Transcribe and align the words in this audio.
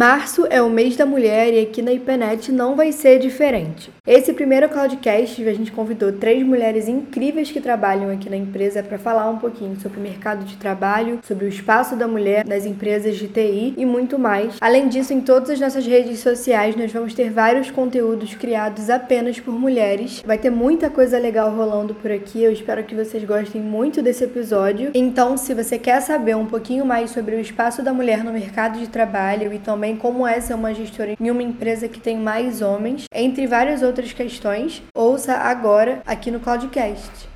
Março 0.00 0.46
é 0.48 0.62
o 0.62 0.70
mês 0.70 0.96
da 0.96 1.04
mulher 1.04 1.52
e 1.52 1.60
aqui 1.60 1.82
na 1.82 1.92
IPNET 1.92 2.50
não 2.50 2.74
vai 2.74 2.90
ser 2.90 3.18
diferente. 3.18 3.92
Esse 4.06 4.32
primeiro 4.32 4.66
Cloudcast 4.66 5.46
a 5.46 5.52
gente 5.52 5.70
convidou 5.70 6.10
três 6.10 6.42
mulheres 6.42 6.88
incríveis 6.88 7.50
que 7.50 7.60
trabalham 7.60 8.10
aqui 8.10 8.30
na 8.30 8.36
empresa 8.38 8.82
para 8.82 8.96
falar 8.96 9.28
um 9.28 9.36
pouquinho 9.36 9.78
sobre 9.78 10.00
o 10.00 10.02
mercado 10.02 10.42
de 10.46 10.56
trabalho, 10.56 11.18
sobre 11.22 11.44
o 11.44 11.48
espaço 11.48 11.96
da 11.96 12.08
mulher 12.08 12.46
nas 12.46 12.64
empresas 12.64 13.18
de 13.18 13.28
TI 13.28 13.74
e 13.76 13.84
muito 13.84 14.18
mais. 14.18 14.56
Além 14.58 14.88
disso, 14.88 15.12
em 15.12 15.20
todas 15.20 15.50
as 15.50 15.60
nossas 15.60 15.86
redes 15.86 16.20
sociais 16.20 16.74
nós 16.74 16.90
vamos 16.90 17.12
ter 17.12 17.30
vários 17.30 17.70
conteúdos 17.70 18.34
criados 18.34 18.88
apenas 18.88 19.38
por 19.38 19.52
mulheres. 19.52 20.22
Vai 20.24 20.38
ter 20.38 20.48
muita 20.48 20.88
coisa 20.88 21.18
legal 21.18 21.54
rolando 21.54 21.94
por 21.94 22.10
aqui. 22.10 22.42
Eu 22.42 22.52
espero 22.52 22.84
que 22.84 22.94
vocês 22.94 23.22
gostem 23.24 23.60
muito 23.60 24.00
desse 24.00 24.24
episódio. 24.24 24.92
Então, 24.94 25.36
se 25.36 25.52
você 25.52 25.78
quer 25.78 26.00
saber 26.00 26.36
um 26.36 26.46
pouquinho 26.46 26.86
mais 26.86 27.10
sobre 27.10 27.36
o 27.36 27.40
espaço 27.40 27.82
da 27.82 27.92
mulher 27.92 28.24
no 28.24 28.32
mercado 28.32 28.78
de 28.78 28.88
trabalho 28.88 29.52
e 29.52 29.58
também 29.58 29.89
também 29.90 29.96
como 29.96 30.26
é 30.26 30.40
ser 30.40 30.54
uma 30.54 30.72
gestora 30.72 31.16
em 31.18 31.30
uma 31.30 31.42
empresa 31.42 31.88
que 31.88 31.98
tem 31.98 32.16
mais 32.16 32.62
homens, 32.62 33.04
entre 33.12 33.46
várias 33.46 33.82
outras 33.82 34.12
questões, 34.12 34.82
ouça 34.94 35.34
agora 35.34 36.02
aqui 36.06 36.30
no 36.30 36.40
Cloudcast. 36.40 37.29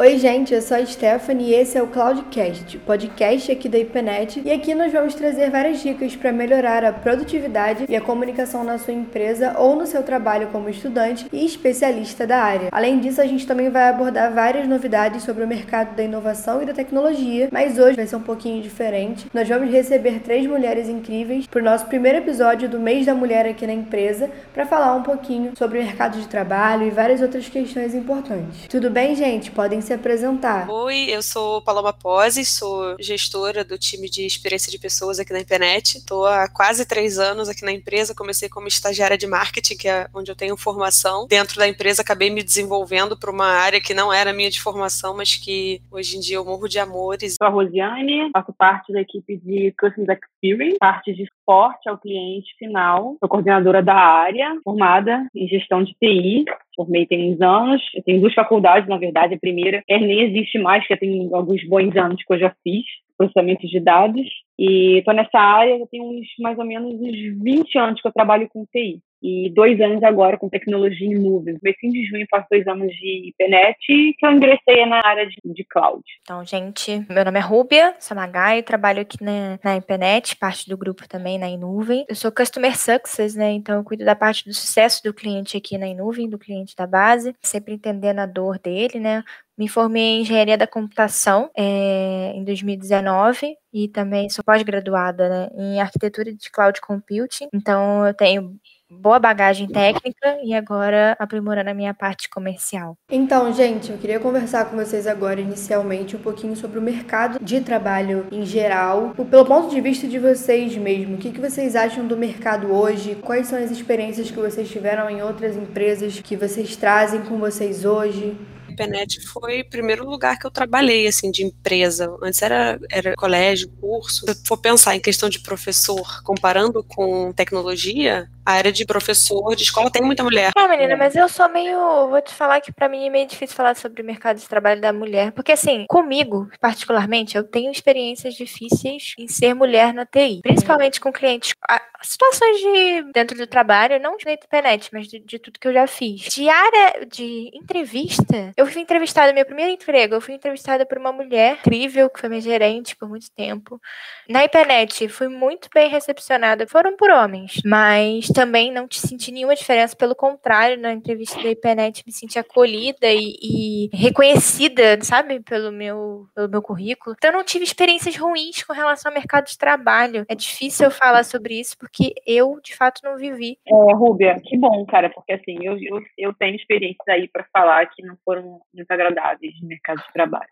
Oi, 0.00 0.16
gente, 0.16 0.54
eu 0.54 0.62
sou 0.62 0.78
a 0.78 0.86
Stephanie 0.86 1.50
e 1.50 1.54
esse 1.54 1.76
é 1.76 1.82
o 1.82 1.86
Cloudcast, 1.86 2.78
podcast 2.78 3.52
aqui 3.52 3.68
da 3.68 3.78
IPNET. 3.78 4.40
E 4.42 4.50
aqui 4.50 4.74
nós 4.74 4.90
vamos 4.90 5.14
trazer 5.14 5.50
várias 5.50 5.82
dicas 5.82 6.16
para 6.16 6.32
melhorar 6.32 6.82
a 6.86 6.90
produtividade 6.90 7.84
e 7.86 7.94
a 7.94 8.00
comunicação 8.00 8.64
na 8.64 8.78
sua 8.78 8.94
empresa 8.94 9.54
ou 9.58 9.76
no 9.76 9.86
seu 9.86 10.02
trabalho 10.02 10.48
como 10.50 10.70
estudante 10.70 11.26
e 11.30 11.44
especialista 11.44 12.26
da 12.26 12.38
área. 12.38 12.68
Além 12.72 12.98
disso, 12.98 13.20
a 13.20 13.26
gente 13.26 13.46
também 13.46 13.68
vai 13.68 13.90
abordar 13.90 14.32
várias 14.32 14.66
novidades 14.66 15.22
sobre 15.22 15.44
o 15.44 15.46
mercado 15.46 15.94
da 15.94 16.02
inovação 16.02 16.62
e 16.62 16.64
da 16.64 16.72
tecnologia, 16.72 17.50
mas 17.52 17.78
hoje 17.78 17.96
vai 17.96 18.06
ser 18.06 18.16
um 18.16 18.22
pouquinho 18.22 18.62
diferente. 18.62 19.26
Nós 19.34 19.46
vamos 19.46 19.70
receber 19.70 20.20
três 20.20 20.46
mulheres 20.46 20.88
incríveis 20.88 21.46
para 21.46 21.60
o 21.60 21.64
nosso 21.64 21.84
primeiro 21.84 22.16
episódio 22.16 22.70
do 22.70 22.80
Mês 22.80 23.04
da 23.04 23.14
Mulher 23.14 23.46
aqui 23.46 23.66
na 23.66 23.74
empresa 23.74 24.30
para 24.54 24.64
falar 24.64 24.94
um 24.94 25.02
pouquinho 25.02 25.52
sobre 25.58 25.78
o 25.78 25.82
mercado 25.82 26.18
de 26.18 26.26
trabalho 26.26 26.86
e 26.86 26.90
várias 26.90 27.20
outras 27.20 27.50
questões 27.50 27.94
importantes. 27.94 28.66
Tudo 28.66 28.88
bem, 28.88 29.14
gente? 29.14 29.50
Podem 29.50 29.82
se 29.89 29.89
apresentar. 29.92 30.68
Oi, 30.68 31.06
eu 31.08 31.22
sou 31.22 31.62
Paloma 31.62 31.92
Pose, 31.92 32.44
sou 32.44 32.96
gestora 32.98 33.64
do 33.64 33.78
time 33.78 34.08
de 34.08 34.24
experiência 34.24 34.70
de 34.70 34.78
pessoas 34.78 35.18
aqui 35.18 35.32
na 35.32 35.40
internet. 35.40 35.98
Estou 35.98 36.26
há 36.26 36.48
quase 36.48 36.86
três 36.86 37.18
anos 37.18 37.48
aqui 37.48 37.64
na 37.64 37.72
empresa. 37.72 38.14
Comecei 38.14 38.48
como 38.48 38.68
estagiária 38.68 39.16
de 39.16 39.26
marketing, 39.26 39.76
que 39.76 39.88
é 39.88 40.06
onde 40.14 40.30
eu 40.30 40.36
tenho 40.36 40.56
formação. 40.56 41.26
Dentro 41.28 41.58
da 41.58 41.68
empresa, 41.68 42.02
acabei 42.02 42.30
me 42.30 42.42
desenvolvendo 42.42 43.16
para 43.16 43.30
uma 43.30 43.46
área 43.46 43.80
que 43.80 43.94
não 43.94 44.12
era 44.12 44.32
minha 44.32 44.50
de 44.50 44.60
formação, 44.60 45.16
mas 45.16 45.36
que 45.36 45.80
hoje 45.90 46.16
em 46.16 46.20
dia 46.20 46.36
eu 46.36 46.44
morro 46.44 46.68
de 46.68 46.78
amores. 46.78 47.34
Sou 47.40 47.46
a 47.46 47.50
Rosiane, 47.50 48.30
faço 48.32 48.52
parte 48.52 48.92
da 48.92 49.00
equipe 49.00 49.36
de 49.36 49.74
Customer 49.78 50.18
Experience, 50.18 50.78
parte 50.78 51.14
de 51.14 51.26
suporte 51.26 51.88
ao 51.88 51.98
cliente 51.98 52.54
final. 52.58 53.16
Sou 53.18 53.28
coordenadora 53.28 53.82
da 53.82 53.94
área, 53.94 54.56
formada 54.64 55.26
em 55.34 55.48
gestão 55.48 55.82
de 55.82 55.94
TI 55.94 56.44
formei 56.84 57.06
tem 57.06 57.32
uns 57.32 57.40
anos, 57.40 57.82
eu 57.94 58.02
tenho 58.02 58.20
duas 58.20 58.34
faculdades, 58.34 58.88
na 58.88 58.96
verdade, 58.96 59.34
a 59.34 59.38
primeira 59.38 59.82
é, 59.88 59.98
nem 59.98 60.22
existe 60.22 60.58
mais, 60.58 60.86
que 60.86 60.96
tem 60.96 61.28
alguns 61.32 61.62
bons 61.68 61.94
anos 61.96 62.22
que 62.24 62.32
eu 62.32 62.38
já 62.38 62.54
fiz, 62.62 62.84
processamento 63.18 63.66
de 63.66 63.80
dados, 63.80 64.26
e 64.58 64.98
estou 64.98 65.12
nessa 65.12 65.38
área, 65.38 65.78
já 65.78 65.86
tem 65.86 66.00
uns 66.00 66.26
mais 66.38 66.58
ou 66.58 66.64
menos 66.64 66.94
uns 66.94 67.42
20 67.42 67.78
anos 67.78 68.00
que 68.00 68.08
eu 68.08 68.12
trabalho 68.12 68.48
com 68.48 68.64
TI 68.66 69.00
e 69.22 69.50
dois 69.54 69.80
anos 69.80 70.02
agora 70.02 70.38
com 70.38 70.48
tecnologia 70.48 71.06
em 71.06 71.18
nuvem. 71.18 71.58
Comecei 71.58 71.90
de 71.90 72.04
junho, 72.06 72.26
faço 72.30 72.46
dois 72.50 72.66
anos 72.66 72.90
de 72.92 73.28
IPNET 73.28 73.76
e 73.88 74.14
que 74.14 74.26
eu 74.26 74.30
ingressei 74.30 74.86
na 74.86 75.00
área 75.04 75.26
de, 75.26 75.36
de 75.44 75.64
cloud. 75.64 76.02
Então, 76.22 76.44
gente, 76.44 77.04
meu 77.08 77.24
nome 77.24 77.38
é 77.38 77.42
Rúbia 77.42 77.94
Samagai, 77.98 78.62
trabalho 78.62 79.02
aqui 79.02 79.22
na, 79.22 79.58
na 79.62 79.76
IPNET, 79.76 80.36
parte 80.36 80.68
do 80.68 80.76
grupo 80.76 81.08
também 81.08 81.38
na 81.38 81.48
Inuvem. 81.48 82.04
Eu 82.08 82.14
sou 82.14 82.32
Customer 82.32 82.76
Success, 82.76 83.34
né? 83.34 83.52
Então, 83.52 83.76
eu 83.76 83.84
cuido 83.84 84.04
da 84.04 84.16
parte 84.16 84.44
do 84.44 84.54
sucesso 84.54 85.02
do 85.02 85.12
cliente 85.12 85.56
aqui 85.56 85.76
na 85.76 85.86
Inuvem, 85.86 86.28
do 86.28 86.38
cliente 86.38 86.74
da 86.74 86.86
base, 86.86 87.34
sempre 87.42 87.74
entendendo 87.74 88.20
a 88.20 88.26
dor 88.26 88.58
dele, 88.58 88.98
né? 88.98 89.22
Me 89.60 89.68
formei 89.68 90.02
em 90.02 90.20
engenharia 90.22 90.56
da 90.56 90.66
computação 90.66 91.50
é, 91.54 92.32
em 92.34 92.42
2019 92.44 93.54
e 93.74 93.88
também 93.88 94.30
sou 94.30 94.42
pós-graduada 94.42 95.28
né, 95.28 95.48
em 95.54 95.80
arquitetura 95.80 96.34
de 96.34 96.50
cloud 96.50 96.80
computing. 96.80 97.48
Então, 97.52 98.06
eu 98.06 98.14
tenho 98.14 98.58
boa 98.90 99.20
bagagem 99.20 99.68
técnica 99.68 100.38
e 100.42 100.52
agora 100.52 101.16
aprimorando 101.18 101.70
a 101.70 101.74
minha 101.74 101.94
parte 101.94 102.28
comercial. 102.28 102.96
Então, 103.08 103.52
gente, 103.52 103.92
eu 103.92 103.98
queria 103.98 104.18
conversar 104.18 104.64
com 104.64 104.76
vocês 104.76 105.06
agora 105.06 105.40
inicialmente 105.40 106.16
um 106.16 106.20
pouquinho 106.20 106.56
sobre 106.56 106.78
o 106.78 106.82
mercado 106.82 107.38
de 107.42 107.60
trabalho 107.60 108.26
em 108.32 108.44
geral, 108.44 109.14
pelo 109.30 109.46
ponto 109.46 109.70
de 109.70 109.80
vista 109.80 110.08
de 110.08 110.18
vocês 110.18 110.76
mesmo. 110.76 111.14
O 111.14 111.18
que, 111.18 111.30
que 111.30 111.40
vocês 111.40 111.76
acham 111.76 112.06
do 112.06 112.16
mercado 112.16 112.72
hoje? 112.72 113.14
Quais 113.14 113.46
são 113.46 113.62
as 113.62 113.70
experiências 113.70 114.30
que 114.30 114.38
vocês 114.38 114.68
tiveram 114.68 115.08
em 115.08 115.22
outras 115.22 115.56
empresas 115.56 116.20
que 116.20 116.36
vocês 116.36 116.74
trazem 116.74 117.22
com 117.22 117.38
vocês 117.38 117.84
hoje? 117.84 118.36
Penet 118.80 119.20
foi 119.26 119.60
o 119.60 119.68
primeiro 119.68 120.08
lugar 120.08 120.38
que 120.38 120.46
eu 120.46 120.50
trabalhei, 120.50 121.06
assim, 121.06 121.30
de 121.30 121.44
empresa. 121.44 122.16
Antes 122.22 122.40
era, 122.40 122.80
era 122.90 123.14
colégio, 123.14 123.68
curso. 123.80 124.24
Se 124.26 124.42
for 124.46 124.56
pensar 124.56 124.96
em 124.96 125.00
questão 125.00 125.28
de 125.28 125.40
professor, 125.40 126.22
comparando 126.22 126.82
com 126.82 127.30
tecnologia, 127.32 128.30
a 128.50 128.54
área 128.54 128.72
de 128.72 128.84
professor 128.84 129.54
de 129.54 129.62
escola 129.62 129.90
tem 129.90 130.02
muita 130.02 130.24
mulher. 130.24 130.50
Ah, 130.56 130.66
menina, 130.66 130.96
mas 130.96 131.14
eu 131.14 131.28
sou 131.28 131.48
meio. 131.48 132.08
Vou 132.08 132.20
te 132.20 132.34
falar 132.34 132.60
que 132.60 132.72
para 132.72 132.88
mim 132.88 133.06
é 133.06 133.10
meio 133.10 133.26
difícil 133.26 133.56
falar 133.56 133.76
sobre 133.76 134.02
o 134.02 134.04
mercado 134.04 134.38
de 134.38 134.48
trabalho 134.48 134.80
da 134.80 134.92
mulher. 134.92 135.30
Porque, 135.30 135.52
assim, 135.52 135.84
comigo, 135.88 136.50
particularmente, 136.60 137.36
eu 137.36 137.44
tenho 137.44 137.70
experiências 137.70 138.34
difíceis 138.34 139.14
em 139.16 139.28
ser 139.28 139.54
mulher 139.54 139.94
na 139.94 140.04
TI. 140.04 140.40
Principalmente 140.42 141.00
com 141.00 141.12
clientes. 141.12 141.54
Situações 142.02 142.56
de 142.56 143.12
dentro 143.12 143.36
do 143.36 143.46
trabalho, 143.46 144.00
não 144.00 144.16
de 144.16 144.30
internet, 144.30 144.88
mas 144.92 145.06
de, 145.06 145.20
de 145.20 145.38
tudo 145.38 145.60
que 145.60 145.68
eu 145.68 145.72
já 145.72 145.86
fiz. 145.86 146.22
De 146.22 146.48
área 146.48 147.06
de 147.06 147.50
entrevista, 147.54 148.52
eu 148.56 148.66
fui 148.66 148.82
entrevistada, 148.82 149.32
meu 149.32 149.44
primeiro 149.44 149.70
emprego, 149.70 150.14
eu 150.14 150.20
fui 150.20 150.34
entrevistada 150.34 150.84
por 150.84 150.98
uma 150.98 151.12
mulher 151.12 151.58
incrível, 151.60 152.10
que 152.10 152.18
foi 152.18 152.28
minha 152.28 152.40
gerente 152.40 152.96
por 152.96 153.08
muito 153.08 153.30
tempo. 153.30 153.80
Na 154.28 154.44
internet, 154.44 155.08
fui 155.08 155.28
muito 155.28 155.68
bem 155.72 155.88
recepcionada. 155.88 156.66
Foram 156.66 156.96
por 156.96 157.10
homens, 157.10 157.60
mas 157.64 158.28
também 158.40 158.72
não 158.72 158.88
te 158.88 158.98
senti 158.98 159.30
nenhuma 159.30 159.54
diferença, 159.54 159.94
pelo 159.94 160.14
contrário, 160.14 160.80
na 160.80 160.94
entrevista 160.94 161.42
da 161.42 161.50
IPNET 161.50 162.02
me 162.06 162.10
senti 162.10 162.38
acolhida 162.38 163.06
e, 163.12 163.36
e, 163.42 163.90
reconhecida, 163.92 164.98
sabe, 165.02 165.40
pelo 165.40 165.70
meu, 165.70 166.24
pelo 166.34 166.48
meu 166.48 166.62
currículo. 166.62 167.14
Então 167.18 167.30
eu 167.30 167.36
não 167.36 167.44
tive 167.44 167.64
experiências 167.64 168.16
ruins 168.16 168.62
com 168.62 168.72
relação 168.72 169.10
ao 169.10 169.14
mercado 169.14 169.44
de 169.44 169.58
trabalho. 169.58 170.24
É 170.26 170.34
difícil 170.34 170.86
eu 170.86 170.90
falar 170.90 171.22
sobre 171.22 171.60
isso 171.60 171.76
porque 171.78 172.14
eu, 172.26 172.58
de 172.64 172.74
fato, 172.74 173.02
não 173.04 173.18
vivi. 173.18 173.58
É, 173.68 173.94
Rúbia, 173.94 174.34
que 174.42 174.56
bom, 174.56 174.86
cara, 174.86 175.10
porque 175.10 175.34
assim, 175.34 175.58
eu, 175.60 175.76
eu, 175.78 176.00
eu 176.16 176.32
tenho 176.32 176.56
experiências 176.56 177.06
aí 177.08 177.28
para 177.28 177.44
falar 177.52 177.84
que 177.90 178.02
não 178.02 178.16
foram 178.24 178.62
muito 178.72 178.90
agradáveis 178.90 179.52
no 179.60 179.68
mercado 179.68 179.98
de 179.98 180.12
trabalho. 180.14 180.48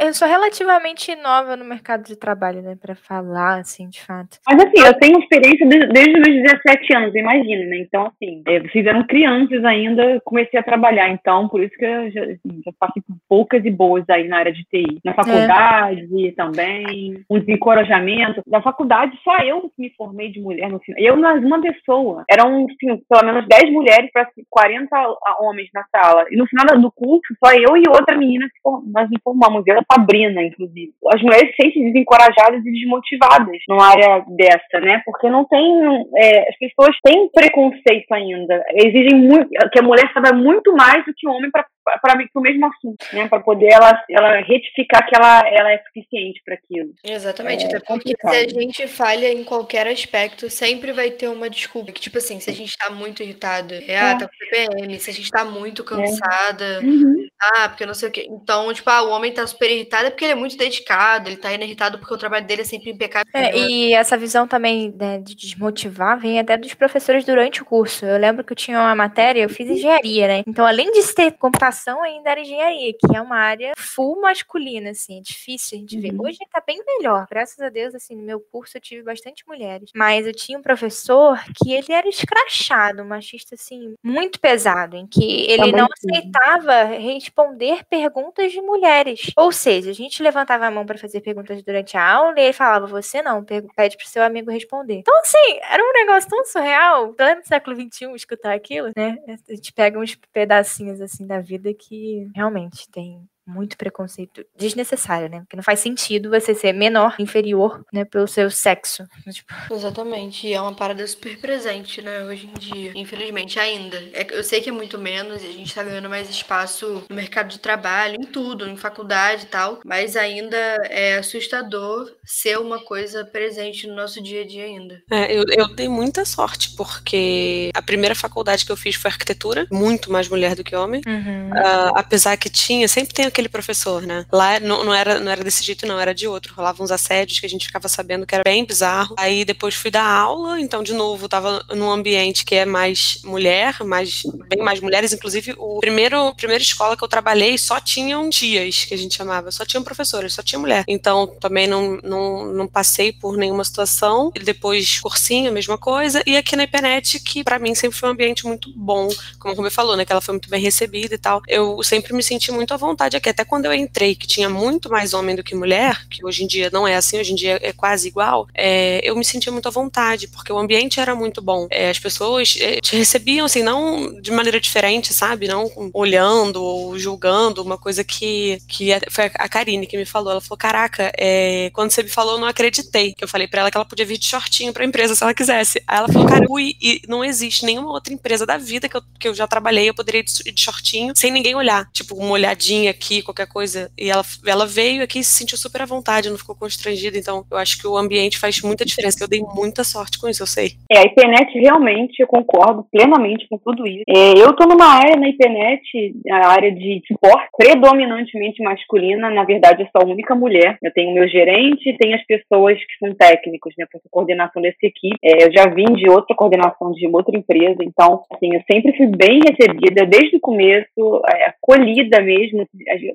Eu 0.00 0.14
sou 0.14 0.26
relativamente 0.26 1.14
nova 1.16 1.54
no 1.54 1.66
mercado 1.66 2.04
de 2.04 2.16
trabalho, 2.16 2.62
né, 2.62 2.76
para 2.80 2.94
falar, 2.94 3.60
assim, 3.60 3.90
de 3.90 4.00
fato. 4.00 4.38
Mas 4.48 4.58
assim, 4.58 4.86
eu 4.86 4.98
tenho 4.98 5.18
experiência 5.18 5.66
desde 5.68 6.18
os 6.18 6.26
meus 6.26 6.42
17 6.42 6.96
anos, 6.96 7.14
imagina, 7.20 7.64
né? 7.66 7.78
Então, 7.78 8.06
assim, 8.06 8.42
é, 8.46 8.60
vocês 8.60 8.86
eram 8.86 9.06
crianças 9.06 9.64
ainda, 9.64 10.20
comecei 10.24 10.58
a 10.58 10.62
trabalhar, 10.62 11.08
então, 11.10 11.48
por 11.48 11.62
isso 11.62 11.76
que 11.76 11.84
eu 11.84 12.10
já, 12.10 12.26
já 12.26 12.72
passei 12.78 13.02
por 13.02 13.16
poucas 13.28 13.64
e 13.64 13.70
boas 13.70 14.04
aí 14.08 14.28
na 14.28 14.38
área 14.38 14.52
de 14.52 14.64
TI. 14.64 15.00
Na 15.04 15.14
faculdade 15.14 16.28
é. 16.28 16.32
também, 16.32 17.24
um 17.30 17.38
desencorajamento. 17.38 18.42
Na 18.46 18.62
faculdade, 18.62 19.16
só 19.22 19.38
eu 19.38 19.62
que 19.62 19.82
me 19.82 19.90
formei 19.96 20.30
de 20.30 20.40
mulher 20.40 20.70
no 20.70 20.78
final. 20.80 21.00
Eu, 21.00 21.14
uma 21.14 21.60
pessoa, 21.60 22.24
eram, 22.30 22.66
assim, 22.66 23.02
pelo 23.08 23.24
menos 23.24 23.46
10 23.46 23.72
mulheres 23.72 24.10
para 24.12 24.28
40 24.50 24.96
homens 25.40 25.68
na 25.74 25.84
sala. 25.90 26.26
E 26.30 26.36
no 26.36 26.46
final 26.46 26.78
do 26.80 26.90
curso, 26.90 27.34
só 27.44 27.52
eu 27.52 27.76
e 27.76 27.82
outra 27.88 28.16
menina 28.16 28.46
que 28.46 28.60
nós 28.92 29.10
nos 29.10 29.20
formamos. 29.22 29.62
Eu, 29.66 29.78
a 29.78 29.84
Sabrina, 29.92 30.42
inclusive. 30.42 30.92
As 31.12 31.22
mulheres 31.22 31.54
se 31.54 31.62
sentem 31.62 31.92
desencorajadas 31.92 32.64
e 32.64 32.72
desmotivadas 32.72 33.58
numa 33.68 33.86
área 33.86 34.24
dessa, 34.28 34.80
né? 34.80 35.02
Porque 35.04 35.28
não 35.28 35.44
tem. 35.44 36.06
É, 36.16 36.48
as 36.48 36.58
pessoas 36.58 36.96
têm 37.06 37.30
preconceito 37.32 38.12
ainda. 38.12 38.64
Exigem 38.74 39.14
muito 39.14 39.48
que 39.72 39.78
a 39.78 39.82
mulher 39.82 40.10
saiba 40.12 40.36
muito 40.36 40.72
mais 40.72 41.04
do 41.04 41.14
que 41.16 41.28
o 41.28 41.30
homem 41.30 41.50
para 41.50 41.64
para 42.02 42.18
o 42.34 42.40
mesmo 42.40 42.66
assunto, 42.66 43.06
né? 43.12 43.28
Para 43.28 43.40
poder 43.40 43.68
ela, 43.72 44.04
ela 44.10 44.40
retificar 44.40 45.06
que 45.06 45.14
ela, 45.14 45.42
ela 45.48 45.72
é 45.72 45.78
suficiente 45.78 46.42
para 46.44 46.54
aquilo. 46.54 46.92
Exatamente, 47.04 47.64
é, 47.64 47.68
até 47.68 47.78
porque 47.78 47.92
complicado. 47.92 48.32
se 48.32 48.38
a 48.38 48.48
gente 48.48 48.88
falha 48.88 49.32
em 49.32 49.44
qualquer 49.44 49.86
aspecto, 49.86 50.50
sempre 50.50 50.92
vai 50.92 51.10
ter 51.10 51.28
uma 51.28 51.48
desculpa. 51.48 51.92
Que, 51.92 52.00
tipo 52.00 52.18
assim, 52.18 52.40
se 52.40 52.50
a 52.50 52.52
gente 52.52 52.70
está 52.70 52.90
muito 52.90 53.22
irritado, 53.22 53.74
é, 53.74 53.98
ah, 53.98 54.16
tá 54.16 54.28
com 54.28 54.34
TPM, 54.36 54.98
se 54.98 55.10
a 55.10 55.12
gente 55.12 55.24
está 55.24 55.44
muito 55.44 55.82
é. 55.82 55.84
cansada, 55.84 56.64
é. 56.64 56.80
uhum. 56.80 57.26
ah, 57.40 57.68
porque 57.68 57.86
não 57.86 57.94
sei 57.94 58.08
o 58.08 58.12
quê. 58.12 58.26
Então, 58.28 58.72
tipo, 58.72 58.90
ah, 58.90 59.02
o 59.02 59.10
homem 59.10 59.32
tá 59.32 59.46
super 59.46 59.70
irritado 59.70 60.06
é 60.06 60.10
porque 60.10 60.24
ele 60.24 60.32
é 60.32 60.36
muito 60.36 60.56
dedicado, 60.56 61.28
ele 61.28 61.36
tá 61.36 61.52
irritado 61.52 61.98
porque 61.98 62.14
o 62.14 62.18
trabalho 62.18 62.46
dele 62.46 62.62
é 62.62 62.64
sempre 62.64 62.90
impecável. 62.90 63.30
É, 63.32 63.56
e 63.56 63.94
essa 63.94 64.16
visão 64.16 64.48
também 64.48 64.92
né, 64.98 65.18
de 65.18 65.36
desmotivar 65.36 66.18
vem 66.18 66.40
até 66.40 66.56
dos 66.56 66.74
professores 66.74 67.24
durante 67.24 67.62
o 67.62 67.64
curso. 67.64 68.04
Eu 68.04 68.18
lembro 68.18 68.42
que 68.44 68.52
eu 68.52 68.56
tinha 68.56 68.78
uma 68.80 68.94
matéria, 68.94 69.42
eu 69.42 69.48
fiz 69.48 69.68
engenharia, 69.68 70.26
né? 70.26 70.42
Então, 70.46 70.66
além 70.66 70.90
de 70.90 71.06
ter 71.14 71.32
computação 71.32 71.75
formação 71.76 72.02
ainda 72.02 72.30
era 72.30 72.40
engenharia, 72.40 72.92
que 72.92 73.16
é 73.16 73.20
uma 73.20 73.36
área 73.36 73.72
full 73.76 74.20
masculina, 74.20 74.90
assim, 74.90 75.18
é 75.18 75.22
difícil 75.22 75.76
a 75.76 75.80
gente 75.80 76.00
ver. 76.00 76.12
Uhum. 76.12 76.26
Hoje 76.26 76.38
tá 76.50 76.62
bem 76.66 76.82
melhor, 76.84 77.26
graças 77.30 77.60
a 77.60 77.68
Deus, 77.68 77.94
assim, 77.94 78.16
no 78.16 78.22
meu 78.22 78.40
curso 78.40 78.76
eu 78.76 78.80
tive 78.80 79.02
bastante 79.02 79.46
mulheres. 79.46 79.90
Mas 79.94 80.26
eu 80.26 80.32
tinha 80.32 80.58
um 80.58 80.62
professor 80.62 81.38
que 81.56 81.72
ele 81.72 81.92
era 81.92 82.08
escrachado, 82.08 83.02
um 83.02 83.06
machista, 83.06 83.54
assim, 83.54 83.94
muito 84.02 84.40
pesado, 84.40 84.96
em 84.96 85.06
que 85.06 85.50
ele 85.50 85.72
não 85.72 85.86
aceitava 85.92 86.84
responder 86.84 87.84
perguntas 87.84 88.52
de 88.52 88.60
mulheres. 88.60 89.30
Ou 89.36 89.52
seja, 89.52 89.90
a 89.90 89.94
gente 89.94 90.22
levantava 90.22 90.66
a 90.66 90.70
mão 90.70 90.86
para 90.86 90.98
fazer 90.98 91.20
perguntas 91.20 91.62
durante 91.62 91.96
a 91.96 92.12
aula 92.12 92.34
e 92.38 92.44
ele 92.44 92.52
falava, 92.52 92.86
você 92.86 93.20
não, 93.22 93.44
pede 93.44 93.96
pro 93.96 94.08
seu 94.08 94.22
amigo 94.22 94.50
responder. 94.50 94.94
Então, 94.94 95.18
assim, 95.20 95.58
era 95.70 95.82
um 95.82 95.92
negócio 95.92 96.30
tão 96.30 96.44
surreal, 96.44 97.12
pleno 97.12 97.42
século 97.44 97.76
XXI, 97.76 98.14
escutar 98.14 98.54
aquilo, 98.54 98.90
né? 98.96 99.18
A 99.48 99.54
gente 99.54 99.72
pega 99.72 99.98
uns 99.98 100.14
pedacinhos, 100.32 101.00
assim, 101.00 101.26
da 101.26 101.40
vida 101.40 101.65
que 101.74 102.28
realmente 102.34 102.88
tem 102.90 103.28
muito 103.46 103.76
preconceito 103.76 104.44
desnecessário, 104.56 105.28
né? 105.28 105.40
Porque 105.40 105.56
não 105.56 105.62
faz 105.62 105.80
sentido 105.80 106.30
você 106.30 106.54
ser 106.54 106.72
menor, 106.72 107.14
inferior, 107.18 107.84
né, 107.92 108.04
pelo 108.04 108.26
seu 108.26 108.50
sexo. 108.50 109.04
Tipo... 109.30 109.54
Exatamente. 109.70 110.46
E 110.46 110.52
é 110.52 110.60
uma 110.60 110.74
parada 110.74 111.06
super 111.06 111.38
presente, 111.38 112.02
né, 112.02 112.24
hoje 112.24 112.46
em 112.46 112.58
dia. 112.58 112.92
Infelizmente, 112.94 113.58
ainda. 113.58 113.96
É, 114.12 114.26
eu 114.30 114.42
sei 114.42 114.60
que 114.60 114.68
é 114.68 114.72
muito 114.72 114.98
menos 114.98 115.42
e 115.42 115.46
a 115.46 115.52
gente 115.52 115.74
tá 115.74 115.82
ganhando 115.82 116.08
mais 116.08 116.28
espaço 116.28 117.04
no 117.08 117.16
mercado 117.16 117.48
de 117.48 117.58
trabalho, 117.58 118.16
em 118.20 118.24
tudo, 118.24 118.68
em 118.68 118.76
faculdade 118.76 119.44
e 119.44 119.46
tal, 119.46 119.80
mas 119.84 120.16
ainda 120.16 120.56
é 120.56 121.18
assustador 121.18 122.12
ser 122.24 122.58
uma 122.58 122.80
coisa 122.80 123.24
presente 123.24 123.86
no 123.86 123.94
nosso 123.94 124.22
dia 124.22 124.42
a 124.42 124.46
dia 124.46 124.64
ainda. 124.64 125.02
É, 125.10 125.32
eu, 125.32 125.44
eu 125.48 125.74
dei 125.74 125.88
muita 125.88 126.24
sorte, 126.24 126.74
porque 126.76 127.70
a 127.74 127.82
primeira 127.82 128.14
faculdade 128.14 128.64
que 128.64 128.72
eu 128.72 128.76
fiz 128.76 128.96
foi 128.96 129.10
arquitetura, 129.10 129.66
muito 129.70 130.10
mais 130.10 130.28
mulher 130.28 130.54
do 130.54 130.64
que 130.64 130.74
homem. 130.74 131.00
Uhum. 131.06 131.50
Uh, 131.50 131.92
apesar 131.94 132.36
que 132.36 132.50
tinha, 132.50 132.88
sempre 132.88 133.14
tem 133.14 133.26
aquele 133.36 133.48
professor, 133.50 134.02
né? 134.02 134.24
Lá 134.32 134.58
não, 134.58 134.82
não, 134.82 134.94
era, 134.94 135.20
não 135.20 135.30
era 135.30 135.44
desse 135.44 135.62
jeito, 135.62 135.86
não, 135.86 136.00
era 136.00 136.14
de 136.14 136.26
outro. 136.26 136.54
Rolavam 136.54 136.84
uns 136.84 136.90
assédios 136.90 137.38
que 137.38 137.46
a 137.46 137.48
gente 137.48 137.66
ficava 137.66 137.86
sabendo 137.88 138.26
que 138.26 138.34
era 138.34 138.42
bem 138.42 138.64
bizarro. 138.64 139.14
Aí 139.18 139.44
depois 139.44 139.74
fui 139.74 139.90
dar 139.90 140.06
aula, 140.06 140.58
então, 140.58 140.82
de 140.82 140.94
novo, 140.94 141.28
tava 141.28 141.62
num 141.70 141.90
ambiente 141.90 142.44
que 142.44 142.54
é 142.54 142.64
mais 142.64 143.20
mulher, 143.22 143.76
mais, 143.84 144.22
bem 144.48 144.62
mais 144.62 144.80
mulheres. 144.80 145.12
Inclusive, 145.12 145.54
o 145.58 145.80
primeiro 145.80 146.34
primeira 146.34 146.62
escola 146.62 146.96
que 146.96 147.04
eu 147.04 147.08
trabalhei 147.08 147.58
só 147.58 147.78
tinham 147.78 148.28
tias, 148.30 148.84
que 148.84 148.94
a 148.94 148.98
gente 148.98 149.14
chamava, 149.14 149.50
só 149.50 149.64
tinham 149.64 149.84
professores, 149.84 150.32
só 150.32 150.42
tinha 150.42 150.58
mulher. 150.58 150.84
Então, 150.88 151.26
também 151.26 151.66
não, 151.66 151.98
não, 152.02 152.46
não 152.52 152.66
passei 152.66 153.12
por 153.12 153.36
nenhuma 153.36 153.64
situação. 153.64 154.32
E 154.34 154.40
depois, 154.40 154.98
cursinho, 155.00 155.50
a 155.50 155.52
mesma 155.52 155.76
coisa. 155.76 156.22
E 156.26 156.36
aqui 156.36 156.56
na 156.56 156.64
IPNET, 156.64 157.20
que 157.20 157.44
para 157.44 157.58
mim 157.58 157.74
sempre 157.74 157.98
foi 157.98 158.08
um 158.08 158.12
ambiente 158.12 158.46
muito 158.46 158.72
bom, 158.74 159.08
como 159.38 159.52
o 159.52 159.56
Rubê 159.56 159.70
falou, 159.70 159.96
né? 159.96 160.04
Que 160.04 160.12
ela 160.12 160.20
foi 160.20 160.32
muito 160.32 160.48
bem 160.48 160.60
recebida 160.60 161.14
e 161.14 161.18
tal. 161.18 161.42
Eu 161.46 161.82
sempre 161.82 162.14
me 162.14 162.22
senti 162.22 162.50
muito 162.50 162.72
à 162.72 162.76
vontade 162.76 163.16
aqui 163.16 163.25
que 163.26 163.30
até 163.30 163.44
quando 163.44 163.66
eu 163.66 163.74
entrei, 163.74 164.14
que 164.14 164.26
tinha 164.26 164.48
muito 164.48 164.88
mais 164.88 165.12
homem 165.12 165.34
do 165.34 165.42
que 165.42 165.52
mulher, 165.52 166.06
que 166.08 166.24
hoje 166.24 166.44
em 166.44 166.46
dia 166.46 166.70
não 166.72 166.86
é 166.86 166.94
assim, 166.94 167.18
hoje 167.18 167.32
em 167.32 167.34
dia 167.34 167.58
é 167.60 167.72
quase 167.72 168.06
igual, 168.06 168.46
é, 168.54 169.00
eu 169.02 169.16
me 169.16 169.24
sentia 169.24 169.50
muito 169.50 169.66
à 169.66 169.70
vontade, 169.70 170.28
porque 170.28 170.52
o 170.52 170.58
ambiente 170.58 171.00
era 171.00 171.12
muito 171.12 171.42
bom. 171.42 171.66
É, 171.68 171.90
as 171.90 171.98
pessoas 171.98 172.56
é, 172.60 172.80
te 172.80 172.94
recebiam, 172.94 173.46
assim, 173.46 173.64
não 173.64 174.20
de 174.20 174.30
maneira 174.30 174.60
diferente, 174.60 175.12
sabe? 175.12 175.48
Não 175.48 175.68
olhando 175.92 176.62
ou 176.62 176.96
julgando, 176.96 177.62
uma 177.62 177.76
coisa 177.76 178.04
que, 178.04 178.60
que 178.68 178.92
é, 178.92 179.00
foi 179.10 179.24
a 179.24 179.48
Karine 179.48 179.88
que 179.88 179.96
me 179.96 180.04
falou. 180.06 180.30
Ela 180.30 180.40
falou: 180.40 180.56
Caraca, 180.56 181.10
é, 181.18 181.70
quando 181.72 181.90
você 181.90 182.04
me 182.04 182.08
falou, 182.08 182.34
eu 182.34 182.40
não 182.40 182.46
acreditei. 182.46 183.12
Eu 183.20 183.26
falei 183.26 183.48
para 183.48 183.62
ela 183.62 183.70
que 183.72 183.76
ela 183.76 183.84
podia 183.84 184.06
vir 184.06 184.18
de 184.18 184.26
shortinho 184.26 184.72
pra 184.72 184.84
empresa 184.84 185.16
se 185.16 185.22
ela 185.24 185.34
quisesse. 185.34 185.82
Aí 185.84 185.98
ela 185.98 186.08
falou: 186.08 186.28
Cara, 186.28 186.46
ui, 186.48 186.76
e 186.80 187.02
não 187.08 187.24
existe 187.24 187.64
nenhuma 187.64 187.90
outra 187.90 188.14
empresa 188.14 188.46
da 188.46 188.56
vida 188.56 188.88
que 188.88 188.96
eu, 188.96 189.02
que 189.18 189.28
eu 189.28 189.34
já 189.34 189.48
trabalhei, 189.48 189.88
eu 189.88 189.94
poderia 189.94 190.20
ir 190.20 190.52
de 190.52 190.60
shortinho 190.60 191.12
sem 191.16 191.32
ninguém 191.32 191.56
olhar. 191.56 191.90
Tipo, 191.92 192.14
uma 192.14 192.30
olhadinha 192.30 192.90
aqui 192.90 193.15
qualquer 193.22 193.46
coisa. 193.46 193.90
E 193.98 194.10
ela, 194.10 194.22
ela 194.46 194.66
veio 194.66 195.02
aqui 195.02 195.20
e 195.20 195.24
se 195.24 195.34
sentiu 195.34 195.58
super 195.58 195.82
à 195.82 195.86
vontade, 195.86 196.30
não 196.30 196.38
ficou 196.38 196.54
constrangida. 196.54 197.18
Então, 197.18 197.44
eu 197.50 197.56
acho 197.56 197.80
que 197.80 197.86
o 197.86 197.96
ambiente 197.96 198.38
faz 198.38 198.60
muita 198.62 198.84
diferença. 198.84 199.22
Eu 199.22 199.28
dei 199.28 199.40
muita 199.40 199.84
sorte 199.84 200.18
com 200.18 200.28
isso, 200.28 200.42
eu 200.42 200.46
sei. 200.46 200.72
É, 200.90 200.98
a 200.98 201.02
IPNET 201.02 201.58
realmente, 201.58 202.20
eu 202.20 202.26
concordo 202.26 202.86
plenamente 202.90 203.46
com 203.48 203.58
tudo 203.58 203.86
isso. 203.86 204.04
É, 204.08 204.32
eu 204.38 204.54
tô 204.54 204.66
numa 204.66 204.86
área 204.86 205.16
na 205.16 205.28
IPNET, 205.28 205.82
a 206.30 206.48
área 206.48 206.72
de 206.72 207.02
suporte, 207.06 207.48
predominantemente 207.56 208.62
masculina. 208.62 209.30
Na 209.30 209.44
verdade, 209.44 209.82
eu 209.82 209.88
sou 209.92 210.06
a 210.06 210.12
única 210.12 210.34
mulher. 210.34 210.78
Eu 210.82 210.92
tenho 210.92 211.14
meu 211.14 211.28
gerente 211.28 211.88
e 211.88 211.96
tenho 211.96 212.14
as 212.14 212.24
pessoas 212.26 212.78
que 212.78 212.98
são 212.98 213.14
técnicos, 213.14 213.74
né, 213.78 213.86
para 213.90 214.00
coordenação 214.10 214.62
dessa 214.62 214.78
equipe. 214.82 215.16
É, 215.22 215.44
eu 215.44 215.52
já 215.52 215.66
vim 215.68 215.92
de 215.94 216.08
outra 216.08 216.34
coordenação 216.34 216.92
de 216.92 217.06
outra 217.08 217.36
empresa, 217.36 217.82
então, 217.82 218.22
assim, 218.32 218.54
eu 218.54 218.62
sempre 218.70 218.96
fui 218.96 219.06
bem 219.06 219.40
recebida 219.46 220.06
desde 220.06 220.36
o 220.36 220.40
começo, 220.40 221.22
é, 221.28 221.46
acolhida 221.46 222.20
mesmo 222.20 222.66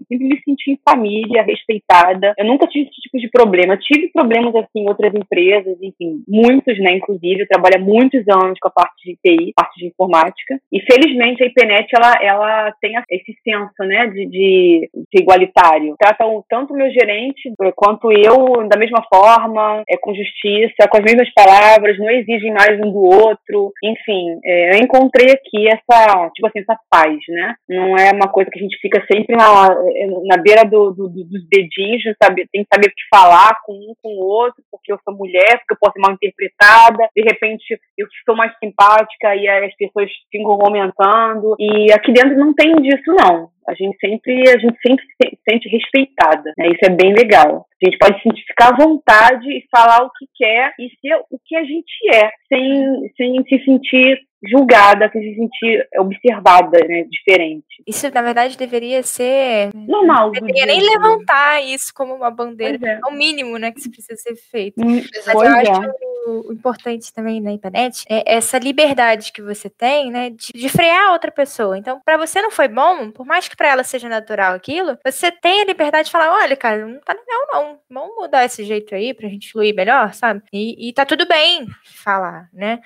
sempre 0.07 0.27
me 0.27 0.41
senti 0.43 0.71
em 0.71 0.79
família, 0.87 1.43
respeitada. 1.43 2.33
Eu 2.37 2.45
nunca 2.45 2.67
tive 2.67 2.89
esse 2.89 3.01
tipo 3.01 3.17
de 3.17 3.29
problema. 3.29 3.77
tive 3.77 4.09
problemas 4.11 4.55
assim 4.55 4.81
em 4.81 4.87
outras 4.87 5.13
empresas, 5.13 5.77
enfim, 5.81 6.23
muitos, 6.27 6.77
né? 6.79 6.93
Inclusive, 6.93 7.41
eu 7.41 7.47
trabalho 7.47 7.75
há 7.77 7.79
muitos 7.79 8.23
anos 8.27 8.57
com 8.59 8.67
a 8.67 8.71
parte 8.71 9.03
de 9.05 9.17
TI, 9.23 9.53
parte 9.55 9.79
de 9.79 9.87
informática. 9.87 10.59
E 10.71 10.79
felizmente 10.81 11.43
a 11.43 11.47
IPNET 11.47 11.87
ela, 11.95 12.13
ela 12.21 12.71
tem 12.81 12.93
esse 13.09 13.35
senso, 13.43 13.79
né, 13.79 14.07
de, 14.07 14.25
de, 14.27 14.89
de 15.11 15.21
igualitário. 15.21 15.95
Tratam 15.99 16.43
tanto 16.49 16.73
o 16.73 16.77
meu 16.77 16.89
gerente 16.91 17.51
quanto 17.75 18.11
eu 18.11 18.67
da 18.67 18.77
mesma 18.77 19.03
forma, 19.13 19.83
é 19.89 19.97
com 19.97 20.13
justiça, 20.13 20.87
com 20.89 20.97
as 20.97 21.03
mesmas 21.03 21.31
palavras, 21.33 21.97
não 21.97 22.09
exigem 22.09 22.51
mais 22.51 22.79
um 22.79 22.91
do 22.91 23.03
outro. 23.03 23.71
Enfim, 23.83 24.39
é, 24.43 24.75
eu 24.75 24.83
encontrei 24.83 25.31
aqui 25.31 25.67
essa, 25.67 26.29
tipo 26.33 26.47
assim, 26.47 26.59
essa 26.59 26.77
paz, 26.89 27.17
né? 27.29 27.55
Não 27.69 27.97
é 27.97 28.11
uma 28.11 28.31
coisa 28.31 28.49
que 28.49 28.59
a 28.59 28.61
gente 28.61 28.77
fica 28.79 29.03
sempre 29.11 29.35
na, 29.35 29.69
na 30.25 30.37
beira 30.37 30.63
do, 30.63 30.91
do, 30.91 31.09
dos 31.09 31.47
dedinhos, 31.49 32.03
sabe? 32.21 32.47
tem 32.51 32.63
que 32.63 32.69
saber 32.73 32.87
o 32.87 32.95
que 32.95 33.03
falar 33.13 33.57
com 33.65 33.73
um 33.73 33.93
com 34.01 34.09
o 34.09 34.25
outro, 34.25 34.63
porque 34.71 34.91
eu 34.91 34.99
sou 35.03 35.15
mulher, 35.15 35.59
porque 35.59 35.73
eu 35.73 35.77
posso 35.79 35.93
ser 35.93 35.99
mal 35.99 36.13
interpretada, 36.13 37.09
de 37.15 37.21
repente 37.21 37.79
eu 37.97 38.07
sou 38.25 38.35
mais 38.35 38.51
simpática 38.59 39.35
e 39.35 39.47
as 39.47 39.75
pessoas 39.75 40.09
ficam 40.31 40.57
comentando. 40.57 41.55
E 41.59 41.91
aqui 41.91 42.11
dentro 42.11 42.37
não 42.37 42.53
tem 42.53 42.75
disso, 42.75 43.13
não. 43.19 43.49
A 43.67 43.73
gente 43.73 43.97
sempre, 43.99 44.49
a 44.49 44.57
gente 44.57 44.77
sempre 44.85 45.05
se 45.05 45.37
sente 45.47 45.69
respeitada, 45.69 46.51
né? 46.57 46.67
Isso 46.67 46.83
é 46.83 46.89
bem 46.89 47.13
legal. 47.13 47.67
A 47.81 47.85
gente 47.85 47.97
pode 47.97 48.21
se 48.21 48.43
ficar 48.47 48.73
à 48.73 48.75
vontade 48.75 49.47
e 49.49 49.65
falar 49.71 50.03
o 50.03 50.11
que 50.11 50.25
quer 50.35 50.73
e 50.79 50.89
ser 50.99 51.15
o 51.29 51.39
que 51.45 51.55
a 51.55 51.63
gente 51.63 52.13
é, 52.13 52.31
sem, 52.49 53.09
sem 53.15 53.43
se 53.43 53.63
sentir 53.63 54.19
julgada, 54.47 55.09
sem 55.11 55.21
se 55.21 55.35
sentir 55.35 55.87
observada, 55.97 56.77
né, 56.87 57.05
diferente. 57.09 57.65
Isso, 57.85 58.09
na 58.13 58.21
verdade, 58.21 58.57
deveria 58.57 59.03
ser... 59.03 59.69
Normal. 59.73 60.25
Não 60.25 60.31
deveria 60.31 60.65
nem 60.65 60.81
levantar 60.81 61.61
isso 61.63 61.93
como 61.93 62.13
uma 62.13 62.31
bandeira. 62.31 62.79
É. 62.83 62.99
é 63.03 63.07
o 63.07 63.11
mínimo, 63.11 63.57
né, 63.57 63.71
que 63.71 63.79
isso 63.79 63.91
precisa 63.91 64.15
ser 64.15 64.35
feito. 64.35 64.81
Hum, 64.81 65.01
Mas 65.25 65.35
eu 65.35 65.43
é. 65.43 65.69
acho 65.69 66.11
o 66.25 66.53
importante 66.53 67.13
também 67.13 67.41
na 67.41 67.51
internet 67.51 68.05
é 68.09 68.35
essa 68.35 68.57
liberdade 68.59 69.31
que 69.31 69.41
você 69.41 69.69
tem, 69.69 70.11
né, 70.11 70.29
de, 70.29 70.53
de 70.53 70.69
frear 70.69 71.11
outra 71.11 71.31
pessoa. 71.31 71.77
Então, 71.77 71.99
para 72.03 72.17
você 72.17 72.41
não 72.41 72.51
foi 72.51 72.67
bom, 72.67 73.11
por 73.11 73.25
mais 73.25 73.47
que 73.47 73.55
para 73.55 73.69
ela 73.69 73.83
seja 73.83 74.07
natural 74.07 74.53
aquilo, 74.53 74.97
você 75.03 75.31
tem 75.31 75.61
a 75.61 75.65
liberdade 75.65 76.05
de 76.05 76.11
falar, 76.11 76.31
olha, 76.31 76.55
cara, 76.55 76.85
não 76.85 76.99
tá 77.01 77.13
legal 77.13 77.47
não, 77.51 77.79
vamos 77.89 78.15
mudar 78.15 78.45
esse 78.45 78.63
jeito 78.63 78.93
aí 78.93 79.13
pra 79.13 79.27
gente 79.27 79.51
fluir 79.51 79.75
melhor, 79.75 80.13
sabe? 80.13 80.41
E, 80.53 80.89
e 80.89 80.93
tá 80.93 81.05
tudo 81.05 81.27
bem 81.27 81.67
falar, 81.83 82.49
né? 82.53 82.79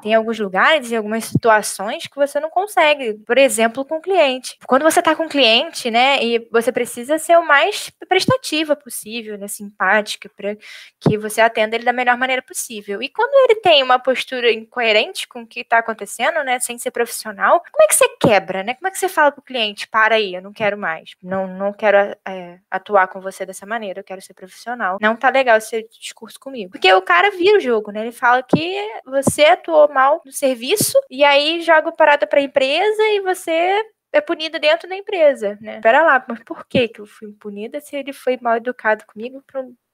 Tem 0.00 0.14
alguns 0.14 0.38
lugares 0.38 0.81
e 0.90 0.96
algumas 0.96 1.24
situações 1.24 2.06
que 2.06 2.16
você 2.16 2.40
não 2.40 2.50
consegue, 2.50 3.14
por 3.26 3.38
exemplo, 3.38 3.84
com 3.84 3.96
o 3.96 4.00
cliente. 4.00 4.58
Quando 4.66 4.82
você 4.82 5.00
está 5.00 5.14
com 5.14 5.24
o 5.24 5.28
cliente, 5.28 5.90
né, 5.90 6.22
e 6.22 6.48
você 6.50 6.72
precisa 6.72 7.18
ser 7.18 7.38
o 7.38 7.46
mais 7.46 7.90
prestativa 8.08 8.74
possível, 8.74 9.38
né, 9.38 9.48
simpática, 9.48 10.30
para 10.36 10.56
que 11.00 11.16
você 11.18 11.40
atenda 11.40 11.76
ele 11.76 11.84
da 11.84 11.92
melhor 11.92 12.16
maneira 12.16 12.42
possível. 12.42 13.02
E 13.02 13.08
quando 13.08 13.32
ele 13.50 13.60
tem 13.60 13.82
uma 13.82 13.98
postura 13.98 14.50
incoerente 14.50 15.28
com 15.28 15.42
o 15.42 15.46
que 15.46 15.60
está 15.60 15.78
acontecendo, 15.78 16.42
né, 16.44 16.58
sem 16.60 16.78
ser 16.78 16.90
profissional, 16.90 17.62
como 17.70 17.84
é 17.84 17.86
que 17.86 17.94
você 17.94 18.08
quebra, 18.20 18.62
né? 18.62 18.74
Como 18.74 18.88
é 18.88 18.90
que 18.90 18.98
você 18.98 19.08
fala 19.08 19.30
para 19.32 19.40
o 19.40 19.44
cliente, 19.44 19.88
para 19.88 20.14
aí, 20.14 20.34
eu 20.34 20.42
não 20.42 20.52
quero 20.52 20.78
mais, 20.78 21.14
não, 21.22 21.46
não 21.46 21.72
quero 21.72 22.16
é, 22.26 22.58
atuar 22.70 23.08
com 23.08 23.20
você 23.20 23.44
dessa 23.44 23.66
maneira, 23.66 24.00
eu 24.00 24.04
quero 24.04 24.20
ser 24.20 24.34
profissional. 24.34 24.98
Não 25.00 25.16
tá 25.16 25.28
legal 25.28 25.58
esse 25.58 25.86
discurso 25.98 26.38
comigo. 26.38 26.70
Porque 26.72 26.92
o 26.92 27.02
cara 27.02 27.30
vira 27.30 27.58
o 27.58 27.60
jogo, 27.60 27.90
né? 27.90 28.00
Ele 28.00 28.12
fala 28.12 28.42
que 28.42 28.76
você 29.04 29.44
atuou 29.44 29.92
mal 29.92 30.20
no 30.24 30.32
serviço, 30.32 30.71
e 31.10 31.24
aí 31.24 31.60
joga 31.62 31.92
parada 31.92 32.26
para 32.26 32.40
a 32.40 32.42
empresa 32.42 33.02
e 33.14 33.20
você 33.20 33.82
é 34.12 34.20
punida 34.20 34.58
dentro 34.58 34.88
da 34.88 34.96
empresa, 34.96 35.58
né? 35.60 35.80
Pera 35.80 36.02
lá, 36.02 36.24
mas 36.28 36.42
por 36.44 36.66
que 36.66 36.88
que 36.88 37.00
eu 37.00 37.06
fui 37.06 37.32
punida 37.32 37.80
se 37.80 37.96
ele 37.96 38.12
foi 38.12 38.38
mal 38.40 38.56
educado 38.56 39.04
comigo 39.06 39.42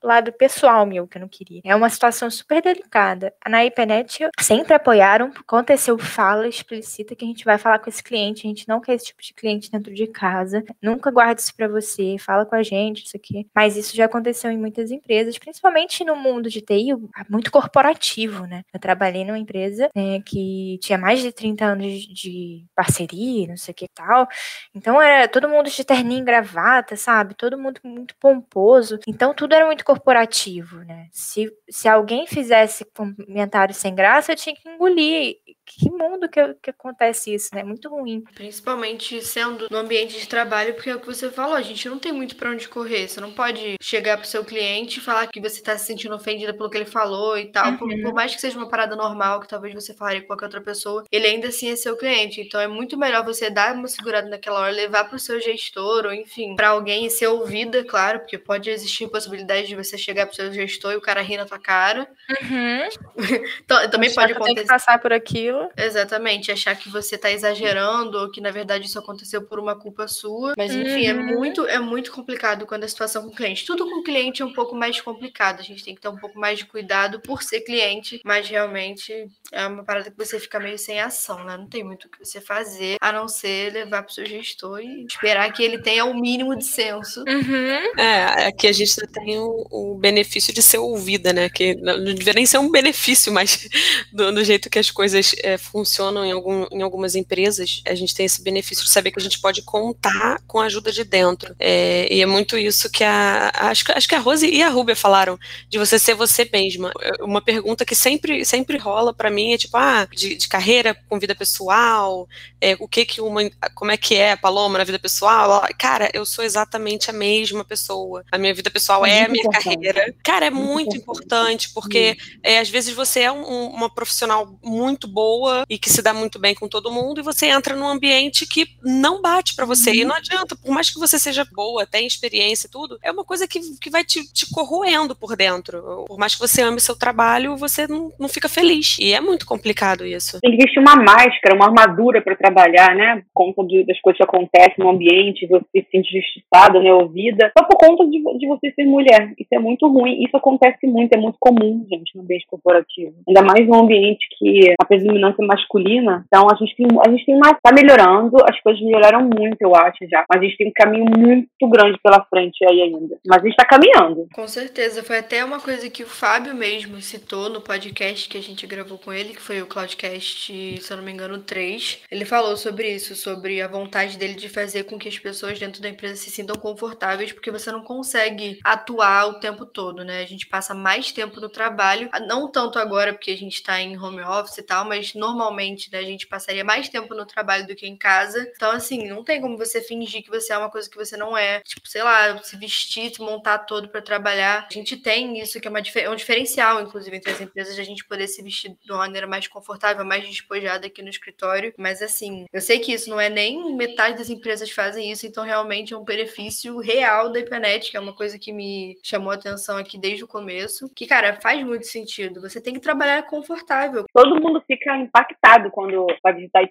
lado 0.03 0.33
pessoal 0.33 0.87
meu 0.87 1.07
que 1.07 1.19
eu 1.19 1.21
não 1.21 1.29
queria. 1.29 1.61
É 1.65 1.75
uma 1.75 1.91
situação 1.91 2.31
super 2.31 2.63
delicada. 2.63 3.33
Na 3.49 3.65
IPNET 3.65 4.29
sempre 4.41 4.75
apoiaram, 4.75 5.31
aconteceu 5.39 5.99
fala 5.99 6.49
explícita 6.49 7.15
que 7.15 7.25
a 7.25 7.29
gente 7.29 7.45
vai 7.45 7.59
falar 7.59 7.79
com 7.79 7.89
esse 7.89 8.03
cliente, 8.03 8.47
a 8.47 8.49
gente 8.49 8.69
não 8.69 8.81
quer 8.81 8.95
esse 8.95 9.07
tipo 9.07 9.23
de 9.23 9.35
cliente 9.35 9.71
dentro 9.71 9.93
de 9.93 10.07
casa. 10.07 10.65
Nunca 10.81 11.11
guarde 11.11 11.41
isso 11.41 11.55
para 11.55 11.69
você, 11.69 12.17
fala 12.19 12.47
com 12.47 12.55
a 12.55 12.63
gente, 12.63 13.05
isso 13.05 13.17
aqui. 13.17 13.47
Mas 13.55 13.77
isso 13.77 13.97
já 13.97 14.05
aconteceu 14.05 14.51
em 14.51 14.59
muitas 14.59 14.91
empresas, 14.91 15.39
principalmente 15.39 16.05
no 16.05 16.17
mundo 16.17 16.49
de 16.49 16.61
TI, 16.61 16.89
muito 17.29 17.51
corporativo, 17.51 18.47
né? 18.47 18.63
Eu 18.73 18.81
trabalhei 18.81 19.25
numa 19.25 19.39
empresa 19.39 19.89
né, 19.95 20.21
que 20.25 20.79
tinha 20.81 20.99
mais 20.99 21.21
de 21.21 21.33
30 21.33 21.65
anos 21.65 22.03
de 22.03 22.65
parceria, 22.75 23.49
não 23.49 23.57
sei 23.57 23.73
o 23.73 23.75
que 23.75 23.87
tal. 23.95 24.29
Então 24.75 25.01
era 25.01 25.29
todo 25.29 25.49
mundo 25.49 25.69
de 25.71 25.85
terninho 25.85 26.23
e 26.23 26.25
gravata, 26.25 26.97
sabe? 26.97 27.35
Todo 27.35 27.59
mundo 27.59 27.81
muito 27.85 28.15
pomposo. 28.17 28.99
Então 29.07 29.35
tudo 29.35 29.55
era 29.55 29.67
muito 29.67 29.85
corporativo, 29.89 30.85
né? 30.85 31.09
Se, 31.11 31.51
se 31.71 31.89
alguém 31.89 32.27
fizesse 32.27 32.85
comentário 32.95 33.75
sem 33.75 33.95
graça, 33.95 34.33
eu 34.33 34.37
tinha 34.37 34.55
que 34.55 34.69
engolir. 34.69 35.37
Que 35.69 35.91
mundo 35.91 36.29
que, 36.29 36.55
que 36.63 36.71
acontece 36.71 37.35
isso, 37.35 37.51
né? 37.55 37.63
Muito 37.63 37.89
ruim. 37.89 38.25
Principalmente 38.35 39.23
sendo 39.23 39.69
no 39.71 39.79
ambiente 39.79 40.19
de 40.19 40.27
trabalho, 40.27 40.75
porque 40.75 40.91
é 40.91 40.97
o 40.97 41.01
que 41.01 41.07
você 41.07 41.31
falou, 41.31 41.55
a 41.55 41.63
gente 41.63 41.89
não 41.89 41.99
tem 41.99 42.13
muito 42.13 42.37
para 42.37 42.51
onde 42.51 42.69
correr. 42.69 43.09
Você 43.09 43.21
não 43.21 43.33
pode 43.33 43.77
chegar 43.81 44.17
pro 44.17 44.27
seu 44.27 44.45
cliente 44.45 44.99
e 44.99 45.03
falar 45.03 45.27
que 45.27 45.41
você 45.41 45.63
tá 45.63 45.77
se 45.77 45.87
sentindo 45.87 46.15
ofendida 46.15 46.55
pelo 46.55 46.71
que 46.71 46.79
ele 46.79 46.85
falou 46.85 47.37
e 47.37 47.47
tal. 47.53 47.73
Uhum. 47.73 47.77
Por, 47.77 48.03
por, 48.03 48.15
mais 48.15 48.35
que 48.35 48.41
seja 48.41 48.57
uma 48.57 48.69
parada 48.69 48.97
normal, 48.97 49.41
que 49.41 49.49
talvez 49.49 49.75
você 49.75 49.95
falaria 49.95 50.23
com 50.23 50.29
qualquer 50.29 50.47
outra 50.47 50.61
pessoa, 50.61 51.05
ele 51.13 51.27
ainda 51.27 51.49
assim 51.49 51.71
é 51.71 51.77
seu 51.77 51.97
cliente. 51.97 52.41
Então 52.41 52.61
é 52.61 52.67
muito 52.67 52.99
melhor 52.99 53.25
você 53.25 53.51
dar 53.51 53.75
uma 53.75 53.89
segurada 53.89 54.29
naquela 54.29 54.61
hora, 54.61 54.73
levar 54.73 55.05
pro 55.05 55.19
seu 55.19 55.41
gestor, 55.41 56.07
ou 56.07 56.13
enfim, 56.13 56.57
para 56.57 56.69
alguém 56.69 57.07
e 57.07 57.11
ser 57.11 57.27
ouvida, 57.27 57.85
claro, 57.85 58.21
porque 58.21 58.39
pode 58.39 58.71
existir 58.71 59.09
possibilidade 59.09 59.69
de 59.69 59.77
você 59.77 59.99
chegar 59.99 60.27
pro 60.27 60.37
seu 60.37 60.53
gestor 60.53 60.93
e 60.93 60.97
o 60.97 61.01
cara 61.01 61.21
rir 61.21 61.37
na 61.37 61.45
tua 61.45 61.59
cara. 61.59 62.09
Uhum. 62.29 62.89
então, 63.63 63.91
também 63.91 64.13
pode 64.15 64.33
acontecer. 64.33 64.55
Tem 64.55 64.65
que 64.65 64.69
passar 64.69 64.99
por 65.01 65.13
aquilo. 65.13 65.58
Exatamente, 65.77 66.53
achar 66.53 66.77
que 66.77 66.89
você 66.89 67.17
tá 67.17 67.31
exagerando 67.31 68.19
ou 68.19 68.31
que 68.31 68.41
na 68.41 68.51
verdade 68.51 68.87
isso 68.87 68.99
aconteceu 68.99 69.43
por 69.43 69.59
uma 69.59 69.75
culpa 69.75 70.07
sua. 70.09 70.55
Mas 70.57 70.75
enfim, 70.75 71.07
é 71.07 71.15
uhum. 71.15 71.21
é 71.21 71.35
muito 71.35 71.67
é 71.67 71.79
muito 71.79 72.13
complicado 72.13 72.67
quando 72.67 72.85
a 72.85 72.89
situação 72.89 73.23
com 73.23 73.29
o 73.29 73.35
cliente. 73.35 73.65
Tudo 73.65 73.89
com 73.89 74.01
o 74.01 74.03
cliente 74.03 74.43
é 74.43 74.45
um 74.45 74.53
pouco 74.53 74.75
mais 74.75 75.01
complicado. 75.01 75.61
A 75.61 75.65
gente 75.65 75.85
tem 75.85 75.95
que 75.95 76.01
ter 76.01 76.09
um 76.09 76.17
pouco 76.17 76.39
mais 76.39 76.59
de 76.59 76.67
cuidado 76.67 77.21
por 77.21 77.43
ser 77.43 77.61
cliente, 77.61 78.21
mas 78.25 78.49
realmente 78.49 79.13
é 79.53 79.67
uma 79.67 79.85
parada 79.85 80.11
que 80.11 80.17
você 80.17 80.39
fica 80.39 80.61
meio 80.61 80.79
sem 80.79 81.01
ação, 81.01 81.45
né? 81.45 81.57
Não 81.57 81.67
tem 81.67 81.83
muito 81.83 82.07
o 82.07 82.11
que 82.11 82.19
você 82.25 82.41
fazer 82.41 82.97
a 83.01 83.13
não 83.13 83.29
ser 83.29 83.73
levar 83.73 84.03
pro 84.03 84.13
seu 84.13 84.27
gestor 84.27 84.81
e 84.81 85.05
esperar 85.05 85.53
que 85.53 85.63
ele 85.63 85.79
tenha 85.79 86.05
o 86.05 86.19
mínimo 86.19 86.57
de 86.57 86.65
senso. 86.65 87.21
Uhum. 87.21 88.01
É, 88.01 88.47
aqui 88.47 88.67
a 88.67 88.73
gente 88.73 88.95
tem 89.09 89.39
o, 89.39 89.67
o, 89.71 89.95
benefício 89.99 90.53
de 90.53 90.63
ser 90.63 90.79
ouvida, 90.79 91.33
né? 91.33 91.49
Que 91.49 91.75
não 91.77 92.03
deveria 92.03 92.35
nem 92.35 92.47
ser 92.47 92.59
um 92.59 92.71
benefício, 92.71 93.33
mas 93.33 93.69
do, 94.13 94.33
do 94.33 94.45
jeito 94.45 94.71
que 94.71 94.79
as 94.79 94.91
coisas 94.91 95.35
é, 95.49 95.59
funcionam 95.59 96.25
em, 96.25 96.33
algum, 96.33 96.67
em 96.71 96.83
algumas 96.83 97.15
empresas, 97.15 97.83
a 97.87 97.95
gente 97.95 98.15
tem 98.15 98.27
esse 98.27 98.43
benefício 98.43 98.85
de 98.85 98.91
saber 98.91 99.11
que 99.11 99.19
a 99.19 99.23
gente 99.23 99.41
pode 99.41 99.63
contar 99.63 100.41
com 100.47 100.61
a 100.61 100.65
ajuda 100.65 100.93
de 100.93 101.05
dentro. 101.05 101.55
É, 101.59 102.13
e 102.13 102.21
é 102.21 102.27
muito 102.27 102.57
isso 102.59 102.91
que 102.91 103.03
a. 103.05 103.51
Acho, 103.55 103.85
acho 103.93 104.09
que 104.09 104.15
a 104.15 104.19
Rose 104.19 104.47
e 104.47 104.63
a 104.63 104.69
Rubia 104.69 104.97
falaram, 104.97 105.39
de 105.69 105.79
você 105.79 105.99
ser 105.99 106.15
você 106.15 106.49
mesma. 106.53 106.93
É, 107.01 107.25
uma 107.25 107.41
pergunta 107.41 107.85
que 107.85 107.95
sempre, 107.95 108.45
sempre 108.45 108.77
rola 108.77 109.15
para 109.15 109.31
mim 109.31 109.53
é 109.53 109.59
tipo, 109.59 109.77
ah, 109.77 110.07
de, 110.11 110.37
de 110.37 110.49
carreira 110.49 110.97
com 111.09 111.19
vida 111.19 111.35
pessoal, 111.35 112.29
é, 112.61 112.77
o 112.79 112.89
que 112.89 113.05
que 113.05 113.21
uma. 113.21 113.41
Como 113.75 113.91
é 113.91 113.97
que 113.97 114.15
é 114.15 114.33
a 114.33 114.37
Paloma 114.37 114.79
na 114.79 114.85
vida 114.85 114.99
pessoal? 114.99 115.67
Cara, 115.79 116.11
eu 116.13 116.27
sou 116.27 116.45
exatamente 116.45 117.11
a 117.11 117.13
mesma 117.13 117.65
pessoa. 117.65 118.25
A 118.31 118.39
minha 118.39 118.55
vida 118.55 118.71
pessoal 118.71 119.05
é, 119.07 119.21
é 119.21 119.25
a 119.25 119.29
minha 119.29 119.41
importante. 119.43 119.65
carreira. 119.65 120.15
Cara, 120.23 120.47
é 120.47 120.51
muito, 120.51 120.69
muito 120.69 120.97
importante, 120.97 121.71
porque 121.71 122.17
é, 122.43 122.59
às 122.59 122.69
vezes 122.69 122.95
você 122.95 123.21
é 123.21 123.33
um, 123.33 123.69
uma 123.69 123.89
profissional 123.89 124.59
muito 124.63 125.07
boa 125.07 125.38
e 125.69 125.79
que 125.79 125.91
se 125.91 126.03
dá 126.03 126.13
muito 126.13 126.39
bem 126.39 126.55
com 126.55 126.69
todo 126.69 126.91
mundo, 126.91 127.21
e 127.21 127.25
você 127.25 127.47
entra 127.47 127.77
num 127.77 127.87
ambiente 127.87 128.47
que 128.47 128.67
não 128.83 129.21
bate 129.21 129.55
para 129.55 129.67
você. 129.67 129.91
Uhum. 129.91 129.97
E 129.97 130.05
não 130.05 130.15
adianta, 130.15 130.57
por 130.57 130.73
mais 130.73 130.91
que 130.91 130.99
você 130.99 131.19
seja 131.19 131.47
boa, 131.53 131.87
tem 131.87 132.07
experiência 132.07 132.67
e 132.67 132.71
tudo, 132.71 132.99
é 133.03 133.11
uma 133.11 133.25
coisa 133.25 133.47
que, 133.47 133.61
que 133.81 133.91
vai 133.91 134.05
te, 134.05 134.21
te 134.33 134.51
corroendo 134.51 135.15
por 135.15 135.37
dentro. 135.37 136.05
Por 136.07 136.19
mais 136.19 136.35
que 136.35 136.41
você 136.41 136.63
ame 136.63 136.79
o 136.79 136.81
seu 136.81 136.97
trabalho, 136.97 137.57
você 137.57 137.87
não, 137.87 138.13
não 138.19 138.29
fica 138.29 138.49
feliz. 138.49 138.97
E 138.99 139.13
é 139.13 139.21
muito 139.21 139.47
complicado 139.47 140.05
isso. 140.05 140.41
Tem 140.41 140.51
que 140.51 140.65
vestir 140.65 140.81
uma 140.81 140.97
máscara, 140.97 141.55
uma 141.55 141.67
armadura 141.67 142.23
para 142.23 142.37
trabalhar, 142.37 142.95
né? 142.95 143.23
Por 143.35 143.55
conta 143.55 143.65
de, 143.67 143.85
das 143.85 144.01
coisas 144.01 144.19
que 144.19 144.25
acontecem 144.25 144.75
no 144.79 144.91
ambiente, 144.91 145.47
você 145.47 145.65
se 145.73 145.87
sente 145.91 146.13
justiçada, 146.13 146.81
né, 146.81 146.93
ouvida, 146.93 147.53
só 147.57 147.65
por 147.65 147.77
conta 147.77 148.05
de, 148.07 148.19
de 148.39 148.47
você 148.47 148.73
ser 148.73 148.85
mulher. 148.85 149.33
Isso 149.39 149.49
é 149.53 149.59
muito 149.59 149.87
ruim. 149.89 150.23
Isso 150.25 150.37
acontece 150.37 150.87
muito, 150.87 151.13
é 151.13 151.17
muito 151.17 151.37
comum, 151.39 151.87
gente, 151.91 152.15
no 152.17 152.23
ambiente 152.23 152.47
corporativo. 152.47 153.15
Ainda 153.27 153.43
mais 153.43 153.67
num 153.67 153.83
ambiente 153.83 154.27
que 154.39 154.75
a 154.81 154.85
predominância 154.85 155.28
masculina. 155.39 156.25
Então 156.27 156.47
a 156.51 156.55
gente 156.55 156.77
tem, 156.77 156.87
a 157.07 157.11
gente 157.11 157.25
tem 157.25 157.35
uma. 157.35 157.55
tá 157.55 157.73
melhorando, 157.73 158.37
as 158.49 158.61
coisas 158.61 158.83
melhoraram 158.83 159.23
muito, 159.23 159.57
eu 159.61 159.75
acho, 159.75 159.99
já. 160.11 160.25
Mas 160.29 160.41
a 160.41 160.45
gente 160.45 160.57
tem 160.57 160.69
um 160.69 160.73
caminho 160.75 161.05
muito 161.05 161.69
grande 161.69 161.99
pela 162.03 162.25
frente 162.25 162.65
aí 162.69 162.83
ainda. 162.83 163.19
Mas 163.27 163.43
a 163.43 163.47
gente 163.47 163.57
tá 163.57 163.65
caminhando. 163.65 164.27
Com 164.35 164.47
certeza. 164.47 165.03
Foi 165.03 165.19
até 165.19 165.45
uma 165.45 165.61
coisa 165.61 165.89
que 165.91 166.03
o 166.03 166.07
Fábio 166.07 166.55
mesmo 166.55 167.01
citou 167.01 167.49
no 167.49 167.61
podcast 167.61 168.29
que 168.29 168.39
a 168.39 168.43
gente 168.43 168.67
gravou 168.67 168.99
com 168.99 169.13
ele, 169.13 169.35
que 169.35 169.41
foi 169.41 169.63
o 169.63 169.67
Cloudcast, 169.67 170.81
se 170.81 170.91
eu 170.91 170.97
não 170.97 171.05
me 171.05 171.13
engano, 171.13 171.39
3. 171.39 172.03
Ele 172.11 172.25
falou 172.25 172.57
sobre 172.57 172.91
isso, 172.91 173.15
sobre 173.15 173.61
a 173.61 173.69
vontade 173.69 174.19
dele 174.19 174.35
de 174.35 174.49
fazer 174.49 174.85
com 174.85 174.99
que 174.99 175.09
as 175.09 175.19
pessoas 175.19 175.59
dentro 175.59 175.81
da 175.81 175.89
empresa 175.89 176.17
se 176.17 176.31
sintam 176.31 176.57
confortáveis, 176.57 177.33
porque 177.33 177.51
você 177.51 177.71
não 177.71 177.83
consegue 177.83 178.59
atuar 178.65 179.29
o 179.29 179.41
tempo 179.41 179.65
todo, 179.65 180.05
né? 180.05 180.23
A 180.23 180.27
gente 180.27 180.47
passa 180.47 180.75
mais 180.75 181.13
tempo 181.13 181.41
no 181.41 181.49
trabalho, 181.49 182.09
não 182.27 182.51
tanto 182.51 182.79
agora 182.79 183.13
porque 183.13 183.31
a 183.31 183.37
gente 183.37 183.63
tá 183.63 183.81
em 183.81 183.99
home 183.99 184.23
office 184.23 184.59
e 184.59 184.63
tal, 184.63 184.85
mas 184.85 185.15
normalmente, 185.19 185.91
né, 185.93 185.99
a 185.99 186.05
gente 186.05 186.27
passaria 186.27 186.65
mais 186.65 186.89
tempo 186.89 187.15
no 187.15 187.27
trabalho 187.27 187.67
do 187.67 187.75
que 187.75 187.87
em 187.87 187.97
casa. 187.97 188.51
Então, 188.55 188.71
assim, 188.71 189.09
não 189.09 189.25
tem 189.25 189.41
como 189.41 189.59
você 189.59 189.81
fingir 189.81 190.23
que 190.23 190.31
você 190.31 190.53
é 190.53 190.59
uma 190.59 190.71
coisa 190.71 190.89
que 190.89 190.97
você 190.97 191.17
não 191.17 191.37
é. 191.37 191.61
Tipo, 191.61 191.89
sei 191.89 192.03
lá, 192.03 192.39
se 192.43 192.57
vestir, 192.57 193.15
se 193.15 193.21
montar 193.21 193.59
todo 193.59 193.89
para 193.89 194.01
trabalhar. 194.01 194.67
A 194.71 194.73
gente 194.73 194.97
tem 194.97 195.39
isso 195.41 195.61
que 195.61 195.67
é, 195.67 195.71
uma, 195.71 195.81
é 195.81 196.11
um 196.11 196.17
diferencial, 196.17 196.81
inclusive, 196.81 197.17
entre 197.17 197.33
as 197.33 197.41
empresas, 197.41 197.75
de 197.75 197.81
a 197.81 197.85
gente 197.85 198.05
poder 198.05 198.27
se 198.27 198.43
vestir 198.43 198.77
de 198.83 198.93
uma 198.93 198.99
maneira 198.99 199.27
mais 199.27 199.47
confortável, 199.49 200.05
mais 200.05 200.27
despojada 200.27 200.87
aqui 200.87 201.03
no 201.03 201.09
escritório. 201.09 201.75
Mas, 201.77 202.03
assim, 202.03 202.47
eu 202.53 202.61
sei 202.61 202.79
que 202.79 202.93
isso 202.93 203.11
não 203.11 203.21
é 203.21 203.29
nem 203.29 203.75
metade 203.77 204.19
das 204.19 204.31
empresas 204.31 204.71
fazem 204.71 205.11
isso, 205.11 205.27
então 205.27 205.45
realmente 205.45 205.93
é 205.93 205.99
um 205.99 206.05
benefício 206.05 206.79
real 206.79 207.31
da 207.31 207.41
IPNET, 207.41 207.91
que 207.91 207.97
é 207.97 208.01
uma 208.01 208.15
coisa 208.15 208.39
que 208.39 208.53
me 208.53 208.97
chamou 209.03 209.31
a 209.31 209.35
atenção 209.35 209.77
aqui 209.77 209.99
desde 209.99 210.25
o 210.25 210.29
começo. 210.29 210.91
Que, 210.95 211.07
cara, 211.07 211.41
faz 211.41 211.65
muito 211.65 211.87
sentido. 211.87 212.41
Você 212.41 212.61
tem 212.61 212.75
que 212.75 212.81
trabalhar 212.81 213.23
confortável. 213.25 214.05
Todo 214.13 214.41
mundo 214.41 214.63
fica 214.67 214.98
impactado 214.99 215.71
quando 215.71 216.07
vai 216.23 216.35
visitar 216.35 216.61
a 216.61 216.69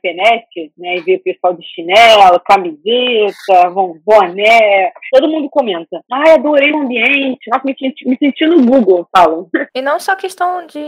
né? 0.77 0.97
E 0.97 1.01
vê 1.01 1.15
o 1.15 1.23
pessoal 1.23 1.53
de 1.53 1.63
chinelo, 1.63 2.39
camiseta, 2.41 3.69
boné. 4.05 4.91
Todo 5.11 5.27
mundo 5.27 5.49
comenta. 5.49 6.01
Ai, 6.11 6.31
adorei 6.31 6.71
o 6.71 6.81
ambiente. 6.81 7.49
Nossa, 7.49 7.63
me 7.65 7.75
me 8.05 8.17
senti 8.17 8.45
no 8.45 8.65
Google, 8.65 9.07
falam. 9.15 9.49
E 9.75 9.81
não 9.81 9.99
só 9.99 10.15
questão 10.15 10.65
de 10.65 10.81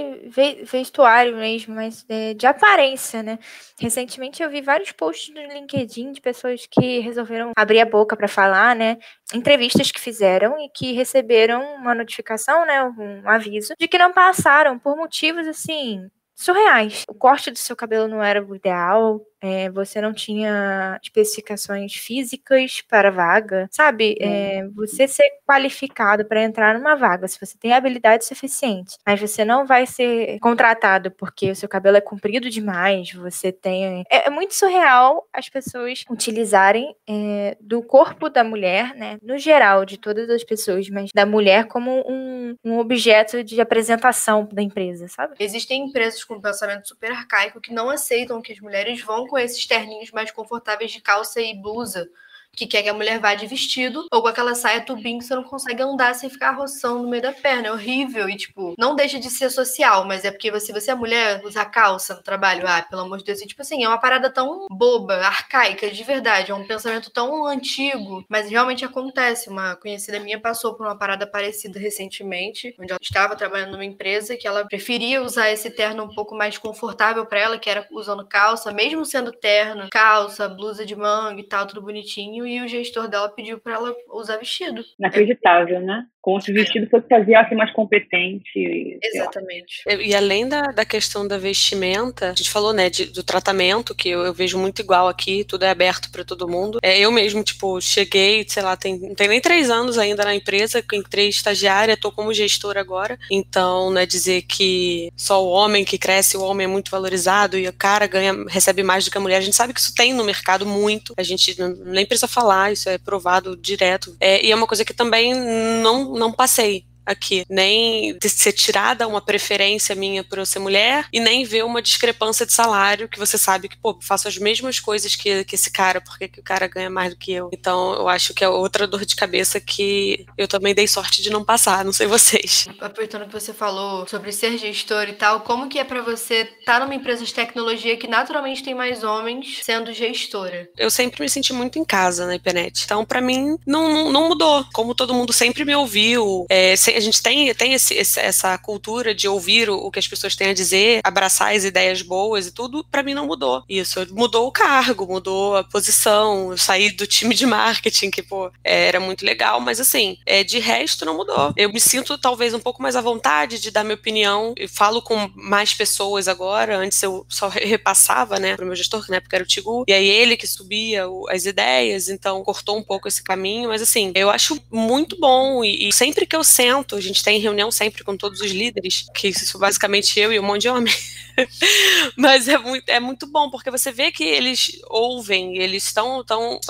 vestuário 0.63 1.35
mesmo, 1.35 1.75
mas 1.75 2.03
de, 2.03 2.33
de 2.33 2.47
aparência, 2.47 3.21
né? 3.21 3.37
Recentemente 3.79 4.41
eu 4.41 4.49
vi 4.49 4.61
vários 4.61 4.91
posts 4.91 5.33
no 5.33 5.41
LinkedIn 5.41 6.11
de 6.11 6.21
pessoas 6.21 6.65
que 6.65 6.99
resolveram 6.99 7.51
abrir 7.55 7.81
a 7.81 7.85
boca 7.85 8.15
para 8.15 8.27
falar, 8.27 8.75
né? 8.75 8.97
Entrevistas 9.33 9.91
que 9.91 9.99
fizeram 9.99 10.57
e 10.59 10.69
que 10.69 10.93
receberam 10.93 11.61
uma 11.75 11.93
notificação, 11.93 12.65
né? 12.65 12.83
Um 12.83 13.29
aviso 13.29 13.73
de 13.79 13.87
que 13.87 13.97
não 13.97 14.11
passaram 14.11 14.79
por 14.79 14.97
motivos 14.97 15.47
assim 15.47 16.09
surreais. 16.39 17.03
O 17.07 17.13
corte 17.13 17.51
do 17.51 17.57
seu 17.57 17.75
cabelo 17.75 18.07
não 18.07 18.23
era 18.23 18.43
o 18.43 18.55
ideal, 18.55 19.21
é, 19.41 19.69
você 19.69 20.01
não 20.01 20.13
tinha 20.13 20.99
especificações 21.01 21.95
físicas 21.95 22.81
para 22.81 23.11
vaga, 23.11 23.67
sabe? 23.71 24.17
É, 24.19 24.67
você 24.69 25.07
ser 25.07 25.29
qualificado 25.47 26.25
para 26.25 26.43
entrar 26.43 26.77
numa 26.77 26.95
vaga, 26.95 27.27
se 27.27 27.39
você 27.39 27.57
tem 27.57 27.73
habilidade 27.73 28.25
suficiente, 28.25 28.97
mas 29.05 29.19
você 29.19 29.45
não 29.45 29.65
vai 29.65 29.85
ser 29.85 30.39
contratado 30.39 31.11
porque 31.11 31.51
o 31.51 31.55
seu 31.55 31.69
cabelo 31.69 31.97
é 31.97 32.01
comprido 32.01 32.49
demais, 32.49 33.11
você 33.13 33.51
tem. 33.51 34.03
É, 34.09 34.27
é 34.27 34.29
muito 34.29 34.53
surreal 34.53 35.27
as 35.33 35.49
pessoas 35.49 36.03
utilizarem 36.09 36.95
é, 37.07 37.57
do 37.59 37.81
corpo 37.81 38.29
da 38.29 38.43
mulher, 38.43 38.93
né? 38.95 39.17
No 39.21 39.37
geral, 39.37 39.85
de 39.85 39.97
todas 39.97 40.29
as 40.29 40.43
pessoas, 40.43 40.89
mas 40.89 41.11
da 41.13 41.25
mulher 41.25 41.65
como 41.65 42.03
um, 42.07 42.55
um 42.63 42.77
objeto 42.77 43.43
de 43.43 43.61
apresentação 43.61 44.47
da 44.51 44.61
empresa, 44.61 45.07
sabe? 45.07 45.35
Existem 45.39 45.85
empresas 45.85 46.23
com 46.23 46.39
pensamento 46.41 46.87
super 46.87 47.11
arcaico 47.11 47.61
que 47.61 47.73
não 47.73 47.89
aceitam 47.89 48.41
que 48.41 48.51
as 48.51 48.59
mulheres 48.59 49.01
vão 49.01 49.27
com 49.29 49.37
esses 49.37 49.65
terninhos 49.65 50.11
mais 50.11 50.31
confortáveis 50.31 50.91
de 50.91 51.01
calça 51.01 51.39
e 51.41 51.55
blusa. 51.55 52.09
Que 52.53 52.67
quer 52.67 52.83
que 52.83 52.89
a 52.89 52.93
mulher 52.93 53.19
vá 53.19 53.35
de 53.35 53.47
vestido 53.47 54.05
ou 54.11 54.21
com 54.21 54.27
aquela 54.27 54.55
saia 54.55 54.81
tubinho 54.81 55.19
que 55.19 55.25
você 55.25 55.35
não 55.35 55.43
consegue 55.43 55.81
andar 55.81 56.13
sem 56.15 56.29
ficar 56.29 56.51
roçando 56.51 57.03
no 57.03 57.09
meio 57.09 57.21
da 57.21 57.31
perna. 57.31 57.67
É 57.67 57.71
horrível 57.71 58.29
e, 58.29 58.35
tipo, 58.35 58.73
não 58.77 58.95
deixa 58.95 59.19
de 59.19 59.29
ser 59.29 59.49
social, 59.49 60.05
mas 60.05 60.25
é 60.25 60.31
porque 60.31 60.51
você, 60.51 60.73
você 60.73 60.91
é 60.91 60.95
mulher, 60.95 61.41
usar 61.45 61.65
calça 61.65 62.15
no 62.15 62.23
trabalho, 62.23 62.67
ah, 62.67 62.81
pelo 62.81 63.03
amor 63.03 63.19
de 63.19 63.23
Deus. 63.23 63.41
E, 63.41 63.47
tipo 63.47 63.61
assim, 63.61 63.83
é 63.83 63.87
uma 63.87 63.97
parada 63.99 64.29
tão 64.29 64.67
boba, 64.69 65.15
arcaica, 65.15 65.89
de 65.89 66.03
verdade. 66.03 66.51
É 66.51 66.55
um 66.55 66.67
pensamento 66.67 67.09
tão 67.09 67.45
antigo, 67.45 68.25
mas 68.27 68.49
realmente 68.49 68.83
acontece. 68.83 69.49
Uma 69.49 69.75
conhecida 69.75 70.19
minha 70.19 70.39
passou 70.39 70.73
por 70.73 70.85
uma 70.85 70.97
parada 70.97 71.25
parecida 71.25 71.79
recentemente, 71.79 72.75
onde 72.79 72.91
ela 72.91 72.99
estava 73.01 73.35
trabalhando 73.35 73.71
numa 73.71 73.85
empresa 73.85 74.35
que 74.35 74.47
ela 74.47 74.65
preferia 74.65 75.21
usar 75.21 75.49
esse 75.49 75.69
terno 75.69 76.03
um 76.03 76.13
pouco 76.13 76.35
mais 76.35 76.57
confortável 76.57 77.25
para 77.25 77.39
ela, 77.39 77.59
que 77.59 77.69
era 77.69 77.87
usando 77.91 78.25
calça, 78.25 78.71
mesmo 78.71 79.05
sendo 79.05 79.31
terno, 79.31 79.87
calça, 79.91 80.47
blusa 80.47 80.85
de 80.85 80.95
manga 80.95 81.39
e 81.39 81.43
tal, 81.43 81.65
tudo 81.65 81.81
bonitinho, 81.81 82.38
e 82.45 82.61
o 82.61 82.67
gestor 82.67 83.07
dela 83.07 83.29
pediu 83.29 83.59
para 83.59 83.73
ela 83.73 83.95
usar 84.09 84.37
vestido. 84.37 84.83
Inacreditável, 84.97 85.77
é. 85.77 85.81
né? 85.81 86.07
Como 86.21 86.41
se 86.41 86.51
o 86.51 86.53
vestido 86.53 86.89
fosse 86.89 87.07
fazer 87.07 87.33
ela 87.33 87.47
ser 87.47 87.55
mais 87.55 87.71
competente. 87.71 88.99
Exatamente. 89.01 89.83
E, 89.87 90.13
além 90.13 90.47
da, 90.47 90.63
da 90.63 90.83
questão 90.83 91.27
da 91.27 91.37
vestimenta, 91.37 92.31
a 92.31 92.35
gente 92.35 92.49
falou, 92.49 92.73
né, 92.73 92.89
de, 92.89 93.05
do 93.05 93.23
tratamento, 93.23 93.95
que 93.95 94.09
eu, 94.09 94.21
eu, 94.25 94.33
vejo 94.33 94.57
muito 94.57 94.81
igual 94.81 95.07
aqui, 95.07 95.43
tudo 95.43 95.63
é 95.63 95.69
aberto 95.69 96.11
para 96.11 96.25
todo 96.25 96.47
mundo. 96.47 96.79
É, 96.83 96.99
eu 96.99 97.11
mesmo, 97.11 97.43
tipo, 97.43 97.79
cheguei, 97.79 98.45
sei 98.47 98.63
lá, 98.63 98.75
tem, 98.75 98.99
não 98.99 99.15
tem 99.15 99.27
nem 99.29 99.39
três 99.39 99.69
anos 99.69 99.97
ainda 99.97 100.25
na 100.25 100.35
empresa, 100.35 100.83
entrei 100.93 101.29
estagiária, 101.29 101.97
tô 101.97 102.11
como 102.11 102.33
gestora 102.33 102.81
agora. 102.81 103.17
Então, 103.31 103.89
não 103.89 104.01
é 104.01 104.05
dizer 104.05 104.41
que 104.43 105.11
só 105.15 105.43
o 105.43 105.49
homem 105.49 105.85
que 105.85 105.97
cresce, 105.97 106.35
o 106.35 106.43
homem 106.43 106.65
é 106.65 106.67
muito 106.67 106.91
valorizado 106.91 107.57
e 107.57 107.67
o 107.67 107.73
cara 107.73 108.07
ganha, 108.07 108.33
recebe 108.49 108.83
mais 108.83 109.05
do 109.05 109.11
que 109.11 109.17
a 109.17 109.21
mulher. 109.21 109.37
A 109.37 109.41
gente 109.41 109.55
sabe 109.55 109.73
que 109.73 109.79
isso 109.79 109.95
tem 109.95 110.13
no 110.13 110.23
mercado 110.23 110.65
muito. 110.65 111.13
A 111.17 111.23
gente 111.23 111.55
nem 111.85 112.05
precisa 112.05 112.27
falar, 112.27 112.73
isso 112.73 112.89
é 112.89 112.97
provado 112.97 113.55
direto. 113.55 114.15
É, 114.19 114.45
e 114.45 114.51
é 114.51 114.55
uma 114.55 114.67
coisa 114.67 114.83
que 114.83 114.93
também 114.93 115.33
não 115.33 116.08
não 116.17 116.31
passei 116.31 116.85
aqui, 117.09 117.45
nem 117.49 118.17
de 118.17 118.29
ser 118.29 118.51
tirada 118.53 119.07
uma 119.07 119.21
preferência 119.21 119.95
minha 119.95 120.23
por 120.23 120.37
eu 120.37 120.45
ser 120.45 120.59
mulher 120.59 121.07
e 121.11 121.19
nem 121.19 121.43
ver 121.43 121.65
uma 121.65 121.81
discrepância 121.81 122.45
de 122.45 122.53
salário 122.53 123.09
que 123.09 123.19
você 123.19 123.37
sabe 123.37 123.67
que, 123.67 123.77
pô, 123.77 123.97
faço 124.01 124.27
as 124.27 124.37
mesmas 124.37 124.79
coisas 124.79 125.15
que, 125.15 125.43
que 125.43 125.55
esse 125.55 125.71
cara, 125.71 125.99
porque 125.99 126.27
que 126.27 126.39
o 126.39 126.43
cara 126.43 126.67
ganha 126.67 126.89
mais 126.89 127.11
do 127.11 127.17
que 127.17 127.31
eu. 127.31 127.49
Então, 127.51 127.93
eu 127.93 128.07
acho 128.07 128.33
que 128.33 128.43
é 128.43 128.49
outra 128.49 128.87
dor 128.87 129.05
de 129.05 129.15
cabeça 129.15 129.59
que 129.59 130.25
eu 130.37 130.47
também 130.47 130.73
dei 130.73 130.87
sorte 130.87 131.21
de 131.21 131.29
não 131.29 131.43
passar, 131.43 131.83
não 131.83 131.93
sei 131.93 132.07
vocês. 132.07 132.67
Aproveitando 132.79 133.25
que 133.25 133.33
você 133.33 133.53
falou 133.53 134.07
sobre 134.07 134.31
ser 134.31 134.57
gestor 134.57 135.09
e 135.09 135.13
tal, 135.13 135.41
como 135.41 135.67
que 135.67 135.79
é 135.79 135.83
para 135.83 136.01
você 136.01 136.41
estar 136.59 136.73
tá 136.73 136.79
numa 136.79 136.95
empresa 136.95 137.25
de 137.25 137.33
tecnologia 137.33 137.97
que 137.97 138.07
naturalmente 138.07 138.63
tem 138.63 138.75
mais 138.75 139.03
homens 139.03 139.59
sendo 139.63 139.91
gestora? 139.93 140.69
Eu 140.77 140.91
sempre 140.91 141.21
me 141.21 141.29
senti 141.29 141.53
muito 141.53 141.79
em 141.79 141.85
casa 141.85 142.25
na 142.25 142.35
internet. 142.35 142.83
Então, 142.83 143.05
para 143.05 143.21
mim, 143.21 143.57
não, 143.65 143.91
não, 143.93 144.11
não, 144.11 144.29
mudou. 144.29 144.65
Como 144.73 144.95
todo 144.95 145.13
mundo 145.13 145.33
sempre 145.33 145.65
me 145.65 145.75
ouviu, 145.75 146.45
é, 146.49 146.75
a 146.99 147.03
gente 147.03 147.21
tem, 147.21 147.53
tem 147.53 147.73
esse, 147.73 147.97
essa 147.97 148.57
cultura 148.57 149.13
de 149.13 149.27
ouvir 149.27 149.69
o, 149.69 149.77
o, 149.77 149.91
que 149.91 149.99
as 149.99 150.07
pessoas 150.07 150.35
têm 150.35 150.49
a 150.49 150.53
dizer, 150.53 151.01
abraçar 151.03 151.55
as 151.55 151.63
ideias 151.63 152.01
boas 152.01 152.47
e 152.47 152.51
tudo, 152.51 152.85
para 152.89 153.03
mim 153.03 153.13
não 153.13 153.25
mudou. 153.25 153.63
Isso 153.67 154.05
mudou 154.11 154.47
o 154.47 154.51
cargo, 154.51 155.07
mudou 155.07 155.57
a 155.57 155.63
posição, 155.63 156.51
eu 156.51 156.57
saí 156.57 156.91
do 156.91 157.07
time 157.07 157.33
de 157.33 157.45
marketing, 157.45 158.11
que, 158.11 158.21
pô, 158.21 158.51
era 158.63 158.99
muito 158.99 159.25
legal, 159.25 159.59
mas 159.59 159.79
assim, 159.79 160.17
é, 160.25 160.43
de 160.43 160.59
resto 160.59 161.05
não 161.05 161.15
mudou. 161.15 161.53
Eu 161.55 161.71
me 161.71 161.79
sinto 161.79 162.17
talvez 162.17 162.53
um 162.53 162.59
pouco 162.59 162.81
mais 162.81 162.95
à 162.95 163.01
vontade 163.01 163.59
de 163.59 163.71
dar 163.71 163.83
minha 163.83 163.95
opinião, 163.95 164.53
eu 164.57 164.69
falo 164.69 165.01
com 165.01 165.29
mais 165.35 165.73
pessoas 165.73 166.27
agora, 166.27 166.77
antes 166.77 167.01
eu 167.01 167.25
só 167.29 167.47
repassava, 167.47 168.39
né, 168.39 168.55
pro 168.55 168.65
meu 168.65 168.75
gestor, 168.75 169.03
que 169.03 169.11
na 169.11 169.17
época 169.17 169.37
era 169.37 169.43
o 169.43 169.47
Tigu, 169.47 169.83
e 169.87 169.93
aí 169.93 170.07
ele 170.07 170.37
que 170.37 170.47
subia 170.47 171.05
as 171.29 171.45
ideias, 171.45 172.09
então 172.09 172.43
cortou 172.43 172.77
um 172.77 172.83
pouco 172.83 173.07
esse 173.07 173.23
caminho, 173.23 173.69
mas 173.69 173.81
assim, 173.81 174.11
eu 174.15 174.29
acho 174.29 174.59
muito 174.71 175.17
bom 175.17 175.63
e, 175.63 175.87
e 175.87 175.93
sempre 175.93 176.25
que 176.25 176.35
eu 176.35 176.43
sento 176.43 176.78
a 176.95 177.01
gente 177.01 177.23
tem 177.23 177.39
reunião 177.39 177.71
sempre 177.71 178.03
com 178.03 178.15
todos 178.15 178.41
os 178.41 178.51
líderes, 178.51 179.05
que 179.15 179.33
sou 179.33 179.59
basicamente 179.59 180.19
eu 180.19 180.31
e 180.31 180.39
um 180.39 180.43
monte 180.43 180.63
de 180.63 180.69
homem. 180.69 180.93
Mas 182.15 182.47
é 182.47 182.57
muito, 182.57 182.89
é 182.89 182.99
muito 182.99 183.27
bom, 183.27 183.49
porque 183.49 183.71
você 183.71 183.91
vê 183.91 184.11
que 184.11 184.23
eles 184.23 184.71
ouvem, 184.89 185.57
eles 185.57 185.85
estão 185.85 186.23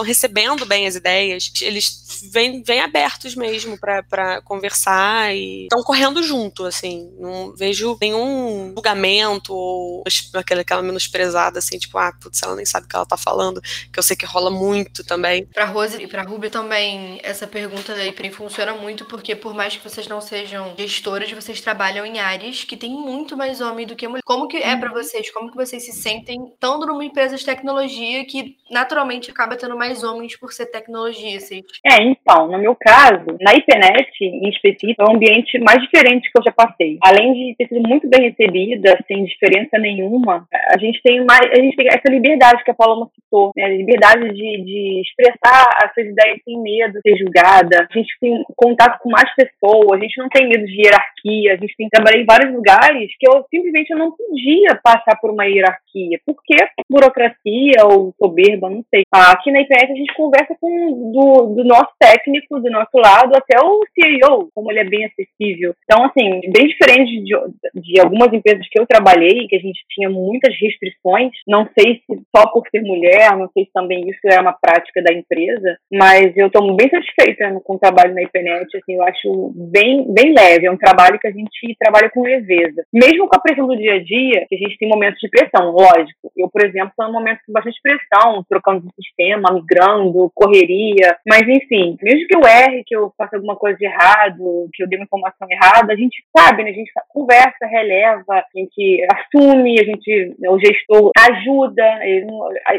recebendo 0.03 0.65
bem 0.65 0.87
as 0.87 0.95
ideias, 0.95 1.51
eles 1.61 2.21
vêm, 2.31 2.61
vêm 2.63 2.81
abertos 2.81 3.35
mesmo 3.35 3.77
para 3.79 4.41
conversar 4.43 5.35
e 5.35 5.63
estão 5.63 5.83
correndo 5.83 6.21
junto, 6.23 6.65
assim. 6.65 7.11
Não 7.19 7.53
vejo 7.55 7.97
nenhum 7.99 8.73
julgamento 8.75 9.53
ou 9.53 10.03
aquela, 10.33 10.61
aquela 10.61 10.81
menosprezada, 10.81 11.59
assim, 11.59 11.77
tipo, 11.77 11.97
ah, 11.97 12.13
putz, 12.21 12.41
ela 12.43 12.55
nem 12.55 12.65
sabe 12.65 12.85
o 12.85 12.89
que 12.89 12.95
ela 12.95 13.05
tá 13.05 13.17
falando, 13.17 13.61
que 13.61 13.97
eu 13.97 14.03
sei 14.03 14.15
que 14.15 14.25
rola 14.25 14.51
muito 14.51 15.03
também. 15.03 15.45
Pra 15.45 15.65
Rose 15.65 16.01
e 16.01 16.07
pra 16.07 16.23
Ruby 16.23 16.49
também, 16.49 17.19
essa 17.23 17.47
pergunta 17.47 17.93
aí 17.93 18.13
funciona 18.31 18.73
muito, 18.73 19.05
porque 19.05 19.35
por 19.35 19.53
mais 19.53 19.75
que 19.75 19.81
vocês 19.99 20.07
não 20.07 20.21
sejam 20.21 20.73
gestoras, 20.77 21.31
vocês 21.31 21.59
trabalham 21.59 22.05
em 22.05 22.19
áreas 22.19 22.63
que 22.63 22.77
tem 22.77 22.91
muito 22.91 23.35
mais 23.35 23.59
homem 23.59 23.85
do 23.85 23.95
que 23.95 24.07
mulher. 24.07 24.21
Como 24.23 24.47
que 24.47 24.57
é 24.57 24.75
para 24.77 24.89
uhum. 24.89 24.95
vocês? 24.95 25.29
Como 25.31 25.51
que 25.51 25.57
vocês 25.57 25.83
se 25.83 25.91
sentem 25.91 26.45
estando 26.45 26.85
numa 26.85 27.03
empresa 27.03 27.35
de 27.35 27.45
tecnologia 27.45 28.23
que 28.25 28.55
naturalmente 28.71 29.29
acaba 29.29 29.57
tendo 29.57 29.77
mais 29.77 30.03
homens 30.03 30.39
por 30.39 30.53
ser 30.53 30.67
tecnologia? 30.67 31.39
Vocês... 31.39 31.63
É, 31.85 32.01
então, 32.01 32.47
no 32.47 32.57
meu 32.57 32.75
caso, 32.75 33.25
na 33.41 33.53
IPNET 33.53 34.09
em 34.21 34.49
específico, 34.49 35.01
é 35.01 35.05
um 35.05 35.15
ambiente 35.15 35.59
mais 35.59 35.81
diferente 35.81 36.31
que 36.31 36.39
eu 36.39 36.43
já 36.43 36.51
passei. 36.51 36.97
Além 37.03 37.33
de 37.33 37.55
ter 37.57 37.67
sido 37.67 37.87
muito 37.87 38.07
bem 38.07 38.29
recebida, 38.29 38.97
sem 39.07 39.25
diferença 39.25 39.77
nenhuma, 39.77 40.47
a 40.69 40.77
gente 40.77 41.01
tem 41.03 41.25
mais, 41.25 41.41
a 41.51 41.55
gente 41.55 41.75
tem 41.75 41.87
essa 41.87 42.09
liberdade 42.09 42.63
que 42.63 42.71
a 42.71 42.75
Paula 42.75 43.07
citou, 43.15 43.51
né? 43.57 43.65
A 43.65 43.69
liberdade 43.69 44.29
de, 44.29 44.63
de 44.63 45.01
expressar 45.01 45.65
as 45.83 45.93
suas 45.93 46.07
ideias 46.07 46.39
sem 46.45 46.61
medo 46.61 46.93
de 46.93 47.01
ser 47.01 47.17
julgada. 47.17 47.87
A 47.89 47.97
gente 47.97 48.13
tem 48.21 48.43
contato 48.55 48.99
com 48.99 49.09
mais 49.09 49.29
pessoas, 49.35 49.88
a 49.93 49.99
gente 49.99 50.17
não 50.17 50.29
tem 50.29 50.47
medo 50.47 50.65
de 50.65 50.81
hierarquia, 50.81 51.53
a 51.53 51.57
gente 51.57 51.75
tem 51.75 51.89
trabalhado 51.89 52.23
em 52.23 52.25
vários 52.25 52.53
lugares 52.53 53.11
que 53.19 53.27
eu 53.27 53.45
simplesmente 53.49 53.93
não 53.95 54.11
podia 54.11 54.79
passar 54.83 55.17
por 55.19 55.31
uma 55.31 55.45
hierarquia. 55.45 56.19
Por 56.25 56.35
que 56.43 56.55
burocracia 56.89 57.85
ou 57.85 58.13
soberba, 58.17 58.69
não 58.69 58.83
sei. 58.89 59.03
Aqui 59.11 59.51
na 59.51 59.61
IPS 59.61 59.91
a 59.91 59.95
gente 59.95 60.13
conversa 60.15 60.55
com 60.59 61.11
do, 61.11 61.55
do 61.55 61.63
nosso 61.63 61.91
técnico, 61.99 62.59
do 62.59 62.69
nosso 62.69 62.95
lado, 62.95 63.35
até 63.35 63.59
o 63.61 63.81
CEO, 63.93 64.49
como 64.53 64.71
ele 64.71 64.79
é 64.79 64.83
bem 64.83 65.05
acessível. 65.05 65.73
Então, 65.83 66.05
assim, 66.05 66.41
bem 66.51 66.67
diferente 66.67 67.23
de, 67.23 67.81
de 67.81 67.99
algumas 67.99 68.31
empresas 68.33 68.67
que 68.69 68.79
eu 68.79 68.85
trabalhei, 68.85 69.47
que 69.47 69.55
a 69.55 69.59
gente 69.59 69.79
tinha 69.89 70.09
muitas 70.09 70.53
restrições, 70.59 71.31
não 71.47 71.67
sei 71.77 72.01
se 72.05 72.19
só 72.35 72.47
por 72.51 72.67
ser 72.69 72.81
mulher, 72.81 73.35
não 73.37 73.49
sei 73.53 73.65
se 73.65 73.71
também 73.73 74.09
isso 74.09 74.19
é 74.25 74.39
uma 74.39 74.53
prática 74.53 75.01
da 75.01 75.13
empresa, 75.13 75.77
mas 75.91 76.35
eu 76.35 76.47
estou 76.47 76.75
bem 76.75 76.89
satisfeita 76.89 77.59
com 77.63 77.75
o 77.75 77.79
trabalho 77.79 78.13
na 78.13 78.23
IPNET, 78.23 78.65
assim, 78.75 78.95
eu 78.95 79.03
acho 79.03 79.53
bem, 79.55 79.78
bem 80.13 80.33
leve, 80.33 80.65
é 80.65 80.71
um 80.71 80.77
trabalho 80.77 81.19
que 81.19 81.27
a 81.27 81.31
gente 81.31 81.75
trabalha 81.79 82.09
com 82.09 82.21
leveza. 82.21 82.83
Mesmo 82.93 83.27
com 83.27 83.35
a 83.35 83.41
pressão 83.41 83.67
do 83.67 83.77
dia 83.77 83.95
a 83.95 84.03
dia, 84.03 84.45
que 84.47 84.55
a 84.55 84.57
gente 84.57 84.77
tem 84.77 84.89
momentos 84.89 85.19
de 85.19 85.29
pressão, 85.29 85.71
lógico. 85.71 86.31
Eu, 86.37 86.49
por 86.49 86.65
exemplo, 86.65 86.89
estou 86.89 87.05
num 87.07 87.13
momento 87.13 87.39
de 87.47 87.53
bastante 87.53 87.79
pressão, 87.81 88.43
trocando 88.47 88.81
de 88.81 88.93
sistema, 88.95 89.53
migrando, 89.53 90.31
correria, 90.33 91.17
mas 91.27 91.41
enfim, 91.47 91.97
mesmo 92.01 92.27
que 92.27 92.35
eu 92.35 92.41
erre, 92.47 92.83
que 92.85 92.95
eu 92.95 93.11
faça 93.17 93.35
alguma 93.35 93.55
coisa 93.55 93.77
de 93.77 93.85
errado, 93.85 94.69
que 94.73 94.83
eu 94.83 94.87
dê 94.87 94.95
uma 94.95 95.05
informação 95.05 95.47
errada, 95.49 95.93
a 95.93 95.95
gente 95.95 96.23
sabe, 96.35 96.63
né? 96.63 96.69
A 96.69 96.73
gente 96.73 96.91
conversa, 97.09 97.65
releva, 97.65 98.33
a 98.33 98.45
gente 98.55 99.05
assume, 99.13 99.79
a 99.79 99.83
gente, 99.83 100.35
o 100.47 100.59
gestor 100.59 101.11
ajuda, 101.17 101.83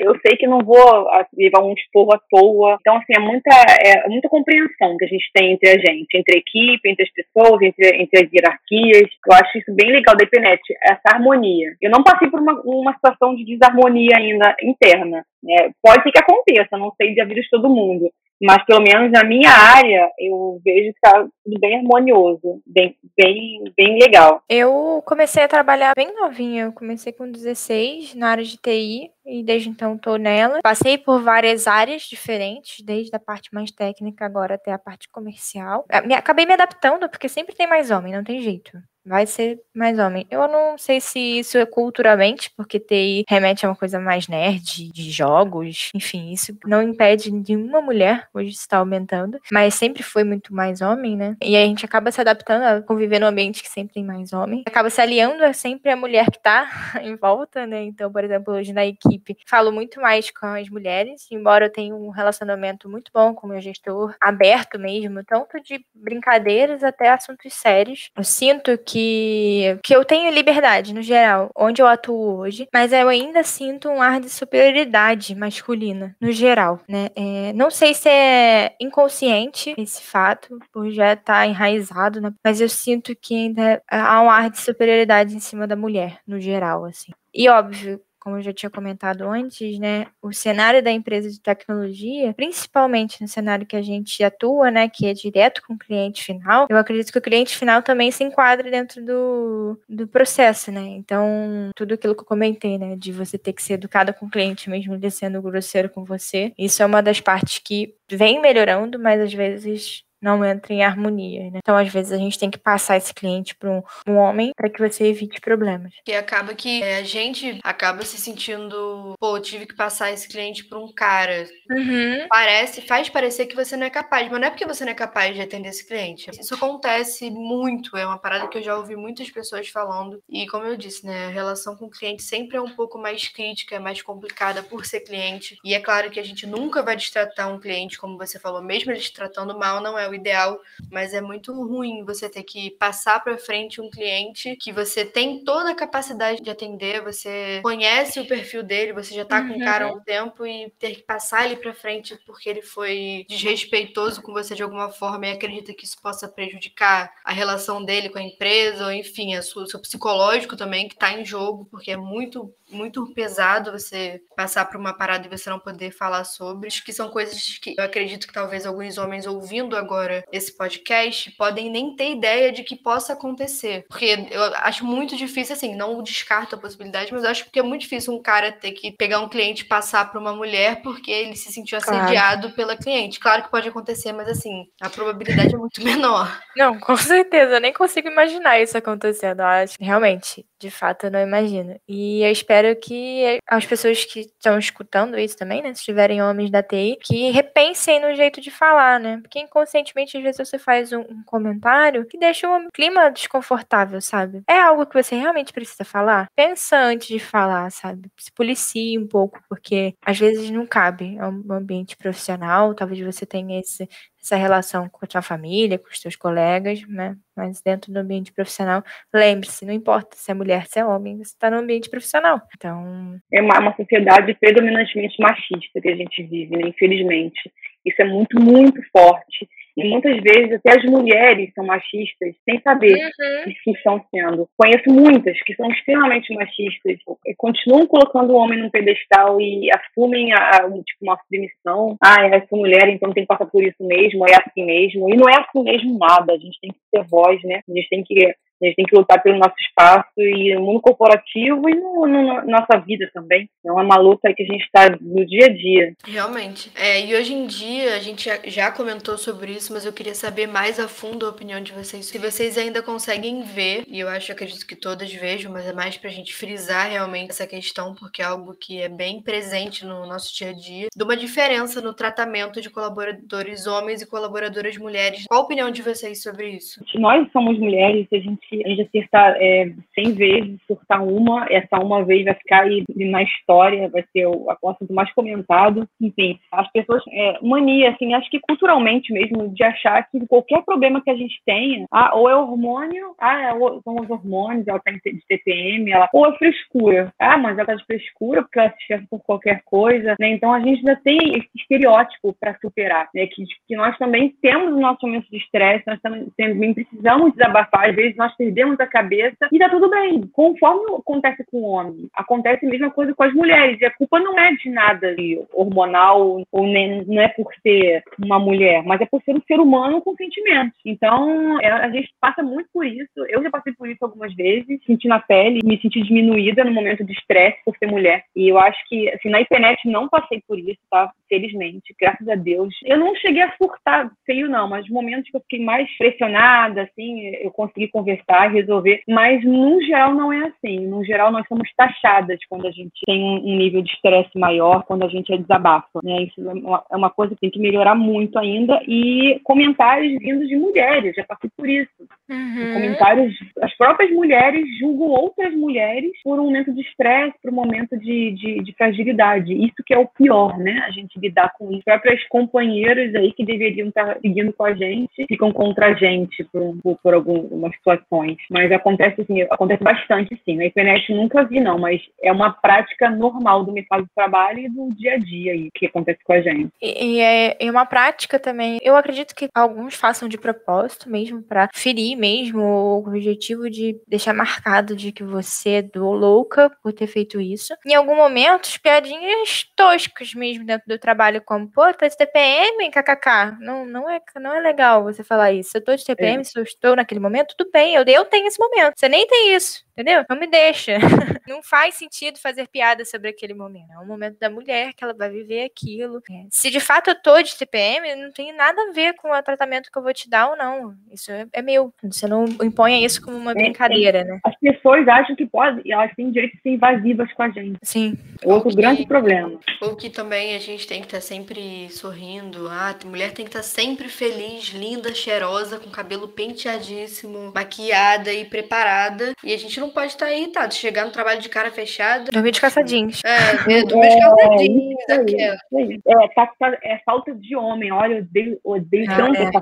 eu 0.01 0.19
sei 0.27 0.37
que 0.37 0.47
não 0.47 0.61
vou 0.61 1.07
levar 1.37 1.63
um 1.63 1.73
esporro 1.73 2.15
à 2.15 2.21
toa. 2.31 2.79
Então, 2.81 2.97
assim, 2.97 3.13
é 3.17 3.21
muita, 3.21 3.51
é 3.85 4.09
muita 4.09 4.29
compreensão 4.29 4.97
que 4.97 5.05
a 5.05 5.09
gente 5.09 5.31
tem 5.33 5.53
entre 5.53 5.71
a 5.71 5.79
gente, 5.79 6.15
entre 6.15 6.37
a 6.37 6.39
equipe, 6.39 6.90
entre 6.91 7.05
as 7.05 7.13
pessoas, 7.13 7.63
entre, 7.63 8.03
entre 8.03 8.25
as 8.25 8.33
hierarquias. 8.33 9.09
Eu 9.27 9.35
acho 9.35 9.59
isso 9.59 9.75
bem 9.75 9.91
legal 9.91 10.17
da 10.17 10.25
IPNET, 10.25 10.61
essa 10.83 11.15
harmonia. 11.15 11.75
Eu 11.81 11.91
não 11.91 12.03
passei 12.03 12.29
por 12.29 12.41
uma, 12.41 12.61
uma 12.65 12.93
situação 12.95 13.35
de 13.35 13.45
desarmonia 13.45 14.17
ainda 14.17 14.55
interna. 14.63 15.25
Né? 15.43 15.71
Pode 15.83 16.03
ser 16.03 16.13
que 16.13 16.19
aconteça, 16.19 16.77
não 16.77 16.93
sei 16.97 17.15
da 17.15 17.25
vida 17.25 17.41
de 17.41 17.51
todo 17.51 17.69
mundo. 17.69 18.11
Mas 18.43 18.65
pelo 18.65 18.81
menos 18.81 19.13
na 19.13 19.23
minha 19.23 19.51
área, 19.51 20.11
eu 20.19 20.59
vejo 20.65 20.93
que 20.93 20.99
está 21.05 21.27
tudo 21.45 21.61
bem 21.61 21.77
harmonioso, 21.77 22.63
bem, 22.67 22.97
bem, 23.15 23.63
bem 23.77 23.99
legal. 23.99 24.43
Eu 24.49 25.03
comecei 25.05 25.43
a 25.43 25.49
trabalhar 25.49 25.93
bem 25.95 26.15
novinha, 26.15 26.65
eu 26.65 26.73
comecei 26.73 27.13
com 27.13 27.31
16 27.31 28.15
na 28.15 28.31
área 28.31 28.45
de 28.45 28.57
TI 28.57 29.11
e 29.27 29.43
desde 29.43 29.69
então 29.69 29.95
estou 29.95 30.17
nela. 30.17 30.61
Passei 30.63 30.97
por 30.97 31.23
várias 31.23 31.67
áreas 31.67 32.03
diferentes, 32.03 32.83
desde 32.83 33.15
a 33.15 33.21
parte 33.21 33.51
mais 33.53 33.71
técnica 33.71 34.25
agora 34.25 34.55
até 34.55 34.73
a 34.73 34.79
parte 34.79 35.07
comercial. 35.11 35.85
Acabei 36.17 36.47
me 36.47 36.55
adaptando, 36.55 37.11
porque 37.11 37.29
sempre 37.29 37.55
tem 37.55 37.67
mais 37.67 37.91
homem, 37.91 38.15
não 38.15 38.25
tem 38.25 38.41
jeito. 38.41 38.73
Vai 39.05 39.27
ser 39.27 39.61
mais 39.75 39.99
homem. 39.99 40.27
Eu 40.31 40.47
não 40.49 40.77
sei 40.79 41.01
se 41.01 41.19
isso 41.19 41.59
é 41.59 41.67
culturalmente, 41.67 42.51
porque 42.57 42.79
TI 42.79 43.25
remete 43.29 43.65
a 43.65 43.69
uma 43.69 43.77
coisa 43.77 43.99
mais 43.99 44.29
nerd, 44.29 44.91
de 44.93 45.11
jogos, 45.11 45.91
enfim, 45.95 46.33
isso 46.33 46.57
não 46.67 46.83
impede 46.83 47.31
de 47.31 47.57
uma 47.57 47.81
mulher, 47.81 48.29
hoje 48.35 48.51
está 48.51 48.79
aumentando, 48.79 49.39
mas 49.51 49.75
sempre 49.75 50.03
foi 50.03 50.25
muito 50.25 50.55
mais 50.55 50.81
homem, 50.81 51.17
né? 51.17 51.37
E 51.43 51.57
a 51.57 51.61
gente 51.61 51.85
acaba 51.85 52.11
se 52.13 52.21
adaptando 52.21 52.63
a 52.63 52.83
conviver 52.83 53.19
num 53.19 53.27
ambiente 53.27 53.63
que 53.63 53.69
sempre 53.69 53.95
tem 53.95 54.05
mais 54.05 54.33
homem. 54.33 54.63
Acaba 54.67 54.91
se 54.91 55.01
aliando 55.01 55.45
a 55.45 55.53
sempre 55.53 55.91
a 55.91 55.97
mulher 55.97 56.31
que 56.31 56.41
tá 56.41 56.69
em 57.03 57.17
volta, 57.17 57.67
né? 57.67 57.83
Então, 57.83 58.11
por 58.13 58.25
exemplo, 58.25 58.55
hoje 58.55 58.73
na 58.73 58.85
equipe, 58.85 59.37
falo 59.47 59.73
muito 59.73 60.01
mais 60.01 60.31
com 60.31 60.47
as 60.47 60.69
mulheres, 60.69 61.27
embora 61.31 61.67
eu 61.67 61.73
tenha 61.73 61.95
um 61.95 62.11
relacionamento 62.11 62.89
muito 62.89 63.11
bom 63.13 63.35
com 63.35 63.47
o 63.47 63.51
meu 63.51 63.61
gestor, 63.61 64.15
aberto 64.21 64.79
mesmo, 64.79 65.25
tanto 65.25 65.61
de 65.61 65.85
brincadeiras 65.95 66.83
até 66.83 67.09
assuntos 67.11 67.53
sérios. 67.55 68.11
Eu 68.17 68.25
sinto 68.25 68.77
que, 68.79 68.90
que 68.93 69.95
eu 69.95 70.05
tenho 70.05 70.31
liberdade, 70.33 70.95
no 70.95 71.03
geral, 71.03 71.51
onde 71.57 71.83
eu 71.83 71.87
atuo 71.87 72.39
hoje, 72.39 72.69
mas 72.73 72.93
eu 72.93 73.09
ainda 73.09 73.43
sinto 73.43 73.89
um 73.89 74.01
ar 74.01 74.21
de 74.21 74.31
superioridade 74.31 75.35
masculina, 75.35 76.17
no 76.21 76.33
geral, 76.33 76.81
né? 76.89 77.09
É, 77.15 77.53
não 77.53 77.71
sei 77.71 77.95
se 77.95 78.09
é 78.09 78.75
inconsciente 78.81 79.75
esse 79.77 80.03
fato, 80.03 80.59
por 80.73 80.91
já 80.91 81.13
estar 81.13 81.41
tá 81.41 81.47
enraizado, 81.47 82.21
né? 82.21 82.33
mas 82.45 82.61
eu 82.61 82.69
sinto 82.69 83.15
que 83.15 83.35
ainda 83.35 83.83
há 83.91 84.23
um 84.23 84.31
ar 84.31 84.51
de 84.51 84.59
superioridade 84.59 85.35
em 85.35 85.41
cima 85.41 85.67
da 85.67 85.77
mulher, 85.77 86.21
no 86.27 86.41
geral, 86.41 86.85
assim. 86.85 87.13
E 87.33 87.49
óbvio, 87.49 88.01
como 88.21 88.37
eu 88.37 88.43
já 88.43 88.53
tinha 88.53 88.71
comentado 88.71 89.23
antes, 89.29 89.79
né, 89.79 90.07
o 90.23 90.33
cenário 90.33 90.83
da 90.83 90.91
empresa 90.91 91.31
de 91.31 91.41
tecnologia, 91.41 92.35
principalmente 92.35 93.21
no 93.23 93.29
cenário 93.29 93.67
que 93.67 93.77
a 93.77 93.83
gente 93.83 94.23
atua, 94.23 94.71
né, 94.71 94.89
que 94.89 95.07
é 95.07 95.15
direto 95.15 95.63
com 95.67 95.75
o 95.75 95.79
cliente 95.79 96.23
final, 96.23 96.67
eu 96.69 96.77
acredito 96.77 97.11
que 97.11 97.19
o 97.19 97.23
cliente 97.23 97.57
final 97.57 97.83
também 97.83 98.11
se 98.11 98.23
enquadra 98.23 98.71
dentro 98.71 99.05
do, 99.05 99.81
do 99.89 100.07
processo, 100.07 100.71
né? 100.71 100.83
Então, 100.83 101.71
tudo 101.75 101.95
aquilo 101.95 102.15
que 102.15 102.21
eu 102.21 102.27
comentei, 102.27 102.79
né, 102.79 102.95
de 102.97 103.11
você 103.13 103.39
ter 103.39 103.53
que 103.53 103.63
ser 103.63 103.75
educada 103.75 104.13
com 104.13 104.27
o 104.27 104.31
cliente 104.31 104.69
mesmo 104.69 104.95
ele 104.95 105.11
sendo 105.11 105.41
grosseiro 105.41 105.89
com 105.89 106.05
você, 106.05 106.53
isso 106.59 106.83
é 106.83 106.87
uma 106.87 107.03
das 107.03 107.21
partes 107.21 107.59
que 107.59 107.95
vem 108.11 108.41
melhorando, 108.41 108.99
mas 108.99 109.21
às 109.21 109.33
vezes 109.33 110.05
não 110.21 110.45
entra 110.45 110.73
em 110.73 110.83
harmonia, 110.83 111.51
né? 111.51 111.59
Então, 111.63 111.77
às 111.77 111.89
vezes, 111.93 112.13
a 112.13 112.19
gente 112.19 112.39
tem 112.39 112.51
que 112.51 112.59
passar 112.59 112.97
esse 112.97 113.13
cliente 113.15 113.55
para 113.55 113.71
um, 113.71 113.83
um, 114.07 114.17
homem 114.17 114.53
para 114.57 114.69
que 114.69 114.81
você 114.81 115.07
evite 115.07 115.41
problemas. 115.41 115.93
E 116.07 116.15
acaba 116.15 116.55
que 116.55 116.83
é, 116.83 116.99
a 116.99 117.03
gente 117.03 117.59
acaba 117.63 118.05
se 118.05 118.19
sentindo, 118.19 119.15
pô, 119.19 119.39
tive 119.41 119.67
que 119.67 119.75
passar 119.75 120.11
esse 120.13 120.29
cliente 120.29 120.65
para 120.65 120.79
um 120.79 120.93
cara. 120.93 121.47
Uhum. 121.71 122.27
Parece, 122.29 122.83
faz 122.83 123.09
parecer 123.09 123.47
que 123.47 123.57
você 123.57 123.77
não 123.77 123.87
é 123.87 123.91
capaz, 123.91 124.29
mas 124.31 124.41
não 124.41 124.49
é 124.49 124.51
porque 124.51 124.67
você 124.67 124.85
não 124.85 124.93
é 124.93 124.95
capaz 124.95 125.35
de 125.35 125.41
atender 125.41 125.69
esse 125.69 125.87
cliente. 125.87 126.31
Isso 126.39 126.55
acontece 126.55 127.31
muito, 127.31 127.97
é 127.97 128.07
uma 128.07 128.19
parada 128.19 128.49
que 128.49 128.59
eu 128.59 128.63
já 128.63 128.77
ouvi 128.77 128.97
muitas 128.97 129.31
pessoas 129.31 129.69
falando. 129.69 130.23
E 130.29 130.47
como 130.47 130.65
eu 130.65 130.77
disse, 130.77 131.07
né, 131.07 131.27
a 131.27 131.31
relação 131.31 131.77
com 131.77 131.87
o 131.87 131.91
cliente 131.91 132.23
sempre 132.23 132.57
é 132.57 132.61
um 132.61 132.75
pouco 132.75 132.99
mais 132.99 133.29
crítica, 133.29 133.77
é 133.77 133.79
mais 133.79 134.03
complicada 134.03 134.63
por 134.63 134.85
ser 134.85 135.01
cliente. 135.01 135.59
E 135.65 135.75
é 135.75 135.81
claro 135.81 136.11
que 136.11 136.21
a 136.21 136.25
gente 136.25 136.47
nunca 136.47 136.83
vai 136.83 136.97
destratar 136.97 137.53
um 137.53 137.59
cliente, 137.59 137.99
como 137.99 138.19
você 138.19 138.39
falou, 138.39 138.63
mesmo 138.63 138.91
ele 138.91 139.01
te 139.01 139.13
tratando 139.13 139.59
mal, 139.59 139.81
não 139.81 139.99
é 139.99 140.10
o 140.11 140.15
ideal, 140.15 140.61
mas 140.91 141.15
é 141.15 141.21
muito 141.21 141.53
ruim 141.53 142.05
você 142.05 142.29
ter 142.29 142.43
que 142.43 142.71
passar 142.73 143.23
para 143.23 143.39
frente 143.39 143.81
um 143.81 143.91
cliente 143.91 144.57
que 144.57 144.73
você 144.73 145.05
tem 145.05 145.45
toda 145.45 145.71
a 145.71 145.75
capacidade 145.75 146.43
de 146.43 146.51
atender, 146.51 147.03
você 147.03 147.61
conhece 147.63 148.21
o 148.21 148.27
perfil 148.27 148.63
dele, 148.63 148.93
você 148.93 149.15
já 149.15 149.25
tá 149.25 149.41
uhum. 149.41 149.49
com 149.49 149.55
o 149.55 149.65
cara 149.65 149.87
há 149.87 149.93
um 149.93 150.01
tempo 150.01 150.47
e 150.47 150.71
ter 150.79 150.97
que 150.97 151.03
passar 151.03 151.47
ele 151.47 151.57
para 151.57 151.75
frente 151.75 152.19
porque 152.27 152.49
ele 152.49 152.63
foi 152.63 153.25
desrespeitoso 153.29 154.23
com 154.23 154.33
você 154.33 154.55
de 154.55 154.63
alguma 154.63 154.91
forma 154.91 155.27
e 155.27 155.33
acredita 155.33 155.73
que 155.73 155.85
isso 155.85 156.01
possa 156.01 156.29
prejudicar 156.29 157.13
a 157.25 157.33
relação 157.33 157.85
dele 157.85 158.09
com 158.09 158.19
a 158.19 158.23
empresa, 158.23 158.85
ou 158.85 158.93
enfim, 158.93 159.37
o 159.37 159.43
seu 159.43 159.81
psicológico 159.81 160.57
também 160.57 160.89
que 160.89 160.97
tá 160.97 161.13
em 161.13 161.25
jogo, 161.25 161.67
porque 161.71 161.91
é 161.91 161.97
muito 161.97 162.53
muito 162.73 163.05
pesado 163.15 163.73
você 163.73 164.23
passar 164.37 164.65
por 164.67 164.77
uma 164.77 164.93
parada 164.93 165.27
e 165.27 165.39
você 165.39 165.51
não 165.51 165.59
poder 165.59 165.91
falar 165.91 166.25
sobre, 166.25 166.69
Acho 166.69 166.85
que 166.85 166.93
são 166.93 167.11
coisas 167.11 167.59
que 167.59 167.75
eu 167.77 167.85
acredito 167.85 168.27
que 168.27 168.33
talvez 168.33 168.65
alguns 168.65 168.97
homens 168.97 169.27
ouvindo 169.27 169.77
agora 169.77 170.00
esse 170.33 170.57
podcast 170.57 171.31
podem 171.33 171.71
nem 171.71 171.95
ter 171.95 172.13
ideia 172.13 172.53
de 172.53 172.63
que 172.63 172.77
possa 172.77 173.13
acontecer. 173.13 173.85
Porque 173.89 174.29
eu 174.31 174.43
acho 174.57 174.85
muito 174.85 175.17
difícil, 175.17 175.55
assim, 175.55 175.75
não 175.75 176.03
descarto 176.03 176.55
a 176.55 176.59
possibilidade, 176.59 177.13
mas 177.13 177.25
eu 177.25 177.31
acho 177.31 177.51
que 177.51 177.59
é 177.59 177.63
muito 177.63 177.83
difícil 177.83 178.15
um 178.15 178.23
cara 178.23 178.53
ter 178.53 178.73
que 178.73 178.93
pegar 178.93 179.21
um 179.21 179.29
cliente 179.29 179.63
e 179.63 179.67
passar 179.69 180.11
para 180.11 180.21
uma 180.21 180.33
mulher 180.33 180.83
porque 180.83 181.11
ele 181.11 181.37
se 181.37 181.53
sentiu 181.53 181.79
assediado 181.79 182.43
claro. 182.43 182.57
pela 182.57 182.77
cliente. 182.77 183.21
Claro 183.21 183.43
que 183.43 183.51
pode 183.51 183.69
acontecer, 183.69 184.13
mas 184.13 184.29
assim, 184.29 184.67
a 184.81 184.89
probabilidade 184.89 185.55
é 185.55 185.59
muito 185.59 185.83
menor. 185.85 186.41
Não, 186.57 186.79
com 186.79 186.97
certeza, 186.97 187.55
eu 187.55 187.61
nem 187.61 187.73
consigo 187.73 188.09
imaginar 188.09 188.61
isso 188.61 188.77
acontecendo. 188.77 189.41
Eu 189.41 189.47
acho 189.47 189.77
realmente, 189.81 190.45
de 190.61 190.71
fato, 190.71 191.07
eu 191.07 191.11
não 191.11 191.21
imagino. 191.21 191.79
E 191.89 192.23
eu 192.23 192.31
espero 192.31 192.77
que 192.77 193.39
as 193.49 193.65
pessoas 193.65 194.05
que 194.05 194.21
estão 194.21 194.59
escutando 194.59 195.19
isso 195.19 195.37
também, 195.37 195.63
né, 195.63 195.73
se 195.75 195.83
tiverem 195.83 196.23
homens 196.23 196.51
da 196.51 196.63
TI, 196.63 196.99
que 197.03 197.31
repensem 197.31 198.01
no 198.01 198.15
jeito 198.15 198.41
de 198.41 198.51
falar, 198.51 199.01
né? 199.01 199.19
Porque 199.23 199.39
inconscientemente, 199.41 200.17
às 200.17 200.23
vezes, 200.23 200.49
você 200.49 200.59
faz 200.59 200.93
um, 200.93 201.01
um 201.01 201.23
comentário 201.25 202.07
que 202.07 202.19
deixa 202.19 202.49
um 202.49 202.69
clima 202.73 203.11
desconfortável, 203.11 204.01
sabe? 204.01 204.43
É 204.49 204.61
algo 204.61 204.87
que 204.87 205.03
você 205.03 205.17
realmente 205.17 205.53
precisa 205.53 205.85
falar? 205.85 206.29
Pensa 206.37 206.77
antes 206.79 207.09
de 207.09 207.19
falar, 207.19 207.71
sabe? 207.71 208.11
Se 208.19 208.31
policie 208.33 208.99
um 208.99 209.07
pouco, 209.09 209.41
porque 209.49 209.95
às 210.05 210.19
vezes 210.19 210.51
não 210.51 210.67
cabe. 210.67 211.17
É 211.19 211.27
um 211.27 211.53
ambiente 211.53 211.97
profissional, 211.97 212.75
talvez 212.75 213.01
você 213.01 213.25
tenha 213.25 213.59
esse, 213.61 213.89
essa 214.23 214.37
relação 214.37 214.89
com 214.89 215.05
a 215.05 215.09
sua 215.11 215.23
família, 215.23 215.79
com 215.79 215.89
os 215.89 216.01
seus 216.01 216.15
colegas, 216.15 216.87
né? 216.87 217.17
Mas 217.35 217.63
dentro 217.63 217.93
do 217.93 217.99
ambiente 217.99 218.33
profissional, 218.33 218.83
lembre-se, 219.13 219.65
não 219.65 219.73
importa 219.73 220.17
se 220.17 220.31
é 220.31 220.35
mulher, 220.35 220.67
se 220.67 220.79
é 220.79 220.85
homem, 220.85 221.17
você 221.17 221.33
está 221.33 221.51
no 221.51 221.59
ambiente 221.59 221.89
profissional. 221.89 222.41
Então. 222.57 223.19
É 223.33 223.41
uma, 223.41 223.59
uma 223.59 223.75
sociedade 223.75 224.35
predominantemente 224.35 225.21
machista 225.21 225.81
que 225.81 225.89
a 225.89 225.97
gente 225.97 226.23
vive, 226.23 226.57
né? 226.57 226.69
Infelizmente. 226.69 227.51
Isso 227.85 228.03
é 228.03 228.05
muito, 228.05 228.39
muito 228.39 228.81
forte. 228.93 229.49
E 229.77 229.89
muitas 229.89 230.17
vezes 230.21 230.53
até 230.53 230.79
as 230.79 230.85
mulheres 230.85 231.53
são 231.55 231.65
machistas 231.65 232.35
sem 232.49 232.61
saber 232.61 232.95
uhum. 232.95 233.53
que 233.65 233.71
estão 233.71 234.05
sendo. 234.15 234.49
Conheço 234.57 234.91
muitas 234.91 235.41
que 235.43 235.55
são 235.55 235.71
extremamente 235.71 236.35
machistas 236.35 236.99
e 237.27 237.35
continuam 237.37 237.87
colocando 237.87 238.33
o 238.33 238.37
homem 238.37 238.59
num 238.59 238.71
pedestal 238.71 239.41
e 239.41 239.69
assumem 239.73 240.33
a, 240.33 240.37
a 240.37 240.71
tipo, 240.71 241.03
uma 241.03 241.19
submissão. 241.19 241.97
Ah, 242.03 242.27
é 242.27 242.37
essa 242.37 242.57
mulher, 242.57 242.89
então 242.89 243.13
tem 243.13 243.25
que 243.25 243.29
passar 243.29 243.47
por 243.47 243.63
isso 243.63 243.83
mesmo, 243.83 244.27
é 244.29 244.35
assim 244.35 244.65
mesmo. 244.65 245.09
E 245.13 245.17
não 245.17 245.29
é 245.29 245.35
assim 245.41 245.63
mesmo 245.63 245.99
nada. 245.99 246.33
A 246.33 246.39
gente 246.39 246.59
tem 246.61 246.71
que 246.71 246.79
ter 246.93 247.05
voz, 247.09 247.43
né? 247.45 247.61
A 247.69 247.73
gente 247.73 247.89
tem 247.89 248.03
que 248.03 248.35
a 248.63 248.67
gente 248.67 248.77
tem 248.77 248.85
que 248.85 248.97
lutar 248.97 249.23
pelo 249.23 249.39
nosso 249.39 249.55
espaço 249.59 250.11
e 250.19 250.55
no 250.55 250.63
mundo 250.63 250.81
corporativo 250.81 251.69
e 251.69 251.75
no, 251.75 252.07
no, 252.07 252.23
na 252.45 252.61
nossa 252.61 252.79
vida 252.79 253.11
também. 253.13 253.49
Então 253.61 253.79
é 253.79 253.83
uma 253.83 253.97
luta 253.97 254.33
que 254.35 254.43
a 254.43 254.47
gente 254.47 254.65
está 254.65 254.91
no 255.01 255.27
dia 255.27 255.47
a 255.47 255.49
dia. 255.49 255.95
Realmente. 256.07 256.71
É, 256.77 257.05
e 257.05 257.15
hoje 257.15 257.33
em 257.35 257.47
dia, 257.47 257.95
a 257.95 257.99
gente 257.99 258.29
já 258.45 258.71
comentou 258.71 259.17
sobre 259.17 259.53
isso, 259.53 259.73
mas 259.73 259.85
eu 259.85 259.93
queria 259.93 260.15
saber 260.15 260.47
mais 260.47 260.79
a 260.79 260.89
fundo 260.89 261.27
a 261.27 261.31
opinião 261.31 261.61
de 261.63 261.73
vocês. 261.73 262.07
Se 262.07 262.19
vocês 262.19 262.59
ainda 262.59 262.83
conseguem 262.83 263.43
ver, 263.43 263.85
e 263.89 264.01
eu 264.01 264.09
acho, 264.09 264.33
acredito 264.33 264.67
que 264.67 264.77
todas 264.77 265.13
vejam, 265.13 265.53
mas 265.53 265.67
é 265.67 265.73
mais 265.73 265.97
para 265.97 266.11
a 266.11 266.13
gente 266.13 266.35
frisar 266.35 266.91
realmente 266.91 267.31
essa 267.31 267.47
questão, 267.47 267.95
porque 267.95 268.23
é 268.23 268.25
algo 268.25 268.55
que 268.55 268.81
é 268.81 268.89
bem 268.89 269.23
presente 269.23 269.85
no 269.85 270.07
nosso 270.07 270.35
dia 270.37 270.51
a 270.51 270.53
dia, 270.53 270.89
de 270.95 271.05
uma 271.05 271.17
diferença 271.17 271.81
no 271.81 271.95
tratamento 271.95 272.61
de 272.61 272.71
colaboradores 272.71 273.67
homens 273.67 274.03
e 274.03 274.09
colaboradoras 274.09 274.77
mulheres. 274.77 275.25
Qual 275.27 275.41
a 275.41 275.45
opinião 275.45 275.71
de 275.71 275.83
vocês 275.83 276.23
sobre 276.23 276.51
isso? 276.51 276.81
Nós 276.95 277.31
somos 277.33 277.59
mulheres, 277.59 278.07
a 278.13 278.19
gente 278.19 278.50
a 278.53 278.69
gente 278.69 278.83
acertar 278.83 279.37
é, 279.39 279.73
100 279.95 280.13
vezes, 280.13 280.61
surtar 280.67 281.03
uma, 281.03 281.47
essa 281.51 281.79
uma 281.79 282.05
vez 282.05 282.25
vai 282.25 282.35
ficar 282.35 282.63
aí 282.63 282.85
na 282.97 283.23
história, 283.23 283.89
vai 283.89 284.05
ser 284.13 284.27
o, 284.27 284.47
o 284.63 284.69
assunto 284.69 284.93
mais 284.93 285.13
comentado. 285.13 285.89
Enfim, 286.01 286.39
as 286.53 286.71
pessoas, 286.73 287.03
é, 287.13 287.39
mania, 287.43 287.91
assim, 287.91 288.15
acho 288.15 288.31
que 288.31 288.41
culturalmente 288.41 289.13
mesmo, 289.13 289.49
de 289.49 289.63
achar 289.63 290.09
que 290.11 290.27
qualquer 290.27 290.63
problema 290.65 291.03
que 291.03 291.11
a 291.11 291.17
gente 291.17 291.41
tenha, 291.45 291.87
ah, 291.91 292.17
ou 292.17 292.29
é 292.29 292.37
hormônio, 292.37 293.15
ah, 293.19 293.43
é, 293.43 293.51
são 293.85 293.97
os 293.97 294.11
hormônios, 294.11 294.67
ela 294.67 294.81
tá 294.81 294.91
de 294.91 295.27
TPM, 295.29 295.91
ela, 295.91 296.09
ou 296.13 296.27
é 296.27 296.37
frescura. 296.37 297.13
Ah, 297.19 297.39
mas 297.39 297.57
ela 297.57 297.67
tá 297.67 297.75
de 297.75 297.85
frescura 297.85 298.43
porque 298.43 298.59
ela 298.59 298.71
se 298.71 298.81
estressa 298.81 299.05
por 299.11 299.21
qualquer 299.21 299.63
coisa, 299.65 300.15
né? 300.19 300.31
Então 300.31 300.53
a 300.53 300.61
gente 300.61 300.79
ainda 300.79 301.01
tem 301.03 301.19
esse 301.37 301.49
estereótipo 301.57 302.35
para 302.39 302.59
superar, 302.61 303.09
né? 303.15 303.27
Que, 303.27 303.45
que 303.67 303.77
nós 303.77 303.97
também 303.99 304.35
temos 304.41 304.73
o 304.73 304.81
nosso 304.81 305.07
momento 305.07 305.29
de 305.31 305.39
estresse, 305.39 305.85
nós 305.87 306.01
também, 306.01 306.29
também 306.37 306.75
precisamos 306.75 307.33
desabafar, 307.33 307.91
às 307.91 307.97
vezes 307.97 308.17
nós 308.17 308.35
perdemos 308.41 308.81
a 308.81 308.87
cabeça 308.87 309.51
e 309.53 309.59
tá 309.59 309.69
tudo 309.69 309.91
bem. 309.91 310.23
Conforme 310.33 310.97
acontece 310.99 311.45
com 311.51 311.59
o 311.59 311.67
homem, 311.73 312.09
acontece 312.15 312.65
a 312.65 312.71
mesma 312.71 312.91
coisa 312.91 313.15
com 313.15 313.23
as 313.23 313.35
mulheres. 313.35 313.79
E 313.79 313.85
a 313.85 313.91
culpa 313.91 314.19
não 314.19 314.39
é 314.39 314.51
de 314.55 314.71
nada 314.71 315.15
de 315.15 315.39
hormonal 315.53 316.43
ou 316.51 316.67
nem, 316.67 317.05
não 317.05 317.21
é 317.21 317.29
por 317.29 317.53
ser 317.63 318.03
uma 318.19 318.39
mulher, 318.39 318.83
mas 318.83 318.99
é 319.03 319.05
por 319.05 319.23
ser 319.25 319.37
um 319.37 319.43
ser 319.43 319.61
humano 319.61 320.01
com 320.01 320.17
sentimentos. 320.17 320.79
Então, 320.87 321.61
é, 321.61 321.71
a 321.71 321.91
gente 321.91 322.09
passa 322.19 322.43
muito 322.43 322.71
por 322.73 322.87
isso. 322.87 323.27
Eu 323.29 323.43
já 323.43 323.51
passei 323.51 323.75
por 323.75 323.87
isso 323.87 324.03
algumas 324.03 324.35
vezes, 324.35 324.81
senti 324.87 325.07
na 325.07 325.21
pele, 325.21 325.61
me 325.63 325.79
senti 325.79 326.01
diminuída 326.03 326.65
no 326.65 326.73
momento 326.73 327.05
de 327.05 327.13
estresse 327.13 327.59
por 327.63 327.77
ser 327.77 327.89
mulher. 327.89 328.25
E 328.35 328.49
eu 328.49 328.59
acho 328.59 328.79
que, 328.89 329.07
assim, 329.11 329.29
na 329.29 329.43
internet 329.43 329.87
não 329.87 330.09
passei 330.09 330.43
por 330.49 330.59
isso, 330.59 330.81
tá? 330.91 331.13
Felizmente, 331.29 331.95
graças 332.01 332.27
a 332.27 332.35
Deus. 332.35 332.75
Eu 332.87 332.97
não 332.97 333.15
cheguei 333.17 333.43
a 333.43 333.55
surtar 333.57 334.11
feio, 334.25 334.49
não, 334.49 334.67
mas 334.67 334.89
momentos 334.89 335.31
que 335.31 335.37
eu 335.37 335.43
fiquei 335.43 335.63
mais 335.63 335.87
pressionada, 335.99 336.83
assim, 336.83 337.27
eu 337.37 337.51
consegui 337.51 337.89
conversar 337.89 338.30
sentar 338.31 338.51
e 338.51 338.55
resolver. 338.55 339.03
Mas, 339.09 339.45
no 339.45 339.83
geral, 339.83 340.15
não 340.15 340.33
é 340.33 340.47
assim. 340.47 340.87
No 340.87 341.05
geral, 341.05 341.33
nós 341.33 341.47
somos 341.49 341.69
taxadas 341.77 342.39
quando 342.49 342.67
a 342.67 342.71
gente 342.71 342.93
tem 343.05 343.23
um 343.23 343.57
nível 343.57 343.83
de 343.83 343.91
estresse 343.91 344.39
maior, 344.39 344.85
quando 344.85 345.05
a 345.05 345.09
gente 345.09 345.33
é 345.33 345.37
desabafa. 345.37 346.01
Né? 346.03 346.25
Isso 346.25 346.49
é 346.49 346.53
uma, 346.53 346.85
é 346.91 346.97
uma 346.97 347.11
coisa 347.11 347.35
que 347.35 347.41
tem 347.41 347.51
que 347.51 347.59
melhorar 347.59 347.95
muito 347.95 348.39
ainda. 348.39 348.81
E 348.87 349.41
comentários 349.45 350.19
vindos 350.19 350.49
de 350.49 350.57
mulheres, 350.57 351.15
já 351.15 351.25
passei 351.25 351.51
por 351.57 351.69
isso. 351.69 351.91
Uhum. 352.29 352.75
Comentários, 352.75 353.35
as 353.61 353.77
próprias 353.77 354.11
mulheres 354.13 354.65
julgam 354.79 355.09
outras 355.09 355.55
mulheres 355.55 356.13
por 356.23 356.39
um 356.39 356.45
momento 356.45 356.73
de 356.73 356.81
estresse, 356.83 357.35
por 357.43 357.51
um 357.51 357.57
momento 357.57 357.99
de, 357.99 358.33
de, 358.33 358.63
de, 358.63 358.73
fragilidade. 358.75 359.53
Isso 359.53 359.83
que 359.85 359.93
é 359.93 359.99
o 359.99 360.07
pior, 360.07 360.57
né? 360.59 360.85
A 360.87 360.91
gente 360.91 361.19
lidar 361.19 361.53
com 361.59 361.71
isso. 361.71 361.79
As 361.81 362.01
próprias 362.01 362.27
companheiras 362.29 363.15
aí 363.15 363.33
que 363.33 363.45
deveriam 363.45 363.89
estar 363.89 364.19
seguindo 364.21 364.53
com 364.53 364.65
a 364.65 364.75
gente 364.75 365.27
ficam 365.29 365.53
contra 365.53 365.89
a 365.89 365.95
gente 365.95 366.45
por, 366.45 366.77
por, 366.83 366.99
por 367.03 367.15
algumas 367.15 367.77
situações. 368.11 368.37
Mas 368.51 368.73
acontece 368.73 369.23
assim, 369.23 369.43
acontece 369.43 369.83
bastante 369.83 370.41
sim. 370.45 370.57
Na 370.57 370.67
internet 370.67 371.15
nunca 371.15 371.45
vi, 371.45 371.61
não, 371.61 371.79
mas 371.79 372.01
é 372.23 372.33
uma 372.33 372.51
prática 372.53 373.09
normal 373.09 373.65
do 373.65 373.73
mercado 373.73 374.03
de 374.03 374.11
trabalho 374.15 374.59
e 374.59 374.69
do 374.69 374.89
dia 374.95 375.15
a 375.15 375.19
dia 375.19 375.53
aí 375.53 375.71
que 375.73 375.87
acontece 375.87 376.19
com 376.25 376.33
a 376.33 376.41
gente. 376.41 376.73
E, 376.83 377.17
e 377.17 377.21
é, 377.21 377.57
é 377.59 377.71
uma 377.71 377.87
prática 377.87 378.39
também. 378.39 378.79
Eu 378.83 378.97
acredito 378.97 379.35
que 379.35 379.49
alguns 379.55 379.95
façam 379.95 380.29
de 380.29 380.37
propósito 380.37 381.09
mesmo 381.09 381.43
para 381.43 381.69
ferir 381.73 382.17
mesmo 382.17 382.61
o 382.63 382.99
objetivo 382.99 383.71
de 383.71 383.97
deixar 384.09 384.35
marcado 384.35 384.97
de 384.97 385.13
que 385.13 385.23
você 385.23 385.71
é 385.71 385.83
do 385.83 386.11
louca 386.11 386.71
por 386.83 386.93
ter 386.93 387.07
feito 387.07 387.41
isso. 387.41 387.75
Em 387.87 387.95
algum 387.95 388.17
momento, 388.17 388.67
as 388.67 388.77
piadinhas 388.77 389.65
toscas 389.77 390.35
mesmo 390.35 390.65
dentro 390.65 390.87
do 390.89 390.99
trabalho, 390.99 391.43
como, 391.45 391.71
pô, 391.71 391.93
tá 391.95 392.09
de 392.09 392.17
TPM, 392.17 392.91
kkk. 392.91 393.57
Não, 393.61 393.87
não, 393.87 394.11
é, 394.11 394.21
não 394.37 394.55
é 394.55 394.61
legal 394.61 395.05
você 395.05 395.23
falar 395.23 395.53
isso. 395.53 395.71
Se 395.71 395.79
eu 395.79 395.85
tô 395.85 395.95
de 395.95 396.05
TPM, 396.05 396.41
é. 396.41 396.45
se 396.45 396.59
eu 396.59 396.63
estou 396.63 396.97
naquele 396.97 397.21
momento, 397.21 397.55
tudo 397.57 397.71
bem, 397.71 397.95
eu, 398.00 398.00
eu 398.09 398.25
tenho 398.25 398.47
esse 398.47 398.59
momento. 398.59 398.95
Você 398.97 399.09
nem 399.09 399.27
tem 399.27 399.55
isso. 399.55 399.85
Entendeu? 400.01 400.25
Não 400.31 400.39
me 400.39 400.47
deixa. 400.47 400.99
não 401.47 401.63
faz 401.63 401.97
sentido 401.97 402.39
fazer 402.39 402.67
piada 402.69 403.05
sobre 403.05 403.29
aquele 403.29 403.53
momento. 403.53 403.93
É 403.93 403.99
um 403.99 404.07
momento 404.07 404.39
da 404.39 404.49
mulher 404.49 404.95
que 404.95 405.05
ela 405.05 405.13
vai 405.13 405.29
viver 405.29 405.65
aquilo. 405.65 406.23
É. 406.31 406.47
Se 406.51 406.71
de 406.71 406.81
fato 406.81 407.11
eu 407.11 407.15
tô 407.15 407.43
de 407.43 407.55
TPM, 407.55 408.15
não 408.17 408.33
tem 408.33 408.55
nada 408.57 408.81
a 408.81 408.93
ver 408.93 409.15
com 409.15 409.31
o 409.31 409.43
tratamento 409.43 409.91
que 409.93 409.99
eu 409.99 410.03
vou 410.03 410.15
te 410.15 410.31
dar 410.31 410.49
ou 410.49 410.57
não. 410.57 410.95
Isso 411.13 411.31
é, 411.31 411.47
é 411.53 411.61
meu. 411.61 411.93
Você 412.05 412.27
não 412.27 412.47
impõe 412.63 413.05
isso 413.05 413.21
como 413.21 413.37
uma 413.37 413.51
é, 413.51 413.55
brincadeira, 413.55 414.25
né? 414.25 414.41
As 414.45 414.59
pessoas 414.59 415.07
acham 415.07 415.37
que 415.37 415.45
podem, 415.45 415.83
elas 415.93 416.15
têm 416.15 416.31
direito 416.31 416.57
de 416.57 416.63
ser 416.63 416.71
invasivas 416.71 417.31
com 417.35 417.43
a 417.43 417.51
gente. 417.51 417.79
Sim. 417.83 418.17
Outro 418.43 418.71
que, 418.71 418.77
grande 418.77 419.07
problema. 419.07 419.61
Ou 419.83 419.97
que 419.97 420.09
também 420.09 420.57
a 420.57 420.59
gente 420.59 420.87
tem 420.87 421.01
que 421.01 421.09
estar 421.09 421.19
tá 421.19 421.23
sempre 421.23 421.91
sorrindo. 421.91 422.69
Ah, 422.69 422.95
a 422.99 423.07
mulher 423.07 423.33
tem 423.33 423.45
que 423.45 423.51
estar 423.51 423.59
tá 423.59 423.65
sempre 423.65 424.09
feliz, 424.09 424.69
linda, 424.69 425.15
cheirosa, 425.15 425.79
com 425.79 425.91
cabelo 425.91 426.29
penteadíssimo, 426.29 427.53
maquiada 427.91 428.33
e 428.33 428.45
preparada. 428.45 429.33
E 429.43 429.53
a 429.53 429.59
gente 429.59 429.79
não 429.81 429.91
pode 429.91 430.09
estar 430.09 430.27
tá 430.27 430.33
irritado. 430.33 430.75
Chegar 430.75 431.05
no 431.05 431.11
trabalho 431.11 431.41
de 431.41 431.49
cara 431.49 431.71
fechada. 431.71 432.31
Dormir 432.31 432.53
de 432.53 432.61
caçadinhos. 432.61 433.21
É, 433.25 433.83
dormir 433.85 434.11
de 434.11 434.21
calçadinhos. 434.21 434.95
É, 435.09 436.25
é, 436.25 436.29
tá, 436.35 436.47
tá, 436.59 436.79
é 436.83 437.01
falta 437.05 437.35
de 437.35 437.57
homem. 437.57 437.93
Olha, 437.93 438.15
eu 438.15 438.21
odeio, 438.21 438.61
odeio 438.65 439.11
ah, 439.11 439.17
tanto 439.17 439.37
é. 439.37 439.43
essa 439.45 439.61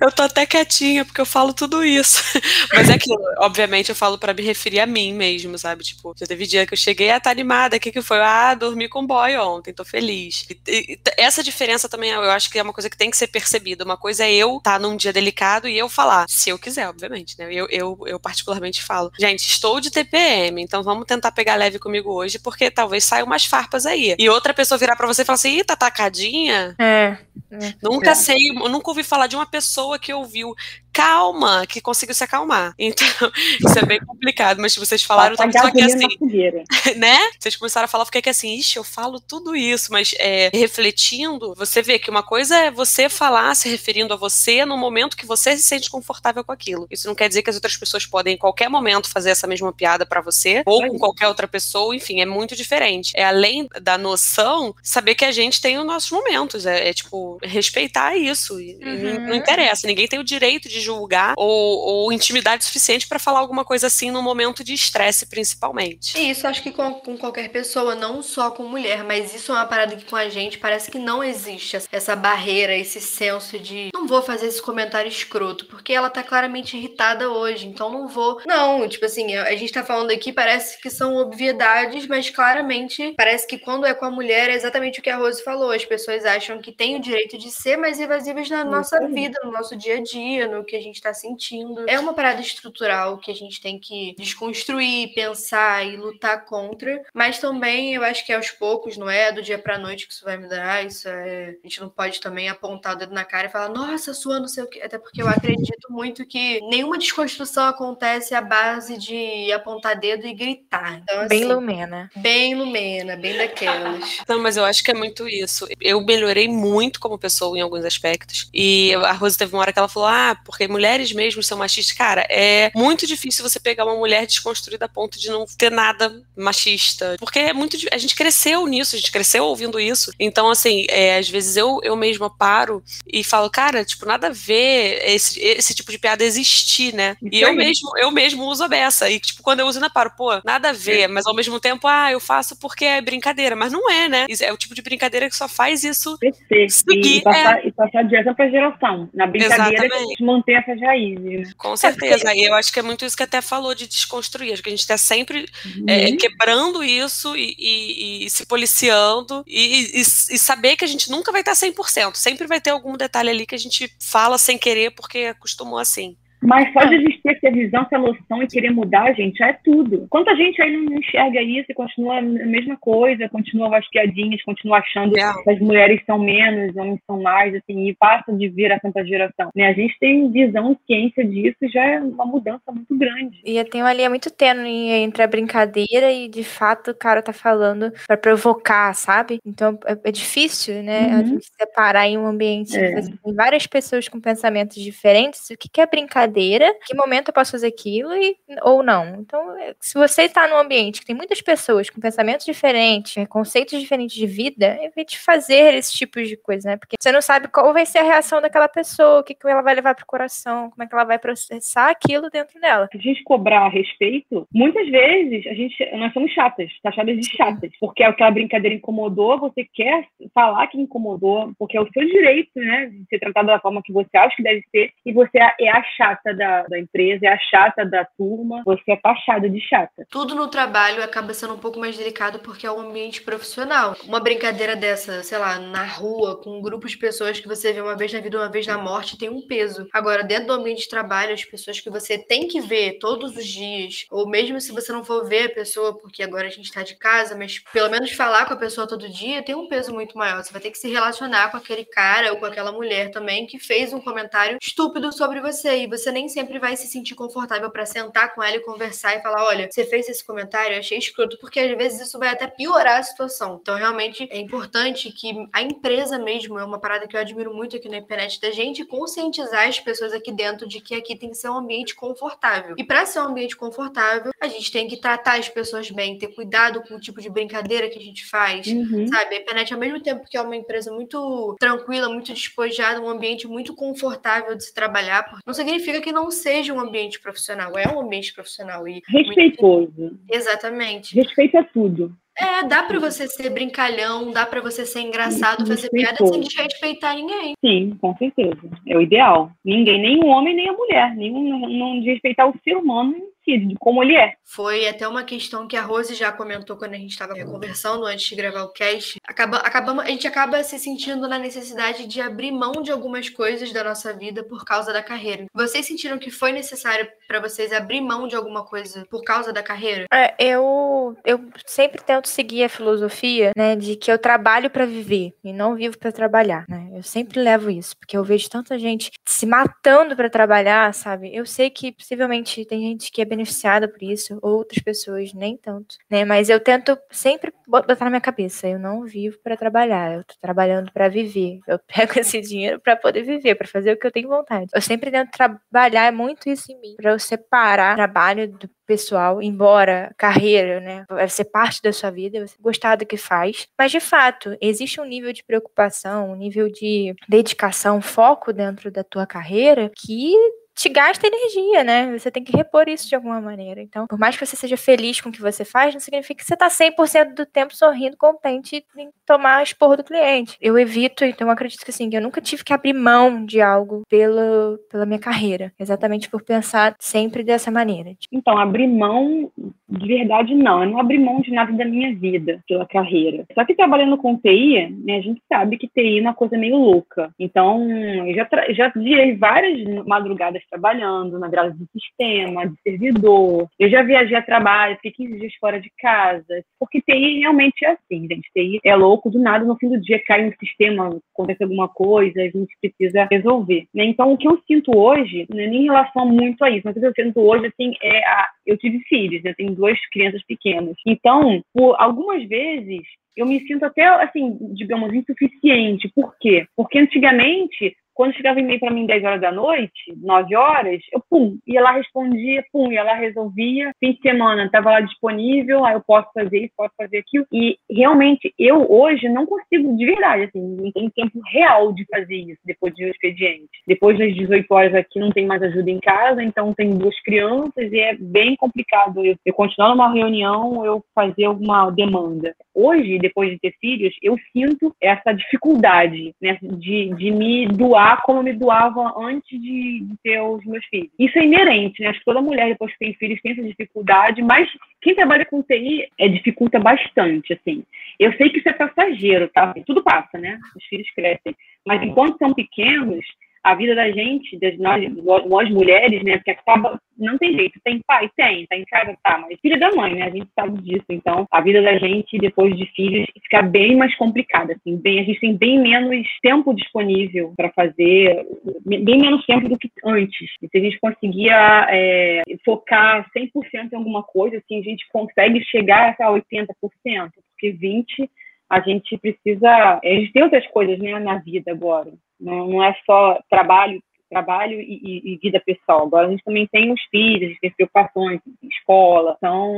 Eu 0.00 0.12
tô 0.12 0.22
até 0.22 0.46
quietinha, 0.46 1.04
porque 1.04 1.20
eu 1.20 1.26
falo 1.26 1.52
tudo 1.52 1.84
isso. 1.84 2.22
Mas 2.72 2.88
é 2.88 2.98
que, 2.98 3.10
obviamente, 3.38 3.88
eu 3.88 3.94
falo 3.94 4.18
para 4.18 4.34
me 4.34 4.42
referir 4.42 4.80
a 4.80 4.86
mim 4.86 5.12
mesmo, 5.12 5.58
sabe? 5.58 5.82
Tipo, 5.82 6.14
já 6.16 6.26
teve 6.26 6.46
dia 6.46 6.66
que 6.66 6.74
eu 6.74 6.78
cheguei 6.78 7.10
a 7.10 7.16
ah, 7.16 7.20
tá 7.20 7.30
animada. 7.30 7.76
O 7.76 7.80
que, 7.80 7.92
que 7.92 8.02
foi? 8.02 8.20
Ah, 8.20 8.54
dormi 8.54 8.88
com 8.88 9.00
o 9.00 9.06
boy 9.06 9.36
ontem, 9.36 9.72
tô 9.72 9.84
feliz. 9.84 10.46
E, 10.48 10.58
e, 10.68 11.00
essa 11.16 11.42
diferença 11.42 11.88
também, 11.88 12.10
eu 12.10 12.30
acho 12.30 12.50
que 12.50 12.58
é 12.58 12.62
uma 12.62 12.72
coisa 12.72 12.88
que 12.88 12.96
tem 12.96 13.10
que 13.10 13.16
ser 13.16 13.28
percebida. 13.28 13.84
Uma 13.84 13.96
coisa 13.96 14.24
é 14.24 14.32
eu 14.32 14.58
estar 14.58 14.72
tá 14.72 14.78
num 14.78 14.96
dia 14.96 15.12
delicado 15.12 15.68
e 15.68 15.76
eu 15.76 15.88
falar, 15.88 16.26
se 16.28 16.50
eu 16.50 16.58
quiser, 16.58 16.88
obviamente, 16.88 17.23
né? 17.38 17.46
Eu, 17.52 17.66
eu, 17.70 17.98
eu 18.06 18.20
particularmente 18.20 18.82
falo, 18.82 19.10
gente, 19.18 19.48
estou 19.48 19.80
de 19.80 19.90
TPM, 19.90 20.62
então 20.62 20.82
vamos 20.82 21.06
tentar 21.06 21.32
pegar 21.32 21.54
leve 21.56 21.78
comigo 21.78 22.12
hoje, 22.12 22.38
porque 22.38 22.70
talvez 22.70 23.04
saiam 23.04 23.26
umas 23.26 23.44
farpas 23.44 23.86
aí. 23.86 24.14
E 24.18 24.28
outra 24.28 24.52
pessoa 24.52 24.78
virar 24.78 24.96
para 24.96 25.06
você 25.06 25.22
e 25.22 25.24
falar 25.24 25.34
assim, 25.34 25.58
ih, 25.58 25.64
tá 25.64 25.76
tacadinha? 25.76 26.74
É. 26.78 27.16
é. 27.50 27.74
Nunca 27.82 28.10
é. 28.10 28.14
sei, 28.14 28.52
nunca 28.52 28.90
ouvi 28.90 29.02
falar 29.02 29.26
de 29.26 29.36
uma 29.36 29.46
pessoa 29.46 29.98
que 29.98 30.12
ouviu 30.12 30.54
calma, 30.94 31.66
que 31.66 31.80
conseguiu 31.80 32.14
se 32.14 32.24
acalmar. 32.24 32.72
Então, 32.94 33.32
isso 33.60 33.78
é 33.78 33.84
bem 33.84 33.98
complicado, 33.98 34.60
mas 34.60 34.76
vocês 34.76 35.02
falaram 35.02 35.34
também 35.34 35.60
só 35.60 35.70
que 35.70 35.82
assim, 35.82 36.06
né? 36.96 37.18
Vocês 37.38 37.56
começaram 37.56 37.86
a 37.86 37.88
falar, 37.88 38.04
fiquei 38.04 38.22
que 38.22 38.28
assim, 38.28 38.56
ixi, 38.56 38.76
eu 38.76 38.84
falo 38.84 39.18
tudo 39.18 39.56
isso, 39.56 39.90
mas 39.90 40.14
é, 40.18 40.50
refletindo, 40.52 41.54
você 41.56 41.82
vê 41.82 41.98
que 41.98 42.10
uma 42.10 42.22
coisa 42.22 42.56
é 42.56 42.70
você 42.70 43.08
falar 43.08 43.54
se 43.56 43.68
referindo 43.68 44.12
a 44.12 44.16
você 44.16 44.64
no 44.64 44.76
momento 44.76 45.16
que 45.16 45.26
você 45.26 45.56
se 45.56 45.64
sente 45.64 45.90
confortável 45.90 46.44
com 46.44 46.52
aquilo. 46.52 46.86
Isso 46.90 47.08
não 47.08 47.14
quer 47.14 47.26
dizer 47.26 47.42
que 47.42 47.50
as 47.50 47.56
outras 47.56 47.76
pessoas 47.76 48.06
podem 48.06 48.34
em 48.34 48.38
qualquer 48.38 48.68
momento 48.68 49.10
fazer 49.10 49.30
essa 49.30 49.46
mesma 49.46 49.72
piada 49.72 50.04
para 50.06 50.20
você 50.20 50.62
ou 50.66 50.86
com 50.86 50.98
qualquer 50.98 51.26
outra 51.26 51.48
pessoa, 51.48 51.96
enfim, 51.96 52.20
é 52.20 52.26
muito 52.26 52.54
diferente. 52.54 53.12
É 53.16 53.24
além 53.24 53.66
da 53.80 53.96
noção, 53.96 54.74
saber 54.82 55.14
que 55.14 55.24
a 55.24 55.32
gente 55.32 55.60
tem 55.60 55.78
os 55.78 55.86
nossos 55.86 56.10
momentos, 56.10 56.66
é, 56.66 56.90
é 56.90 56.92
tipo 56.92 57.38
respeitar 57.42 58.14
isso. 58.16 58.54
Uhum. 58.54 58.78
Não, 58.80 59.20
não 59.28 59.34
interessa, 59.34 59.86
ninguém 59.86 60.06
tem 60.06 60.20
o 60.20 60.24
direito 60.24 60.68
de 60.68 60.83
julgar 60.84 61.34
ou, 61.36 61.78
ou 61.78 62.12
intimidade 62.12 62.64
suficiente 62.64 63.08
para 63.08 63.18
falar 63.18 63.40
alguma 63.40 63.64
coisa 63.64 63.86
assim 63.86 64.10
no 64.10 64.22
momento 64.22 64.62
de 64.62 64.74
estresse, 64.74 65.26
principalmente. 65.26 66.18
E 66.18 66.30
isso 66.30 66.46
acho 66.46 66.62
que 66.62 66.70
com, 66.70 66.94
com, 66.94 67.16
qualquer 67.16 67.48
pessoa, 67.48 67.94
não 67.94 68.22
só 68.22 68.50
com 68.50 68.64
mulher, 68.64 69.02
mas 69.04 69.34
isso 69.34 69.52
é 69.52 69.54
uma 69.54 69.66
parada 69.66 69.96
que 69.96 70.04
com 70.04 70.16
a 70.16 70.28
gente 70.28 70.58
parece 70.58 70.90
que 70.90 70.98
não 70.98 71.22
existe 71.22 71.78
essa 71.90 72.14
barreira, 72.14 72.76
esse 72.76 73.00
senso 73.00 73.58
de 73.58 73.90
não 73.94 74.06
vou 74.06 74.22
fazer 74.22 74.46
esse 74.46 74.60
comentário 74.60 75.08
escroto, 75.08 75.66
porque 75.66 75.92
ela 75.92 76.10
tá 76.10 76.22
claramente 76.22 76.76
irritada 76.76 77.30
hoje, 77.30 77.66
então 77.66 77.90
não 77.90 78.06
vou. 78.06 78.40
Não, 78.46 78.88
tipo 78.88 79.04
assim, 79.06 79.34
a 79.34 79.56
gente 79.56 79.72
tá 79.72 79.82
falando 79.82 80.10
aqui, 80.10 80.32
parece 80.32 80.80
que 80.80 80.90
são 80.90 81.16
obviedades, 81.16 82.06
mas 82.06 82.30
claramente 82.30 83.14
parece 83.16 83.46
que 83.46 83.58
quando 83.58 83.86
é 83.86 83.94
com 83.94 84.04
a 84.04 84.10
mulher 84.10 84.50
é 84.50 84.54
exatamente 84.54 85.00
o 85.00 85.02
que 85.02 85.10
a 85.10 85.16
Rose 85.16 85.42
falou. 85.42 85.70
As 85.70 85.84
pessoas 85.84 86.24
acham 86.24 86.60
que 86.60 86.72
têm 86.72 86.96
o 86.96 87.00
direito 87.00 87.38
de 87.38 87.50
ser 87.50 87.76
mais 87.76 87.98
invasivas 87.98 88.48
na 88.50 88.64
nossa 88.64 88.98
vida, 89.08 89.40
no 89.42 89.50
nosso 89.50 89.76
dia 89.76 89.96
a 89.96 90.02
dia, 90.02 90.46
no 90.46 90.64
que 90.64 90.73
que 90.74 90.78
a 90.78 90.82
gente 90.82 90.96
está 90.96 91.14
sentindo. 91.14 91.88
É 91.88 92.00
uma 92.00 92.12
parada 92.12 92.40
estrutural 92.40 93.18
que 93.18 93.30
a 93.30 93.34
gente 93.34 93.60
tem 93.60 93.78
que 93.78 94.12
desconstruir, 94.18 95.14
pensar 95.14 95.86
e 95.86 95.96
lutar 95.96 96.44
contra. 96.44 97.00
Mas 97.14 97.38
também 97.38 97.94
eu 97.94 98.02
acho 98.02 98.26
que 98.26 98.32
é 98.32 98.36
aos 98.36 98.50
poucos, 98.50 98.96
não 98.96 99.08
é 99.08 99.30
do 99.30 99.40
dia 99.40 99.56
pra 99.56 99.78
noite 99.78 100.08
que 100.08 100.12
isso 100.12 100.24
vai 100.24 100.36
mudar. 100.36 100.84
Isso 100.84 101.08
é. 101.08 101.56
A 101.62 101.66
gente 101.66 101.80
não 101.80 101.88
pode 101.88 102.20
também 102.20 102.48
apontar 102.48 102.94
o 102.94 102.98
dedo 102.98 103.14
na 103.14 103.24
cara 103.24 103.46
e 103.46 103.50
falar, 103.50 103.68
nossa, 103.68 104.12
sua 104.12 104.40
não 104.40 104.48
sei 104.48 104.64
o 104.64 104.66
quê. 104.66 104.80
Até 104.82 104.98
porque 104.98 105.22
eu 105.22 105.28
acredito 105.28 105.92
muito 105.92 106.26
que 106.26 106.60
nenhuma 106.62 106.98
desconstrução 106.98 107.68
acontece 107.68 108.34
à 108.34 108.40
base 108.40 108.98
de 108.98 109.52
apontar 109.52 109.98
dedo 109.98 110.26
e 110.26 110.34
gritar. 110.34 110.98
Então, 111.02 111.20
assim, 111.20 111.28
bem 111.28 111.44
Lumena. 111.44 112.10
Bem 112.16 112.54
Lumena, 112.56 113.16
bem 113.16 113.36
daquelas. 113.36 114.18
Não, 114.28 114.42
mas 114.42 114.56
eu 114.56 114.64
acho 114.64 114.82
que 114.82 114.90
é 114.90 114.94
muito 114.94 115.28
isso. 115.28 115.68
Eu 115.80 116.04
melhorei 116.04 116.48
muito 116.48 116.98
como 116.98 117.16
pessoa 117.16 117.56
em 117.56 117.60
alguns 117.60 117.84
aspectos. 117.84 118.48
E 118.52 118.92
a 118.94 119.12
Rose 119.12 119.38
teve 119.38 119.54
uma 119.54 119.60
hora 119.60 119.72
que 119.72 119.78
ela 119.78 119.88
falou: 119.88 120.08
ah, 120.08 120.36
porque 120.44 120.63
mulheres 120.68 121.12
mesmo 121.12 121.42
são 121.42 121.58
machistas. 121.58 121.96
Cara, 121.96 122.26
é 122.28 122.70
muito 122.74 123.06
difícil 123.06 123.48
você 123.48 123.60
pegar 123.60 123.84
uma 123.84 123.96
mulher 123.96 124.26
desconstruída 124.26 124.86
a 124.86 124.88
ponto 124.88 125.18
de 125.18 125.28
não 125.28 125.44
ter 125.58 125.70
nada 125.70 126.22
machista. 126.36 127.16
Porque 127.18 127.38
é 127.38 127.52
muito. 127.52 127.76
A 127.92 127.98
gente 127.98 128.14
cresceu 128.14 128.66
nisso, 128.66 128.94
a 128.94 128.98
gente 128.98 129.12
cresceu 129.12 129.44
ouvindo 129.44 129.78
isso. 129.78 130.12
Então, 130.18 130.50
assim, 130.50 130.86
é, 130.88 131.18
às 131.18 131.28
vezes 131.28 131.56
eu, 131.56 131.80
eu 131.82 131.96
mesma 131.96 132.30
paro 132.30 132.82
e 133.06 133.22
falo, 133.22 133.50
cara, 133.50 133.84
tipo, 133.84 134.06
nada 134.06 134.28
a 134.28 134.30
ver 134.30 135.02
esse, 135.04 135.40
esse 135.40 135.74
tipo 135.74 135.90
de 135.90 135.98
piada 135.98 136.24
existir, 136.24 136.94
né? 136.94 137.16
E 137.22 137.40
eu 137.40 137.54
mesmo, 137.54 137.96
eu 137.98 138.10
mesmo 138.10 138.44
uso 138.44 138.64
a 138.64 138.68
beça. 138.68 139.10
E, 139.10 139.20
tipo, 139.20 139.42
quando 139.42 139.60
eu 139.60 139.66
uso, 139.66 139.78
ainda 139.78 139.90
paro, 139.90 140.12
pô, 140.16 140.30
nada 140.44 140.70
a 140.70 140.72
ver, 140.72 141.02
é. 141.02 141.08
mas 141.08 141.26
ao 141.26 141.34
mesmo 141.34 141.60
tempo, 141.60 141.86
ah, 141.86 142.10
eu 142.10 142.20
faço 142.20 142.56
porque 142.58 142.84
é 142.84 143.00
brincadeira. 143.00 143.56
Mas 143.56 143.72
não 143.72 143.90
é, 143.90 144.08
né? 144.08 144.26
É 144.40 144.52
o 144.52 144.56
tipo 144.56 144.74
de 144.74 144.82
brincadeira 144.82 145.28
que 145.28 145.36
só 145.36 145.48
faz 145.48 145.84
isso 145.84 146.16
Crescer. 146.18 146.70
seguir. 146.70 147.18
E 147.18 147.22
passar, 147.22 147.58
é. 147.58 147.68
e 147.68 147.72
passar 147.72 148.02
de 148.02 148.10
geração 148.10 148.34
pra 148.34 148.48
geração. 148.48 149.08
Na 149.14 149.26
brincadeira 149.26 149.86
Exatamente. 149.86 150.16
que 150.16 150.24
manter 150.54 150.70
essas 150.70 150.80
raízes. 150.80 151.52
Com 151.54 151.76
certeza. 151.76 152.34
E 152.34 152.44
eu 152.44 152.54
acho 152.54 152.72
que 152.72 152.78
é 152.78 152.82
muito 152.82 153.04
isso 153.04 153.16
que 153.16 153.22
até 153.22 153.40
falou 153.40 153.74
de 153.74 153.86
desconstruir. 153.86 154.52
Acho 154.52 154.62
que 154.62 154.68
a 154.68 154.72
gente 154.72 154.80
está 154.80 154.96
sempre 154.96 155.46
uhum. 155.64 155.84
é, 155.88 156.12
quebrando 156.12 156.82
isso 156.82 157.36
e, 157.36 157.54
e, 157.58 158.26
e 158.26 158.30
se 158.30 158.46
policiando 158.46 159.44
e, 159.46 160.00
e, 160.00 160.04
saber 160.04 160.76
que 160.76 160.84
a 160.84 160.88
gente 160.88 161.10
nunca 161.10 161.32
vai 161.32 161.40
estar 161.40 161.52
100%. 161.52 162.14
Sempre 162.14 162.46
vai 162.46 162.60
ter 162.60 162.70
algum 162.70 162.96
detalhe 162.96 163.30
ali 163.30 163.46
que 163.46 163.54
a 163.54 163.58
gente 163.58 163.90
fala 164.00 164.38
sem 164.38 164.58
querer 164.58 164.90
porque 164.90 165.18
acostumou 165.26 165.78
assim. 165.78 166.16
Mas 166.44 166.70
só 166.72 166.84
de 166.84 166.96
existir 166.96 167.30
essa 167.30 167.50
visão, 167.50 167.82
essa 167.82 167.98
noção 167.98 168.42
e 168.42 168.46
querer 168.46 168.70
mudar, 168.70 169.12
gente, 169.14 169.42
é 169.42 169.54
tudo. 169.64 170.06
Quanta 170.10 170.36
gente 170.36 170.60
aí 170.60 170.76
não 170.76 170.98
enxerga 170.98 171.40
isso 171.40 171.66
e 171.70 171.74
continua 171.74 172.18
a 172.18 172.22
mesma 172.22 172.76
coisa, 172.76 173.28
continua 173.28 173.78
as 173.78 173.88
piadinhas, 173.88 174.42
continua 174.42 174.78
achando 174.78 175.16
é. 175.16 175.32
que 175.42 175.50
as 175.50 175.58
mulheres 175.58 176.02
são 176.04 176.18
menos, 176.18 176.76
homens 176.76 177.00
são 177.06 177.20
mais, 177.20 177.54
assim, 177.54 177.88
e 177.88 177.94
passa 177.94 178.32
de 178.32 178.52
geração 178.54 178.92
para 178.92 179.04
geração. 179.04 179.50
Né? 179.54 179.68
A 179.68 179.72
gente 179.72 179.96
tem 179.98 180.30
visão 180.30 180.72
e 180.72 180.86
ciência 180.86 181.24
disso 181.24 181.56
e 181.62 181.68
já 181.68 181.82
é 181.82 181.98
uma 182.00 182.26
mudança 182.26 182.70
muito 182.70 182.96
grande. 182.96 183.40
E 183.44 183.62
tem 183.64 183.80
uma 183.80 183.92
linha 183.92 184.10
muito 184.10 184.30
tênue 184.30 184.90
entre 184.90 185.22
a 185.22 185.26
brincadeira 185.26 186.12
e, 186.12 186.28
de 186.28 186.44
fato, 186.44 186.90
o 186.90 186.94
cara 186.94 187.22
tá 187.22 187.32
falando 187.32 187.90
para 188.06 188.16
provocar, 188.16 188.94
sabe? 188.94 189.38
Então, 189.46 189.78
é, 189.86 189.96
é 190.04 190.12
difícil, 190.12 190.82
né, 190.82 191.06
uhum. 191.06 191.20
a 191.20 191.22
gente 191.22 191.46
separar 191.58 192.06
em 192.06 192.18
um 192.18 192.26
ambiente 192.26 192.76
é. 192.76 193.00
tem 193.00 193.34
várias 193.34 193.66
pessoas 193.66 194.08
com 194.08 194.20
pensamentos 194.20 194.76
diferentes, 194.76 195.48
o 195.50 195.56
que 195.56 195.80
é 195.80 195.86
brincadeira 195.86 196.33
brincadeira, 196.34 196.74
que 196.84 196.96
momento 196.96 197.28
eu 197.28 197.34
posso 197.34 197.52
fazer 197.52 197.68
aquilo 197.68 198.12
e, 198.14 198.36
ou 198.62 198.82
não. 198.82 199.20
Então, 199.20 199.56
é, 199.58 199.74
se 199.80 199.94
você 199.94 200.22
está 200.22 200.48
num 200.48 200.56
ambiente 200.56 201.00
que 201.00 201.06
tem 201.06 201.14
muitas 201.14 201.40
pessoas 201.40 201.88
com 201.88 202.00
pensamentos 202.00 202.44
diferentes, 202.44 203.26
conceitos 203.28 203.80
diferentes 203.80 204.16
de 204.16 204.26
vida, 204.26 204.78
evite 204.82 205.18
fazer 205.18 205.74
esse 205.74 205.92
tipo 205.92 206.22
de 206.22 206.36
coisa, 206.36 206.70
né? 206.70 206.76
Porque 206.76 206.96
você 207.00 207.12
não 207.12 207.22
sabe 207.22 207.48
qual 207.48 207.72
vai 207.72 207.86
ser 207.86 207.98
a 207.98 208.02
reação 208.02 208.40
daquela 208.40 208.68
pessoa, 208.68 209.20
o 209.20 209.22
que, 209.22 209.34
que 209.34 209.46
ela 209.46 209.62
vai 209.62 209.74
levar 209.74 209.94
pro 209.94 210.06
coração, 210.06 210.70
como 210.70 210.82
é 210.82 210.86
que 210.86 210.94
ela 210.94 211.04
vai 211.04 211.18
processar 211.18 211.90
aquilo 211.90 212.28
dentro 212.30 212.60
dela. 212.60 212.88
A 212.92 212.98
gente 212.98 213.22
cobrar 213.22 213.66
a 213.66 213.68
respeito, 213.68 214.46
muitas 214.52 214.88
vezes 214.88 215.46
a 215.46 215.54
gente, 215.54 215.96
nós 215.96 216.12
somos 216.12 216.32
chatas, 216.32 216.70
taxadas 216.82 217.16
de 217.16 217.36
chatas, 217.36 217.70
porque 217.78 218.02
aquela 218.02 218.30
brincadeira 218.30 218.74
incomodou, 218.74 219.38
você 219.38 219.64
quer 219.72 220.06
falar 220.34 220.66
que 220.66 220.78
incomodou, 220.78 221.52
porque 221.58 221.76
é 221.76 221.80
o 221.80 221.88
seu 221.92 222.04
direito, 222.04 222.50
né, 222.56 222.86
de 222.86 223.04
ser 223.08 223.18
tratado 223.18 223.46
da 223.46 223.60
forma 223.60 223.82
que 223.82 223.92
você 223.92 224.16
acha 224.16 224.36
que 224.36 224.42
deve 224.42 224.62
ser, 224.70 224.90
e 225.04 225.12
você 225.12 225.38
é 225.38 225.70
a 225.70 225.82
chata 225.96 226.23
da, 226.32 226.62
da 226.62 226.78
empresa, 226.78 227.26
é 227.26 227.28
a 227.28 227.38
chata 227.38 227.84
da 227.84 228.04
turma, 228.04 228.62
você 228.64 228.92
é 228.92 228.96
taxada 228.96 229.48
de 229.48 229.60
chata. 229.60 230.06
Tudo 230.10 230.34
no 230.34 230.48
trabalho 230.48 231.02
acaba 231.02 231.34
sendo 231.34 231.54
um 231.54 231.58
pouco 231.58 231.78
mais 231.78 231.96
delicado 231.96 232.38
porque 232.38 232.66
é 232.66 232.72
um 232.72 232.80
ambiente 232.80 233.22
profissional. 233.22 233.96
Uma 234.04 234.20
brincadeira 234.20 234.76
dessa, 234.76 235.22
sei 235.22 235.38
lá, 235.38 235.58
na 235.58 235.84
rua, 235.84 236.40
com 236.40 236.58
um 236.58 236.62
grupo 236.62 236.86
de 236.86 236.96
pessoas 236.96 237.40
que 237.40 237.48
você 237.48 237.72
vê 237.72 237.80
uma 237.80 237.96
vez 237.96 238.12
na 238.12 238.20
vida, 238.20 238.38
uma 238.38 238.50
vez 238.50 238.66
na 238.66 238.78
morte, 238.78 239.18
tem 239.18 239.28
um 239.28 239.46
peso. 239.46 239.88
Agora, 239.92 240.22
dentro 240.22 240.46
do 240.46 240.52
ambiente 240.54 240.82
de 240.82 240.88
trabalho, 240.88 241.34
as 241.34 241.44
pessoas 241.44 241.80
que 241.80 241.90
você 241.90 242.18
tem 242.18 242.48
que 242.48 242.60
ver 242.60 242.98
todos 242.98 243.36
os 243.36 243.46
dias, 243.46 244.06
ou 244.10 244.28
mesmo 244.28 244.60
se 244.60 244.72
você 244.72 244.92
não 244.92 245.04
for 245.04 245.28
ver 245.28 245.50
a 245.50 245.54
pessoa, 245.54 245.98
porque 245.98 246.22
agora 246.22 246.46
a 246.46 246.50
gente 246.50 246.72
tá 246.72 246.82
de 246.82 246.96
casa, 246.96 247.36
mas 247.36 247.58
pelo 247.72 247.90
menos 247.90 248.12
falar 248.12 248.46
com 248.46 248.54
a 248.54 248.56
pessoa 248.56 248.86
todo 248.86 249.08
dia 249.08 249.42
tem 249.42 249.54
um 249.54 249.68
peso 249.68 249.92
muito 249.92 250.16
maior. 250.16 250.42
Você 250.42 250.52
vai 250.52 250.62
ter 250.62 250.70
que 250.70 250.78
se 250.78 250.90
relacionar 250.90 251.50
com 251.50 251.56
aquele 251.56 251.84
cara 251.84 252.32
ou 252.32 252.38
com 252.38 252.46
aquela 252.46 252.72
mulher 252.72 253.10
também 253.10 253.46
que 253.46 253.58
fez 253.58 253.92
um 253.92 254.00
comentário 254.00 254.58
estúpido 254.60 255.12
sobre 255.12 255.40
você 255.40 255.82
e 255.82 255.86
você 255.86 256.10
nem 256.14 256.28
sempre 256.28 256.58
vai 256.58 256.76
se 256.76 256.86
sentir 256.86 257.14
confortável 257.14 257.70
para 257.70 257.84
sentar 257.84 258.34
com 258.34 258.42
ela 258.42 258.56
e 258.56 258.60
conversar 258.60 259.16
e 259.16 259.22
falar: 259.22 259.44
olha, 259.44 259.68
você 259.70 259.84
fez 259.84 260.08
esse 260.08 260.24
comentário, 260.24 260.74
eu 260.74 260.78
achei 260.78 260.96
escroto, 260.96 261.36
porque 261.38 261.60
às 261.60 261.76
vezes 261.76 262.00
isso 262.00 262.18
vai 262.18 262.28
até 262.28 262.46
piorar 262.46 262.98
a 262.98 263.02
situação. 263.02 263.58
Então, 263.60 263.76
realmente 263.76 264.26
é 264.30 264.38
importante 264.38 265.10
que 265.12 265.46
a 265.52 265.60
empresa 265.60 266.18
mesmo, 266.18 266.58
é 266.58 266.64
uma 266.64 266.78
parada 266.78 267.06
que 267.06 267.16
eu 267.16 267.20
admiro 267.20 267.52
muito 267.52 267.76
aqui 267.76 267.88
na 267.88 267.98
internet, 267.98 268.40
da 268.40 268.50
gente 268.50 268.84
conscientizar 268.84 269.68
as 269.68 269.80
pessoas 269.80 270.12
aqui 270.12 270.30
dentro 270.32 270.68
de 270.68 270.80
que 270.80 270.94
aqui 270.94 271.16
tem 271.16 271.30
que 271.30 271.36
ser 271.36 271.48
um 271.48 271.56
ambiente 271.56 271.94
confortável. 271.94 272.76
E 272.78 272.84
para 272.84 273.04
ser 273.04 273.20
um 273.20 273.28
ambiente 273.28 273.56
confortável, 273.56 274.32
a 274.40 274.48
gente 274.48 274.70
tem 274.70 274.86
que 274.86 274.96
tratar 274.96 275.38
as 275.38 275.48
pessoas 275.48 275.90
bem, 275.90 276.16
ter 276.16 276.28
cuidado 276.28 276.82
com 276.82 276.94
o 276.94 277.00
tipo 277.00 277.20
de 277.20 277.28
brincadeira 277.28 277.88
que 277.88 277.98
a 277.98 278.02
gente 278.02 278.24
faz, 278.26 278.66
uhum. 278.66 279.06
sabe? 279.08 279.34
A 279.34 279.40
internet, 279.40 279.74
ao 279.74 279.80
mesmo 279.80 280.00
tempo 280.00 280.24
que 280.28 280.36
é 280.36 280.40
uma 280.40 280.56
empresa 280.56 280.92
muito 280.92 281.56
tranquila, 281.58 282.08
muito 282.08 282.32
despojada, 282.32 283.00
um 283.00 283.08
ambiente 283.08 283.48
muito 283.48 283.74
confortável 283.74 284.54
de 284.54 284.64
se 284.64 284.74
trabalhar, 284.74 285.40
não 285.46 285.54
significa 285.54 285.93
que 286.00 286.12
não 286.12 286.30
seja 286.30 286.72
um 286.72 286.80
ambiente 286.80 287.20
profissional, 287.20 287.72
é 287.78 287.88
um 287.88 288.00
ambiente 288.00 288.32
profissional. 288.32 288.86
E 288.86 289.02
Respeitoso. 289.08 290.18
Exatamente. 290.30 291.14
Respeita 291.14 291.62
tudo. 291.72 292.14
É, 292.36 292.66
dá 292.66 292.82
para 292.82 292.98
você 292.98 293.28
ser 293.28 293.48
brincalhão, 293.50 294.32
dá 294.32 294.44
para 294.44 294.60
você 294.60 294.84
ser 294.84 295.00
engraçado, 295.00 295.64
fazer 295.66 295.88
piada 295.88 296.26
sem 296.26 296.40
respeitar 296.40 297.14
ninguém. 297.14 297.54
Sim, 297.64 297.96
com 298.00 298.16
certeza. 298.16 298.58
É 298.88 298.96
o 298.96 299.00
ideal. 299.00 299.52
Ninguém, 299.64 300.00
nem 300.00 300.18
o 300.18 300.26
homem, 300.26 300.54
nem 300.54 300.68
a 300.68 300.72
mulher. 300.72 301.14
Nenhum, 301.14 301.68
não 301.68 302.02
respeitar 302.02 302.46
o 302.46 302.54
ser 302.64 302.76
humano 302.76 303.14
de 303.46 303.74
como 303.78 304.02
ele 304.02 304.16
é. 304.16 304.34
Foi 304.44 304.88
até 304.88 305.06
uma 305.06 305.24
questão 305.24 305.66
que 305.66 305.76
a 305.76 305.82
Rose 305.82 306.14
já 306.14 306.32
comentou 306.32 306.76
quando 306.76 306.94
a 306.94 306.98
gente 306.98 307.10
estava 307.10 307.34
conversando 307.44 308.04
antes 308.06 308.26
de 308.26 308.34
gravar 308.34 308.62
o 308.62 308.72
cast. 308.72 309.18
Acaba, 309.26 309.58
acaba, 309.58 310.02
a 310.02 310.06
gente 310.06 310.26
acaba 310.26 310.62
se 310.62 310.78
sentindo 310.78 311.28
na 311.28 311.38
necessidade 311.38 312.06
de 312.06 312.20
abrir 312.20 312.52
mão 312.52 312.82
de 312.82 312.90
algumas 312.90 313.28
coisas 313.28 313.72
da 313.72 313.84
nossa 313.84 314.12
vida 314.12 314.44
por 314.44 314.64
causa 314.64 314.92
da 314.92 315.02
carreira. 315.02 315.46
Vocês 315.52 315.86
sentiram 315.86 316.18
que 316.18 316.30
foi 316.30 316.52
necessário 316.52 317.08
para 317.26 317.40
vocês 317.40 317.72
abrir 317.72 318.00
mão 318.00 318.26
de 318.26 318.36
alguma 318.36 318.64
coisa 318.64 319.06
por 319.10 319.22
causa 319.22 319.52
da 319.52 319.62
carreira? 319.62 320.06
É, 320.12 320.34
eu, 320.38 321.16
eu 321.24 321.44
sempre 321.66 322.02
tento 322.02 322.28
seguir 322.28 322.64
a 322.64 322.68
filosofia, 322.68 323.52
né, 323.56 323.76
de 323.76 323.96
que 323.96 324.10
eu 324.10 324.18
trabalho 324.18 324.70
para 324.70 324.86
viver 324.86 325.34
e 325.42 325.52
não 325.52 325.74
vivo 325.74 325.98
para 325.98 326.12
trabalhar, 326.12 326.64
né? 326.68 326.88
Eu 326.94 327.02
sempre 327.02 327.40
levo 327.40 327.70
isso, 327.70 327.96
porque 327.96 328.16
eu 328.16 328.24
vejo 328.24 328.48
tanta 328.48 328.78
gente 328.78 329.10
se 329.24 329.46
matando 329.46 330.16
para 330.16 330.30
trabalhar, 330.30 330.92
sabe? 330.94 331.34
Eu 331.34 331.46
sei 331.46 331.70
que 331.70 331.92
possivelmente 331.92 332.64
tem 332.64 332.80
gente 332.80 333.10
que 333.10 333.20
é 333.20 333.24
beneficiada 333.34 333.88
por 333.88 334.02
isso, 334.02 334.38
outras 334.40 334.82
pessoas 334.82 335.32
nem 335.32 335.56
tanto, 335.56 335.96
né? 336.10 336.24
Mas 336.24 336.48
eu 336.48 336.60
tento 336.60 336.96
sempre 337.10 337.52
botar 337.66 338.04
na 338.04 338.10
minha 338.10 338.20
cabeça, 338.20 338.68
eu 338.68 338.78
não 338.78 339.04
vivo 339.04 339.38
para 339.42 339.56
trabalhar, 339.56 340.14
eu 340.14 340.24
tô 340.24 340.34
trabalhando 340.40 340.92
para 340.92 341.08
viver. 341.08 341.60
Eu 341.66 341.78
pego 341.86 342.18
esse 342.18 342.40
dinheiro 342.40 342.80
para 342.80 342.96
poder 342.96 343.22
viver, 343.22 343.54
para 343.54 343.66
fazer 343.66 343.92
o 343.92 343.98
que 343.98 344.06
eu 344.06 344.12
tenho 344.12 344.28
vontade. 344.28 344.70
Eu 344.74 344.80
sempre 344.80 345.10
tento 345.10 345.30
trabalhar 345.30 346.12
muito 346.12 346.48
isso 346.48 346.70
em 346.72 346.80
mim, 346.80 346.94
para 346.96 347.12
eu 347.12 347.18
separar 347.18 347.96
trabalho 347.96 348.48
do 348.48 348.68
pessoal, 348.86 349.42
embora 349.42 350.14
carreira, 350.18 350.80
né, 350.80 351.04
vai 351.08 351.28
ser 351.28 351.46
parte 351.46 351.80
da 351.82 351.92
sua 351.92 352.10
vida, 352.10 352.46
você 352.46 352.54
gostar 352.60 352.96
do 352.96 353.06
que 353.06 353.16
faz, 353.16 353.66
mas 353.78 353.90
de 353.90 354.00
fato, 354.00 354.56
existe 354.60 355.00
um 355.00 355.04
nível 355.04 355.32
de 355.32 355.42
preocupação, 355.42 356.30
um 356.30 356.36
nível 356.36 356.70
de 356.70 357.14
dedicação, 357.26 358.02
foco 358.02 358.52
dentro 358.52 358.90
da 358.90 359.02
tua 359.02 359.26
carreira 359.26 359.90
que 359.96 360.34
te 360.74 360.88
gasta 360.88 361.26
energia, 361.26 361.84
né? 361.84 362.18
Você 362.18 362.30
tem 362.30 362.42
que 362.42 362.56
repor 362.56 362.88
isso 362.88 363.08
de 363.08 363.14
alguma 363.14 363.40
maneira. 363.40 363.80
Então, 363.80 364.06
por 364.06 364.18
mais 364.18 364.36
que 364.36 364.44
você 364.44 364.56
seja 364.56 364.76
feliz 364.76 365.20
com 365.20 365.28
o 365.28 365.32
que 365.32 365.40
você 365.40 365.64
faz, 365.64 365.94
não 365.94 366.00
significa 366.00 366.42
que 366.42 366.44
você 366.44 366.56
tá 366.56 366.68
100% 366.68 367.34
do 367.34 367.46
tempo 367.46 367.74
sorrindo, 367.74 368.16
contente 368.16 368.84
em 368.96 369.08
tomar 369.26 369.58
a 369.58 369.62
esporra 369.62 369.96
do 369.96 370.04
cliente. 370.04 370.56
Eu 370.60 370.78
evito, 370.78 371.24
então 371.24 371.46
eu 371.46 371.52
acredito 371.52 371.84
que 371.84 371.90
assim, 371.90 372.10
eu 372.12 372.20
nunca 372.20 372.40
tive 372.40 372.64
que 372.64 372.72
abrir 372.72 372.92
mão 372.92 373.44
de 373.44 373.60
algo 373.60 374.02
pela, 374.08 374.78
pela 374.90 375.06
minha 375.06 375.18
carreira, 375.18 375.72
exatamente 375.78 376.28
por 376.28 376.42
pensar 376.42 376.94
sempre 376.98 377.42
dessa 377.42 377.70
maneira. 377.70 378.12
Então, 378.32 378.58
abrir 378.58 378.88
mão 378.88 379.50
de 379.88 380.06
verdade 380.06 380.54
não, 380.54 380.82
eu 380.82 380.90
não 380.90 380.98
abri 380.98 381.18
mão 381.18 381.40
de 381.40 381.52
nada 381.52 381.72
da 381.72 381.84
minha 381.84 382.14
vida 382.14 382.60
pela 382.66 382.86
carreira. 382.86 383.44
Só 383.54 383.64
que 383.64 383.74
trabalhando 383.74 384.16
com 384.16 384.36
TI, 384.36 384.88
né, 385.04 385.18
a 385.18 385.20
gente 385.20 385.40
sabe 385.48 385.76
que 385.78 385.88
TI 385.88 386.18
é 386.18 386.20
uma 386.20 386.34
coisa 386.34 386.58
meio 386.58 386.76
louca. 386.76 387.30
Então, 387.38 387.88
eu 388.26 388.34
já, 388.34 388.48
já 388.70 388.92
várias 389.38 390.04
madrugadas 390.06 390.63
trabalhando 390.70 391.38
na 391.38 391.48
grade 391.48 391.78
de 391.78 391.86
sistema, 391.92 392.66
de 392.66 392.74
servidor. 392.82 393.68
Eu 393.78 393.90
já 393.90 394.02
viajei 394.02 394.36
a 394.36 394.42
trabalho, 394.42 394.96
fiquei 394.96 395.26
15 395.26 395.38
dias 395.38 395.54
fora 395.60 395.80
de 395.80 395.90
casa, 395.98 396.64
porque 396.78 397.00
TI 397.00 397.40
realmente 397.40 397.84
é 397.84 397.90
assim, 397.90 398.26
gente. 398.28 398.50
TI 398.54 398.80
é 398.84 398.94
louco, 398.94 399.30
do 399.30 399.38
nada, 399.38 399.64
no 399.64 399.76
fim 399.76 399.88
do 399.88 400.00
dia 400.00 400.22
cai 400.24 400.46
um 400.46 400.52
sistema, 400.58 401.18
acontece 401.32 401.62
alguma 401.62 401.88
coisa, 401.88 402.40
a 402.40 402.44
gente 402.44 402.76
precisa 402.80 403.28
resolver. 403.30 403.86
Né? 403.94 404.04
Então, 404.04 404.32
o 404.32 404.38
que 404.38 404.48
eu 404.48 404.60
sinto 404.66 404.96
hoje, 404.96 405.46
né, 405.52 405.66
nem 405.66 405.82
em 405.82 405.84
relação 405.84 406.26
muito 406.26 406.64
a 406.64 406.70
isso, 406.70 406.82
mas 406.84 406.96
o 406.96 407.00
que 407.00 407.06
eu 407.06 407.12
sinto 407.14 407.40
hoje, 407.40 407.66
assim, 407.66 407.92
é 408.02 408.18
a... 408.26 408.48
eu 408.66 408.76
tive 408.78 409.00
filhos, 409.08 409.44
eu 409.44 409.54
tenho 409.54 409.74
duas 409.74 409.98
crianças 410.10 410.42
pequenas. 410.44 410.94
Então, 411.06 411.62
por 411.72 411.96
algumas 411.98 412.46
vezes, 412.48 413.02
eu 413.36 413.46
me 413.46 413.60
sinto 413.66 413.84
até, 413.84 414.04
assim, 414.04 414.56
digamos, 414.74 415.12
insuficiente. 415.12 416.10
Por 416.14 416.34
quê? 416.38 416.66
Porque 416.76 416.98
antigamente 416.98 417.96
quando 418.14 418.34
chegava 418.34 418.60
e-mail 418.60 418.80
para 418.80 418.92
mim 418.92 419.06
10 419.06 419.24
horas 419.24 419.40
da 419.40 419.52
noite, 419.52 420.14
9 420.22 420.54
horas, 420.54 421.00
eu, 421.12 421.22
pum, 421.28 421.58
ia 421.66 421.82
lá, 421.82 421.92
respondia, 421.92 422.64
pum, 422.72 422.90
ia 422.92 423.02
lá, 423.02 423.14
resolvia. 423.14 423.92
Fim 423.98 424.12
de 424.12 424.20
semana, 424.20 424.64
estava 424.64 424.90
lá 424.90 425.00
disponível, 425.00 425.84
aí 425.84 425.94
eu 425.94 426.00
posso 426.00 426.28
fazer 426.32 426.58
isso, 426.58 426.72
posso 426.76 426.94
fazer 426.96 427.18
aquilo. 427.18 427.46
E 427.52 427.76
realmente, 427.90 428.54
eu 428.58 428.90
hoje 428.90 429.28
não 429.28 429.44
consigo, 429.46 429.96
de 429.96 430.06
verdade, 430.06 430.44
assim, 430.44 430.76
não 430.80 430.92
tenho 430.92 431.10
tempo 431.10 431.40
real 431.52 431.92
de 431.92 432.06
fazer 432.06 432.36
isso 432.36 432.60
depois 432.64 432.94
de 432.94 433.04
um 433.04 433.08
expediente. 433.08 433.68
Depois 433.86 434.18
das 434.18 434.32
18 434.34 434.66
horas 434.70 434.94
aqui, 434.94 435.18
não 435.18 435.30
tem 435.30 435.46
mais 435.46 435.62
ajuda 435.62 435.90
em 435.90 435.98
casa, 435.98 436.42
então 436.42 436.72
tenho 436.72 436.96
duas 436.96 437.20
crianças 437.22 437.92
e 437.92 437.98
é 437.98 438.14
bem 438.14 438.56
complicado 438.56 439.24
eu, 439.24 439.36
eu 439.44 439.54
continuar 439.54 439.90
numa 439.90 440.12
reunião, 440.12 440.84
eu 440.84 441.02
fazer 441.14 441.44
alguma 441.44 441.90
demanda. 441.90 442.54
Hoje, 442.74 443.18
depois 443.18 443.50
de 443.50 443.58
ter 443.58 443.74
filhos, 443.80 444.14
eu 444.22 444.36
sinto 444.52 444.94
essa 445.00 445.32
dificuldade, 445.32 446.34
né, 446.40 446.58
de, 446.60 447.14
de 447.14 447.30
me 447.30 447.66
doar 447.66 448.03
doar 448.04 448.22
como 448.22 448.42
me 448.42 448.52
doava 448.52 449.14
antes 449.18 449.48
de, 449.60 450.00
de, 450.00 450.16
ter 450.22 450.40
os 450.40 450.64
meus 450.64 450.84
filhos. 450.86 451.10
Isso 451.18 451.38
é 451.38 451.44
inerente, 451.44 452.02
né? 452.02 452.08
Acho 452.08 452.18
que 452.18 452.24
toda 452.24 452.42
mulher, 452.42 452.68
depois 452.68 452.92
que 452.92 452.98
tem 452.98 453.14
filhos, 453.14 453.40
tem 453.40 453.52
essa 453.52 453.62
dificuldade, 453.62 454.42
mas 454.42 454.68
quem 455.00 455.14
trabalha 455.14 455.44
com 455.46 455.62
TI 455.62 456.08
é, 456.18 456.28
dificulta 456.28 456.78
bastante, 456.78 457.54
assim. 457.54 457.82
Eu 458.18 458.32
sei 458.34 458.50
que 458.50 458.58
isso 458.58 458.68
é 458.68 458.72
passageiro, 458.72 459.48
tá? 459.48 459.74
Tudo 459.86 460.02
passa, 460.02 460.38
né? 460.38 460.58
Os 460.76 460.84
filhos 460.84 461.10
crescem. 461.14 461.56
Mas 461.86 462.02
enquanto 462.02 462.38
são 462.38 462.52
pequenos, 462.52 463.24
a 463.64 463.74
vida 463.74 463.94
da 463.94 464.10
gente, 464.10 464.58
das 464.58 464.78
nós, 464.78 465.02
nós 465.46 465.70
mulheres, 465.70 466.22
né? 466.22 466.36
Porque 466.36 466.50
acaba, 466.50 467.00
não 467.18 467.38
tem 467.38 467.54
jeito. 467.54 467.80
Tem 467.82 467.98
pai? 468.06 468.30
Tem, 468.36 468.66
tá 468.66 468.76
em 468.76 468.84
casa, 468.84 469.16
tá, 469.24 469.38
mas 469.38 469.58
filha 469.58 469.78
da 469.78 469.90
mãe, 469.92 470.14
né? 470.14 470.24
A 470.24 470.30
gente 470.30 470.48
sabe 470.54 470.82
disso. 470.82 471.06
Então, 471.08 471.46
a 471.50 471.62
vida 471.62 471.80
da 471.80 471.96
gente, 471.96 472.36
depois 472.36 472.76
de 472.76 472.84
filhos, 472.94 473.26
fica 473.42 473.62
bem 473.62 473.96
mais 473.96 474.14
complicada, 474.16 474.74
assim. 474.74 475.00
Bem, 475.00 475.18
a 475.18 475.22
gente 475.22 475.40
tem 475.40 475.56
bem 475.56 475.80
menos 475.80 476.26
tempo 476.42 476.74
disponível 476.74 477.54
para 477.56 477.70
fazer, 477.70 478.46
bem 478.84 479.18
menos 479.18 479.46
tempo 479.46 479.66
do 479.66 479.78
que 479.78 479.90
antes. 480.04 480.50
E 480.60 480.68
se 480.68 480.78
a 480.78 480.80
gente 480.80 481.00
conseguia 481.00 481.86
é, 481.88 482.42
focar 482.66 483.26
100% 483.34 483.92
em 483.92 483.96
alguma 483.96 484.22
coisa, 484.22 484.58
assim, 484.58 484.78
a 484.78 484.82
gente 484.82 485.06
consegue 485.10 485.64
chegar 485.64 486.10
até 486.10 486.24
80%, 486.26 486.66
porque 486.82 487.72
20% 487.72 488.28
a 488.68 488.80
gente 488.80 489.16
precisa. 489.18 489.70
A 489.70 490.00
gente 490.04 490.32
tem 490.32 490.42
outras 490.42 490.66
coisas 490.68 490.98
né, 490.98 491.18
na 491.18 491.38
vida 491.38 491.70
agora. 491.70 492.12
Não, 492.40 492.66
não 492.68 492.82
é 492.82 492.94
só 493.06 493.38
trabalho, 493.48 494.02
trabalho 494.34 494.80
e, 494.80 495.00
e, 495.02 495.34
e, 495.34 495.38
vida 495.38 495.62
pessoal. 495.64 496.06
Agora 496.06 496.26
a 496.26 496.30
gente 496.30 496.44
também 496.44 496.66
tem 496.66 496.92
os 496.92 497.00
filhos, 497.10 497.42
a 497.42 497.46
gente 497.46 497.60
tem 497.60 497.70
preocupações, 497.70 498.40
escola. 498.62 499.34
Então, 499.38 499.72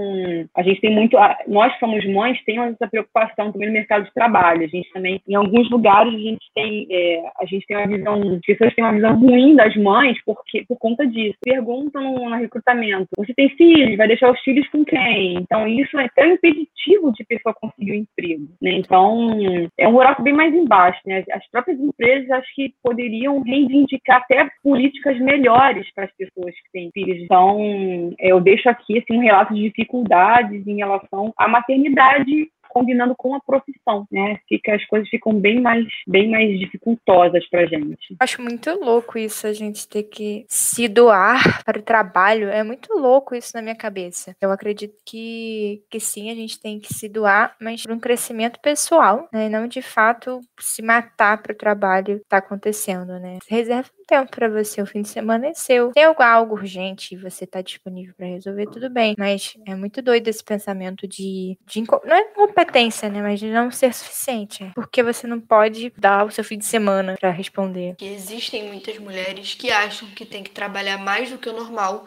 a 0.56 0.62
gente 0.62 0.80
tem 0.80 0.94
muito. 0.94 1.16
Nós, 1.46 1.78
somos 1.78 2.04
mães, 2.06 2.42
temos 2.44 2.72
essa 2.72 2.88
preocupação 2.88 3.52
também 3.52 3.68
no 3.68 3.74
mercado 3.74 4.04
de 4.04 4.14
trabalho. 4.14 4.64
A 4.64 4.68
gente 4.68 4.90
também, 4.92 5.20
em 5.28 5.34
alguns 5.34 5.70
lugares, 5.70 6.14
a 6.14 6.18
gente 6.18 6.46
tem, 6.54 6.86
é, 6.90 7.22
a 7.38 7.44
gente 7.44 7.66
tem 7.66 7.76
uma 7.76 7.86
visão, 7.86 8.20
as 8.36 8.46
pessoas 8.46 8.74
têm 8.74 8.84
uma 8.84 8.94
visão 8.94 9.18
ruim 9.18 9.54
das 9.54 9.76
mães 9.76 10.16
porque, 10.24 10.64
por 10.66 10.78
conta 10.78 11.06
disso. 11.06 11.36
Perguntam 11.42 12.02
no, 12.02 12.30
no 12.30 12.36
recrutamento: 12.36 13.08
você 13.16 13.34
tem 13.34 13.48
filhos? 13.50 13.96
Vai 13.96 14.08
deixar 14.08 14.32
os 14.32 14.40
filhos 14.40 14.66
com 14.68 14.84
quem? 14.84 15.34
Então, 15.34 15.66
isso 15.68 15.98
é 15.98 16.08
tão 16.14 16.26
impeditivo 16.26 17.12
de 17.12 17.24
pessoa 17.24 17.54
conseguir 17.54 17.92
um 17.92 17.94
emprego. 17.94 18.48
Né? 18.60 18.72
Então, 18.72 19.28
é 19.78 19.88
um 19.88 19.92
buraco 19.92 20.22
bem 20.22 20.32
mais 20.32 20.54
embaixo. 20.54 21.00
Né? 21.06 21.24
As 21.32 21.46
próprias 21.50 21.78
empresas 21.78 22.30
acho 22.30 22.54
que 22.54 22.74
poderiam 22.82 23.42
reivindicar 23.42 24.18
até 24.18 24.45
políticas 24.62 25.18
melhores 25.18 25.86
para 25.94 26.04
as 26.04 26.12
pessoas 26.16 26.54
que 26.54 26.72
têm 26.72 26.90
filhos. 26.92 27.22
Então, 27.22 28.14
eu 28.18 28.40
deixo 28.40 28.68
aqui 28.68 28.98
assim, 28.98 29.18
um 29.18 29.22
relato 29.22 29.54
de 29.54 29.62
dificuldades 29.62 30.66
em 30.66 30.76
relação 30.76 31.32
à 31.36 31.48
maternidade 31.48 32.50
combinando 32.76 33.14
com 33.16 33.34
a 33.34 33.40
profissão, 33.40 34.06
né? 34.12 34.38
Fica, 34.46 34.74
as 34.74 34.84
coisas 34.84 35.08
ficam 35.08 35.32
bem 35.32 35.62
mais, 35.62 35.86
bem 36.06 36.30
mais 36.30 36.58
dificultosas 36.58 37.48
pra 37.48 37.64
gente. 37.64 38.14
Acho 38.20 38.42
muito 38.42 38.70
louco 38.78 39.16
isso, 39.18 39.46
a 39.46 39.52
gente 39.54 39.88
ter 39.88 40.02
que 40.02 40.44
se 40.46 40.86
doar 40.86 41.64
para 41.64 41.78
o 41.78 41.82
trabalho. 41.82 42.50
É 42.50 42.62
muito 42.62 42.92
louco 42.92 43.34
isso 43.34 43.52
na 43.54 43.62
minha 43.62 43.74
cabeça. 43.74 44.36
Eu 44.42 44.50
acredito 44.52 44.94
que, 45.06 45.82
que 45.90 45.98
sim, 45.98 46.30
a 46.30 46.34
gente 46.34 46.60
tem 46.60 46.78
que 46.78 46.92
se 46.92 47.08
doar, 47.08 47.56
mas 47.58 47.82
para 47.82 47.94
um 47.94 47.98
crescimento 47.98 48.60
pessoal, 48.60 49.26
né? 49.32 49.46
E 49.46 49.48
não 49.48 49.66
de 49.66 49.80
fato 49.80 50.40
se 50.60 50.82
matar 50.82 51.42
para 51.42 51.52
o 51.52 51.56
trabalho 51.56 52.18
que 52.18 52.28
tá 52.28 52.38
acontecendo, 52.38 53.18
né? 53.18 53.38
Reserva 53.48 53.88
tempo 54.06 54.30
para 54.30 54.48
você, 54.48 54.80
o 54.80 54.86
fim 54.86 55.02
de 55.02 55.08
semana 55.08 55.48
é 55.48 55.54
seu. 55.54 55.90
Tem 55.92 56.04
algo 56.04 56.54
urgente 56.54 57.14
e 57.14 57.18
você 57.18 57.46
tá 57.46 57.60
disponível 57.60 58.14
para 58.16 58.26
resolver, 58.26 58.66
tudo 58.66 58.88
bem. 58.88 59.14
Mas 59.18 59.54
é 59.66 59.74
muito 59.74 60.00
doido 60.00 60.28
esse 60.28 60.42
pensamento 60.42 61.06
de, 61.06 61.58
de 61.66 61.82
não 62.04 62.16
é 62.16 62.24
competência, 62.24 63.08
né, 63.08 63.20
mas 63.20 63.40
de 63.40 63.50
não 63.50 63.70
ser 63.70 63.92
suficiente. 63.92 64.70
Porque 64.74 65.02
você 65.02 65.26
não 65.26 65.40
pode 65.40 65.92
dar 65.96 66.24
o 66.24 66.30
seu 66.30 66.44
fim 66.44 66.58
de 66.58 66.64
semana 66.64 67.16
para 67.18 67.30
responder. 67.30 67.96
existem 68.00 68.64
muitas 68.64 68.98
mulheres 68.98 69.54
que 69.54 69.70
acham 69.70 70.08
que 70.10 70.24
tem 70.24 70.42
que 70.42 70.50
trabalhar 70.50 70.98
mais 70.98 71.30
do 71.30 71.38
que 71.38 71.48
o 71.48 71.52
normal 71.52 72.06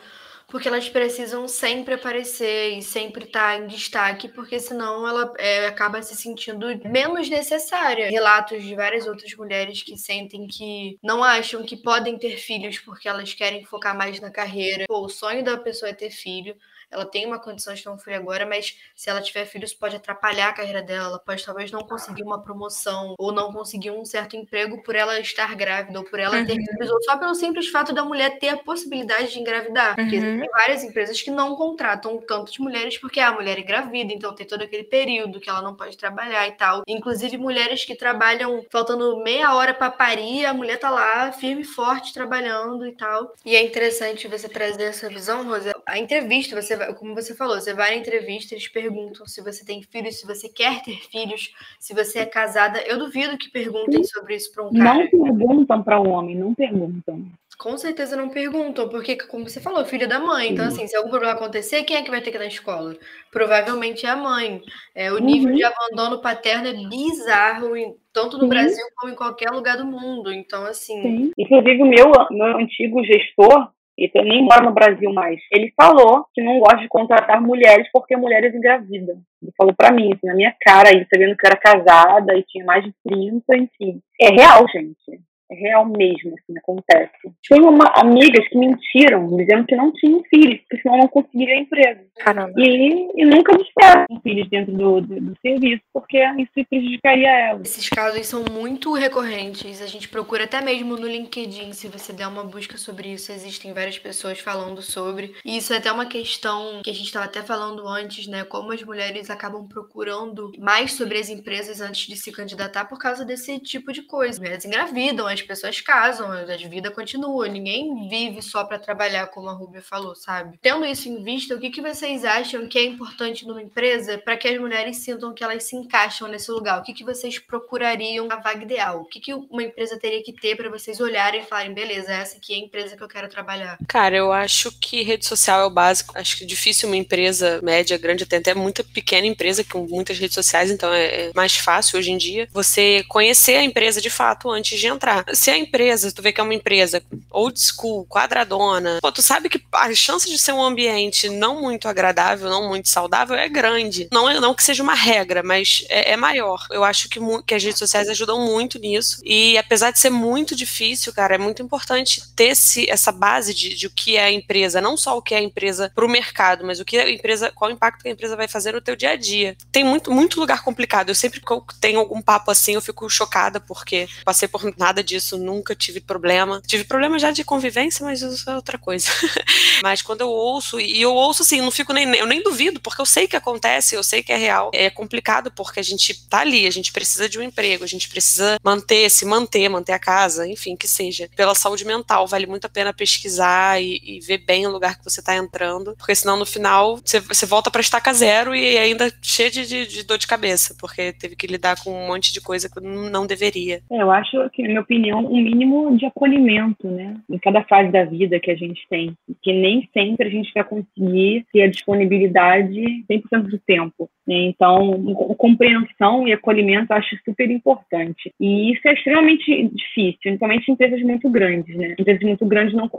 porque 0.49 0.67
elas 0.67 0.89
precisam 0.89 1.47
sempre 1.47 1.93
aparecer 1.93 2.77
e 2.77 2.81
sempre 2.81 3.25
estar 3.25 3.57
tá 3.57 3.63
em 3.63 3.67
destaque, 3.67 4.27
porque 4.27 4.59
senão 4.59 5.07
ela 5.07 5.33
é, 5.37 5.67
acaba 5.67 6.01
se 6.01 6.15
sentindo 6.15 6.67
menos 6.87 7.29
necessária. 7.29 8.09
Relatos 8.09 8.63
de 8.63 8.75
várias 8.75 9.07
outras 9.07 9.33
mulheres 9.35 9.83
que 9.83 9.97
sentem 9.97 10.47
que 10.47 10.97
não 11.03 11.23
acham 11.23 11.63
que 11.63 11.77
podem 11.77 12.17
ter 12.17 12.37
filhos 12.37 12.79
porque 12.79 13.07
elas 13.07 13.33
querem 13.33 13.63
focar 13.63 13.95
mais 13.95 14.19
na 14.19 14.31
carreira. 14.31 14.85
Pô, 14.87 15.05
o 15.05 15.09
sonho 15.09 15.43
da 15.43 15.57
pessoa 15.57 15.89
é 15.89 15.93
ter 15.93 16.09
filho 16.09 16.55
ela 16.91 17.05
tem 17.05 17.25
uma 17.25 17.39
condição 17.39 17.73
de 17.73 17.83
ter 17.83 17.89
um 17.89 17.97
filho 17.97 18.17
agora, 18.17 18.45
mas 18.45 18.77
se 18.95 19.09
ela 19.09 19.21
tiver 19.21 19.45
filhos 19.45 19.73
pode 19.73 19.95
atrapalhar 19.95 20.49
a 20.49 20.53
carreira 20.53 20.81
dela, 20.81 21.05
ela 21.05 21.19
pode 21.19 21.45
talvez 21.45 21.71
não 21.71 21.81
conseguir 21.81 22.23
uma 22.23 22.41
promoção 22.41 23.15
ou 23.17 23.31
não 23.31 23.51
conseguir 23.53 23.91
um 23.91 24.03
certo 24.05 24.35
emprego 24.35 24.81
por 24.83 24.95
ela 24.95 25.19
estar 25.19 25.55
grávida 25.55 25.99
ou 25.99 26.05
por 26.05 26.19
ela 26.19 26.43
ter 26.45 26.53
uhum. 26.53 26.65
filhos, 26.65 26.89
ou 26.89 27.03
só 27.03 27.17
pelo 27.17 27.35
simples 27.35 27.69
fato 27.69 27.93
da 27.93 28.03
mulher 28.03 28.39
ter 28.39 28.49
a 28.49 28.57
possibilidade 28.57 29.31
de 29.31 29.39
engravidar. 29.39 29.95
Porque 29.95 30.17
uhum. 30.17 30.25
existem 30.25 30.49
várias 30.49 30.83
empresas 30.83 31.21
que 31.21 31.31
não 31.31 31.55
contratam 31.55 32.17
tantas 32.19 32.57
mulheres 32.57 32.97
porque 32.97 33.19
a 33.19 33.31
mulher 33.31 33.57
é 33.57 33.61
engravida, 33.61 34.13
então 34.13 34.33
tem 34.33 34.45
todo 34.45 34.63
aquele 34.63 34.83
período 34.83 35.39
que 35.39 35.49
ela 35.49 35.61
não 35.61 35.75
pode 35.75 35.97
trabalhar 35.97 36.47
e 36.47 36.51
tal. 36.53 36.83
Inclusive 36.87 37.37
mulheres 37.37 37.85
que 37.85 37.95
trabalham 37.95 38.65
faltando 38.71 39.23
meia 39.23 39.53
hora 39.53 39.73
para 39.73 39.91
parir, 39.91 40.45
a 40.45 40.53
mulher 40.53 40.77
tá 40.77 40.89
lá 40.89 41.31
firme 41.31 41.61
e 41.61 41.65
forte 41.65 42.13
trabalhando 42.13 42.85
e 42.87 42.93
tal. 42.93 43.33
E 43.45 43.55
é 43.55 43.63
interessante 43.63 44.27
você 44.27 44.49
trazer 44.49 44.83
essa 44.83 45.07
visão, 45.09 45.47
Rosa. 45.47 45.75
A 45.85 45.97
entrevista, 45.97 46.59
você 46.59 46.78
como 46.95 47.15
você 47.15 47.35
falou, 47.35 47.59
você 47.59 47.73
vai 47.73 47.91
na 47.91 47.97
entrevista, 47.97 48.53
eles 48.53 48.67
perguntam 48.67 49.25
se 49.25 49.41
você 49.41 49.65
tem 49.65 49.81
filhos, 49.81 50.19
se 50.19 50.25
você 50.25 50.49
quer 50.49 50.81
ter 50.81 50.97
filhos, 51.09 51.53
se 51.79 51.93
você 51.93 52.19
é 52.19 52.25
casada. 52.25 52.81
Eu 52.81 52.97
duvido 52.97 53.37
que 53.37 53.49
perguntem 53.49 54.03
sobre 54.03 54.35
isso 54.35 54.51
para 54.53 54.65
um 54.65 54.71
cara. 54.71 54.93
Não 54.93 55.09
perguntam 55.09 55.83
para 55.83 56.01
um 56.01 56.09
homem, 56.09 56.35
não 56.35 56.53
perguntam. 56.53 57.25
Com 57.57 57.77
certeza 57.77 58.15
não 58.15 58.29
perguntam, 58.29 58.87
porque, 58.87 59.17
como 59.17 59.47
você 59.47 59.59
falou, 59.59 59.83
filha 59.83 60.07
da 60.07 60.17
mãe. 60.17 60.49
Então, 60.49 60.65
assim, 60.65 60.87
se 60.87 60.95
algum 60.95 61.09
problema 61.09 61.33
acontecer, 61.33 61.83
quem 61.83 61.97
é 61.97 62.01
que 62.01 62.09
vai 62.09 62.21
ter 62.21 62.31
que 62.31 62.37
ir 62.37 62.39
na 62.39 62.45
escola? 62.45 62.95
Provavelmente 63.29 64.05
é 64.05 64.09
a 64.09 64.15
mãe. 64.15 64.61
É, 64.95 65.11
o 65.11 65.19
nível 65.19 65.49
uhum. 65.49 65.55
de 65.57 65.63
abandono 65.65 66.21
paterno 66.21 66.69
é 66.69 66.87
bizarro, 66.87 67.73
tanto 68.13 68.37
no 68.37 68.43
Sim. 68.43 68.49
Brasil 68.49 68.85
como 68.95 69.11
em 69.11 69.15
qualquer 69.15 69.49
lugar 69.51 69.75
do 69.75 69.85
mundo. 69.85 70.31
Então, 70.31 70.63
assim. 70.63 71.01
Sim. 71.01 71.31
Inclusive, 71.37 71.83
o 71.83 71.85
meu, 71.85 72.11
meu 72.31 72.57
antigo 72.59 73.03
gestor, 73.03 73.69
ele 74.01 74.29
nem 74.29 74.43
mora 74.43 74.63
no 74.63 74.73
Brasil 74.73 75.11
mais. 75.11 75.39
Ele 75.51 75.73
falou 75.75 76.25
que 76.33 76.41
não 76.41 76.59
gosta 76.59 76.77
de 76.77 76.87
contratar 76.87 77.41
mulheres 77.41 77.87
porque 77.91 78.15
mulheres 78.15 78.55
engravidam. 78.55 79.17
Ele 79.41 79.51
falou 79.57 79.73
para 79.75 79.91
mim, 79.91 80.13
assim, 80.13 80.27
na 80.27 80.35
minha 80.35 80.55
cara, 80.61 80.95
isso, 80.95 81.07
sabendo 81.13 81.35
que 81.35 81.45
eu 81.45 81.49
era 81.49 81.59
casada 81.59 82.37
e 82.37 82.43
tinha 82.43 82.63
mais 82.65 82.83
de 82.83 82.93
30, 83.07 83.57
enfim. 83.57 84.01
É 84.21 84.29
real, 84.29 84.65
gente. 84.71 85.21
É 85.51 85.55
real 85.55 85.85
mesmo, 85.85 86.35
assim, 86.35 86.57
acontece. 86.57 87.11
Tenho 87.49 87.69
uma, 87.69 87.91
amigas 87.95 88.47
que 88.49 88.57
mentiram, 88.57 89.35
dizendo 89.35 89.65
que 89.65 89.75
não 89.75 89.91
tinham 89.91 90.21
filhos, 90.29 90.59
porque 90.61 90.81
senão 90.81 90.97
não 90.99 91.07
conseguiria 91.07 91.57
emprego. 91.57 92.01
Caramba. 92.19 92.53
E, 92.55 93.09
e 93.15 93.25
nunca 93.25 93.53
disseram 93.57 94.05
filhos 94.21 94.47
dentro 94.49 94.73
do, 94.73 95.01
do, 95.01 95.19
do, 95.19 95.37
serviço, 95.41 95.81
porque 95.91 96.19
isso 96.37 96.67
prejudicaria 96.69 97.29
elas. 97.29 97.61
Esses 97.67 97.89
casos 97.89 98.27
são 98.27 98.45
muito 98.51 98.93
recorrentes. 98.93 99.81
A 99.81 99.87
gente 99.87 100.07
procura 100.07 100.43
até 100.43 100.61
mesmo 100.61 100.95
no 100.95 101.07
LinkedIn, 101.07 101.73
se 101.73 101.87
você 101.87 102.13
der 102.13 102.27
uma 102.27 102.43
busca 102.43 102.77
sobre 102.77 103.09
isso, 103.09 103.31
existem 103.31 103.73
várias 103.73 103.97
pessoas 103.97 104.39
falando 104.39 104.83
sobre. 104.83 105.33
E 105.43 105.57
isso 105.57 105.73
é 105.73 105.77
até 105.77 105.91
uma 105.91 106.05
questão 106.05 106.81
que 106.83 106.91
a 106.91 106.93
gente 106.93 107.07
estava 107.07 107.25
até 107.25 107.41
falando 107.41 107.87
antes, 107.87 108.27
né? 108.27 108.43
Como 108.43 108.71
as 108.71 108.83
mulheres 108.83 109.31
acabam 109.31 109.67
procurando 109.67 110.51
mais 110.59 110.93
sobre 110.93 111.17
as 111.17 111.29
empresas 111.29 111.81
antes 111.81 112.05
de 112.07 112.15
se 112.15 112.31
candidatar 112.31 112.85
por 112.85 112.99
causa 112.99 113.25
desse 113.25 113.57
tipo 113.59 113.91
de 113.91 114.03
coisa. 114.03 114.45
Elas 114.45 114.65
engravidam, 114.65 115.27
as 115.27 115.38
pessoas 115.41 115.81
casam, 115.81 116.31
a 116.31 116.45
vida 116.67 116.91
continua, 116.91 117.47
ninguém 117.47 118.07
vive 118.07 118.41
só 118.41 118.63
para 118.63 118.79
trabalhar, 118.79 119.27
como 119.27 119.49
a 119.49 119.53
Rubia 119.53 119.81
falou, 119.81 120.15
sabe? 120.15 120.57
Tendo 120.61 120.85
isso 120.85 121.09
em 121.09 121.23
vista, 121.23 121.55
o 121.55 121.59
que, 121.59 121.69
que 121.69 121.81
vocês 121.81 122.23
acham 122.25 122.67
que 122.67 122.77
é 122.77 122.83
importante 122.83 123.47
numa 123.47 123.61
empresa 123.61 124.17
para 124.17 124.37
que 124.37 124.47
as 124.47 124.59
mulheres 124.59 124.97
sintam 124.97 125.33
que 125.33 125.43
elas 125.43 125.63
se 125.63 125.75
encaixam 125.75 126.27
nesse 126.27 126.51
lugar? 126.51 126.79
O 126.79 126.83
que, 126.83 126.93
que 126.93 127.03
vocês 127.03 127.39
procurariam 127.39 128.27
a 128.29 128.35
vaga 128.37 128.63
ideal? 128.63 129.01
O 129.01 129.05
que, 129.05 129.19
que 129.19 129.33
uma 129.33 129.63
empresa 129.63 129.97
teria 129.99 130.23
que 130.23 130.33
ter 130.33 130.55
para 130.55 130.69
vocês 130.69 130.99
olharem 130.99 131.41
e 131.41 131.45
falarem, 131.45 131.73
beleza, 131.73 132.11
essa 132.11 132.37
aqui 132.37 132.53
é 132.53 132.57
a 132.57 132.59
empresa 132.59 132.95
que 132.95 133.03
eu 133.03 133.07
quero 133.07 133.29
trabalhar? 133.29 133.77
Cara, 133.87 134.15
eu 134.15 134.31
acho 134.31 134.71
que 134.79 135.01
rede 135.01 135.25
social 135.25 135.61
é 135.61 135.65
o 135.65 135.69
básico. 135.69 136.17
Acho 136.17 136.37
que 136.37 136.43
é 136.43 136.47
difícil 136.47 136.87
uma 136.87 136.97
empresa 136.97 137.59
média, 137.63 137.97
grande, 137.97 138.25
tem 138.25 138.39
até 138.39 138.53
muita 138.53 138.83
pequena 138.83 139.27
empresa 139.27 139.63
com 139.63 139.85
muitas 139.87 140.17
redes 140.17 140.35
sociais, 140.35 140.71
então 140.71 140.93
é, 140.93 141.05
é 141.05 141.31
mais 141.35 141.55
fácil 141.55 141.99
hoje 141.99 142.11
em 142.11 142.17
dia 142.17 142.47
você 142.51 143.03
conhecer 143.07 143.55
a 143.55 143.63
empresa 143.63 144.01
de 144.01 144.09
fato 144.09 144.49
antes 144.49 144.79
de 144.79 144.87
entrar 144.87 145.25
se 145.33 145.51
a 145.51 145.57
empresa, 145.57 146.11
tu 146.11 146.21
vê 146.21 146.31
que 146.31 146.41
é 146.41 146.43
uma 146.43 146.53
empresa 146.53 147.01
old 147.29 147.59
school, 147.59 148.05
quadradona, 148.05 148.99
pô, 149.01 149.11
tu 149.11 149.21
sabe 149.21 149.49
que 149.49 149.61
a 149.71 149.93
chance 149.93 150.29
de 150.29 150.37
ser 150.37 150.53
um 150.53 150.63
ambiente 150.63 151.29
não 151.29 151.61
muito 151.61 151.87
agradável, 151.87 152.49
não 152.49 152.67
muito 152.67 152.89
saudável 152.89 153.35
é 153.35 153.47
grande. 153.47 154.07
Não 154.11 154.29
é 154.29 154.39
não 154.39 154.53
que 154.53 154.63
seja 154.63 154.83
uma 154.83 154.93
regra, 154.93 155.43
mas 155.43 155.85
é, 155.89 156.11
é 156.11 156.17
maior. 156.17 156.65
Eu 156.71 156.83
acho 156.83 157.09
que, 157.09 157.19
que 157.45 157.55
as 157.55 157.63
redes 157.63 157.79
sociais 157.79 158.09
ajudam 158.09 158.45
muito 158.45 158.79
nisso. 158.79 159.21
E 159.23 159.57
apesar 159.57 159.91
de 159.91 159.99
ser 159.99 160.09
muito 160.09 160.55
difícil, 160.55 161.13
cara, 161.13 161.35
é 161.35 161.37
muito 161.37 161.61
importante 161.61 162.21
ter 162.35 162.49
esse, 162.49 162.89
essa 162.89 163.11
base 163.11 163.53
de, 163.53 163.75
de 163.75 163.87
o 163.87 163.91
que 163.91 164.17
é 164.17 164.25
a 164.25 164.31
empresa, 164.31 164.81
não 164.81 164.97
só 164.97 165.17
o 165.17 165.21
que 165.21 165.33
é 165.33 165.37
a 165.37 165.43
empresa 165.43 165.91
para 165.93 166.05
o 166.05 166.09
mercado, 166.09 166.65
mas 166.65 166.79
o 166.79 166.85
que 166.85 166.97
a 166.97 167.09
empresa, 167.09 167.51
qual 167.53 167.69
o 167.69 167.73
impacto 167.73 168.01
que 168.01 168.09
a 168.09 168.11
empresa 168.11 168.35
vai 168.35 168.47
fazer 168.47 168.73
no 168.73 168.81
teu 168.81 168.95
dia 168.95 169.11
a 169.11 169.15
dia. 169.15 169.55
Tem 169.71 169.83
muito, 169.83 170.11
muito 170.11 170.39
lugar 170.39 170.63
complicado. 170.63 171.09
Eu 171.09 171.15
sempre 171.15 171.39
que 171.39 171.51
eu 171.51 171.63
tenho 171.79 171.99
algum 171.99 172.21
papo 172.21 172.51
assim, 172.51 172.73
eu 172.73 172.81
fico 172.81 173.09
chocada 173.09 173.59
porque 173.59 174.07
passei 174.25 174.47
por 174.47 174.73
nada 174.77 175.03
disso 175.03 175.18
isso, 175.19 175.37
nunca 175.37 175.75
tive 175.75 176.01
problema. 176.01 176.61
Tive 176.65 176.83
problema 176.83 177.19
já 177.19 177.31
de 177.31 177.43
convivência, 177.43 178.03
mas 178.05 178.21
isso 178.21 178.49
é 178.49 178.55
outra 178.55 178.77
coisa. 178.77 179.07
mas 179.83 180.01
quando 180.01 180.21
eu 180.21 180.29
ouço, 180.29 180.79
e 180.79 181.01
eu 181.01 181.13
ouço 181.13 181.43
assim, 181.43 181.61
não 181.61 181.71
fico 181.71 181.93
nem, 181.93 182.15
eu 182.15 182.25
nem 182.25 182.41
duvido, 182.41 182.79
porque 182.79 183.01
eu 183.01 183.05
sei 183.05 183.27
que 183.27 183.35
acontece, 183.35 183.95
eu 183.95 184.03
sei 184.03 184.23
que 184.23 184.31
é 184.31 184.37
real. 184.37 184.71
É 184.73 184.89
complicado 184.89 185.51
porque 185.51 185.79
a 185.79 185.83
gente 185.83 186.27
tá 186.27 186.39
ali, 186.39 186.65
a 186.65 186.71
gente 186.71 186.91
precisa 186.91 187.29
de 187.29 187.37
um 187.37 187.43
emprego, 187.43 187.83
a 187.83 187.87
gente 187.87 188.09
precisa 188.09 188.57
manter, 188.63 189.09
se 189.09 189.25
manter, 189.25 189.69
manter 189.69 189.93
a 189.93 189.99
casa, 189.99 190.47
enfim, 190.47 190.75
que 190.75 190.87
seja. 190.87 191.29
Pela 191.35 191.55
saúde 191.55 191.85
mental, 191.85 192.27
vale 192.27 192.47
muito 192.47 192.65
a 192.65 192.69
pena 192.69 192.93
pesquisar 192.93 193.81
e, 193.81 194.01
e 194.03 194.19
ver 194.19 194.39
bem 194.39 194.65
o 194.65 194.71
lugar 194.71 194.97
que 194.97 195.03
você 195.03 195.21
tá 195.21 195.35
entrando, 195.35 195.95
porque 195.97 196.15
senão 196.15 196.37
no 196.37 196.45
final 196.45 196.97
você, 196.97 197.19
você 197.19 197.45
volta 197.45 197.69
pra 197.69 197.81
estaca 197.81 198.13
zero 198.13 198.55
e 198.55 198.77
ainda 198.77 199.11
cheio 199.21 199.51
de, 199.51 199.65
de, 199.65 199.87
de, 199.87 200.03
dor 200.03 200.17
de 200.17 200.27
cabeça, 200.27 200.75
porque 200.79 201.13
teve 201.13 201.35
que 201.35 201.47
lidar 201.47 201.81
com 201.83 201.91
um 201.91 202.07
monte 202.07 202.33
de 202.33 202.41
coisa 202.41 202.69
que 202.69 202.79
não 202.79 203.25
deveria. 203.25 203.81
É, 203.91 204.01
eu 204.01 204.11
acho 204.11 204.49
que, 204.51 204.61
na 204.63 204.69
minha 204.69 204.81
opinião, 204.81 205.08
opinião, 205.09 205.25
um 205.25 205.41
mínimo 205.41 205.97
de 205.97 206.05
acolhimento, 206.05 206.87
né? 206.87 207.15
Em 207.29 207.37
cada 207.37 207.63
fase 207.63 207.91
da 207.91 208.05
vida 208.05 208.39
que 208.39 208.51
a 208.51 208.55
gente 208.55 208.81
tem. 208.89 209.13
Que 209.41 209.53
nem 209.53 209.87
sempre 209.93 210.27
a 210.27 210.31
gente 210.31 210.51
vai 210.53 210.63
conseguir 210.63 211.45
ter 211.51 211.63
a 211.63 211.69
disponibilidade 211.69 213.05
100% 213.09 213.43
do 213.43 213.59
tempo. 213.59 214.09
Né? 214.27 214.35
Então, 214.43 215.03
compreensão 215.37 216.27
e 216.27 216.33
acolhimento 216.33 216.93
eu 216.93 216.97
acho 216.97 217.17
super 217.25 217.49
importante. 217.49 218.31
E 218.39 218.71
isso 218.71 218.87
é 218.87 218.93
extremamente 218.93 219.69
difícil, 219.73 220.19
principalmente 220.21 220.69
em 220.69 220.73
empresas 220.73 221.01
muito 221.01 221.29
grandes, 221.29 221.75
né? 221.75 221.95
Empresas 221.97 222.23
muito 222.23 222.45
grandes 222.45 222.75
não, 222.75 222.89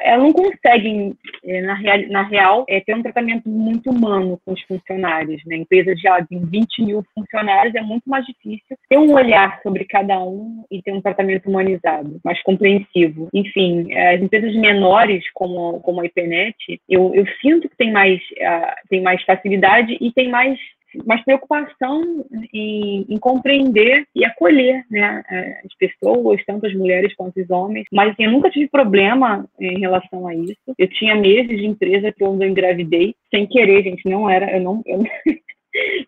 elas 0.00 0.22
não 0.22 0.32
conseguem, 0.32 1.14
é, 1.44 1.62
na 1.62 1.74
real, 1.74 1.98
na 2.08 2.22
real 2.22 2.64
é, 2.68 2.80
ter 2.80 2.94
um 2.94 3.02
tratamento 3.02 3.48
muito 3.48 3.90
humano 3.90 4.40
com 4.44 4.52
os 4.52 4.62
funcionários, 4.62 5.42
né? 5.46 5.56
Empresas 5.56 5.96
de, 5.96 6.08
de 6.30 6.44
20 6.46 6.84
mil 6.84 7.04
funcionários 7.14 7.74
é 7.74 7.82
muito 7.82 8.08
mais 8.08 8.24
difícil 8.26 8.76
ter 8.88 8.98
um 8.98 9.12
olhar 9.12 9.60
sobre 9.62 9.84
cada 9.84 10.18
um 10.22 10.64
e 10.70 10.82
ter 10.82 10.92
um 10.92 11.00
tratamento 11.00 11.49
humanizado, 11.50 12.20
mais 12.24 12.42
compreensivo. 12.42 13.28
Enfim, 13.34 13.92
as 13.92 14.20
empresas 14.20 14.54
menores, 14.54 15.24
como, 15.34 15.80
como 15.80 16.00
a 16.00 16.06
IPNET, 16.06 16.80
eu, 16.88 17.14
eu 17.14 17.24
sinto 17.40 17.68
que 17.68 17.76
tem 17.76 17.92
mais, 17.92 18.20
uh, 18.20 18.88
tem 18.88 19.02
mais 19.02 19.22
facilidade 19.24 19.96
e 20.00 20.12
tem 20.12 20.28
mais 20.28 20.58
mais 21.06 21.22
preocupação 21.24 22.24
em, 22.52 23.06
em, 23.08 23.18
compreender 23.18 24.06
e 24.14 24.24
acolher 24.24 24.84
né, 24.90 25.22
as 25.64 25.74
pessoas, 25.78 26.42
tanto 26.44 26.66
as 26.66 26.74
mulheres 26.74 27.14
quanto 27.14 27.40
os 27.40 27.50
homens. 27.50 27.86
Mas 27.92 28.10
assim, 28.10 28.24
eu 28.24 28.32
nunca 28.32 28.50
tive 28.50 28.68
problema 28.68 29.46
em 29.60 29.78
relação 29.78 30.26
a 30.26 30.34
isso. 30.34 30.56
Eu 30.76 30.88
tinha 30.88 31.14
meses 31.14 31.58
de 31.58 31.66
empresa 31.66 32.12
que 32.12 32.24
eu 32.24 32.34
engravidei 32.42 33.14
sem 33.32 33.46
querer, 33.46 33.84
gente. 33.84 34.08
Não 34.08 34.28
era, 34.28 34.50
eu 34.56 34.60
não, 34.60 34.82
eu, 34.84 35.00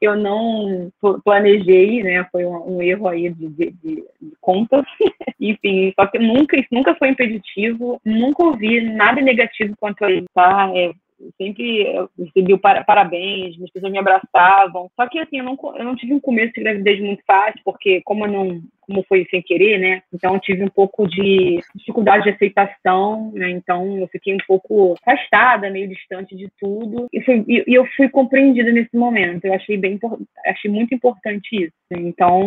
eu 0.01 0.17
não 0.17 0.91
planejei, 1.25 2.03
né? 2.03 2.27
Foi 2.31 2.45
um, 2.45 2.77
um 2.77 2.83
erro 2.83 3.09
aí 3.09 3.31
de, 3.31 3.49
de, 3.49 3.71
de. 3.71 4.05
Enfim, 5.41 5.93
só 5.99 6.07
que 6.07 6.19
nunca, 6.19 6.57
nunca 6.71 6.95
foi 6.95 7.09
impeditivo, 7.09 8.01
nunca 8.05 8.45
ouvi 8.45 8.81
nada 8.81 9.21
negativo 9.21 9.75
quanto 9.79 10.05
a 10.05 10.11
isso, 10.11 10.27
tá? 10.35 10.71
É, 10.75 10.93
sempre 11.37 11.85
recebi 12.19 12.53
o 12.53 12.59
parabéns, 12.59 13.61
as 13.63 13.71
pessoas 13.71 13.93
me 13.93 13.99
abraçavam. 13.99 14.91
Só 14.97 15.07
que 15.09 15.19
assim, 15.19 15.39
eu 15.39 15.45
não, 15.45 15.59
eu 15.77 15.85
não 15.85 15.97
tive 15.97 16.15
um 16.15 16.21
começo 16.21 16.53
de 16.55 16.63
gravidez 16.63 17.01
muito 17.01 17.23
fácil, 17.27 17.61
porque 17.65 18.01
como 18.03 18.27
eu 18.27 18.33
não 18.33 18.63
como 18.93 19.05
foi 19.09 19.27
sem 19.31 19.41
querer, 19.43 19.79
né? 19.79 20.03
Então 20.13 20.39
tive 20.39 20.63
um 20.63 20.69
pouco 20.69 21.09
de 21.09 21.61
dificuldade 21.75 22.25
de 22.25 22.31
aceitação, 22.31 23.33
né? 23.35 23.51
Então 23.51 23.99
eu 23.99 24.07
fiquei 24.09 24.35
um 24.35 24.45
pouco 24.47 24.95
afastada, 25.03 25.71
meio 25.71 25.89
distante 25.89 26.37
de 26.37 26.49
tudo. 26.61 27.09
E, 27.13 27.19
e, 27.49 27.75
eu 27.75 27.87
fui 27.97 28.09
compreendida 28.09 28.71
nesse 28.71 28.95
momento. 28.97 29.47
Eu 29.47 29.55
achei 29.55 29.79
bem, 29.79 29.99
achei 30.47 30.71
muito 30.71 30.95
importante 30.95 31.49
isso. 31.53 31.73
Então 31.91 32.43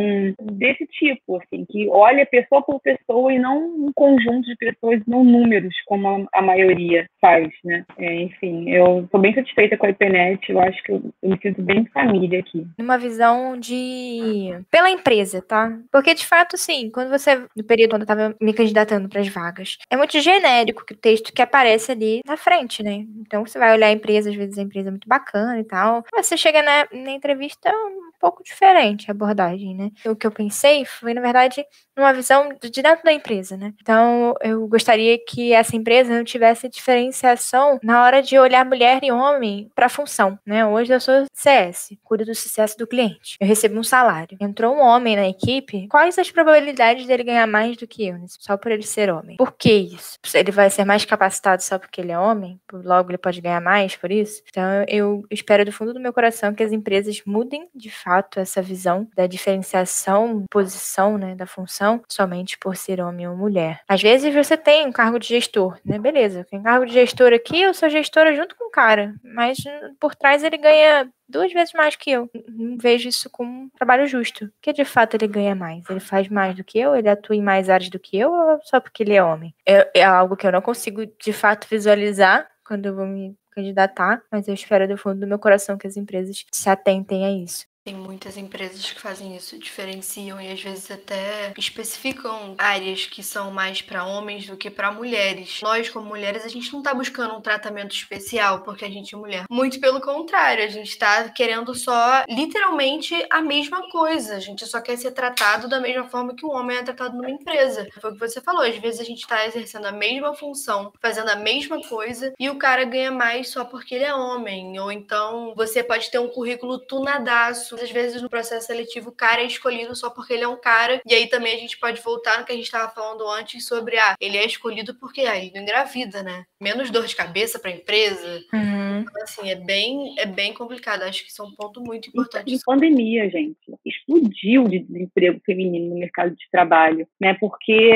desse 0.54 0.86
tipo, 0.88 1.38
assim, 1.38 1.66
que 1.66 1.90
olha 1.90 2.26
pessoa 2.26 2.62
por 2.62 2.80
pessoa 2.80 3.34
e 3.34 3.40
não 3.40 3.58
um 3.58 3.92
conjunto 3.94 4.46
de 4.48 4.56
pessoas, 4.56 5.02
não 5.08 5.24
números 5.24 5.74
como 5.86 6.08
a, 6.08 6.40
a 6.40 6.42
maioria 6.42 7.08
faz, 7.20 7.50
né? 7.64 7.84
É, 7.98 8.22
enfim, 8.22 8.70
eu 8.70 9.04
estou 9.06 9.20
bem 9.20 9.34
satisfeita 9.34 9.78
com 9.78 9.88
a 9.88 9.90
IPNET. 9.90 10.52
Eu 10.52 10.60
acho 10.60 10.84
que 10.84 10.92
eu, 10.92 11.02
eu 11.24 11.30
me 11.30 11.40
sinto 11.42 11.62
bem 11.62 11.86
família 11.88 12.40
aqui. 12.40 12.68
Uma 12.80 12.98
visão 12.98 13.58
de 13.58 14.54
pela 14.70 14.90
empresa, 14.90 15.42
tá? 15.42 15.78
Porque 15.92 16.14
de 16.14 16.26
fato, 16.36 16.58
sim, 16.58 16.90
quando 16.92 17.10
você, 17.10 17.36
no 17.56 17.64
período 17.64 17.92
quando 17.92 18.02
eu 18.02 18.08
tava 18.08 18.36
me 18.42 18.54
candidatando 18.54 19.08
para 19.10 19.22
as 19.22 19.28
vagas, 19.30 19.78
é 19.90 19.96
muito 19.98 20.20
genérico 20.20 20.84
o 20.92 20.96
texto 20.98 21.32
que 21.34 21.42
aparece 21.42 21.92
ali 21.92 22.22
na 22.26 22.36
frente, 22.38 22.84
né? 22.84 23.06
Então 23.22 23.46
você 23.46 23.58
vai 23.58 23.74
olhar 23.74 23.88
a 23.88 23.92
empresa, 23.92 24.30
às 24.30 24.36
vezes 24.36 24.58
a 24.58 24.62
empresa 24.62 24.90
é 24.90 24.92
muito 24.92 25.08
bacana 25.08 25.60
e 25.60 25.64
tal. 25.64 26.04
Você 26.16 26.36
chega 26.38 26.62
na, 26.62 26.88
na 26.92 27.12
entrevista 27.12 27.70
um 27.72 28.05
pouco 28.20 28.44
diferente 28.44 29.10
a 29.10 29.12
abordagem, 29.12 29.76
né? 29.76 29.92
O 30.06 30.16
que 30.16 30.26
eu 30.28 30.32
pensei 30.32 30.86
foi, 30.86 31.14
na 31.14 31.22
verdade, 31.22 31.66
numa 31.96 32.14
visão 32.14 32.50
de 32.62 32.82
dentro 32.82 33.04
da 33.04 33.14
empresa, 33.14 33.56
né? 33.56 33.74
Então, 33.82 34.34
eu 34.42 34.68
gostaria 34.68 35.18
que 35.18 35.54
essa 35.54 35.76
empresa 35.76 36.14
não 36.14 36.24
tivesse 36.24 36.68
diferenciação 36.68 37.80
na 37.82 38.04
hora 38.04 38.22
de 38.22 38.38
olhar 38.38 38.66
mulher 38.66 39.00
e 39.04 39.12
homem 39.12 39.72
para 39.74 39.86
a 39.86 39.90
função, 39.90 40.38
né? 40.46 40.66
Hoje 40.66 40.94
eu 40.94 41.00
sou 41.00 41.26
CS, 41.34 41.96
cuido 42.04 42.26
do 42.26 42.36
sucesso 42.36 42.78
do 42.78 42.88
cliente. 42.88 43.38
Eu 43.40 43.48
recebo 43.48 43.80
um 43.80 43.84
salário. 43.84 44.38
Entrou 44.40 44.76
um 44.76 44.82
homem 44.82 45.16
na 45.16 45.28
equipe, 45.28 45.88
quais 45.88 46.18
as 46.18 46.30
probabilidades 46.32 47.06
dele 47.06 47.24
ganhar 47.24 47.48
mais 47.48 47.78
do 47.78 47.88
que 47.88 48.08
eu, 48.08 48.18
né? 48.18 48.26
só 48.28 48.58
por 48.58 48.72
ele 48.72 48.84
ser 48.84 49.10
homem? 49.10 49.38
Por 49.38 49.54
que 49.54 49.72
isso? 49.72 50.18
Ele 50.34 50.52
vai 50.52 50.70
ser 50.70 50.86
mais 50.86 51.06
capacitado 51.06 51.62
só 51.64 51.80
porque 51.80 52.02
ele 52.02 52.12
é 52.12 52.20
homem? 52.20 52.60
Logo 52.72 53.12
ele 53.12 53.18
pode 53.18 53.42
ganhar 53.42 53.62
mais 53.62 53.96
por 53.96 54.12
isso? 54.12 54.42
Então 54.50 54.64
eu 54.88 55.24
espero 55.32 55.66
do 55.66 55.72
fundo 55.72 55.94
do 55.94 56.00
meu 56.00 56.14
coração 56.14 56.54
que 56.54 56.64
as 56.64 56.72
empresas 56.72 57.22
mudem 57.26 57.70
de 57.74 57.90
fato 57.90 58.15
essa 58.36 58.62
visão 58.62 59.08
da 59.16 59.28
diferenciação, 59.28 60.46
posição, 60.50 61.18
né, 61.18 61.36
da 61.36 61.46
função, 61.46 62.02
somente 62.10 62.58
por 62.58 62.76
ser 62.76 63.02
homem 63.02 63.28
ou 63.28 63.36
mulher. 63.36 63.82
Às 63.88 64.02
vezes 64.02 64.34
você 64.34 64.56
tem 64.58 64.86
um 64.86 64.92
cargo 64.92 65.20
de 65.20 65.28
gestor, 65.28 65.78
né? 65.84 65.98
Beleza, 66.00 66.46
tem 66.50 66.62
cargo 66.62 66.86
de 66.86 66.94
gestor 66.94 67.34
aqui, 67.34 67.62
eu 67.62 67.74
sou 67.74 67.90
gestora 67.90 68.36
junto 68.36 68.56
com 68.56 68.68
o 68.68 68.72
cara, 68.72 69.14
mas 69.24 69.58
por 70.00 70.16
trás 70.16 70.44
ele 70.44 70.58
ganha 70.58 71.10
duas 71.28 71.52
vezes 71.52 71.74
mais 71.74 71.96
que 71.96 72.12
eu. 72.12 72.30
Não 72.48 72.78
vejo 72.78 73.10
isso 73.10 73.30
como 73.30 73.64
um 73.64 73.70
trabalho 73.70 74.08
justo. 74.08 74.50
Porque 74.56 74.74
de 74.74 74.86
fato 74.86 75.16
ele 75.16 75.28
ganha 75.28 75.56
mais. 75.56 75.84
Ele 75.90 76.00
faz 76.00 76.28
mais 76.30 76.56
do 76.56 76.64
que 76.64 76.80
eu, 76.80 76.96
ele 76.96 77.10
atua 77.10 77.36
em 77.36 77.42
mais 77.42 77.70
áreas 77.70 77.90
do 77.90 78.00
que 78.00 78.18
eu, 78.18 78.32
ou 78.32 78.60
só 78.64 78.80
porque 78.80 79.04
ele 79.04 79.14
é 79.14 79.24
homem? 79.24 79.54
É, 79.66 80.00
é 80.00 80.04
algo 80.04 80.36
que 80.36 80.46
eu 80.46 80.52
não 80.52 80.62
consigo 80.62 81.06
de 81.06 81.34
fato 81.34 81.68
visualizar 81.70 82.48
quando 82.64 82.86
eu 82.88 82.96
vou 82.96 83.06
me 83.06 83.36
candidatar, 83.52 84.22
mas 84.30 84.48
eu 84.48 84.54
espero 84.54 84.88
do 84.88 84.98
fundo 84.98 85.22
do 85.22 85.28
meu 85.28 85.40
coração 85.40 85.78
que 85.78 85.88
as 85.88 85.96
empresas 85.96 86.46
se 86.52 86.70
atentem 86.70 87.26
a 87.26 87.32
isso. 87.32 87.66
Tem 87.88 87.94
muitas 87.94 88.36
empresas 88.36 88.92
que 88.92 89.00
fazem 89.00 89.36
isso, 89.36 89.60
diferenciam 89.60 90.42
e 90.42 90.52
às 90.52 90.60
vezes 90.60 90.90
até 90.90 91.54
especificam 91.56 92.56
áreas 92.58 93.06
que 93.06 93.22
são 93.22 93.52
mais 93.52 93.80
para 93.80 94.04
homens 94.04 94.48
do 94.48 94.58
que 94.58 94.72
para 94.72 94.92
mulheres. 94.92 95.60
Nós, 95.62 95.88
como 95.88 96.08
mulheres, 96.08 96.44
a 96.44 96.48
gente 96.48 96.74
não 96.74 96.82
tá 96.82 96.96
buscando 96.96 97.36
um 97.36 97.42
tratamento 97.42 97.94
especial 97.94 98.62
porque 98.64 98.86
a 98.86 98.90
gente 98.90 99.14
é 99.14 99.18
mulher. 99.20 99.44
Muito 99.52 99.80
pelo 99.80 100.02
contrário, 100.02 100.64
a 100.64 100.68
gente 100.68 100.98
tá 100.98 101.30
querendo 101.30 101.76
só 101.76 102.24
literalmente 102.28 103.14
a 103.30 103.40
mesma 103.40 103.88
coisa. 103.92 104.38
A 104.38 104.40
gente 104.40 104.66
só 104.66 104.82
quer 104.82 104.98
ser 104.98 105.12
tratado 105.12 105.70
da 105.70 105.80
mesma 105.80 106.06
forma 106.10 106.36
que 106.36 106.44
um 106.44 106.56
homem 106.56 106.78
é 106.78 106.82
tratado 106.82 107.16
numa 107.16 107.30
empresa. 107.30 107.88
Foi 108.02 108.10
o 108.10 108.14
que 108.16 108.20
você 108.20 108.42
falou, 108.42 108.64
às 108.64 108.78
vezes 108.78 109.00
a 109.00 109.04
gente 109.04 109.28
tá 109.28 109.46
exercendo 109.46 109.86
a 109.86 109.92
mesma 109.92 110.34
função, 110.34 110.92
fazendo 111.00 111.30
a 111.30 111.36
mesma 111.36 111.80
coisa 111.84 112.34
e 112.40 112.50
o 112.50 112.58
cara 112.58 112.84
ganha 112.84 113.12
mais 113.12 113.50
só 113.50 113.64
porque 113.64 113.94
ele 113.94 114.06
é 114.06 114.16
homem. 114.16 114.80
Ou 114.80 114.92
então 114.92 115.54
você 115.56 115.84
pode 115.84 116.10
ter 116.10 116.18
um 116.18 116.30
currículo 116.30 116.80
tunadaço 116.80 117.75
às 117.82 117.92
vezes 117.92 118.22
no 118.22 118.30
processo 118.30 118.68
seletivo 118.68 119.10
o 119.10 119.16
cara 119.16 119.42
é 119.42 119.46
escolhido 119.46 119.96
só 119.96 120.10
porque 120.10 120.34
ele 120.34 120.44
é 120.44 120.48
um 120.48 120.60
cara. 120.60 121.02
E 121.06 121.14
aí 121.14 121.28
também 121.28 121.56
a 121.56 121.60
gente 121.60 121.78
pode 121.78 122.02
voltar 122.02 122.40
no 122.40 122.46
que 122.46 122.52
a 122.52 122.56
gente 122.56 122.66
estava 122.66 122.92
falando 122.92 123.28
antes 123.30 123.66
sobre, 123.66 123.98
ah, 123.98 124.16
ele 124.20 124.38
é 124.38 124.46
escolhido 124.46 124.96
porque 124.96 125.22
ah, 125.22 125.38
ele 125.38 125.52
não 125.54 125.62
engravida, 125.62 126.24
né? 126.24 126.46
Menos 126.62 126.90
dor 126.90 127.06
de 127.06 127.16
cabeça 127.16 127.60
para 127.60 127.70
a 127.70 127.74
empresa. 127.74 128.42
Uhum. 128.54 129.00
Então, 129.02 129.24
assim, 129.24 129.50
é 129.50 129.56
bem, 129.56 130.16
é 130.18 130.26
bem 130.26 130.54
complicado. 130.54 131.04
Acho 131.04 131.24
que 131.24 131.30
isso 131.30 131.42
é 131.42 131.46
um 131.46 131.52
ponto 131.52 131.82
muito 131.82 132.10
importante. 132.10 132.54
Em 132.54 132.60
pandemia, 132.66 133.30
gente, 133.30 133.58
explodiu 133.86 134.64
de 134.66 134.80
desemprego 134.80 135.42
feminino 135.46 135.90
no 135.90 136.00
mercado 136.00 136.32
de 136.32 136.50
trabalho, 136.50 137.08
né? 137.20 137.36
Porque, 137.40 137.92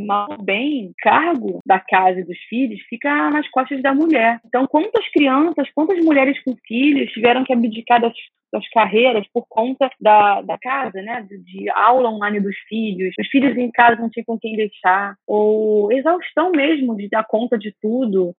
mal 0.00 0.40
bem, 0.40 0.92
cargo 0.98 1.60
da 1.66 1.80
casa 1.80 2.20
e 2.20 2.24
dos 2.24 2.38
filhos 2.48 2.80
fica 2.88 3.30
nas 3.30 3.48
costas 3.50 3.82
da 3.82 3.92
mulher. 3.92 4.40
Então, 4.46 4.66
quantas 4.66 5.08
crianças, 5.10 5.68
quantas 5.74 5.98
mulheres 6.04 6.42
com 6.44 6.56
filhos 6.66 7.10
tiveram 7.12 7.44
que 7.44 7.52
abdicar 7.52 8.00
das 8.00 8.14
das 8.52 8.68
carreiras 8.70 9.26
por 9.32 9.46
conta 9.48 9.90
da, 10.00 10.42
da 10.42 10.58
casa, 10.58 11.00
né? 11.02 11.24
De, 11.28 11.38
de, 11.38 11.70
aula 11.70 12.10
online 12.10 12.40
dos 12.40 12.56
filhos, 12.68 13.14
os 13.18 13.28
filhos 13.28 13.56
em 13.56 13.70
casa 13.70 14.00
não 14.00 14.10
tinham 14.10 14.24
com 14.24 14.38
quem 14.38 14.56
deixar, 14.56 15.14
ou 15.26 15.90
exaustão 15.92 16.50
mesmo 16.50 16.96
de 16.96 17.08
dar 17.08 17.24
conta 17.24 17.56
de 17.56 17.74
tudo. 17.80 17.89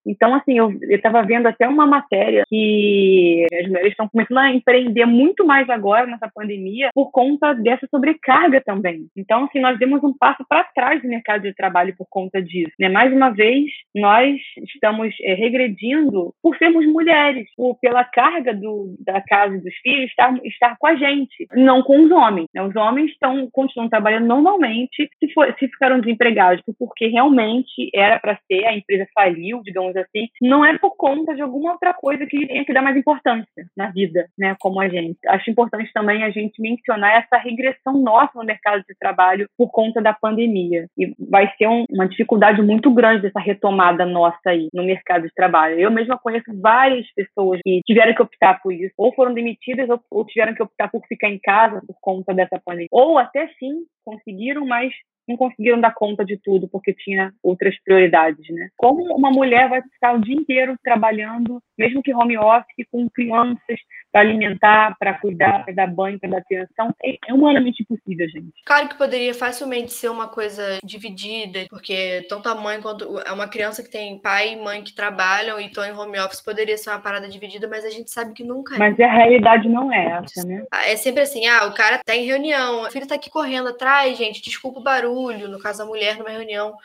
Então, 0.05 0.33
assim, 0.35 0.57
eu 0.57 0.71
estava 0.89 1.21
vendo 1.23 1.47
até 1.47 1.67
uma 1.67 1.85
matéria 1.85 2.43
que 2.47 3.45
as 3.53 3.67
mulheres 3.67 3.91
estão 3.91 4.07
começando 4.07 4.37
a 4.37 4.51
empreender 4.51 5.05
muito 5.05 5.45
mais 5.45 5.69
agora 5.69 6.07
nessa 6.07 6.29
pandemia 6.33 6.89
por 6.93 7.11
conta 7.11 7.53
dessa 7.53 7.87
sobrecarga 7.87 8.61
também. 8.61 9.07
Então, 9.15 9.45
assim, 9.45 9.59
nós 9.59 9.77
demos 9.77 10.03
um 10.03 10.13
passo 10.17 10.45
para 10.47 10.63
trás 10.63 11.03
no 11.03 11.09
mercado 11.09 11.43
de 11.43 11.53
trabalho 11.53 11.95
por 11.97 12.07
conta 12.09 12.41
disso. 12.41 12.71
Né? 12.79 12.89
Mais 12.89 13.11
uma 13.13 13.29
vez, 13.29 13.65
nós 13.95 14.39
estamos 14.73 15.13
é, 15.21 15.33
regredindo 15.33 16.33
por 16.41 16.57
sermos 16.57 16.85
mulheres, 16.85 17.47
por, 17.55 17.77
pela 17.79 18.03
carga 18.03 18.53
do, 18.53 18.95
da 18.99 19.21
casa 19.21 19.57
dos 19.57 19.75
filhos 19.81 20.09
estar, 20.09 20.33
estar 20.43 20.75
com 20.77 20.87
a 20.87 20.95
gente, 20.95 21.47
não 21.53 21.81
com 21.81 22.03
os 22.03 22.11
homens. 22.11 22.47
Né? 22.53 22.61
Os 22.61 22.75
homens 22.75 23.11
estão, 23.11 23.49
continuam 23.51 23.89
trabalhando 23.89 24.27
normalmente 24.27 25.09
se, 25.19 25.33
for, 25.33 25.53
se 25.59 25.67
ficaram 25.67 25.99
desempregados, 25.99 26.63
porque 26.77 27.07
realmente 27.07 27.89
era 27.93 28.19
para 28.19 28.39
ser, 28.47 28.65
a 28.65 28.75
empresa 28.75 29.07
faliu, 29.31 29.61
digamos 29.63 29.95
assim, 29.95 30.27
não 30.41 30.63
é 30.65 30.77
por 30.77 30.95
conta 30.95 31.33
de 31.33 31.41
alguma 31.41 31.73
outra 31.73 31.93
coisa 31.93 32.25
que 32.25 32.47
tenha 32.47 32.65
que 32.65 32.73
dar 32.73 32.81
mais 32.81 32.97
importância 32.97 33.65
na 33.75 33.89
vida, 33.89 34.27
né, 34.37 34.55
como 34.59 34.79
a 34.79 34.89
gente. 34.89 35.17
Acho 35.27 35.49
importante 35.49 35.91
também 35.93 36.23
a 36.23 36.29
gente 36.29 36.61
mencionar 36.61 37.23
essa 37.23 37.41
regressão 37.41 37.93
nossa 37.93 38.31
no 38.35 38.45
mercado 38.45 38.83
de 38.87 38.95
trabalho 38.99 39.47
por 39.57 39.71
conta 39.71 40.01
da 40.01 40.13
pandemia. 40.13 40.87
E 40.97 41.13
vai 41.29 41.51
ser 41.57 41.67
um, 41.67 41.85
uma 41.89 42.07
dificuldade 42.07 42.61
muito 42.61 42.91
grande 42.93 43.23
dessa 43.23 43.39
retomada 43.39 44.05
nossa 44.05 44.37
aí 44.47 44.67
no 44.73 44.83
mercado 44.83 45.23
de 45.23 45.33
trabalho. 45.33 45.79
Eu 45.79 45.91
mesma 45.91 46.17
conheço 46.17 46.51
várias 46.61 47.05
pessoas 47.13 47.59
que 47.63 47.81
tiveram 47.85 48.13
que 48.13 48.21
optar 48.21 48.61
por 48.61 48.73
isso, 48.73 48.93
ou 48.97 49.13
foram 49.13 49.33
demitidas 49.33 49.87
ou 50.09 50.25
tiveram 50.25 50.53
que 50.53 50.63
optar 50.63 50.89
por 50.89 51.01
ficar 51.07 51.29
em 51.29 51.39
casa 51.39 51.81
por 51.85 51.95
conta 52.01 52.33
dessa 52.33 52.59
pandemia. 52.63 52.87
Ou 52.91 53.17
até 53.17 53.47
sim 53.59 53.85
conseguiram, 54.03 54.65
mas 54.65 54.91
não 55.27 55.37
conseguiram 55.37 55.79
dar 55.79 55.93
conta 55.93 56.25
de 56.25 56.37
tudo 56.37 56.67
porque 56.67 56.93
tinha 56.93 57.33
outras 57.43 57.75
prioridades, 57.83 58.47
né? 58.49 58.69
Como 58.77 59.03
uma 59.15 59.31
mulher 59.31 59.69
vai 59.69 59.81
ficar 59.81 60.13
o 60.13 60.21
dia 60.21 60.35
inteiro 60.35 60.75
trabalhando, 60.83 61.61
mesmo 61.77 62.01
que 62.01 62.13
home 62.13 62.37
office, 62.37 62.87
com 62.91 63.09
crianças 63.09 63.79
para 64.11 64.21
alimentar, 64.21 64.95
para 64.99 65.13
cuidar, 65.13 65.63
para 65.63 65.73
dar 65.73 65.87
banho, 65.87 66.19
para 66.19 66.29
dar 66.29 66.37
atenção, 66.39 66.93
é, 67.03 67.17
é 67.27 67.33
humanamente 67.33 67.81
impossível, 67.81 68.27
gente. 68.29 68.51
Claro 68.65 68.89
que 68.89 68.97
poderia 68.97 69.33
facilmente 69.33 69.93
ser 69.93 70.09
uma 70.09 70.27
coisa 70.27 70.79
dividida, 70.83 71.65
porque 71.69 72.25
tanto 72.27 72.49
a 72.49 72.55
mãe 72.55 72.81
quanto 72.81 73.19
é 73.19 73.31
uma 73.31 73.47
criança 73.47 73.81
que 73.81 73.89
tem 73.89 74.19
pai 74.19 74.53
e 74.53 74.55
mãe 74.57 74.83
que 74.83 74.93
trabalham 74.93 75.59
e 75.59 75.67
estão 75.67 75.85
em 75.85 75.93
home 75.93 76.19
office 76.19 76.41
poderia 76.41 76.77
ser 76.77 76.89
uma 76.89 76.99
parada 76.99 77.29
dividida, 77.29 77.67
mas 77.67 77.85
a 77.85 77.89
gente 77.89 78.11
sabe 78.11 78.33
que 78.33 78.43
nunca 78.43 78.75
é. 78.75 78.77
Mas 78.77 78.99
a 78.99 79.07
realidade 79.07 79.69
não 79.69 79.91
é 79.93 80.21
essa, 80.23 80.45
né? 80.45 80.65
É 80.85 80.95
sempre 80.97 81.21
assim, 81.21 81.47
ah, 81.47 81.65
o 81.67 81.73
cara 81.73 81.99
tá 82.03 82.15
em 82.15 82.25
reunião, 82.25 82.83
o 82.83 82.91
filho 82.91 83.07
tá 83.07 83.15
aqui 83.15 83.29
correndo 83.29 83.69
atrás, 83.69 84.17
gente, 84.17 84.41
desculpa 84.41 84.79
o 84.79 84.83
barulho, 84.83 85.10
no 85.13 85.59
caso 85.59 85.83
a 85.83 85.85
mulher 85.85 86.17
numa 86.17 86.29
reunião. 86.29 86.75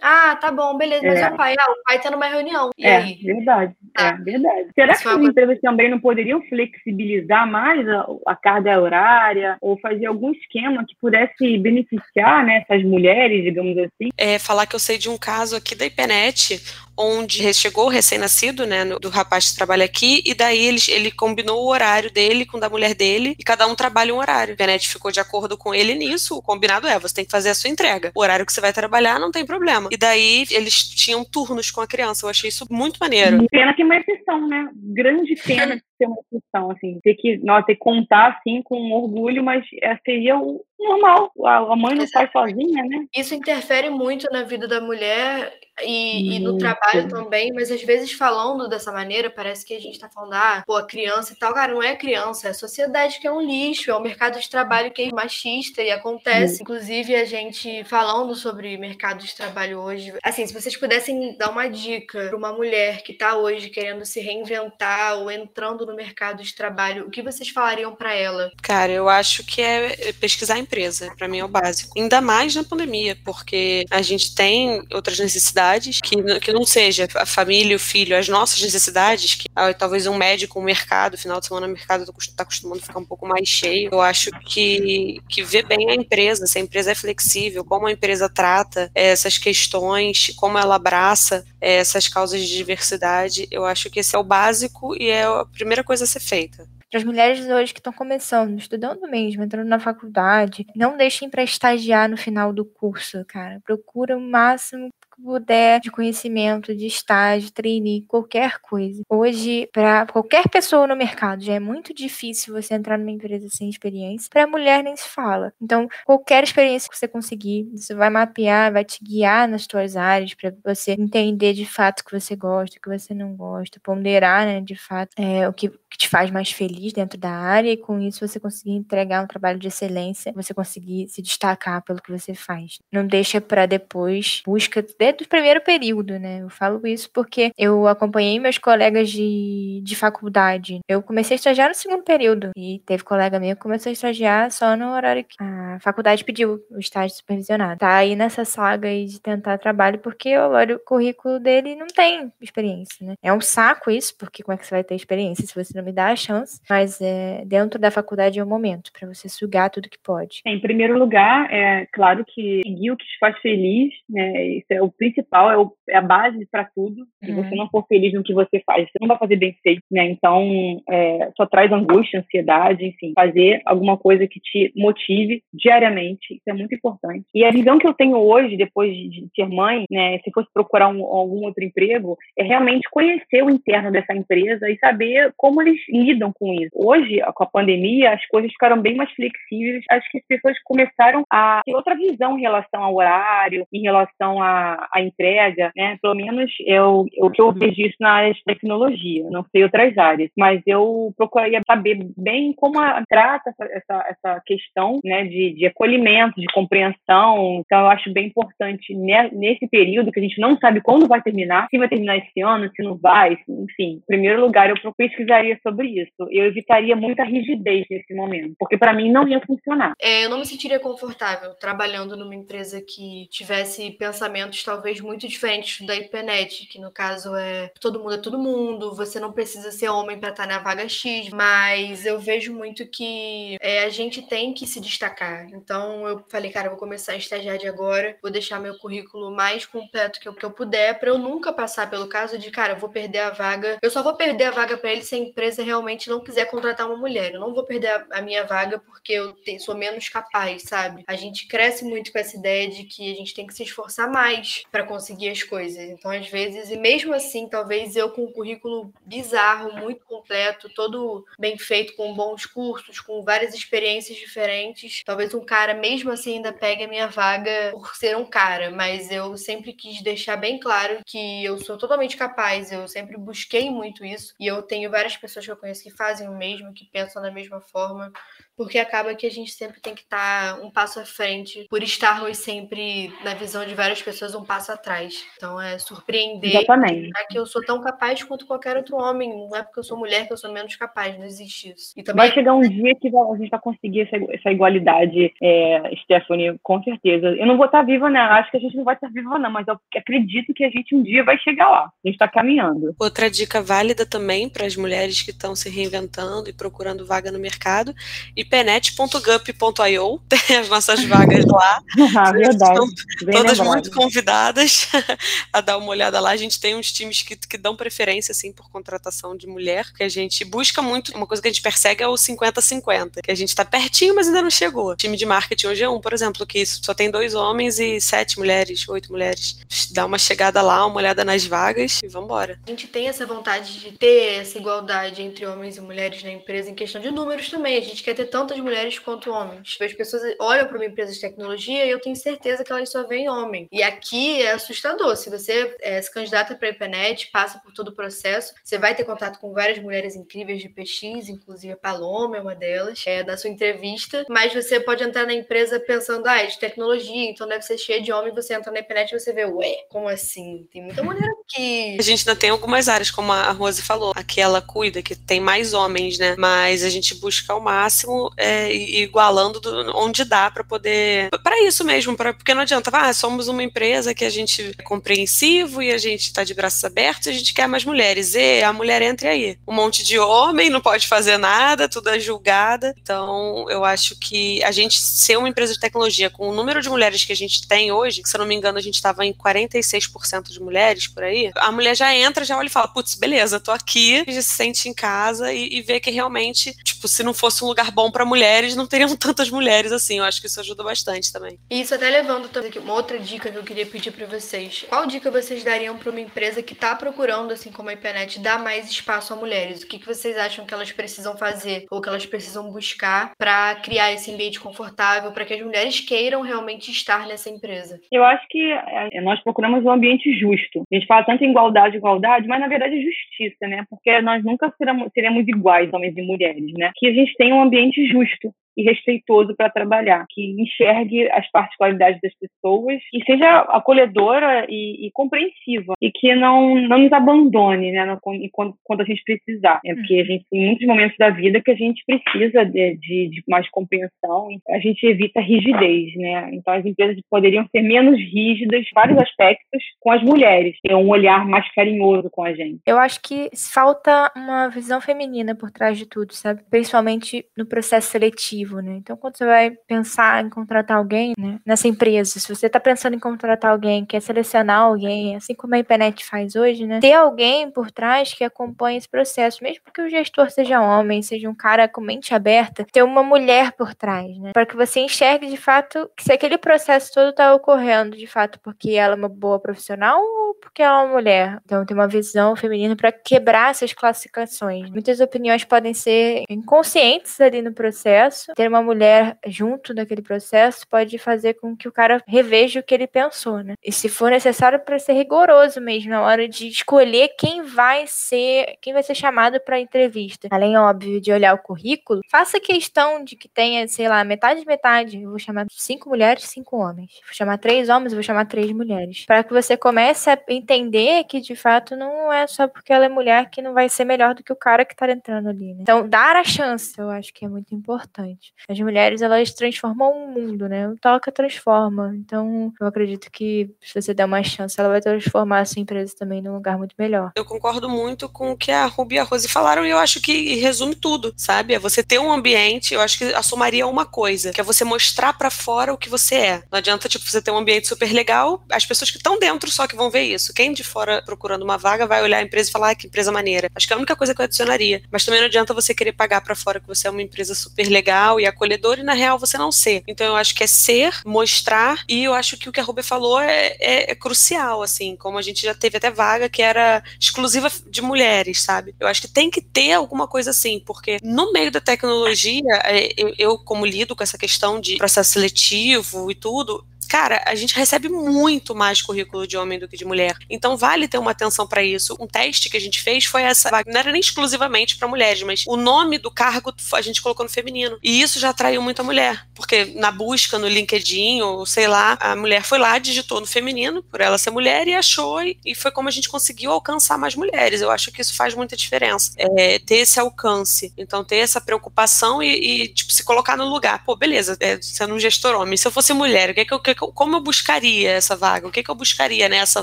Ah, 0.00 0.36
tá 0.36 0.52
bom, 0.52 0.76
beleza, 0.76 1.06
mas 1.06 1.18
é. 1.18 1.28
o 1.28 1.36
pai, 1.36 1.54
ah, 1.58 1.72
o 1.72 1.82
pai 1.84 1.98
tá 2.00 2.10
numa 2.10 2.26
reunião. 2.26 2.70
E 2.76 2.86
é, 2.86 2.96
aí? 2.96 3.14
verdade, 3.14 3.74
ah. 3.96 4.08
é 4.08 4.12
verdade. 4.12 4.68
Será 4.74 4.92
Isso 4.92 5.02
que 5.02 5.08
as 5.08 5.20
empresas 5.20 5.60
também 5.60 5.90
não 5.90 5.98
poderiam 5.98 6.42
flexibilizar 6.42 7.50
mais 7.50 7.88
a, 7.88 8.06
a, 8.26 8.36
carga 8.36 8.78
horária 8.78 9.56
ou 9.60 9.78
fazer 9.78 10.04
algum 10.04 10.32
esquema 10.32 10.84
que 10.86 10.94
pudesse 11.00 11.56
beneficiar 11.58 12.44
né, 12.44 12.62
essas 12.68 12.84
mulheres, 12.84 13.42
digamos 13.42 13.76
assim? 13.78 14.10
É, 14.18 14.38
falar 14.38 14.66
que 14.66 14.76
eu 14.76 14.80
sei 14.80 14.98
de 14.98 15.08
um 15.08 15.16
caso 15.16 15.56
aqui 15.56 15.74
da 15.74 15.86
IPNET, 15.86 16.60
onde 16.96 17.52
chegou 17.52 17.86
o 17.86 17.90
recém-nascido, 17.90 18.66
né, 18.66 18.84
do 18.84 19.08
rapaz 19.08 19.50
que 19.50 19.56
trabalha 19.56 19.84
aqui, 19.84 20.22
e 20.24 20.34
daí 20.34 20.64
ele, 20.64 20.80
ele 20.88 21.10
combinou 21.10 21.64
o 21.64 21.68
horário 21.68 22.12
dele 22.12 22.46
com 22.46 22.56
o 22.56 22.60
da 22.60 22.68
mulher 22.68 22.94
dele, 22.94 23.34
e 23.38 23.44
cada 23.44 23.66
um 23.66 23.74
trabalha 23.74 24.14
um 24.14 24.18
horário. 24.18 24.54
O 24.54 24.56
Benet 24.56 24.88
ficou 24.88 25.10
de 25.10 25.20
acordo 25.20 25.56
com 25.56 25.74
ele 25.74 25.94
nisso, 25.94 26.36
o 26.36 26.42
combinado 26.42 26.86
é, 26.86 26.98
você 26.98 27.14
tem 27.14 27.24
que 27.24 27.30
fazer 27.30 27.50
a 27.50 27.54
sua 27.54 27.70
entrega. 27.70 28.12
O 28.14 28.20
horário 28.20 28.46
que 28.46 28.52
você 28.52 28.60
vai 28.60 28.72
trabalhar 28.72 29.18
não 29.18 29.30
tem 29.30 29.44
problema. 29.44 29.88
E 29.92 29.96
daí 29.96 30.44
eles 30.50 30.88
tinham 30.88 31.24
turnos 31.24 31.70
com 31.70 31.80
a 31.80 31.86
criança, 31.86 32.24
eu 32.24 32.30
achei 32.30 32.48
isso 32.48 32.66
muito 32.70 32.98
maneiro. 32.98 33.46
Pena 33.50 33.74
que 33.74 33.82
é 33.82 33.84
uma 33.84 33.96
exceção, 33.96 34.46
né? 34.48 34.68
Grande 34.74 35.34
pena 35.36 35.80
ser 35.96 36.06
uma 36.06 36.16
exceção, 36.30 36.70
assim, 36.70 37.00
ter 37.02 37.14
que, 37.14 37.38
nossa, 37.38 37.66
ter 37.66 37.74
que 37.74 37.80
contar, 37.80 38.38
assim, 38.38 38.62
com 38.62 38.92
orgulho, 38.92 39.42
mas 39.42 39.64
é, 39.82 39.96
seria 40.04 40.36
o 40.36 40.62
normal, 40.78 41.32
a, 41.44 41.76
mãe 41.76 41.94
não 41.94 42.06
faz 42.08 42.30
sozinha, 42.30 42.84
né? 42.84 43.06
Isso 43.16 43.34
interfere 43.34 43.90
muito 43.90 44.28
na 44.30 44.42
vida 44.42 44.68
da 44.68 44.80
mulher 44.80 45.52
e, 45.82 46.36
e, 46.36 46.38
no 46.38 46.56
trabalho 46.56 47.08
também, 47.08 47.52
mas 47.52 47.70
às 47.70 47.82
vezes 47.82 48.12
falando 48.12 48.68
dessa 48.68 48.90
maneira, 48.90 49.28
parece 49.28 49.64
que 49.64 49.74
a 49.74 49.80
gente 49.80 49.98
tá 49.98 50.08
falando, 50.08 50.32
ah, 50.32 50.62
pô, 50.66 50.76
a 50.76 50.86
criança 50.86 51.32
e 51.32 51.36
tal. 51.36 51.52
Cara, 51.52 51.74
não 51.74 51.82
é 51.82 51.94
criança, 51.94 52.48
é 52.48 52.50
a 52.50 52.54
sociedade 52.54 53.20
que 53.20 53.26
é 53.26 53.32
um 53.32 53.40
lixo, 53.40 53.90
é 53.90 53.94
o 53.94 54.00
mercado 54.00 54.40
de 54.40 54.48
trabalho 54.48 54.90
que 54.90 55.02
é 55.02 55.10
machista 55.12 55.82
e 55.82 55.90
acontece. 55.90 56.62
Inclusive, 56.62 57.14
a 57.14 57.24
gente 57.24 57.84
falando 57.84 58.34
sobre 58.34 58.76
mercado 58.78 59.24
de 59.24 59.34
trabalho 59.34 59.80
hoje, 59.80 60.14
assim, 60.22 60.46
se 60.46 60.54
vocês 60.54 60.76
pudessem 60.76 61.36
dar 61.36 61.50
uma 61.50 61.68
dica 61.68 62.28
para 62.28 62.36
uma 62.36 62.52
mulher 62.52 63.02
que 63.02 63.12
tá 63.12 63.36
hoje 63.36 63.68
querendo 63.68 64.04
se 64.06 64.20
reinventar 64.20 65.18
ou 65.18 65.30
entrando 65.30 65.84
no 65.84 65.94
mercado 65.94 66.42
de 66.42 66.54
trabalho, 66.54 67.06
o 67.06 67.10
que 67.10 67.22
vocês 67.22 67.50
falariam 67.50 67.94
para 67.94 68.14
ela? 68.14 68.50
Cara, 68.62 68.92
eu 68.92 69.08
acho 69.08 69.44
que 69.44 69.60
é 69.60 70.12
pesquisar 70.14 70.54
a 70.54 70.58
empresa, 70.58 71.12
para 71.16 71.28
mim 71.28 71.38
é 71.38 71.44
o 71.44 71.48
básico. 71.48 71.98
Ainda 71.98 72.20
mais 72.20 72.54
na 72.54 72.64
pandemia, 72.64 73.16
porque 73.24 73.84
a 73.90 74.00
gente 74.00 74.34
tem 74.34 74.82
outras 74.92 75.18
necessidades 75.18 75.65
necessidades, 75.66 76.00
que, 76.00 76.40
que 76.40 76.52
não 76.52 76.64
seja 76.64 77.08
a 77.16 77.26
família, 77.26 77.76
o 77.76 77.80
filho, 77.80 78.16
as 78.16 78.28
nossas 78.28 78.60
necessidades, 78.62 79.34
que 79.34 79.48
ah, 79.54 79.72
talvez 79.74 80.06
um 80.06 80.16
médico, 80.16 80.60
um 80.60 80.62
mercado, 80.62 81.18
final 81.18 81.40
de 81.40 81.46
semana 81.46 81.66
o 81.66 81.70
mercado 81.70 82.04
está 82.18 82.42
acostumando 82.42 82.80
a 82.82 82.86
ficar 82.86 82.98
um 82.98 83.04
pouco 83.04 83.26
mais 83.26 83.48
cheio. 83.48 83.90
Eu 83.92 84.00
acho 84.00 84.30
que, 84.40 85.20
que 85.28 85.42
ver 85.42 85.66
bem 85.66 85.90
a 85.90 85.94
empresa, 85.94 86.46
se 86.46 86.58
a 86.58 86.60
empresa 86.62 86.92
é 86.92 86.94
flexível, 86.94 87.64
como 87.64 87.86
a 87.86 87.92
empresa 87.92 88.28
trata 88.28 88.90
essas 88.94 89.38
questões, 89.38 90.32
como 90.36 90.58
ela 90.58 90.76
abraça 90.76 91.44
essas 91.60 92.08
causas 92.08 92.40
de 92.40 92.56
diversidade, 92.56 93.48
eu 93.50 93.64
acho 93.64 93.90
que 93.90 94.00
esse 94.00 94.14
é 94.14 94.18
o 94.18 94.24
básico 94.24 94.94
e 95.00 95.08
é 95.08 95.24
a 95.24 95.44
primeira 95.44 95.82
coisa 95.82 96.04
a 96.04 96.06
ser 96.06 96.20
feita 96.20 96.66
para 96.90 96.98
as 96.98 97.04
mulheres 97.04 97.46
hoje 97.46 97.74
que 97.74 97.80
estão 97.80 97.92
começando, 97.92 98.58
estudando 98.58 99.08
mesmo, 99.08 99.42
entrando 99.42 99.68
na 99.68 99.78
faculdade, 99.78 100.66
não 100.74 100.96
deixem 100.96 101.28
para 101.28 101.42
estagiar 101.42 102.08
no 102.08 102.16
final 102.16 102.52
do 102.52 102.64
curso, 102.64 103.24
cara. 103.26 103.60
Procura 103.64 104.16
o 104.16 104.20
máximo 104.20 104.88
puder 105.22 105.80
de 105.80 105.90
conhecimento, 105.90 106.74
de 106.74 106.86
estágio, 106.86 107.50
trainee, 107.52 108.02
qualquer 108.06 108.58
coisa. 108.60 109.02
Hoje, 109.08 109.68
para 109.72 110.06
qualquer 110.06 110.48
pessoa 110.48 110.86
no 110.86 110.96
mercado, 110.96 111.42
já 111.42 111.54
é 111.54 111.60
muito 111.60 111.94
difícil 111.94 112.54
você 112.54 112.74
entrar 112.74 112.98
numa 112.98 113.10
empresa 113.10 113.48
sem 113.50 113.68
experiência. 113.68 114.28
Para 114.30 114.46
mulher 114.46 114.82
nem 114.84 114.96
se 114.96 115.08
fala. 115.08 115.52
Então, 115.60 115.88
qualquer 116.04 116.44
experiência 116.44 116.88
que 116.90 116.96
você 116.98 117.08
conseguir, 117.08 117.68
você 117.74 117.94
vai 117.94 118.10
mapear, 118.10 118.72
vai 118.72 118.84
te 118.84 119.02
guiar 119.02 119.48
nas 119.48 119.64
suas 119.70 119.96
áreas 119.96 120.34
para 120.34 120.52
você 120.64 120.92
entender 120.92 121.52
de 121.54 121.64
fato 121.66 122.00
o 122.00 122.04
que 122.04 122.18
você 122.20 122.36
gosta, 122.36 122.76
o 122.78 122.80
que 122.80 122.88
você 122.88 123.14
não 123.14 123.34
gosta, 123.36 123.80
ponderar, 123.82 124.46
né, 124.46 124.60
de 124.60 124.76
fato, 124.76 125.10
é, 125.18 125.48
o 125.48 125.52
que, 125.52 125.70
que 125.96 125.98
te 125.98 126.08
faz 126.08 126.30
mais 126.30 126.50
feliz 126.50 126.92
dentro 126.92 127.18
da 127.18 127.30
área 127.30 127.70
e 127.70 127.76
com 127.76 127.98
isso 128.00 128.26
você 128.26 128.38
conseguir 128.38 128.72
entregar 128.72 129.24
um 129.24 129.26
trabalho 129.26 129.58
de 129.58 129.68
excelência, 129.68 130.32
você 130.34 130.52
conseguir 130.52 131.08
se 131.08 131.22
destacar 131.22 131.82
pelo 131.82 132.00
que 132.00 132.12
você 132.12 132.34
faz. 132.34 132.78
Não 132.92 133.06
deixa 133.06 133.40
para 133.40 133.64
depois, 133.66 134.42
busca 134.44 134.84
desde 134.98 135.24
o 135.24 135.28
primeiro 135.28 135.60
período, 135.62 136.18
né? 136.18 136.42
Eu 136.42 136.50
falo 136.50 136.86
isso 136.86 137.10
porque 137.12 137.50
eu 137.56 137.88
acompanhei 137.88 138.38
meus 138.38 138.58
colegas 138.58 139.10
de, 139.10 139.80
de 139.82 139.96
faculdade. 139.96 140.80
Eu 140.86 141.02
comecei 141.02 141.34
a 141.34 141.38
estagiar 141.38 141.68
no 141.68 141.74
segundo 141.74 142.02
período 142.02 142.50
e 142.56 142.82
teve 142.84 143.02
colega 143.02 143.40
meu 143.40 143.56
que 143.56 143.62
começou 143.62 143.90
a 143.90 143.92
estagiar 143.92 144.50
só 144.50 144.76
no 144.76 144.92
horário 144.92 145.24
que 145.24 145.36
a 145.40 145.78
faculdade 145.80 146.24
pediu 146.24 146.60
o 146.70 146.78
estágio 146.78 147.16
supervisionado. 147.16 147.78
Tá 147.78 147.96
aí 147.96 148.14
nessa 148.14 148.44
saga 148.44 148.88
aí 148.88 149.06
de 149.06 149.20
tentar 149.20 149.58
trabalho 149.58 149.98
porque 150.00 150.36
olha, 150.36 150.76
o 150.76 150.80
currículo 150.80 151.40
dele 151.40 151.74
não 151.74 151.86
tem 151.86 152.32
experiência, 152.40 153.06
né? 153.06 153.14
É 153.22 153.32
um 153.32 153.40
saco 153.40 153.90
isso, 153.90 154.14
porque 154.18 154.42
como 154.42 154.54
é 154.54 154.58
que 154.58 154.66
você 154.66 154.74
vai 154.74 154.84
ter 154.84 154.94
experiência 154.94 155.46
se 155.46 155.54
você 155.54 155.72
não 155.74 155.85
me 155.86 155.92
dá 155.92 156.08
a 156.08 156.16
chance? 156.16 156.60
Mas 156.68 157.00
é, 157.00 157.44
dentro 157.46 157.78
da 157.78 157.90
faculdade 157.90 158.38
é 158.38 158.44
o 158.44 158.46
momento 158.46 158.90
para 158.92 159.06
você 159.06 159.28
sugar 159.28 159.70
tudo 159.70 159.88
que 159.88 159.98
pode. 160.02 160.42
Em 160.44 160.60
primeiro 160.60 160.98
lugar, 160.98 161.50
é 161.52 161.86
claro 161.92 162.24
que 162.26 162.60
seguir 162.64 162.90
o 162.90 162.96
que 162.96 163.04
te 163.04 163.18
faz 163.18 163.38
feliz, 163.38 163.94
né? 164.10 164.46
Isso 164.48 164.66
é 164.70 164.82
o 164.82 164.90
principal, 164.90 165.50
é, 165.50 165.56
o, 165.56 165.72
é 165.88 165.96
a 165.96 166.02
base 166.02 166.46
para 166.50 166.64
tudo. 166.64 167.06
Se 167.24 167.30
uhum. 167.30 167.42
você 167.42 167.54
não 167.54 167.68
for 167.68 167.86
feliz 167.86 168.12
no 168.12 168.24
que 168.24 168.34
você 168.34 168.60
faz, 168.66 168.84
você 168.84 168.98
não 169.00 169.08
vai 169.08 169.18
fazer 169.18 169.36
bem 169.36 169.56
feito, 169.62 169.82
né? 169.90 170.04
Então, 170.08 170.82
é, 170.88 171.30
só 171.36 171.46
traz 171.46 171.70
angústia, 171.70 172.20
ansiedade, 172.20 172.84
enfim. 172.84 173.12
Fazer 173.14 173.62
alguma 173.64 173.96
coisa 173.96 174.26
que 174.26 174.40
te 174.40 174.72
motive 174.76 175.42
diariamente, 175.54 176.34
isso 176.34 176.48
é 176.48 176.52
muito 176.52 176.74
importante. 176.74 177.24
E 177.32 177.44
a 177.44 177.50
visão 177.50 177.78
que 177.78 177.86
eu 177.86 177.94
tenho 177.94 178.16
hoje, 178.16 178.56
depois 178.56 178.92
de 178.92 179.28
ser 179.34 179.48
mãe, 179.48 179.84
né, 179.90 180.18
se 180.18 180.30
fosse 180.32 180.48
procurar 180.52 180.88
um, 180.88 181.04
algum 181.04 181.44
outro 181.44 181.62
emprego, 181.62 182.16
é 182.36 182.42
realmente 182.42 182.88
conhecer 182.90 183.42
o 183.42 183.50
interno 183.50 183.92
dessa 183.92 184.14
empresa 184.14 184.68
e 184.68 184.78
saber 184.78 185.32
como 185.36 185.62
eles 185.62 185.75
lidam 185.88 186.32
com 186.32 186.52
isso. 186.52 186.70
Hoje, 186.74 187.20
com 187.34 187.44
a 187.44 187.46
pandemia, 187.46 188.12
as 188.12 188.26
coisas 188.26 188.50
ficaram 188.52 188.80
bem 188.80 188.94
mais 188.94 189.10
flexíveis. 189.12 189.84
Acho 189.90 190.10
que 190.10 190.18
as 190.18 190.26
pessoas 190.26 190.56
começaram 190.64 191.24
a 191.30 191.60
ter 191.64 191.74
outra 191.74 191.94
visão 191.94 192.38
em 192.38 192.42
relação 192.42 192.82
ao 192.82 192.94
horário, 192.94 193.66
em 193.72 193.82
relação 193.82 194.42
a, 194.42 194.88
a 194.92 195.00
entrega, 195.00 195.72
né? 195.76 195.98
Pelo 196.00 196.14
menos 196.14 196.52
eu, 196.60 197.04
que 197.32 197.40
eu 197.40 197.52
vejo 197.52 197.80
isso 197.80 197.96
na 198.00 198.32
tecnologia, 198.44 199.28
não 199.30 199.44
sei 199.50 199.62
outras 199.64 199.96
áreas, 199.96 200.30
mas 200.36 200.60
eu 200.66 201.12
procuraria 201.16 201.60
saber 201.66 202.06
bem 202.16 202.52
como 202.52 202.80
a, 202.80 203.02
trata 203.08 203.50
essa, 203.50 203.64
essa, 203.72 204.06
essa 204.08 204.42
questão, 204.44 205.00
né, 205.04 205.24
de, 205.24 205.54
de 205.54 205.66
acolhimento, 205.66 206.40
de 206.40 206.46
compreensão. 206.52 207.62
Então, 207.64 207.80
eu 207.80 207.86
acho 207.88 208.12
bem 208.12 208.26
importante 208.26 208.94
nesse 208.94 209.66
período 209.68 210.12
que 210.12 210.20
a 210.20 210.22
gente 210.22 210.40
não 210.40 210.56
sabe 210.58 210.80
quando 210.80 211.08
vai 211.08 211.22
terminar, 211.22 211.66
se 211.70 211.78
vai 211.78 211.88
terminar 211.88 212.16
esse 212.18 212.40
ano, 212.40 212.70
se 212.74 212.82
não 212.82 212.96
vai, 212.96 213.38
enfim. 213.48 214.00
Em 214.02 214.06
primeiro 214.06 214.40
lugar, 214.40 214.70
eu 214.70 214.76
pesquisaria 214.96 215.55
sobre 215.62 215.88
isso. 215.88 216.28
Eu 216.30 216.46
evitaria 216.46 216.96
muita 216.96 217.24
rigidez 217.24 217.86
nesse 217.90 218.14
momento, 218.14 218.54
porque 218.58 218.76
para 218.76 218.92
mim 218.92 219.10
não 219.10 219.26
ia 219.28 219.40
funcionar. 219.46 219.94
É, 220.00 220.24
eu 220.24 220.30
não 220.30 220.38
me 220.38 220.46
sentiria 220.46 220.80
confortável 220.80 221.54
trabalhando 221.54 222.16
numa 222.16 222.34
empresa 222.34 222.80
que 222.80 223.26
tivesse 223.30 223.90
pensamentos 223.92 224.62
talvez 224.62 225.00
muito 225.00 225.28
diferente 225.28 225.84
da 225.86 225.94
IPNET, 225.94 226.66
que 226.68 226.80
no 226.80 226.90
caso 226.90 227.34
é 227.36 227.70
todo 227.80 228.00
mundo 228.00 228.14
é 228.14 228.18
todo 228.18 228.38
mundo, 228.38 228.94
você 228.94 229.18
não 229.20 229.32
precisa 229.32 229.70
ser 229.70 229.88
homem 229.88 230.18
para 230.18 230.30
estar 230.30 230.46
na 230.46 230.58
vaga 230.58 230.88
X, 230.88 231.30
mas 231.30 232.06
eu 232.06 232.18
vejo 232.18 232.52
muito 232.52 232.86
que 232.86 233.56
é, 233.60 233.84
a 233.84 233.88
gente 233.88 234.22
tem 234.22 234.52
que 234.52 234.66
se 234.66 234.80
destacar. 234.80 235.48
Então 235.52 236.06
eu 236.06 236.24
falei, 236.28 236.50
cara, 236.50 236.66
eu 236.66 236.70
vou 236.70 236.78
começar 236.78 237.12
a 237.12 237.16
estagiar 237.16 237.58
de 237.58 237.66
agora, 237.66 238.16
vou 238.22 238.30
deixar 238.30 238.60
meu 238.60 238.78
currículo 238.78 239.30
mais 239.30 239.66
completo 239.66 240.20
que 240.20 240.28
eu, 240.28 240.34
que 240.34 240.44
eu 240.44 240.50
puder, 240.50 240.98
para 240.98 241.10
eu 241.10 241.18
nunca 241.18 241.52
passar 241.52 241.88
pelo 241.90 242.08
caso 242.08 242.38
de, 242.38 242.50
cara, 242.50 242.74
eu 242.74 242.78
vou 242.78 242.88
perder 242.88 243.20
a 243.20 243.30
vaga. 243.30 243.78
Eu 243.82 243.90
só 243.90 244.02
vou 244.02 244.16
perder 244.16 244.44
a 244.44 244.50
vaga 244.50 244.76
para 244.76 244.92
ele 244.92 245.02
se 245.02 245.16
empresa 245.16 245.45
realmente 245.62 246.08
não 246.08 246.20
quiser 246.20 246.46
contratar 246.46 246.86
uma 246.86 246.96
mulher. 246.96 247.34
Eu 247.34 247.40
não 247.40 247.54
vou 247.54 247.64
perder 247.64 247.88
a, 247.88 248.06
a 248.12 248.22
minha 248.22 248.44
vaga 248.44 248.78
porque 248.78 249.12
eu 249.12 249.32
te, 249.32 249.58
sou 249.58 249.76
menos 249.76 250.08
capaz, 250.08 250.62
sabe? 250.62 251.04
A 251.06 251.16
gente 251.16 251.46
cresce 251.46 251.84
muito 251.84 252.12
com 252.12 252.18
essa 252.18 252.36
ideia 252.36 252.68
de 252.68 252.84
que 252.84 253.12
a 253.12 253.14
gente 253.14 253.34
tem 253.34 253.46
que 253.46 253.54
se 253.54 253.62
esforçar 253.62 254.10
mais 254.10 254.64
para 254.70 254.84
conseguir 254.84 255.30
as 255.30 255.42
coisas. 255.42 255.78
Então, 255.78 256.10
às 256.10 256.28
vezes, 256.28 256.70
e 256.70 256.76
mesmo 256.76 257.14
assim, 257.14 257.48
talvez 257.48 257.96
eu 257.96 258.10
com 258.10 258.24
um 258.24 258.32
currículo 258.32 258.92
bizarro, 259.04 259.76
muito 259.76 260.04
completo, 260.06 260.68
todo 260.70 261.24
bem 261.38 261.58
feito, 261.58 261.94
com 261.94 262.14
bons 262.14 262.46
cursos, 262.46 263.00
com 263.00 263.22
várias 263.22 263.54
experiências 263.54 264.16
diferentes, 264.16 265.02
talvez 265.04 265.34
um 265.34 265.44
cara, 265.44 265.74
mesmo 265.74 266.10
assim, 266.10 266.36
ainda 266.36 266.52
pegue 266.52 266.84
a 266.84 266.88
minha 266.88 267.08
vaga 267.08 267.70
por 267.72 267.94
ser 267.94 268.16
um 268.16 268.24
cara. 268.24 268.70
Mas 268.70 269.10
eu 269.10 269.36
sempre 269.36 269.72
quis 269.72 270.02
deixar 270.02 270.36
bem 270.36 270.58
claro 270.58 271.00
que 271.04 271.44
eu 271.44 271.58
sou 271.58 271.76
totalmente 271.76 272.16
capaz, 272.16 272.72
eu 272.72 272.86
sempre 272.88 273.16
busquei 273.16 273.70
muito 273.70 274.04
isso, 274.04 274.34
e 274.40 274.46
eu 274.46 274.62
tenho 274.62 274.90
várias 274.90 275.16
pessoas 275.16 275.35
que 275.44 275.50
eu 275.50 275.56
conheço 275.56 275.82
que 275.82 275.90
fazem 275.90 276.28
o 276.28 276.36
mesmo, 276.36 276.72
que 276.72 276.84
pensam 276.86 277.20
da 277.22 277.30
mesma 277.30 277.60
forma 277.60 278.12
porque 278.56 278.78
acaba 278.78 279.14
que 279.14 279.26
a 279.26 279.30
gente 279.30 279.50
sempre 279.50 279.80
tem 279.80 279.94
que 279.94 280.02
estar 280.02 280.56
tá 280.56 280.62
um 280.62 280.70
passo 280.70 280.98
à 280.98 281.04
frente, 281.04 281.66
por 281.68 281.82
estarmos 281.82 282.38
sempre, 282.38 283.12
na 283.24 283.34
visão 283.34 283.64
de 283.66 283.74
várias 283.74 284.02
pessoas, 284.02 284.34
um 284.34 284.44
passo 284.44 284.72
atrás. 284.72 285.24
Então 285.36 285.60
é 285.60 285.78
surpreender 285.78 286.56
Exatamente. 286.56 287.10
que 287.28 287.38
eu 287.38 287.46
sou 287.46 287.62
tão 287.62 287.80
capaz 287.80 288.22
quanto 288.22 288.46
qualquer 288.46 288.76
outro 288.76 288.96
homem. 288.96 289.28
Não 289.28 289.56
é 289.56 289.62
porque 289.62 289.80
eu 289.80 289.84
sou 289.84 289.98
mulher 289.98 290.26
que 290.26 290.32
eu 290.32 290.36
sou 290.36 290.52
menos 290.52 290.74
capaz, 290.76 291.18
não 291.18 291.24
existe 291.24 291.74
isso. 291.76 291.92
E 291.96 292.02
também... 292.02 292.26
Vai 292.26 292.34
chegar 292.34 292.54
um 292.54 292.62
dia 292.62 292.94
que 293.00 293.08
a 293.08 293.36
gente 293.36 293.50
vai 293.50 293.60
conseguir 293.60 294.08
essa, 294.32 294.50
igualdade, 294.50 295.32
é, 295.42 295.90
Stephanie, 296.02 296.58
com 296.62 296.82
certeza. 296.82 297.28
Eu 297.28 297.46
não 297.46 297.56
vou 297.56 297.66
estar 297.66 297.82
viva, 297.82 298.08
né? 298.08 298.20
Acho 298.20 298.50
que 298.50 298.56
a 298.56 298.60
gente 298.60 298.76
não 298.76 298.84
vai 298.84 298.94
estar 298.94 299.10
viva, 299.10 299.38
não, 299.38 299.50
mas 299.50 299.66
eu 299.68 299.78
acredito 299.94 300.54
que 300.54 300.64
a 300.64 300.70
gente 300.70 300.94
um 300.94 301.02
dia 301.02 301.24
vai 301.24 301.38
chegar 301.38 301.68
lá. 301.68 301.84
A 301.84 302.08
gente 302.08 302.14
está 302.14 302.28
caminhando. 302.28 302.94
Outra 302.98 303.30
dica 303.30 303.60
válida 303.60 304.06
também 304.06 304.48
para 304.48 304.66
as 304.66 304.76
mulheres 304.76 305.22
que 305.22 305.30
estão 305.30 305.54
se 305.54 305.68
reinventando 305.68 306.48
e 306.48 306.52
procurando 306.52 307.06
vaga 307.06 307.30
no 307.30 307.38
mercado 307.38 307.94
e 308.36 308.45
penet.gup.io, 308.48 310.20
tem 310.28 310.56
as 310.56 310.68
nossas 310.68 311.04
vagas 311.04 311.44
lá. 311.44 311.82
Ah, 312.16 312.32
verdade. 312.32 312.74
todas 312.74 313.58
lembrado. 313.58 313.64
muito 313.64 313.90
convidadas 313.90 314.88
a 315.52 315.60
dar 315.60 315.76
uma 315.76 315.88
olhada 315.88 316.18
lá. 316.20 316.30
A 316.30 316.36
gente 316.36 316.58
tem 316.58 316.74
uns 316.74 316.90
times 316.90 317.22
que, 317.22 317.36
que 317.36 317.58
dão 317.58 317.76
preferência, 317.76 318.32
assim, 318.32 318.52
por 318.52 318.70
contratação 318.70 319.36
de 319.36 319.46
mulher, 319.46 319.92
que 319.92 320.02
a 320.02 320.08
gente 320.08 320.44
busca 320.44 320.80
muito, 320.80 321.14
uma 321.14 321.26
coisa 321.26 321.42
que 321.42 321.48
a 321.48 321.50
gente 321.50 321.62
persegue 321.62 322.02
é 322.02 322.08
o 322.08 322.14
50-50, 322.14 323.22
que 323.22 323.30
a 323.30 323.34
gente 323.34 323.48
está 323.48 323.64
pertinho, 323.64 324.14
mas 324.14 324.28
ainda 324.28 324.42
não 324.42 324.50
chegou. 324.50 324.90
O 324.90 324.96
time 324.96 325.16
de 325.16 325.26
marketing 325.26 325.66
hoje 325.66 325.82
é 325.82 325.88
um, 325.88 326.00
por 326.00 326.12
exemplo, 326.12 326.46
que 326.46 326.64
só 326.64 326.94
tem 326.94 327.10
dois 327.10 327.34
homens 327.34 327.78
e 327.78 328.00
sete 328.00 328.38
mulheres, 328.38 328.88
oito 328.88 329.10
mulheres. 329.12 329.58
Dá 329.90 330.06
uma 330.06 330.18
chegada 330.18 330.62
lá, 330.62 330.86
uma 330.86 330.96
olhada 330.96 331.24
nas 331.24 331.44
vagas 331.44 332.00
e 332.02 332.08
vambora. 332.08 332.58
A 332.66 332.70
gente 332.70 332.86
tem 332.86 333.08
essa 333.08 333.26
vontade 333.26 333.78
de 333.80 333.92
ter 333.92 334.40
essa 334.40 334.58
igualdade 334.58 335.22
entre 335.22 335.46
homens 335.46 335.76
e 335.76 335.80
mulheres 335.80 336.22
na 336.22 336.30
empresa 336.30 336.70
em 336.70 336.74
questão 336.74 337.00
de 337.00 337.10
números 337.10 337.48
também. 337.48 337.76
A 337.76 337.80
gente 337.82 338.02
quer 338.02 338.14
ter 338.14 338.26
tantas 338.36 338.58
mulheres 338.60 338.98
quanto 338.98 339.30
homens. 339.30 339.78
As 339.80 339.94
pessoas 339.94 340.22
olham 340.38 340.66
para 340.66 340.76
uma 340.76 340.84
empresa 340.84 341.10
de 341.10 341.18
tecnologia 341.18 341.86
e 341.86 341.90
eu 341.90 341.98
tenho 341.98 342.14
certeza 342.14 342.62
que 342.62 342.70
elas 342.70 342.90
só 342.90 343.06
veem 343.06 343.30
homem. 343.30 343.66
E 343.72 343.82
aqui 343.82 344.42
é 344.42 344.52
assustador. 344.52 345.16
Se 345.16 345.30
você 345.30 345.74
é, 345.80 346.02
se 346.02 346.12
candidata 346.12 346.54
para 346.54 346.68
a 346.68 346.70
IPNET, 346.70 347.30
passa 347.32 347.58
por 347.60 347.72
todo 347.72 347.88
o 347.88 347.94
processo, 347.94 348.52
você 348.62 348.76
vai 348.76 348.94
ter 348.94 349.04
contato 349.04 349.38
com 349.38 349.54
várias 349.54 349.78
mulheres 349.78 350.14
incríveis 350.14 350.60
de 350.60 350.68
PX, 350.68 351.30
inclusive 351.30 351.72
a 351.72 351.78
Paloma 351.78 352.36
é 352.36 352.40
uma 352.42 352.54
delas, 352.54 353.02
é 353.06 353.22
da 353.22 353.38
sua 353.38 353.48
entrevista. 353.48 354.26
Mas 354.28 354.52
você 354.52 354.78
pode 354.78 355.02
entrar 355.02 355.24
na 355.24 355.32
empresa 355.32 355.80
pensando, 355.80 356.26
ah, 356.26 356.42
é 356.42 356.46
de 356.46 356.58
tecnologia, 356.58 357.30
então 357.30 357.48
deve 357.48 357.62
ser 357.62 357.78
cheia 357.78 358.02
de 358.02 358.12
homem. 358.12 358.34
Você 358.34 358.52
entra 358.52 358.70
na 358.70 358.80
IPNET 358.80 359.14
e 359.14 359.18
você 359.18 359.32
vê, 359.32 359.46
ué, 359.46 359.86
como 359.88 360.08
assim? 360.08 360.68
Tem 360.70 360.82
muita 360.82 361.02
mulher 361.02 361.30
aqui. 361.40 361.96
A 361.98 362.02
gente 362.02 362.28
ainda 362.28 362.38
tem 362.38 362.50
algumas 362.50 362.86
áreas, 362.86 363.10
como 363.10 363.32
a 363.32 363.50
Rose 363.52 363.80
falou, 363.80 364.12
aqui 364.14 364.42
ela 364.42 364.60
cuida, 364.60 365.00
que 365.00 365.16
tem 365.16 365.40
mais 365.40 365.72
homens, 365.72 366.18
né? 366.18 366.36
Mas 366.36 366.84
a 366.84 366.90
gente 366.90 367.14
busca 367.14 367.54
ao 367.54 367.60
máximo 367.62 368.25
é, 368.36 368.74
igualando 368.74 369.60
do, 369.60 369.96
onde 369.96 370.24
dá 370.24 370.50
para 370.50 370.64
poder. 370.64 371.30
Para 371.42 371.62
isso 371.62 371.84
mesmo, 371.84 372.16
pra, 372.16 372.32
porque 372.32 372.54
não 372.54 372.62
adianta, 372.62 372.90
ah, 372.92 373.12
somos 373.12 373.48
uma 373.48 373.62
empresa 373.62 374.14
que 374.14 374.24
a 374.24 374.30
gente 374.30 374.74
é 374.78 374.82
compreensivo 374.82 375.82
e 375.82 375.92
a 375.92 375.98
gente 375.98 376.22
está 376.22 376.44
de 376.44 376.54
braços 376.54 376.84
abertos 376.84 377.26
e 377.26 377.30
a 377.30 377.32
gente 377.32 377.54
quer 377.54 377.66
mais 377.66 377.84
mulheres. 377.84 378.34
E 378.34 378.62
a 378.62 378.72
mulher 378.72 379.02
entra 379.02 379.30
aí. 379.30 379.58
Um 379.66 379.74
monte 379.74 380.02
de 380.04 380.18
homem, 380.18 380.70
não 380.70 380.80
pode 380.80 381.06
fazer 381.06 381.38
nada, 381.38 381.88
tudo 381.88 382.10
é 382.10 382.18
julgada. 382.18 382.94
Então, 383.00 383.66
eu 383.68 383.84
acho 383.84 384.18
que 384.18 384.62
a 384.64 384.70
gente 384.70 385.00
ser 385.00 385.36
uma 385.36 385.48
empresa 385.48 385.72
de 385.72 385.80
tecnologia 385.80 386.30
com 386.30 386.48
o 386.48 386.54
número 386.54 386.80
de 386.80 386.88
mulheres 386.88 387.24
que 387.24 387.32
a 387.32 387.36
gente 387.36 387.66
tem 387.66 387.92
hoje, 387.92 388.22
que 388.22 388.28
se 388.28 388.36
eu 388.36 388.40
não 388.40 388.46
me 388.46 388.54
engano, 388.54 388.78
a 388.78 388.82
gente 388.82 388.94
estava 388.94 389.24
em 389.24 389.32
46% 389.32 390.50
de 390.50 390.60
mulheres 390.60 391.06
por 391.06 391.22
aí, 391.22 391.50
a 391.56 391.72
mulher 391.72 391.96
já 391.96 392.14
entra, 392.14 392.44
já 392.44 392.56
olha 392.56 392.66
e 392.66 392.70
fala: 392.70 392.88
putz, 392.88 393.14
beleza, 393.14 393.60
tô 393.60 393.72
aqui, 393.72 394.24
já 394.28 394.42
se 394.42 394.54
sente 394.54 394.88
em 394.88 394.94
casa 394.94 395.52
e, 395.52 395.68
e 395.78 395.82
vê 395.82 396.00
que 396.00 396.10
realmente, 396.10 396.76
tipo, 396.82 397.08
se 397.08 397.22
não 397.22 397.34
fosse 397.34 397.64
um 397.64 397.68
lugar 397.68 397.90
bom 397.90 398.10
para 398.16 398.24
mulheres, 398.24 398.74
não 398.74 398.86
teriam 398.86 399.10
tantas 399.14 399.50
mulheres 399.50 399.92
assim. 399.92 400.18
Eu 400.18 400.24
acho 400.24 400.40
que 400.40 400.46
isso 400.46 400.58
ajuda 400.58 400.82
bastante 400.82 401.30
também. 401.30 401.58
Isso 401.70 401.94
até 401.94 402.08
levando 402.08 402.48
também 402.48 402.72
uma 402.78 402.94
outra 402.94 403.18
dica 403.18 403.50
que 403.50 403.58
eu 403.58 403.62
queria 403.62 403.84
pedir 403.84 404.10
para 404.10 404.24
vocês. 404.24 404.86
Qual 404.88 405.06
dica 405.06 405.30
vocês 405.30 405.62
dariam 405.62 405.98
para 405.98 406.10
uma 406.10 406.20
empresa 406.20 406.62
que 406.62 406.72
está 406.72 406.94
procurando, 406.94 407.52
assim 407.52 407.70
como 407.70 407.90
a 407.90 407.92
IPNET, 407.92 408.40
dar 408.40 408.58
mais 408.58 408.88
espaço 408.88 409.34
a 409.34 409.36
mulheres? 409.36 409.82
O 409.82 409.86
que, 409.86 409.98
que 409.98 410.06
vocês 410.06 410.38
acham 410.38 410.64
que 410.64 410.72
elas 410.72 410.90
precisam 410.92 411.36
fazer 411.36 411.84
ou 411.90 412.00
que 412.00 412.08
elas 412.08 412.24
precisam 412.24 412.72
buscar 412.72 413.32
para 413.36 413.74
criar 413.76 414.10
esse 414.12 414.32
ambiente 414.32 414.58
confortável, 414.60 415.30
para 415.32 415.44
que 415.44 415.52
as 415.52 415.60
mulheres 415.60 416.00
queiram 416.00 416.40
realmente 416.40 416.90
estar 416.90 417.26
nessa 417.26 417.50
empresa? 417.50 418.00
Eu 418.10 418.24
acho 418.24 418.46
que 418.48 418.72
é, 419.12 419.20
nós 419.20 419.42
procuramos 419.42 419.84
um 419.84 419.90
ambiente 419.90 420.32
justo. 420.38 420.84
A 420.90 420.94
gente 420.94 421.06
fala 421.06 421.24
tanto 421.24 421.44
em 421.44 421.50
igualdade, 421.50 421.98
igualdade, 421.98 422.48
mas 422.48 422.60
na 422.60 422.68
verdade 422.68 422.96
é 422.96 423.02
justiça, 423.02 423.66
né? 423.68 423.84
Porque 423.90 424.22
nós 424.22 424.42
nunca 424.42 424.72
seremos, 424.78 425.10
seremos 425.12 425.46
iguais, 425.46 425.92
homens 425.92 426.16
e 426.16 426.22
mulheres, 426.22 426.72
né? 426.78 426.92
Que 426.96 427.08
a 427.08 427.12
gente 427.12 427.34
tenha 427.36 427.54
um 427.54 427.62
ambiente 427.62 428.05
justo 428.12 428.54
e 428.76 428.82
respeitoso 428.82 429.54
para 429.56 429.70
trabalhar, 429.70 430.26
que 430.28 430.54
enxergue 430.60 431.30
as 431.30 431.50
particularidades 431.50 432.20
das 432.22 432.32
pessoas 432.34 433.00
e 433.12 433.24
seja 433.24 433.60
acolhedora 433.60 434.66
e, 434.68 435.06
e 435.06 435.10
compreensiva 435.12 435.94
e 436.00 436.10
que 436.10 436.34
não, 436.34 436.74
não 436.74 436.98
nos 436.98 437.12
abandone, 437.12 437.92
né, 437.92 438.04
no, 438.04 438.18
quando, 438.52 438.74
quando 438.84 439.00
a 439.00 439.04
gente 439.04 439.22
precisar. 439.24 439.80
É 439.84 439.94
porque 439.94 440.14
a 440.14 440.24
gente 440.24 440.44
tem 440.50 440.66
muitos 440.66 440.86
momentos 440.86 441.16
da 441.18 441.30
vida 441.30 441.60
que 441.60 441.70
a 441.70 441.74
gente 441.74 442.02
precisa 442.06 442.64
de, 442.64 442.96
de, 442.96 443.28
de 443.30 443.42
mais 443.48 443.68
compreensão, 443.70 444.48
a 444.68 444.78
gente 444.78 445.06
evita 445.06 445.40
rigidez, 445.40 446.14
né? 446.16 446.50
Então 446.52 446.74
as 446.74 446.84
empresas 446.84 447.16
poderiam 447.30 447.66
ser 447.68 447.82
menos 447.82 448.18
rígidas 448.18 448.80
em 448.80 448.94
vários 448.94 449.18
aspectos 449.18 449.82
com 450.00 450.10
as 450.10 450.22
mulheres, 450.22 450.76
ter 450.82 450.94
um 450.94 451.08
olhar 451.08 451.46
mais 451.46 451.66
carinhoso 451.74 452.28
com 452.30 452.44
a 452.44 452.52
gente. 452.52 452.80
Eu 452.86 452.98
acho 452.98 453.20
que 453.22 453.48
falta 453.72 454.30
uma 454.36 454.68
visão 454.68 455.00
feminina 455.00 455.54
por 455.54 455.70
trás 455.70 455.96
de 455.98 456.06
tudo, 456.06 456.34
sabe? 456.34 456.62
Principalmente 456.70 457.44
no 457.56 457.66
processo 457.66 458.10
seletivo 458.10 458.65
né? 458.74 458.96
Então, 458.96 459.16
quando 459.16 459.36
você 459.36 459.44
vai 459.44 459.70
pensar 459.70 460.44
em 460.44 460.50
contratar 460.50 460.96
alguém 460.96 461.32
né, 461.38 461.58
nessa 461.64 461.88
empresa, 461.88 462.38
se 462.38 462.54
você 462.54 462.66
está 462.66 462.80
pensando 462.80 463.14
em 463.14 463.18
contratar 463.18 463.70
alguém, 463.70 464.04
quer 464.04 464.20
selecionar 464.20 464.80
alguém, 464.80 465.36
assim 465.36 465.54
como 465.54 465.74
a 465.74 465.78
Internet 465.78 466.24
faz 466.24 466.56
hoje, 466.56 466.86
né? 466.86 467.00
Ter 467.00 467.12
alguém 467.12 467.70
por 467.70 467.90
trás 467.90 468.32
que 468.32 468.44
acompanhe 468.44 468.98
esse 468.98 469.08
processo, 469.08 469.62
mesmo 469.62 469.84
que 469.92 470.02
o 470.02 470.08
gestor 470.08 470.50
seja 470.50 470.80
homem, 470.80 471.22
seja 471.22 471.48
um 471.48 471.54
cara 471.54 471.88
com 471.88 472.00
mente 472.00 472.34
aberta, 472.34 472.86
ter 472.92 473.02
uma 473.02 473.22
mulher 473.22 473.72
por 473.72 473.94
trás, 473.94 474.38
né? 474.38 474.52
Para 474.52 474.66
que 474.66 474.76
você 474.76 475.00
enxergue 475.00 475.46
de 475.46 475.56
fato 475.56 476.10
se 476.18 476.32
aquele 476.32 476.58
processo 476.58 477.12
todo 477.12 477.30
está 477.30 477.54
ocorrendo 477.54 478.16
de 478.16 478.26
fato 478.26 478.58
porque 478.60 478.92
ela 478.92 479.14
é 479.14 479.18
uma 479.18 479.28
boa 479.28 479.58
profissional 479.58 480.20
ou 480.20 480.54
porque 480.54 480.82
ela 480.82 481.02
é 481.02 481.04
uma 481.04 481.12
mulher. 481.12 481.60
Então, 481.64 481.84
tem 481.84 481.96
uma 481.96 482.08
visão 482.08 482.56
feminina 482.56 482.96
para 482.96 483.12
quebrar 483.12 483.70
essas 483.70 483.92
classificações. 483.92 484.90
Muitas 484.90 485.20
opiniões 485.20 485.64
podem 485.64 485.94
ser 485.94 486.44
inconscientes 486.48 487.40
ali 487.40 487.62
no 487.62 487.72
processo, 487.72 488.52
ter 488.56 488.68
uma 488.68 488.82
mulher 488.82 489.38
junto 489.46 489.92
daquele 489.92 490.22
processo 490.22 490.88
pode 490.88 491.18
fazer 491.18 491.54
com 491.54 491.76
que 491.76 491.86
o 491.86 491.92
cara 491.92 492.22
reveja 492.26 492.80
o 492.80 492.82
que 492.82 492.94
ele 492.94 493.06
pensou, 493.06 493.62
né? 493.62 493.74
E 493.84 493.92
se 493.92 494.08
for 494.08 494.30
necessário 494.30 494.80
para 494.80 494.98
ser 494.98 495.12
rigoroso 495.12 495.78
mesmo 495.78 496.10
na 496.10 496.22
hora 496.22 496.48
de 496.48 496.66
escolher 496.68 497.28
quem 497.38 497.62
vai 497.62 498.06
ser, 498.06 498.78
quem 498.80 498.94
vai 498.94 499.02
ser 499.02 499.14
chamado 499.14 499.60
para 499.60 499.78
entrevista. 499.78 500.48
Além 500.50 500.76
óbvio 500.76 501.20
de 501.20 501.30
olhar 501.30 501.54
o 501.54 501.58
currículo, 501.58 502.22
faça 502.30 502.58
questão 502.58 503.22
de 503.22 503.36
que 503.36 503.46
tenha, 503.46 503.86
sei 503.88 504.08
lá, 504.08 504.24
metade 504.24 504.64
metade. 504.64 505.20
Eu 505.20 505.30
vou 505.30 505.38
chamar 505.38 505.66
cinco 505.70 506.08
mulheres, 506.08 506.44
cinco 506.44 506.78
homens. 506.78 507.10
Vou 507.26 507.34
chamar 507.34 507.58
três 507.58 507.90
homens, 507.90 508.14
vou 508.14 508.22
chamar 508.22 508.46
três 508.46 508.72
mulheres, 508.72 509.26
para 509.26 509.44
que 509.44 509.52
você 509.52 509.76
comece 509.76 510.30
a 510.30 510.38
entender 510.48 511.24
que 511.24 511.40
de 511.42 511.54
fato 511.54 511.94
não 511.94 512.32
é 512.32 512.46
só 512.46 512.66
porque 512.66 512.92
ela 512.92 513.04
é 513.04 513.08
mulher 513.08 513.50
que 513.50 513.60
não 513.60 513.74
vai 513.74 513.90
ser 513.90 514.06
melhor 514.06 514.34
do 514.34 514.42
que 514.42 514.52
o 514.52 514.56
cara 514.56 514.84
que 514.84 514.96
tá 514.96 515.10
entrando 515.10 515.50
ali, 515.50 515.74
né? 515.74 515.80
Então, 515.82 516.08
dar 516.08 516.36
a 516.36 516.44
chance, 516.44 516.98
eu 516.98 517.10
acho 517.10 517.34
que 517.34 517.44
é 517.44 517.48
muito 517.48 517.74
importante. 517.74 518.45
As 518.68 518.78
mulheres, 518.78 519.22
elas 519.22 519.52
transformam 519.52 520.10
o 520.10 520.32
mundo, 520.32 520.68
né? 520.68 520.92
Toca 521.00 521.30
transforma. 521.30 522.12
Então, 522.16 522.72
eu 522.80 522.86
acredito 522.86 523.30
que 523.30 523.70
se 523.80 524.00
você 524.00 524.14
der 524.14 524.24
uma 524.24 524.42
chance, 524.42 524.78
ela 524.78 524.88
vai 524.88 525.00
transformar 525.00 525.60
a 525.60 525.64
sua 525.64 525.80
empresa 525.80 526.14
também 526.18 526.42
num 526.42 526.54
lugar 526.54 526.78
muito 526.78 526.94
melhor. 526.98 527.32
Eu 527.36 527.44
concordo 527.44 527.88
muito 527.88 528.28
com 528.28 528.52
o 528.52 528.56
que 528.56 528.70
a 528.70 528.86
Ruby 528.86 529.16
e 529.16 529.18
a 529.18 529.24
Rose 529.24 529.48
falaram 529.48 529.84
e 529.86 529.90
eu 529.90 529.98
acho 529.98 530.20
que 530.20 530.54
resume 530.56 530.94
tudo, 530.94 531.32
sabe? 531.36 531.74
É 531.74 531.78
você 531.78 532.02
ter 532.02 532.18
um 532.18 532.32
ambiente, 532.32 532.94
eu 532.94 533.00
acho 533.00 533.18
que 533.18 533.24
assomaria 533.34 533.86
uma 533.86 534.04
coisa, 534.04 534.52
que 534.52 534.60
é 534.60 534.64
você 534.64 534.84
mostrar 534.84 535.32
para 535.32 535.50
fora 535.50 535.92
o 535.92 535.98
que 535.98 536.08
você 536.08 536.34
é. 536.34 536.62
Não 536.70 536.78
adianta, 536.78 537.08
tipo, 537.08 537.24
você 537.28 537.40
ter 537.40 537.50
um 537.50 537.58
ambiente 537.58 537.86
super 537.86 538.12
legal, 538.12 538.64
as 538.70 538.84
pessoas 538.84 539.10
que 539.10 539.16
estão 539.16 539.38
dentro 539.38 539.70
só 539.70 539.86
que 539.86 539.96
vão 539.96 540.10
ver 540.10 540.22
isso. 540.22 540.52
Quem 540.52 540.72
de 540.72 540.84
fora 540.84 541.22
procurando 541.24 541.62
uma 541.62 541.78
vaga 541.78 542.06
vai 542.06 542.22
olhar 542.22 542.38
a 542.38 542.42
empresa 542.42 542.68
e 542.68 542.72
falar, 542.72 542.90
ah, 542.90 542.94
que 542.94 543.06
empresa 543.06 543.30
maneira. 543.30 543.68
Acho 543.74 543.86
que 543.86 543.92
é 543.92 543.96
a 543.96 543.98
única 543.98 544.16
coisa 544.16 544.34
que 544.34 544.40
eu 544.40 544.44
adicionaria. 544.44 545.02
Mas 545.10 545.24
também 545.24 545.40
não 545.40 545.46
adianta 545.46 545.74
você 545.74 545.94
querer 545.94 546.12
pagar 546.12 546.40
para 546.40 546.54
fora 546.54 546.80
que 546.80 546.86
você 546.86 547.06
é 547.06 547.10
uma 547.10 547.22
empresa 547.22 547.54
super 547.54 547.88
legal 547.88 548.25
legal 548.26 548.40
e 548.40 548.46
acolhedor, 548.46 548.98
e 548.98 549.02
na 549.02 549.12
real 549.12 549.38
você 549.38 549.56
não 549.56 549.70
ser. 549.70 550.02
Então 550.06 550.26
eu 550.26 550.36
acho 550.36 550.54
que 550.54 550.64
é 550.64 550.66
ser, 550.66 551.12
mostrar, 551.24 552.02
e 552.08 552.24
eu 552.24 552.34
acho 552.34 552.56
que 552.56 552.68
o 552.68 552.72
que 552.72 552.80
a 552.80 552.82
Ruby 552.82 553.02
falou 553.02 553.40
é, 553.40 553.76
é, 553.78 554.10
é 554.10 554.14
crucial, 554.14 554.82
assim, 554.82 555.16
como 555.16 555.38
a 555.38 555.42
gente 555.42 555.62
já 555.62 555.74
teve 555.74 555.96
até 555.96 556.10
vaga 556.10 556.48
que 556.48 556.62
era 556.62 557.02
exclusiva 557.20 557.70
de 557.86 558.02
mulheres, 558.02 558.62
sabe? 558.62 558.94
Eu 558.98 559.06
acho 559.06 559.20
que 559.20 559.28
tem 559.28 559.50
que 559.50 559.60
ter 559.60 559.92
alguma 559.92 560.26
coisa 560.26 560.50
assim, 560.50 560.82
porque 560.84 561.18
no 561.22 561.52
meio 561.52 561.70
da 561.70 561.80
tecnologia, 561.80 562.62
é, 562.84 563.12
eu, 563.16 563.32
eu 563.38 563.58
como 563.58 563.86
lido 563.86 564.16
com 564.16 564.22
essa 564.22 564.38
questão 564.38 564.80
de 564.80 564.96
processo 564.96 565.32
seletivo 565.32 566.30
e 566.30 566.34
tudo, 566.34 566.84
cara, 567.06 567.42
a 567.46 567.54
gente 567.54 567.74
recebe 567.74 568.08
muito 568.08 568.74
mais 568.74 569.00
currículo 569.00 569.46
de 569.46 569.56
homem 569.56 569.78
do 569.78 569.88
que 569.88 569.96
de 569.96 570.04
mulher. 570.04 570.36
Então 570.50 570.76
vale 570.76 571.08
ter 571.08 571.18
uma 571.18 571.30
atenção 571.30 571.66
para 571.66 571.82
isso. 571.82 572.16
Um 572.20 572.26
teste 572.26 572.68
que 572.68 572.76
a 572.76 572.80
gente 572.80 573.00
fez 573.00 573.24
foi 573.24 573.42
essa, 573.42 573.70
não 573.86 574.00
era 574.00 574.12
nem 574.12 574.20
exclusivamente 574.20 574.96
para 574.96 575.08
mulheres, 575.08 575.42
mas 575.42 575.64
o 575.66 575.76
nome 575.76 576.18
do 576.18 576.30
cargo 576.30 576.74
a 576.92 577.00
gente 577.00 577.22
colocou 577.22 577.44
no 577.44 577.50
feminino. 577.50 577.98
E 578.02 578.20
isso 578.20 578.38
já 578.38 578.50
atraiu 578.50 578.82
muita 578.82 579.02
mulher, 579.02 579.46
porque 579.54 579.86
na 579.96 580.10
busca 580.10 580.58
no 580.58 580.68
LinkedIn 580.68 581.40
ou 581.42 581.64
sei 581.64 581.86
lá, 581.86 582.16
a 582.20 582.34
mulher 582.34 582.62
foi 582.62 582.78
lá, 582.78 582.98
digitou 582.98 583.40
no 583.40 583.46
feminino 583.46 584.02
por 584.02 584.20
ela 584.20 584.38
ser 584.38 584.50
mulher 584.50 584.88
e 584.88 584.94
achou 584.94 585.42
e, 585.42 585.74
foi 585.74 585.90
como 585.90 586.08
a 586.08 586.12
gente 586.12 586.28
conseguiu 586.28 586.72
alcançar 586.72 587.18
mais 587.18 587.34
mulheres. 587.34 587.80
Eu 587.80 587.90
acho 587.90 588.10
que 588.10 588.20
isso 588.20 588.34
faz 588.34 588.54
muita 588.54 588.76
diferença. 588.76 589.32
É, 589.36 589.78
ter 589.78 589.96
esse 589.96 590.18
alcance. 590.18 590.92
Então 590.96 591.24
ter 591.24 591.36
essa 591.36 591.60
preocupação 591.60 592.42
e, 592.42 592.82
e 592.82 592.88
tipo 592.88 593.12
se 593.12 593.24
colocar 593.24 593.56
no 593.56 593.68
lugar. 593.68 594.04
Pô, 594.04 594.16
beleza, 594.16 594.56
é, 594.60 594.78
sendo 594.80 595.14
um 595.14 595.18
gestor 595.18 595.54
homem, 595.54 595.76
se 595.76 595.86
eu 595.86 595.92
fosse 595.92 596.12
mulher, 596.12 596.50
o 596.50 596.54
que 596.54 596.60
é 596.60 596.64
que 596.64 596.72
eu, 596.72 596.80
que 596.96 597.12
como 597.12 597.36
eu 597.36 597.40
buscaria 597.40 598.10
essa 598.10 598.34
vaga? 598.34 598.66
O 598.66 598.70
que, 598.70 598.82
que 598.82 598.90
eu 598.90 598.94
buscaria 598.94 599.48
nessa 599.48 599.82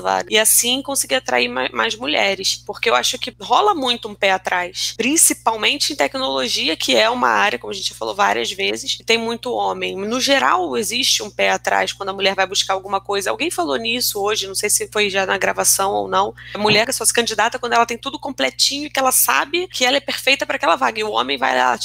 vaga? 0.00 0.28
E 0.30 0.38
assim 0.38 0.82
conseguir 0.82 1.16
atrair 1.16 1.48
mais, 1.48 1.70
mais 1.70 1.96
mulheres. 1.96 2.62
Porque 2.66 2.90
eu 2.90 2.94
acho 2.94 3.18
que 3.18 3.34
rola 3.40 3.74
muito 3.74 4.08
um 4.08 4.14
pé 4.14 4.32
atrás. 4.32 4.94
Principalmente 4.96 5.92
em 5.92 5.96
tecnologia, 5.96 6.76
que 6.76 6.96
é 6.96 7.08
uma 7.08 7.28
área, 7.28 7.58
como 7.58 7.72
a 7.72 7.74
gente 7.74 7.88
já 7.88 7.94
falou 7.94 8.14
várias 8.14 8.50
vezes, 8.50 8.94
que 8.94 9.04
tem 9.04 9.16
muito 9.18 9.52
homem. 9.52 9.96
No 9.96 10.20
geral, 10.20 10.76
existe 10.76 11.22
um 11.22 11.30
pé 11.30 11.50
atrás 11.50 11.92
quando 11.92 12.08
a 12.08 12.12
mulher 12.12 12.34
vai 12.34 12.46
buscar 12.46 12.74
alguma 12.74 13.00
coisa. 13.00 13.30
Alguém 13.30 13.50
falou 13.50 13.76
nisso 13.76 14.20
hoje, 14.20 14.46
não 14.46 14.54
sei 14.54 14.68
se 14.68 14.88
foi 14.92 15.08
já 15.08 15.24
na 15.24 15.38
gravação 15.38 15.92
ou 15.92 16.08
não. 16.08 16.34
A 16.54 16.58
mulher 16.58 16.92
só 16.92 17.04
se 17.04 17.12
candidata 17.12 17.58
quando 17.58 17.74
ela 17.74 17.86
tem 17.86 17.96
tudo 17.96 18.18
completinho 18.18 18.86
e 18.86 18.90
que 18.90 18.98
ela 18.98 19.12
sabe 19.12 19.68
que 19.68 19.84
ela 19.84 19.96
é 19.96 20.00
perfeita 20.00 20.44
para 20.44 20.56
aquela 20.56 20.76
vaga. 20.76 21.00
E 21.00 21.04
o 21.04 21.10
homem 21.10 21.38
vai 21.38 21.56
lá, 21.56 21.78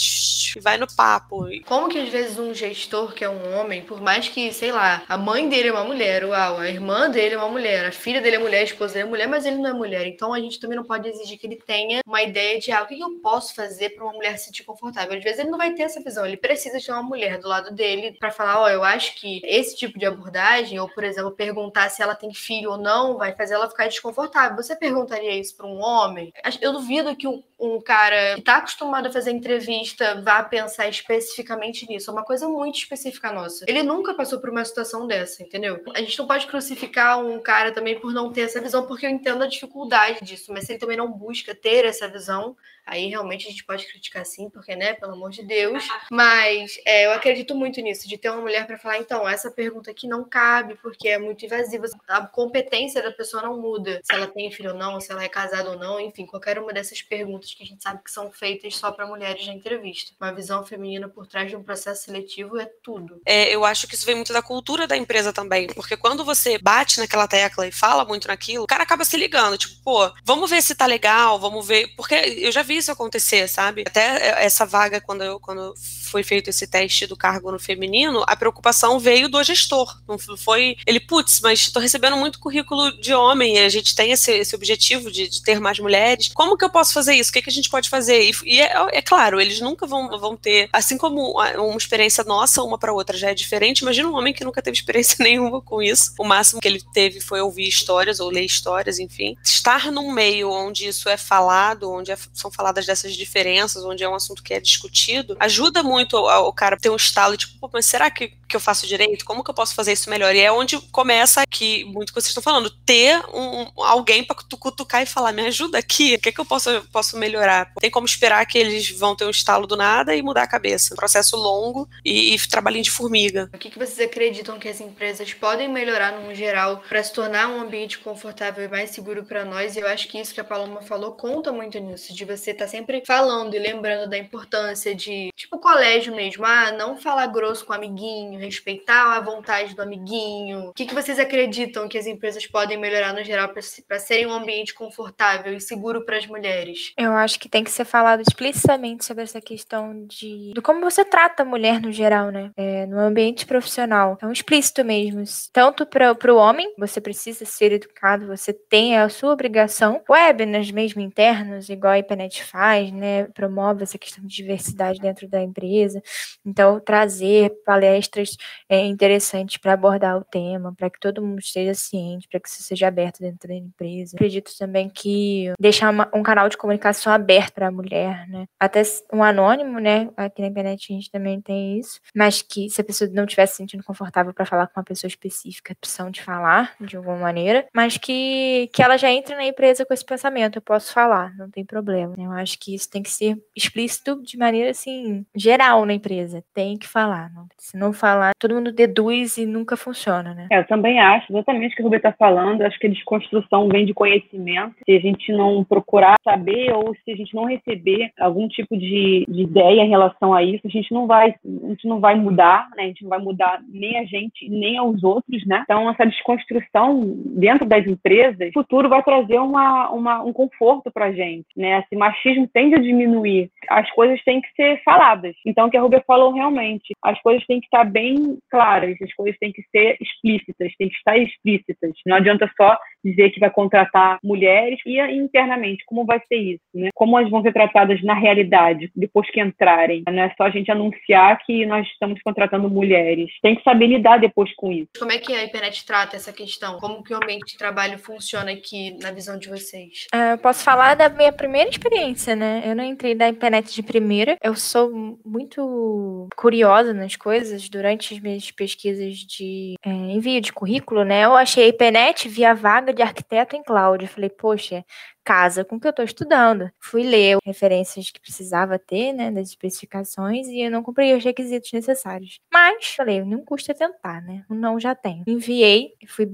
vai 0.62 0.78
no 0.78 0.88
papo. 0.88 1.48
Como 1.66 1.90
que 1.90 2.00
às 2.00 2.10
vezes 2.10 2.40
um 2.40 2.54
gestor 2.54 3.14
que 3.14 3.24
é 3.24 3.30
um 3.30 3.58
homem, 3.58 3.82
por 3.82 4.02
mais 4.02 4.28
que, 4.28 4.52
sei 4.54 4.72
lá, 4.72 5.04
a 5.08 5.18
mãe 5.20 5.48
dele 5.48 5.70
é 5.70 5.72
uma 5.72 5.84
mulher, 5.84 6.26
uau, 6.26 6.58
a 6.58 6.70
irmã 6.70 7.10
dele 7.10 7.36
é 7.36 7.38
uma 7.38 7.50
mulher, 7.50 7.86
a 7.86 7.92
filha 7.92 8.22
dele 8.22 8.38
é 8.38 8.40
mulher, 8.40 8.62
a 8.62 8.64
esposa 8.64 8.94
dele 8.94 9.08
é 9.08 9.10
mulher, 9.10 9.28
mas 9.28 9.46
ele 9.46 9.58
não 9.58 9.70
é 9.70 9.74
mulher. 9.74 10.08
Então 10.08 10.34
a 10.34 10.40
gente 10.40 10.60
também 10.60 10.76
não 10.76 10.84
pode 10.84 11.08
exigir 11.08 11.38
que 11.38 11.46
ele 11.46 11.58
tenha 11.58 12.02
uma 12.06 12.24
ideia 12.24 12.60
de 12.60 12.72
ah, 12.72 12.82
o 12.82 12.88
que 12.88 13.00
eu 13.00 13.20
posso 13.22 13.54
fazer 13.54 13.90
para 13.92 14.04
uma 14.04 14.14
mulher 14.14 14.38
se 14.38 14.46
sentir 14.46 14.64
confortável. 14.64 15.18
Às 15.18 15.24
vezes 15.24 15.40
ele 15.40 15.50
não 15.50 15.58
vai 15.58 15.74
ter 15.74 15.84
essa 15.84 16.02
visão, 16.02 16.26
ele 16.26 16.38
precisa 16.38 16.80
de 16.80 16.90
uma 16.90 17.04
mulher 17.04 17.38
do 17.40 17.48
lado 17.48 17.72
dele 17.72 18.16
para 18.20 18.32
falar, 18.32 18.62
ó, 18.62 18.64
oh, 18.66 18.70
eu 18.70 18.84
acho 18.84 19.16
que 19.16 19.42
esse 19.44 19.76
tipo 19.76 20.00
de 20.00 20.06
abordagem, 20.06 20.80
ou 20.80 20.90
por 20.90 21.04
exemplo, 21.04 21.32
perguntar 21.32 21.90
se 21.90 22.02
ela 22.02 22.16
tem 22.16 22.34
filho 22.34 22.72
ou 22.72 22.78
não, 22.78 23.18
vai 23.18 23.36
fazer 23.36 23.56
ela 23.56 23.70
ficar 23.70 23.88
desconfortável. 23.88 24.56
Você 24.56 24.76
perguntaria 24.76 25.36
isso 25.36 25.56
para 25.56 25.68
um 25.68 25.80
homem? 25.82 26.34
Eu 26.62 26.74
duvido 26.74 27.16
que 27.16 27.28
um, 27.28 27.44
um 27.60 27.82
cara 27.82 28.36
que 28.36 28.40
está 28.40 28.58
acostumado 28.58 29.08
a 29.08 29.12
fazer 29.12 29.32
entrevista 29.32 30.22
vá 30.22 30.42
pensar 30.44 30.88
especificamente 30.88 31.88
nisso. 31.90 32.10
É 32.10 32.14
uma 32.14 32.24
coisa 32.24 32.48
muito 32.48 32.78
específica 32.78 33.32
nossa. 33.32 33.66
Ele 33.68 33.84
nunca 33.84 34.14
passou 34.14 34.40
por 34.40 34.50
uma 34.50 34.64
situação 34.64 35.06
dessa, 35.10 35.44
entendeu? 35.44 35.84
A 35.94 36.00
gente 36.00 36.18
não 36.18 36.28
pode 36.28 36.48
crucificar 36.48 37.20
um 37.20 37.40
cara 37.42 37.74
também 37.74 38.00
por 38.00 38.14
não 38.14 38.32
ter 38.32 38.42
essa 38.42 38.62
visão, 38.62 38.86
porque 38.86 39.06
eu 39.06 39.10
entendo 39.10 39.44
a 39.44 39.48
dificuldade 39.48 40.24
disso, 40.24 40.54
mas 40.54 40.66
se 40.66 40.74
ele 40.74 40.80
também 40.80 40.96
não 40.96 41.12
busca 41.12 41.54
ter 41.54 41.84
essa 41.84 42.08
visão, 42.08 42.56
Aí 42.90 43.08
realmente 43.08 43.48
a 43.48 43.52
gente 43.52 43.64
pode 43.64 43.86
criticar 43.86 44.26
sim, 44.26 44.50
porque, 44.50 44.76
né, 44.76 44.94
pelo 44.94 45.14
amor 45.14 45.30
de 45.30 45.44
Deus. 45.44 45.88
Mas 46.10 46.80
é, 46.84 47.06
eu 47.06 47.12
acredito 47.12 47.54
muito 47.54 47.80
nisso, 47.82 48.08
de 48.10 48.18
ter 48.18 48.32
uma 48.32 48.42
mulher 48.42 48.66
para 48.66 48.80
falar, 48.80 48.98
então, 48.98 49.30
essa 49.30 49.52
pergunta 49.52 49.92
aqui 49.92 50.08
não 50.08 50.24
cabe, 50.24 50.76
porque 50.82 51.08
é 51.08 51.20
muito 51.20 51.46
invasiva. 51.46 51.86
A 52.08 52.26
competência 52.26 53.02
da 53.04 53.12
pessoa 53.12 53.44
não 53.44 53.62
muda. 53.62 54.02
Se 54.04 54.14
ela 54.14 54.26
tem 54.26 54.52
filho 54.52 54.72
ou 54.72 54.78
não, 54.78 55.00
se 55.00 55.12
ela 55.12 55.24
é 55.24 55.30
casada 55.30 55.70
ou 55.70 55.78
não, 55.78 56.00
enfim, 56.00 56.26
qualquer 56.26 56.58
uma 56.58 56.74
dessas 56.74 57.02
perguntas 57.04 57.54
que 57.54 57.62
a 57.62 57.66
gente 57.66 57.84
sabe 57.84 58.04
que 58.04 58.12
são 58.12 58.32
feitas 58.32 58.76
só 58.76 58.92
para 58.92 59.06
mulheres 59.06 59.46
na 59.46 59.54
entrevista. 59.54 60.12
Uma 60.20 60.34
visão 60.34 60.66
feminina 60.66 61.08
por 61.08 61.28
trás 61.28 61.48
de 61.48 61.56
um 61.56 61.62
processo 61.62 62.06
seletivo 62.06 62.58
é 62.58 62.66
tudo. 62.82 63.22
É, 63.24 63.54
eu 63.54 63.64
acho 63.64 63.88
que 63.88 63.94
isso 63.94 64.06
vem 64.06 64.16
muito 64.16 64.34
da 64.34 64.42
cultura 64.42 64.88
da 64.88 64.98
empresa 65.00 65.34
também, 65.34 65.68
porque 65.68 65.98
quando 65.98 66.24
você 66.24 66.58
bate 66.58 67.00
naquela 67.00 67.28
tecla 67.28 67.68
e 67.68 67.72
fala 67.72 68.06
muito 68.06 68.28
naquilo, 68.28 68.64
o 68.64 68.68
cara 68.68 68.84
acaba 68.84 69.06
se 69.06 69.18
ligando, 69.18 69.58
tipo, 69.58 69.76
pô, 69.84 70.12
vamos 70.24 70.50
ver 70.50 70.62
se 70.62 70.76
tá 70.76 70.86
legal, 70.86 71.40
vamos 71.40 71.66
ver, 71.66 71.88
porque 71.96 72.14
eu 72.14 72.52
já 72.52 72.64
vi 72.64 72.78
isso 72.78 72.92
acontecer, 72.92 73.48
sabe? 73.48 73.84
Até 73.88 74.44
essa 74.44 74.66
vaga, 74.66 75.02
quando, 75.02 75.24
eu, 75.24 75.40
quando 75.40 75.74
foi 76.10 76.24
feito 76.24 76.50
esse 76.50 76.68
teste 76.68 77.06
do 77.06 77.16
cargo 77.16 77.52
no 77.52 77.60
feminino, 77.60 78.24
a 78.28 78.36
preocupação 78.36 79.00
veio 79.00 79.30
do 79.30 79.42
gestor. 79.44 79.98
Não 80.08 80.18
foi 80.18 80.76
ele, 80.86 81.00
putz, 81.00 81.40
mas 81.42 81.60
estou 81.60 81.82
recebendo 81.82 82.18
muito 82.18 82.40
currículo 82.40 82.92
de 83.00 83.14
homem 83.14 83.56
e 83.56 83.60
a 83.60 83.70
gente 83.70 83.96
tem 83.96 84.12
esse, 84.12 84.32
esse 84.32 84.56
objetivo 84.56 85.12
de, 85.12 85.28
de, 85.28 85.42
ter 85.42 85.60
mais 85.60 85.80
mulheres. 85.80 86.32
Como 86.34 86.58
que 86.58 86.66
eu 86.66 86.70
posso 86.70 86.94
fazer 86.94 87.14
isso? 87.14 87.30
O 87.30 87.34
que, 87.34 87.42
que 87.42 87.50
a 87.50 87.54
gente 87.54 87.70
pode 87.70 87.90
fazer? 87.90 88.30
E, 88.30 88.36
e 88.46 88.62
é, 88.62 88.74
é, 88.92 89.02
claro, 89.02 89.40
eles 89.40 89.60
nunca 89.62 89.86
vão, 89.86 90.10
vão 90.20 90.36
ter, 90.36 90.70
assim 90.74 90.98
como 90.98 91.40
uma 91.40 91.78
experiência 91.78 92.24
nossa, 92.24 92.64
uma 92.64 92.78
para 92.78 92.94
outra 92.94 93.18
já 93.18 93.30
é 93.30 93.34
diferente. 93.34 93.80
Imagina 93.80 94.10
um 94.10 94.16
homem 94.16 94.34
que 94.34 94.44
nunca 94.44 94.62
teve 94.62 94.76
experiência 94.76 94.89
nenhuma 95.20 95.62
com 95.62 95.82
isso. 95.82 96.14
O 96.18 96.24
máximo 96.24 96.62
que 96.62 96.68
ele 96.68 96.82
teve 96.94 97.20
foi 97.20 97.42
ouvir 97.42 97.68
histórias 97.68 98.20
ou 98.20 98.30
ler 98.30 98.44
histórias, 98.44 99.00
enfim. 99.00 99.36
Estar 99.44 99.92
num 99.92 100.12
meio 100.12 100.52
onde 100.52 100.88
isso 100.88 101.10
é 101.10 101.18
falado, 101.18 101.92
onde 101.92 102.12
é, 102.12 102.18
são 102.34 102.52
faladas 102.52 102.86
dessas 102.86 103.14
diferenças, 103.16 103.84
onde 103.84 104.04
é 104.04 104.10
um 104.10 104.16
assunto 104.16 104.44
que 104.44 104.54
é 104.54 104.60
discutido, 104.60 105.36
ajuda 105.40 105.84
muito 105.84 106.18
o 106.18 106.54
cara 106.54 106.78
ter 106.78 106.90
um 106.90 106.96
estalo, 106.96 107.38
tipo, 107.38 107.70
mas 107.72 107.86
será 107.86 108.10
que, 108.10 108.34
que 108.48 108.56
eu 108.56 108.60
faço 108.60 108.88
direito? 108.88 109.26
Como 109.26 109.44
que 109.44 109.50
eu 109.50 109.56
posso 109.56 109.76
fazer 109.76 109.94
isso 109.94 110.10
melhor? 110.10 110.36
E 110.36 110.40
é 110.40 110.52
onde 110.52 110.80
começa 110.92 111.46
que, 111.46 111.86
muito 111.86 112.14
que 112.14 112.22
vocês 112.22 112.30
estão 112.30 112.44
falando, 112.44 112.70
ter 112.70 113.22
um, 113.34 113.68
alguém 113.84 114.24
para 114.24 114.36
cutucar 114.36 115.02
e 115.02 115.06
falar, 115.06 115.32
me 115.32 115.46
ajuda 115.48 115.78
aqui, 115.78 116.16
o 116.16 116.20
que, 116.20 116.30
é 116.30 116.32
que 116.32 116.40
eu 116.40 116.46
posso, 116.46 116.70
posso 116.92 117.18
melhorar? 117.18 117.72
Tem 117.80 117.92
como 117.92 118.06
esperar 118.06 118.46
que 118.46 118.58
eles 118.58 118.90
vão 118.92 119.16
ter 119.16 119.26
um 119.26 119.30
estalo 119.30 119.68
do 119.68 119.76
nada 119.76 120.16
e 120.16 120.22
mudar 120.22 120.44
a 120.44 120.48
cabeça. 120.48 120.94
Um 120.94 120.98
processo 120.98 121.36
longo 121.36 121.88
e, 122.04 122.34
e 122.34 122.40
trabalhinho 122.48 122.84
de 122.84 122.92
formiga. 122.92 123.50
O 123.54 123.58
que, 123.58 123.70
que 123.70 123.80
vocês 123.80 124.00
acreditam 124.00 124.60
que 124.60 124.68
as 124.68 124.79
empresas 124.80 125.34
podem 125.34 125.68
melhorar 125.68 126.12
no 126.14 126.34
geral 126.34 126.84
para 126.88 127.04
se 127.04 127.14
tornar 127.14 127.48
um 127.48 127.62
ambiente 127.62 128.00
confortável 128.00 128.64
e 128.64 128.68
mais 128.68 128.92
seguro 128.92 129.24
para 129.24 129.46
nós? 129.46 129.76
E 129.76 129.80
eu 129.80 129.88
acho 129.88 130.08
que 130.08 130.20
isso 130.20 130.34
que 130.34 130.42
a 130.42 130.44
Paloma 130.44 130.82
falou 130.82 131.14
conta 131.14 131.52
muito 131.52 131.80
nisso, 131.80 132.14
de 132.14 132.26
você 132.26 132.52
estar 132.52 132.66
tá 132.66 132.70
sempre 132.70 133.04
falando 133.06 133.56
e 133.56 133.60
lembrando 133.60 134.10
da 134.10 134.18
importância 134.18 134.94
de, 134.96 135.32
tipo, 135.36 135.60
colégio 135.60 136.16
mesmo. 136.16 136.46
Ah, 136.46 136.72
não 136.72 136.98
falar 136.98 137.28
grosso 137.28 137.66
com 137.66 137.74
o 137.74 137.76
amiguinho, 137.76 138.40
respeitar 138.40 139.16
a 139.16 139.20
vontade 139.20 139.76
do 139.76 139.82
amiguinho. 139.82 140.70
O 140.70 140.74
que, 140.74 140.86
que 140.86 140.96
vocês 140.96 141.20
acreditam 141.20 141.88
que 141.88 141.98
as 141.98 142.08
empresas 142.08 142.46
podem 142.48 142.78
melhorar 142.78 143.14
no 143.14 143.24
geral 143.24 143.50
para 143.50 144.00
serem 144.00 144.28
um 144.28 144.34
ambiente 144.34 144.74
confortável 144.74 145.54
e 145.54 145.62
seguro 145.62 146.06
para 146.06 146.18
as 146.18 146.26
mulheres? 146.26 146.94
Eu 146.98 147.14
acho 147.14 147.40
que 147.40 147.50
tem 147.50 147.64
que 147.64 147.72
ser 147.72 147.86
falado 147.86 148.22
explicitamente 148.22 149.06
sobre 149.06 149.24
essa 149.24 149.42
questão 149.42 150.06
de, 150.06 150.54
de 150.54 150.62
como 150.62 150.82
você 150.82 151.04
trata 151.04 151.44
a 151.44 151.46
mulher 151.46 151.82
no 151.82 151.92
geral, 151.92 152.30
né? 152.32 152.52
É, 152.56 152.86
no 152.86 153.00
ambiente 153.00 153.46
profissional. 153.46 154.14
Então, 154.18 154.32
explícito 154.32 154.69
mesmo. 154.84 155.24
Tanto 155.52 155.86
para 155.86 156.34
o 156.34 156.38
homem, 156.38 156.74
você 156.78 157.02
precisa 157.02 157.46
ser 157.46 157.72
educado, 157.72 158.28
você 158.28 158.54
tem 158.54 158.98
a 158.98 159.10
sua 159.10 159.32
obrigação. 159.32 160.02
Webinars 160.10 160.72
mesmo 160.72 161.02
internos, 161.02 161.70
igual 161.70 161.94
a 161.94 162.00
IPNET 162.00 162.44
faz, 162.44 162.92
né, 162.92 163.26
promove 163.26 163.84
essa 163.84 163.98
questão 163.98 164.26
de 164.26 164.36
diversidade 164.36 165.00
dentro 165.00 165.28
da 165.28 165.42
empresa. 165.42 166.02
Então, 166.46 166.80
trazer 166.80 167.52
palestras 167.66 168.36
é, 168.68 168.80
interessantes 168.86 169.58
para 169.58 169.74
abordar 169.74 170.18
o 170.18 170.24
tema, 170.24 170.74
para 170.76 170.90
que 170.90 171.00
todo 171.00 171.22
mundo 171.22 171.40
esteja 171.40 171.74
ciente, 171.74 172.28
para 172.28 172.40
que 172.40 172.50
isso 172.50 172.64
seja 172.64 172.88
aberto 172.88 173.20
dentro 173.20 173.48
da 173.48 173.56
empresa. 173.56 174.16
Acredito 174.16 174.52
também 174.58 174.90
que 174.90 175.54
deixar 175.60 175.90
uma, 175.90 176.10
um 176.14 176.24
canal 176.24 176.50
de 176.50 176.58
comunicação 176.58 177.12
aberto 177.12 177.54
para 177.54 177.68
a 177.68 177.72
mulher, 177.72 178.28
né, 178.28 178.46
até 178.60 178.82
um 179.14 179.24
anônimo, 179.24 179.80
né, 179.80 180.10
aqui 180.16 180.42
na 180.42 180.48
internet 180.48 180.92
a 180.92 180.96
gente 180.96 181.12
também 181.12 181.42
tem 181.42 181.80
isso, 181.80 182.00
mas 182.16 182.42
que 182.42 182.70
se 182.70 182.82
a 182.82 182.84
pessoa 182.84 183.10
não 183.14 183.26
estiver 183.26 183.46
se 183.46 183.56
sentindo 183.56 183.84
confortável 183.84 184.34
para 184.34 184.46
falar 184.46 184.59
com 184.68 184.80
uma 184.80 184.86
pessoa 184.86 185.08
específica, 185.08 185.74
opção 185.74 186.10
de 186.10 186.22
falar 186.22 186.74
de 186.80 186.98
alguma 186.98 187.18
maneira, 187.18 187.66
mas 187.74 187.98
que, 187.98 188.70
que 188.74 188.82
ela 188.82 188.98
já 188.98 189.12
entre 189.12 189.36
na 189.36 189.46
empresa 189.46 189.86
com 189.86 189.94
esse 189.94 190.06
pensamento, 190.06 190.58
eu 190.58 190.62
posso 190.62 190.94
falar, 190.94 191.36
não 191.38 191.50
tem 191.50 191.66
problema. 191.66 192.16
Eu 192.18 192.32
acho 192.32 192.60
que 192.60 192.74
isso 192.74 192.90
tem 192.90 193.04
que 193.04 193.10
ser 193.10 193.38
explícito 193.56 194.22
de 194.24 194.38
maneira 194.38 194.72
assim 194.72 195.26
geral 195.36 195.86
na 195.86 195.94
empresa. 195.94 196.44
Tem 196.54 196.78
que 196.78 196.88
falar. 196.88 197.32
Não. 197.34 197.48
Se 197.58 197.78
não 197.78 197.94
falar, 197.94 198.32
todo 198.40 198.56
mundo 198.56 198.72
deduz 198.72 199.38
e 199.38 199.46
nunca 199.46 199.78
funciona, 199.78 200.34
né? 200.34 200.48
É, 200.52 200.60
eu 200.60 200.68
também 200.68 201.00
acho, 201.00 201.32
exatamente 201.32 201.74
o 201.74 201.76
que 201.76 201.82
o 201.82 201.86
Rubem 201.86 201.98
está 201.98 202.12
falando. 202.12 202.62
Acho 202.62 202.80
que 202.80 202.88
a 202.88 202.90
desconstrução 202.90 203.68
vem 203.70 203.86
de 203.86 203.94
conhecimento. 203.94 204.76
Se 204.86 204.96
a 204.96 205.00
gente 205.00 205.32
não 205.32 205.64
procurar 205.64 206.16
saber 206.24 206.74
ou 206.74 206.96
se 207.04 207.12
a 207.12 207.16
gente 207.16 207.34
não 207.34 207.46
receber 207.46 208.12
algum 208.20 208.48
tipo 208.48 208.78
de, 208.78 209.26
de 209.28 209.42
ideia 209.44 209.82
em 209.82 209.90
relação 209.90 210.34
a 210.34 210.44
isso, 210.44 210.62
a 210.66 210.70
gente 210.70 210.94
não 210.94 211.08
vai, 211.08 211.30
a 211.30 211.68
gente 211.70 211.88
não 211.88 212.00
vai 212.00 212.16
mudar, 212.16 212.70
né? 212.76 212.84
A 212.84 212.88
gente 212.88 213.04
não 213.04 213.10
vai 213.10 213.20
mudar 213.20 213.62
nem 213.68 213.98
a 213.98 214.06
gente, 214.06 214.49
nem 214.50 214.78
aos 214.78 215.04
outros, 215.04 215.46
né? 215.46 215.62
Então, 215.64 215.90
essa 215.90 216.06
desconstrução 216.06 217.14
dentro 217.26 217.66
das 217.66 217.86
empresas, 217.86 218.48
no 218.48 218.54
futuro 218.54 218.90
vai 218.90 219.04
trazer 219.04 219.40
uma, 219.40 219.90
uma, 219.92 220.22
um 220.24 220.34
conforto 220.34 220.92
para 220.92 221.06
a 221.06 221.12
gente, 221.12 221.48
né? 221.56 221.80
Esse 221.80 221.96
machismo 221.96 222.48
tende 222.54 222.76
a 222.76 222.80
diminuir. 222.80 223.50
As 223.70 223.90
coisas 223.92 224.22
têm 224.24 224.42
que 224.42 224.50
ser 224.56 224.82
faladas. 224.84 225.36
Então, 225.46 225.68
o 225.68 225.70
que 225.70 225.78
a 225.78 225.82
Rubia 225.82 226.04
falou 226.06 226.34
realmente, 226.34 226.94
as 227.04 227.22
coisas 227.22 227.46
têm 227.46 227.60
que 227.60 227.68
estar 227.68 227.84
bem 227.84 228.38
claras, 228.50 228.98
as 229.02 229.14
coisas 229.14 229.38
têm 229.40 229.52
que 229.52 229.64
ser 229.72 229.98
explícitas, 230.02 230.74
têm 230.78 230.90
que 230.90 230.96
estar 230.96 231.18
explícitas. 231.18 231.92
Não 232.06 232.18
adianta 232.18 232.50
só 232.58 232.78
dizer 233.04 233.30
que 233.30 233.40
vai 233.40 233.50
contratar 233.50 234.20
mulheres 234.24 234.80
e 234.86 235.00
internamente, 235.00 235.84
como 235.86 236.06
vai 236.06 236.20
ser 236.28 236.38
isso, 236.38 236.64
né? 236.74 236.90
Como 236.94 237.18
elas 237.18 237.30
vão 237.30 237.42
ser 237.42 237.54
tratadas 237.54 238.02
na 238.04 238.14
realidade, 238.14 238.92
depois 238.96 239.30
que 239.30 239.42
entrarem. 239.42 240.04
Não 240.08 240.24
é 240.24 240.34
só 240.36 240.44
a 240.44 240.50
gente 240.50 240.72
anunciar 240.72 241.40
que 241.46 241.66
nós 241.66 241.88
estamos 241.88 242.22
contratando 242.22 242.70
mulheres. 242.70 243.30
Tem 243.42 243.56
que 243.56 243.64
saber 243.64 243.88
lidar 243.88 244.18
depois 244.30 244.54
com 244.56 244.72
isso. 244.72 244.90
Como 244.98 245.12
é 245.12 245.18
que 245.18 245.34
a 245.34 245.44
Ipenet 245.44 245.86
trata 245.86 246.16
essa 246.16 246.32
questão? 246.32 246.80
Como 246.80 247.04
que 247.04 247.14
o 247.14 247.18
ambiente 247.18 247.52
de 247.52 247.58
trabalho 247.58 248.00
funciona 248.00 248.52
aqui 248.52 248.98
na 249.00 249.12
visão 249.12 249.38
de 249.38 249.50
vocês? 249.50 250.08
Uh, 250.14 250.38
posso 250.42 250.64
falar 250.64 250.96
da 250.96 251.10
minha 251.10 251.32
primeira 251.32 251.70
experiência, 251.70 252.36
né? 252.36 252.64
Eu 252.66 252.76
não 252.76 252.84
entrei 252.84 253.16
da 253.16 253.30
Ipenet 253.30 253.74
de 253.74 253.84
primeira. 253.84 254.38
Eu 254.42 254.56
sou 254.56 255.18
muito 255.26 256.28
curiosa 256.36 256.94
nas 256.94 257.16
coisas 257.16 257.68
durante 257.70 258.14
as 258.14 258.20
minhas 258.20 258.50
pesquisas 258.52 259.18
de 259.18 259.76
é, 259.84 259.90
envio 259.90 260.40
de 260.42 260.54
currículo, 260.54 261.04
né? 261.04 261.26
Eu 261.26 261.36
achei 261.36 261.66
a 261.66 261.68
Ipenet 261.68 262.28
via 262.30 262.54
vaga 262.54 262.94
de 262.94 263.02
arquiteto 263.02 263.56
em 263.56 263.64
cloud. 263.64 264.04
Eu 264.04 264.10
falei, 264.10 264.30
poxa, 264.30 264.84
casa 265.30 265.64
com 265.64 265.76
o 265.76 265.80
que 265.80 265.86
eu 265.86 265.92
estou 265.92 266.04
estudando. 266.04 266.72
Fui 266.80 267.04
ler 267.04 267.38
referências 267.46 268.10
que 268.10 268.20
precisava 268.20 268.80
ter, 268.80 269.14
né, 269.14 269.30
das 269.30 269.50
especificações, 269.50 270.48
e 270.48 270.62
eu 270.62 270.72
não 270.72 270.82
cumpri 270.82 271.14
os 271.14 271.24
requisitos 271.24 271.72
necessários. 271.72 272.40
Mas, 272.52 272.88
falei, 272.88 273.24
não 273.24 273.46
custa 273.46 273.76
tentar, 273.76 274.24
né? 274.24 274.44
O 274.50 274.56
não 274.56 274.80
já 274.80 274.96
tenho. 274.96 275.24
Enviei, 275.28 275.92
fui, 276.08 276.28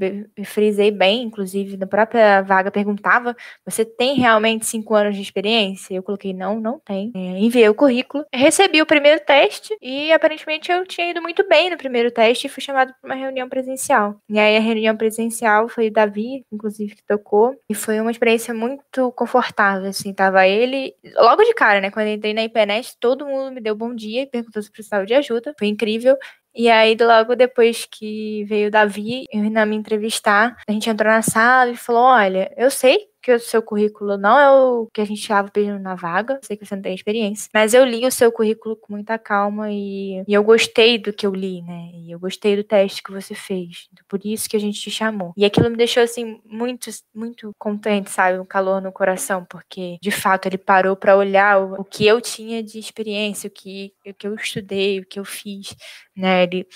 frisei 0.45 0.91
bem, 0.91 1.23
inclusive, 1.23 1.75
na 1.75 1.85
própria 1.85 2.41
vaga 2.41 2.71
perguntava, 2.71 3.35
você 3.65 3.83
tem 3.83 4.15
realmente 4.15 4.65
cinco 4.65 4.95
anos 4.95 5.17
de 5.17 5.21
experiência? 5.21 5.93
Eu 5.93 6.01
coloquei, 6.01 6.33
não, 6.33 6.61
não 6.61 6.79
tem. 6.79 7.11
É, 7.13 7.19
enviei 7.37 7.67
o 7.67 7.75
currículo, 7.75 8.23
recebi 8.33 8.81
o 8.81 8.85
primeiro 8.85 9.19
teste, 9.25 9.75
e 9.81 10.13
aparentemente 10.13 10.71
eu 10.71 10.85
tinha 10.85 11.11
ido 11.11 11.21
muito 11.21 11.45
bem 11.49 11.69
no 11.69 11.75
primeiro 11.75 12.11
teste, 12.11 12.47
e 12.47 12.49
fui 12.49 12.63
chamado 12.63 12.93
para 13.01 13.09
uma 13.13 13.21
reunião 13.21 13.49
presencial. 13.49 14.15
E 14.29 14.39
aí 14.39 14.55
a 14.55 14.61
reunião 14.61 14.95
presencial 14.95 15.67
foi 15.67 15.87
o 15.87 15.91
Davi, 15.91 16.45
inclusive, 16.49 16.95
que 16.95 17.03
tocou, 17.05 17.53
e 17.69 17.73
foi 17.73 17.99
uma 17.99 18.11
experiência 18.11 18.53
muito 18.53 18.84
muito 18.93 19.11
confortável, 19.13 19.89
assim, 19.89 20.13
tava 20.13 20.47
ele, 20.47 20.95
logo 21.15 21.43
de 21.43 21.53
cara, 21.53 21.81
né, 21.81 21.91
quando 21.91 22.07
eu 22.07 22.13
entrei 22.13 22.33
na 22.33 22.43
IPNET, 22.43 22.95
todo 22.99 23.25
mundo 23.25 23.51
me 23.53 23.61
deu 23.61 23.75
bom 23.75 23.93
dia 23.93 24.23
e 24.23 24.27
perguntou 24.27 24.61
se 24.61 24.71
precisava 24.71 25.05
de 25.05 25.13
ajuda, 25.13 25.53
foi 25.59 25.67
incrível, 25.67 26.17
e 26.57 26.69
aí, 26.69 26.95
logo 26.99 27.35
depois 27.35 27.85
que 27.85 28.45
veio 28.45 28.69
o 28.69 28.71
Davi, 28.71 29.25
eu 29.29 29.49
na 29.51 29.65
me 29.65 29.75
entrevistar, 29.75 30.55
a 30.65 30.71
gente 30.71 30.89
entrou 30.89 31.11
na 31.11 31.21
sala 31.21 31.71
e 31.71 31.75
falou: 31.75 32.03
Olha, 32.03 32.49
eu 32.55 32.71
sei 32.71 32.97
que 33.25 33.33
o 33.33 33.39
seu 33.39 33.59
currículo 33.59 34.19
não 34.19 34.39
é 34.39 34.51
o 34.51 34.87
que 34.93 35.01
a 35.01 35.05
gente 35.05 35.19
estava 35.19 35.49
pedindo 35.49 35.79
na 35.79 35.95
vaga, 35.95 36.39
sei 36.43 36.55
que 36.55 36.63
você 36.63 36.75
não 36.75 36.83
tem 36.83 36.93
experiência, 36.93 37.49
mas 37.51 37.73
eu 37.73 37.83
li 37.83 38.05
o 38.05 38.11
seu 38.11 38.31
currículo 38.31 38.75
com 38.75 38.93
muita 38.93 39.17
calma 39.17 39.71
e, 39.71 40.23
e 40.27 40.33
eu 40.33 40.43
gostei 40.43 40.99
do 40.99 41.11
que 41.11 41.25
eu 41.25 41.33
li, 41.33 41.63
né? 41.63 41.89
E 41.95 42.11
eu 42.11 42.19
gostei 42.19 42.55
do 42.55 42.63
teste 42.63 43.01
que 43.01 43.11
você 43.11 43.33
fez, 43.33 43.89
por 44.07 44.23
isso 44.23 44.47
que 44.47 44.55
a 44.55 44.59
gente 44.59 44.79
te 44.79 44.91
chamou. 44.91 45.33
E 45.35 45.43
aquilo 45.43 45.71
me 45.71 45.75
deixou 45.75 46.03
assim 46.03 46.39
muito, 46.45 46.87
muito 47.15 47.51
contente, 47.57 48.11
sabe, 48.11 48.37
um 48.37 48.45
calor 48.45 48.79
no 48.79 48.91
coração, 48.91 49.43
porque 49.43 49.97
de 49.99 50.11
fato 50.11 50.45
ele 50.45 50.59
parou 50.59 50.95
para 50.95 51.17
olhar 51.17 51.59
o, 51.59 51.81
o, 51.81 51.83
que 51.83 52.05
eu 52.05 52.21
tinha 52.21 52.61
de 52.61 52.77
experiência, 52.77 53.47
o 53.47 53.51
que, 53.51 53.91
o 54.05 54.13
que 54.13 54.27
eu 54.27 54.35
estudei, 54.35 54.99
o 54.99 55.05
que 55.05 55.19
eu 55.19 55.25
fiz, 55.25 55.75
né? 56.15 56.43
Ele 56.43 56.67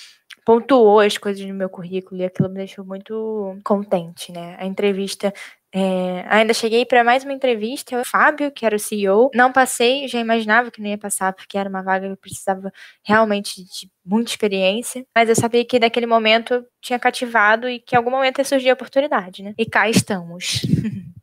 pontuou 0.50 1.00
as 1.00 1.16
coisas 1.16 1.46
no 1.46 1.54
meu 1.54 1.70
currículo 1.70 2.20
e 2.20 2.26
aquilo 2.26 2.50
me 2.50 2.56
deixou 2.56 2.84
muito 2.84 3.56
contente, 3.64 4.32
né? 4.32 4.56
A 4.58 4.66
entrevista 4.66 5.32
é, 5.74 6.26
ainda 6.28 6.54
cheguei 6.54 6.84
para 6.86 7.04
mais 7.04 7.24
uma 7.24 7.34
entrevista, 7.34 8.00
o 8.00 8.06
Fábio, 8.06 8.52
que 8.52 8.66
era 8.66 8.76
o 8.76 8.80
CEO. 8.80 9.30
Não 9.36 9.52
passei, 9.52 10.08
já 10.08 10.20
imaginava 10.20 10.72
que 10.72 10.82
não 10.82 10.90
ia 10.90 10.98
passar, 10.98 11.32
porque 11.34 11.58
era 11.58 11.70
uma 11.70 11.84
vaga 11.84 12.08
que 12.08 12.14
eu 12.14 12.18
precisava 12.18 12.72
realmente 13.04 13.64
de 13.64 13.90
muita 14.04 14.32
experiência. 14.32 15.06
Mas 15.16 15.30
eu 15.30 15.36
sabia 15.36 15.64
que 15.64 15.80
naquele 15.80 16.08
momento 16.08 16.56
eu 16.56 16.66
tinha 16.82 16.98
cativado 16.98 17.70
e 17.70 17.80
que 17.80 17.96
em 17.96 17.98
algum 17.98 18.12
momento 18.12 18.40
ia 18.40 18.46
surgir 18.46 18.72
a 18.72 18.74
oportunidade, 18.74 19.44
né? 19.44 19.54
E 19.58 19.66
cá 19.66 19.88
estamos. 19.90 20.62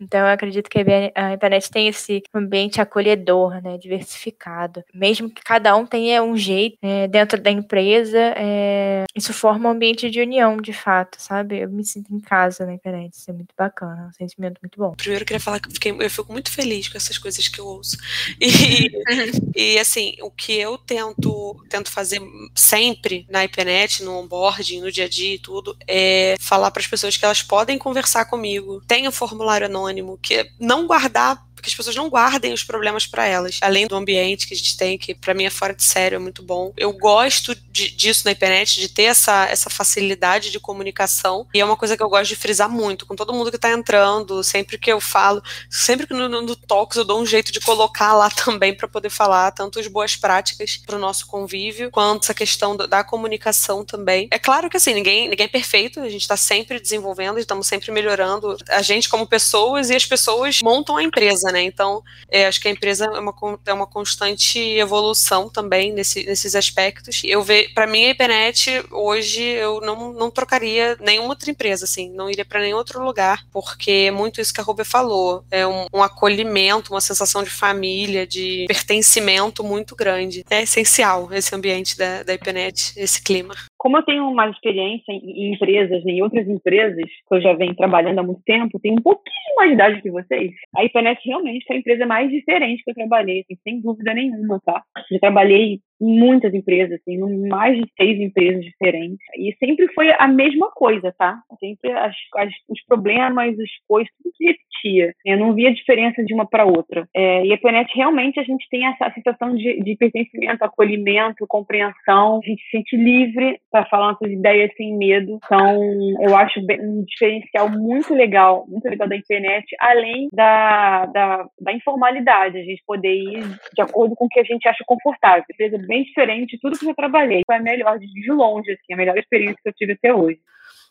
Então, 0.00 0.20
eu 0.20 0.26
acredito 0.26 0.68
que 0.68 0.78
a 1.14 1.32
internet 1.32 1.70
tem 1.70 1.88
esse 1.88 2.22
ambiente 2.34 2.80
acolhedor, 2.80 3.62
né, 3.62 3.78
diversificado. 3.78 4.82
Mesmo 4.92 5.30
que 5.30 5.42
cada 5.42 5.74
um 5.76 5.86
tenha 5.86 6.22
um 6.22 6.36
jeito 6.36 6.78
é, 6.82 7.08
dentro 7.08 7.40
da 7.40 7.50
empresa, 7.50 8.18
é, 8.36 9.04
isso 9.14 9.32
forma 9.32 9.68
um 9.68 9.72
ambiente 9.72 10.10
de 10.10 10.20
união, 10.20 10.56
de 10.56 10.72
fato, 10.72 11.16
sabe? 11.20 11.58
Eu 11.58 11.70
me 11.70 11.84
sinto 11.84 12.14
em 12.14 12.20
casa 12.20 12.66
na 12.66 12.74
internet, 12.74 13.14
isso 13.14 13.30
é 13.30 13.34
muito 13.34 13.54
bacana, 13.56 14.04
é 14.04 14.06
um 14.08 14.12
sentimento 14.12 14.58
muito 14.62 14.78
bom. 14.78 14.92
Primeiro, 14.92 15.22
eu 15.22 15.26
queria 15.26 15.40
falar 15.40 15.60
que 15.60 15.68
eu, 15.68 15.72
fiquei, 15.72 15.92
eu 15.92 16.10
fico 16.10 16.32
muito 16.32 16.50
feliz 16.50 16.88
com 16.88 16.96
essas 16.96 17.18
coisas 17.18 17.48
que 17.48 17.60
eu 17.60 17.66
ouço. 17.66 17.96
E, 18.40 18.90
e 19.56 19.78
assim, 19.78 20.16
o 20.20 20.30
que 20.30 20.52
eu 20.52 20.76
tento, 20.78 21.64
tento 21.68 21.90
fazer 21.90 22.20
sempre 22.54 23.26
na 23.30 23.44
IPNET, 23.44 24.02
no 24.02 24.18
onboarding, 24.18 24.80
no 24.80 24.92
dia 24.92 25.04
a 25.04 25.08
dia 25.08 25.34
e 25.34 25.38
tudo, 25.38 25.76
é 25.86 26.36
falar 26.40 26.70
para 26.70 26.80
as 26.80 26.86
pessoas 26.86 27.16
que 27.16 27.24
elas 27.24 27.42
podem 27.42 27.78
conversar 27.78 28.26
comigo, 28.26 28.82
tenham 28.86 29.12
formulário 29.46 29.66
anônimo, 29.66 30.18
que 30.20 30.50
não 30.58 30.86
guardar 30.86 31.45
que 31.66 31.70
as 31.70 31.74
pessoas 31.74 31.96
não 31.96 32.08
guardem 32.08 32.52
os 32.52 32.62
problemas 32.62 33.06
para 33.06 33.26
elas, 33.26 33.58
além 33.60 33.86
do 33.86 33.96
ambiente 33.96 34.46
que 34.46 34.54
a 34.54 34.56
gente 34.56 34.76
tem, 34.76 34.96
que 34.96 35.14
para 35.14 35.34
mim 35.34 35.44
é 35.44 35.50
fora 35.50 35.74
de 35.74 35.82
sério, 35.82 36.16
é 36.16 36.18
muito 36.18 36.42
bom. 36.42 36.72
Eu 36.76 36.92
gosto 36.92 37.54
de, 37.54 37.90
disso 37.90 38.22
na 38.24 38.32
internet, 38.32 38.80
de 38.80 38.88
ter 38.88 39.04
essa, 39.04 39.46
essa 39.46 39.68
facilidade 39.68 40.50
de 40.50 40.60
comunicação, 40.60 41.46
e 41.52 41.60
é 41.60 41.64
uma 41.64 41.76
coisa 41.76 41.96
que 41.96 42.02
eu 42.02 42.08
gosto 42.08 42.28
de 42.28 42.36
frisar 42.36 42.70
muito 42.70 43.04
com 43.04 43.16
todo 43.16 43.32
mundo 43.32 43.50
que 43.50 43.58
tá 43.58 43.72
entrando, 43.72 44.42
sempre 44.44 44.78
que 44.78 44.90
eu 44.90 45.00
falo, 45.00 45.42
sempre 45.68 46.06
que 46.06 46.14
no, 46.14 46.28
no 46.28 46.56
Talks 46.56 46.96
eu 46.96 47.04
dou 47.04 47.20
um 47.20 47.26
jeito 47.26 47.50
de 47.50 47.60
colocar 47.60 48.14
lá 48.14 48.30
também 48.44 48.74
para 48.74 48.86
poder 48.86 49.10
falar 49.10 49.50
tanto 49.50 49.80
as 49.80 49.88
boas 49.88 50.14
práticas 50.14 50.76
para 50.76 50.96
o 50.96 51.00
nosso 51.00 51.26
convívio, 51.26 51.90
quanto 51.90 52.24
essa 52.24 52.34
questão 52.34 52.76
da, 52.76 52.86
da 52.86 53.04
comunicação 53.04 53.84
também. 53.84 54.28
É 54.30 54.38
claro 54.38 54.70
que 54.70 54.76
assim, 54.76 54.94
ninguém, 54.94 55.28
ninguém 55.28 55.46
é 55.46 55.48
perfeito, 55.48 56.00
a 56.00 56.08
gente 56.08 56.22
está 56.22 56.36
sempre 56.36 56.78
desenvolvendo, 56.78 57.38
estamos 57.38 57.66
sempre 57.66 57.90
melhorando 57.90 58.56
a 58.68 58.82
gente 58.82 59.08
como 59.08 59.26
pessoas 59.26 59.90
e 59.90 59.96
as 59.96 60.06
pessoas 60.06 60.60
montam 60.62 60.96
a 60.96 61.02
empresa, 61.02 61.50
né? 61.50 61.55
Então, 61.62 62.02
é, 62.30 62.46
acho 62.46 62.60
que 62.60 62.68
a 62.68 62.70
empresa 62.70 63.06
é 63.06 63.20
uma, 63.20 63.34
é 63.66 63.72
uma 63.72 63.86
constante 63.86 64.58
evolução 64.58 65.48
também 65.48 65.92
nesse, 65.92 66.24
nesses 66.24 66.54
aspectos. 66.54 67.22
Eu 67.24 67.42
vejo, 67.42 67.72
para 67.74 67.86
mim, 67.86 68.04
a 68.06 68.10
Ipenet 68.10 68.84
hoje 68.90 69.42
eu 69.42 69.80
não, 69.80 70.12
não 70.12 70.30
trocaria 70.30 70.96
nenhuma 71.00 71.30
outra 71.30 71.50
empresa, 71.50 71.84
assim, 71.84 72.10
não 72.10 72.30
iria 72.30 72.44
para 72.44 72.60
nenhum 72.60 72.76
outro 72.76 73.02
lugar, 73.02 73.44
porque 73.52 74.06
é 74.08 74.10
muito 74.10 74.40
isso 74.40 74.52
que 74.52 74.60
a 74.60 74.64
Rubia 74.64 74.84
falou, 74.84 75.44
é 75.50 75.66
um, 75.66 75.86
um 75.92 76.02
acolhimento, 76.02 76.92
uma 76.92 77.00
sensação 77.00 77.42
de 77.42 77.50
família, 77.50 78.26
de 78.26 78.64
pertencimento 78.68 79.62
muito 79.62 79.94
grande. 79.94 80.44
É 80.50 80.62
essencial 80.62 81.28
esse 81.32 81.54
ambiente 81.54 81.96
da, 81.96 82.22
da 82.22 82.34
Ipenet, 82.34 82.92
esse 82.96 83.22
clima. 83.22 83.54
Como 83.86 83.98
eu 83.98 84.02
tenho 84.02 84.34
mais 84.34 84.50
experiência 84.50 85.12
em 85.12 85.54
empresas, 85.54 86.04
em 86.04 86.20
outras 86.20 86.48
empresas, 86.48 87.04
que 87.04 87.36
eu 87.36 87.40
já 87.40 87.52
venho 87.52 87.72
trabalhando 87.76 88.18
há 88.18 88.22
muito 88.24 88.42
tempo, 88.42 88.80
tenho 88.80 88.96
um 88.96 89.00
pouquinho 89.00 89.54
mais 89.56 89.68
de 89.68 89.74
idade 89.74 90.02
que 90.02 90.10
vocês, 90.10 90.50
a 90.74 90.84
Ipanet 90.84 91.20
realmente 91.24 91.64
foi 91.64 91.76
a 91.76 91.78
empresa 91.78 92.04
mais 92.04 92.28
diferente 92.28 92.82
que 92.82 92.90
eu 92.90 92.94
trabalhei, 92.96 93.42
assim, 93.42 93.56
sem 93.62 93.80
dúvida 93.80 94.12
nenhuma, 94.12 94.60
tá? 94.66 94.82
Já 95.08 95.20
trabalhei 95.20 95.78
em 96.00 96.18
muitas 96.18 96.52
empresas, 96.54 97.00
assim, 97.00 97.18
mais 97.48 97.76
de 97.76 97.90
seis 97.96 98.20
empresas 98.20 98.64
diferentes. 98.64 99.18
E 99.36 99.54
sempre 99.58 99.88
foi 99.94 100.12
a 100.18 100.28
mesma 100.28 100.70
coisa, 100.70 101.14
tá? 101.16 101.38
Sempre 101.58 101.92
as, 101.92 102.14
as, 102.36 102.52
os 102.68 102.84
problemas, 102.86 103.58
as 103.58 103.70
coisas, 103.88 104.12
tudo 104.22 104.34
se 104.36 104.44
repetia. 104.44 105.14
Eu 105.24 105.38
não 105.38 105.54
via 105.54 105.72
diferença 105.72 106.22
de 106.24 106.34
uma 106.34 106.46
para 106.46 106.64
outra. 106.64 107.08
É, 107.14 107.44
e 107.46 107.52
a 107.52 107.58
Planet 107.58 107.88
realmente 107.94 108.38
a 108.38 108.42
gente 108.42 108.66
tem 108.70 108.86
essa 108.86 109.10
sensação 109.12 109.54
de, 109.54 109.82
de 109.82 109.96
pertencimento, 109.96 110.64
acolhimento, 110.64 111.46
compreensão. 111.48 112.40
A 112.42 112.46
gente 112.46 112.62
se 112.64 112.70
sente 112.70 112.96
livre 112.96 113.58
para 113.70 113.86
falar 113.86 114.12
nossas 114.12 114.30
ideias 114.30 114.70
sem 114.76 114.96
medo. 114.96 115.38
Então, 115.44 115.82
eu 116.20 116.36
acho 116.36 116.60
um 116.60 117.04
diferencial 117.04 117.68
muito 117.70 118.14
legal, 118.14 118.66
muito 118.68 118.88
legal 118.88 119.08
da 119.08 119.16
internet, 119.16 119.64
além 119.80 120.28
da, 120.32 121.06
da, 121.06 121.48
da 121.60 121.72
informalidade, 121.72 122.58
a 122.58 122.62
gente 122.62 122.82
poder 122.86 123.14
ir 123.14 123.42
de 123.74 123.82
acordo 123.82 124.14
com 124.14 124.26
o 124.26 124.28
que 124.28 124.40
a 124.40 124.44
gente 124.44 124.68
acha 124.68 124.84
confortável. 124.86 125.44
Bem 125.86 126.04
diferente 126.04 126.56
de 126.56 126.60
tudo 126.60 126.78
que 126.78 126.88
eu 126.88 126.94
trabalhei. 126.94 127.42
Foi 127.46 127.56
a 127.56 127.60
melhor, 127.60 127.98
de 127.98 128.32
longe, 128.32 128.72
assim, 128.72 128.92
a 128.92 128.96
melhor 128.96 129.16
experiência 129.16 129.58
que 129.62 129.68
eu 129.68 129.74
tive 129.74 129.92
até 129.92 130.14
hoje. 130.14 130.40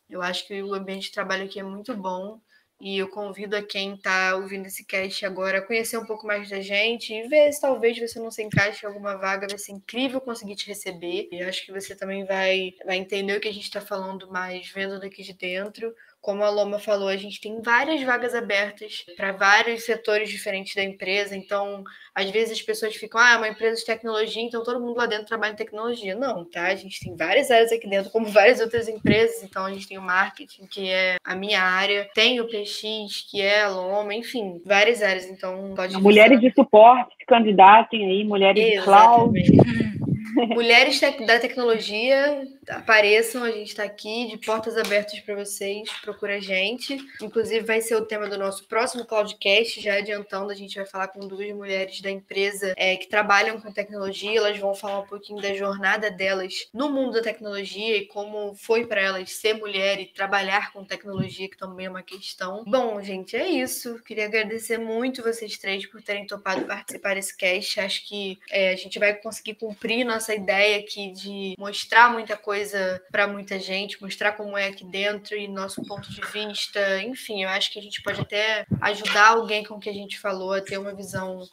Eu 0.09 0.21
acho 0.21 0.47
que 0.47 0.61
o 0.61 0.73
ambiente 0.73 1.07
de 1.07 1.11
trabalho 1.11 1.45
aqui 1.45 1.59
é 1.59 1.63
muito 1.63 1.95
bom. 1.95 2.39
E 2.79 2.97
eu 2.97 3.07
convido 3.07 3.55
a 3.55 3.63
quem 3.63 3.93
está 3.93 4.35
ouvindo 4.35 4.65
esse 4.65 4.85
cast 4.85 5.25
agora 5.25 5.59
a 5.59 5.61
conhecer 5.61 5.97
um 5.97 6.05
pouco 6.05 6.27
mais 6.27 6.49
da 6.49 6.59
gente 6.59 7.13
e 7.13 7.25
ver 7.27 7.51
se 7.53 7.61
talvez 7.61 7.97
você 7.97 8.19
não 8.19 8.29
se 8.29 8.43
encaixe 8.43 8.85
em 8.85 8.89
alguma 8.89 9.15
vaga. 9.15 9.47
Vai 9.49 9.57
ser 9.57 9.71
incrível 9.71 10.19
conseguir 10.19 10.55
te 10.55 10.67
receber. 10.67 11.29
E 11.31 11.41
acho 11.41 11.65
que 11.65 11.71
você 11.71 11.95
também 11.95 12.25
vai, 12.25 12.73
vai 12.85 12.97
entender 12.97 13.37
o 13.37 13.39
que 13.39 13.47
a 13.47 13.53
gente 13.53 13.63
está 13.63 13.79
falando 13.79 14.29
mais 14.29 14.69
vendo 14.69 14.99
daqui 14.99 15.23
de 15.23 15.33
dentro 15.33 15.95
como 16.25 16.43
a 16.43 16.49
Loma 16.49 16.79
falou, 16.79 17.07
a 17.07 17.15
gente 17.15 17.39
tem 17.39 17.61
várias 17.61 18.01
vagas 18.01 18.33
abertas 18.33 19.05
para 19.15 19.31
vários 19.31 19.83
setores 19.83 20.27
diferentes 20.27 20.73
da 20.73 20.83
empresa. 20.83 21.37
Então, 21.37 21.83
às 22.15 22.31
vezes 22.31 22.53
as 22.53 22.61
pessoas 22.63 22.95
ficam, 22.95 23.21
ah, 23.21 23.33
é 23.33 23.37
uma 23.37 23.47
empresa 23.47 23.79
de 23.79 23.85
tecnologia, 23.85 24.41
então 24.41 24.63
todo 24.63 24.79
mundo 24.79 24.97
lá 24.97 25.05
dentro 25.05 25.27
trabalha 25.27 25.53
em 25.53 25.55
tecnologia. 25.55 26.15
Não, 26.15 26.43
tá? 26.43 26.65
A 26.65 26.75
gente 26.75 26.99
tem 26.99 27.15
várias 27.15 27.51
áreas 27.51 27.71
aqui 27.71 27.87
dentro, 27.87 28.09
como 28.09 28.25
várias 28.25 28.59
outras 28.59 28.87
empresas. 28.87 29.43
Então, 29.43 29.65
a 29.65 29.71
gente 29.71 29.87
tem 29.87 29.99
o 29.99 30.01
marketing, 30.01 30.65
que 30.65 30.89
é 30.89 31.17
a 31.23 31.35
minha 31.35 31.61
área, 31.61 32.09
tem 32.15 32.41
o 32.41 32.47
PX, 32.47 33.27
que 33.29 33.39
é 33.39 33.61
a 33.61 33.69
Loma, 33.69 34.15
enfim, 34.15 34.59
várias 34.65 35.03
áreas. 35.03 35.27
Então, 35.27 35.75
pode 35.75 35.95
Mulheres 35.97 36.41
de 36.41 36.51
suporte, 36.55 37.15
candidatem 37.27 38.03
aí, 38.03 38.23
mulheres 38.23 38.65
Exatamente. 38.65 39.51
de 39.51 39.57
cloud. 39.57 39.95
Mulheres 40.35 40.99
da 40.99 41.39
tecnologia, 41.39 42.45
apareçam, 42.67 43.43
a 43.43 43.51
gente 43.51 43.69
está 43.69 43.83
aqui 43.83 44.27
de 44.27 44.37
portas 44.37 44.77
abertas 44.77 45.19
para 45.21 45.35
vocês, 45.35 45.89
procura 46.01 46.35
a 46.35 46.39
gente. 46.39 46.97
Inclusive, 47.21 47.65
vai 47.65 47.81
ser 47.81 47.95
o 47.95 48.05
tema 48.05 48.27
do 48.27 48.37
nosso 48.37 48.67
próximo 48.67 49.05
Cloudcast, 49.05 49.79
já 49.81 49.95
adiantando, 49.95 50.51
a 50.51 50.55
gente 50.55 50.75
vai 50.75 50.85
falar 50.85 51.07
com 51.07 51.25
duas 51.27 51.49
mulheres 51.53 52.01
da 52.01 52.11
empresa 52.11 52.73
é, 52.75 52.97
que 52.97 53.07
trabalham 53.07 53.59
com 53.59 53.71
tecnologia, 53.71 54.37
elas 54.37 54.57
vão 54.57 54.75
falar 54.75 54.99
um 54.99 55.07
pouquinho 55.07 55.41
da 55.41 55.53
jornada 55.53 56.11
delas 56.11 56.67
no 56.73 56.89
mundo 56.89 57.13
da 57.13 57.21
tecnologia 57.21 57.97
e 57.97 58.05
como 58.05 58.55
foi 58.55 58.85
para 58.85 59.01
elas 59.01 59.31
ser 59.31 59.53
mulher 59.53 59.99
e 59.99 60.05
trabalhar 60.05 60.73
com 60.73 60.83
tecnologia, 60.83 61.49
que 61.49 61.57
também 61.57 61.85
é 61.85 61.89
uma 61.89 62.03
questão. 62.03 62.63
Bom, 62.65 63.01
gente, 63.01 63.35
é 63.35 63.47
isso. 63.47 64.01
Queria 64.03 64.25
agradecer 64.25 64.77
muito 64.77 65.23
vocês 65.23 65.57
três 65.57 65.85
por 65.85 66.01
terem 66.01 66.25
topado 66.25 66.65
participar 66.65 67.15
desse 67.15 67.35
cast. 67.35 67.79
Acho 67.79 68.07
que 68.07 68.37
é, 68.49 68.71
a 68.71 68.75
gente 68.75 68.99
vai 68.99 69.13
conseguir 69.13 69.55
cumprir 69.55 70.03
nossa 70.03 70.24
ideia 70.33 70.79
aqui 70.79 71.11
de 71.11 71.53
mostrar 71.59 72.11
muita 72.11 72.37
coisa 72.37 73.01
para 73.11 73.27
muita 73.27 73.59
gente, 73.59 74.01
mostrar 74.01 74.31
como 74.31 74.57
é 74.57 74.67
aqui 74.67 74.85
dentro 74.85 75.35
e 75.35 75.47
nosso 75.47 75.83
ponto 75.83 76.09
de 76.09 76.21
vista. 76.21 77.01
Enfim, 77.03 77.43
eu 77.43 77.49
acho 77.49 77.71
que 77.71 77.79
a 77.79 77.81
gente 77.81 78.01
pode 78.01 78.21
até 78.21 78.65
ajudar 78.81 79.29
alguém 79.29 79.63
com 79.63 79.75
o 79.75 79.79
que 79.79 79.89
a 79.89 79.93
gente 79.93 80.17
falou 80.17 80.53
a 80.53 80.61
ter 80.61 80.77
uma 80.77 80.95
visão 80.95 81.43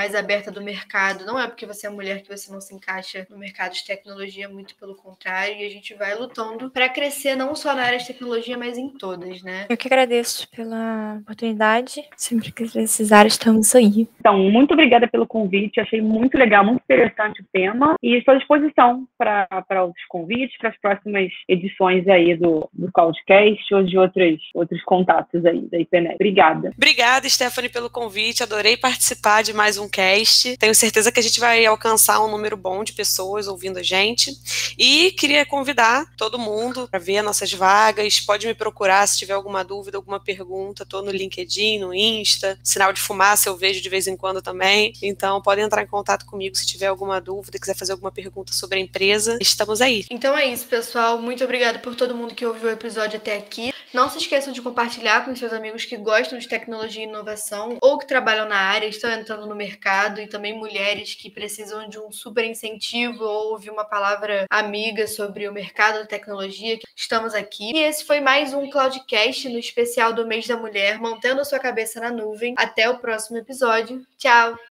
mais 0.00 0.14
aberta 0.14 0.50
do 0.50 0.62
mercado. 0.62 1.26
Não 1.26 1.38
é 1.38 1.46
porque 1.46 1.66
você 1.66 1.86
é 1.86 1.90
mulher 1.90 2.22
que 2.22 2.34
você 2.34 2.50
não 2.50 2.58
se 2.58 2.74
encaixa 2.74 3.26
no 3.28 3.36
mercado 3.36 3.74
de 3.74 3.84
tecnologia, 3.84 4.48
muito 4.48 4.74
pelo 4.76 4.94
contrário. 4.94 5.56
E 5.56 5.66
a 5.66 5.68
gente 5.68 5.92
vai 5.92 6.14
lutando 6.14 6.70
para 6.70 6.88
crescer 6.88 7.36
não 7.36 7.54
só 7.54 7.74
na 7.74 7.82
área 7.82 7.98
de 7.98 8.06
tecnologia, 8.06 8.56
mas 8.56 8.78
em 8.78 8.88
todas, 8.88 9.42
né? 9.42 9.66
Eu 9.68 9.76
que 9.76 9.86
agradeço 9.86 10.48
pela 10.56 11.18
oportunidade. 11.20 12.02
Sempre 12.16 12.50
que 12.50 12.66
precisar, 12.66 13.26
estamos 13.26 13.74
aí. 13.74 14.08
Então, 14.18 14.38
muito 14.38 14.72
obrigada 14.72 15.06
pelo 15.06 15.26
convite. 15.26 15.80
Achei 15.80 16.00
muito 16.00 16.38
legal, 16.38 16.64
muito 16.64 16.80
interessante 16.80 17.42
o 17.42 17.46
tema. 17.52 17.94
E 18.02 18.16
estou 18.16 18.32
à 18.32 18.38
disposição 18.38 19.06
para 19.18 19.84
outros 19.84 20.06
convites, 20.08 20.56
para 20.56 20.70
as 20.70 20.80
próximas 20.80 21.30
edições 21.46 22.08
aí 22.08 22.34
do, 22.38 22.70
do 22.72 22.90
Cloudcast 22.90 23.74
ou 23.74 23.82
de 23.82 23.98
outros, 23.98 24.40
outros 24.54 24.82
contatos 24.84 25.44
aí 25.44 25.60
da 25.70 25.78
IPNET. 25.78 26.14
Obrigada. 26.14 26.72
Obrigada, 26.74 27.28
Stephanie, 27.28 27.68
pelo 27.68 27.90
convite. 27.90 28.42
Adorei 28.42 28.78
participar 28.78 29.42
de 29.42 29.52
mais 29.52 29.76
um 29.76 29.89
cast. 29.90 30.56
Tenho 30.56 30.74
certeza 30.74 31.10
que 31.10 31.20
a 31.20 31.22
gente 31.22 31.40
vai 31.40 31.66
alcançar 31.66 32.20
um 32.20 32.30
número 32.30 32.56
bom 32.56 32.84
de 32.84 32.92
pessoas 32.92 33.48
ouvindo 33.48 33.78
a 33.78 33.82
gente. 33.82 34.32
E 34.78 35.12
queria 35.12 35.44
convidar 35.44 36.06
todo 36.16 36.38
mundo 36.38 36.88
para 36.88 36.98
ver 36.98 37.22
nossas 37.22 37.52
vagas. 37.52 38.20
Pode 38.20 38.46
me 38.46 38.54
procurar 38.54 39.06
se 39.06 39.18
tiver 39.18 39.34
alguma 39.34 39.64
dúvida, 39.64 39.98
alguma 39.98 40.20
pergunta. 40.20 40.84
Estou 40.84 41.02
no 41.02 41.10
LinkedIn, 41.10 41.80
no 41.80 41.92
Insta. 41.92 42.58
Sinal 42.62 42.92
de 42.92 43.00
fumaça 43.00 43.48
eu 43.48 43.56
vejo 43.56 43.80
de 43.80 43.88
vez 43.88 44.06
em 44.06 44.16
quando 44.16 44.40
também. 44.40 44.92
Então 45.02 45.42
podem 45.42 45.64
entrar 45.64 45.82
em 45.82 45.86
contato 45.86 46.26
comigo 46.26 46.56
se 46.56 46.66
tiver 46.66 46.86
alguma 46.86 47.20
dúvida, 47.20 47.58
quiser 47.58 47.76
fazer 47.76 47.92
alguma 47.92 48.12
pergunta 48.12 48.52
sobre 48.52 48.78
a 48.78 48.80
empresa. 48.80 49.38
Estamos 49.40 49.80
aí. 49.80 50.06
Então 50.10 50.36
é 50.36 50.46
isso, 50.46 50.66
pessoal. 50.66 51.20
Muito 51.20 51.42
obrigada 51.42 51.78
por 51.78 51.94
todo 51.94 52.14
mundo 52.14 52.34
que 52.34 52.46
ouviu 52.46 52.68
o 52.68 52.72
episódio 52.72 53.16
até 53.16 53.36
aqui. 53.36 53.72
Não 53.92 54.08
se 54.08 54.18
esqueçam 54.18 54.52
de 54.52 54.62
compartilhar 54.62 55.24
com 55.24 55.34
seus 55.34 55.52
amigos 55.52 55.84
que 55.84 55.96
gostam 55.96 56.38
de 56.38 56.46
tecnologia 56.46 57.04
e 57.04 57.08
inovação 57.08 57.76
ou 57.80 57.98
que 57.98 58.06
trabalham 58.06 58.48
na 58.48 58.56
área, 58.56 58.86
estão 58.86 59.10
entrando 59.10 59.46
no 59.46 59.54
mercado 59.54 59.69
mercado 59.70 60.20
e 60.20 60.26
também 60.26 60.58
mulheres 60.58 61.14
que 61.14 61.30
precisam 61.30 61.88
de 61.88 61.98
um 61.98 62.10
super 62.10 62.44
incentivo 62.44 63.24
ou 63.24 63.52
ouvir 63.52 63.70
uma 63.70 63.84
palavra 63.84 64.46
amiga 64.50 65.06
sobre 65.06 65.48
o 65.48 65.52
mercado 65.52 66.00
da 66.00 66.06
tecnologia. 66.06 66.78
Estamos 66.96 67.34
aqui. 67.34 67.70
E 67.72 67.78
esse 67.78 68.04
foi 68.04 68.20
mais 68.20 68.52
um 68.52 68.68
Cloudcast 68.68 69.48
no 69.48 69.58
especial 69.58 70.12
do 70.12 70.26
mês 70.26 70.46
da 70.46 70.56
mulher, 70.56 70.98
mantendo 70.98 71.40
a 71.40 71.44
sua 71.44 71.58
cabeça 71.58 72.00
na 72.00 72.10
nuvem. 72.10 72.54
Até 72.58 72.88
o 72.90 72.98
próximo 72.98 73.38
episódio. 73.38 74.04
Tchau! 74.18 74.60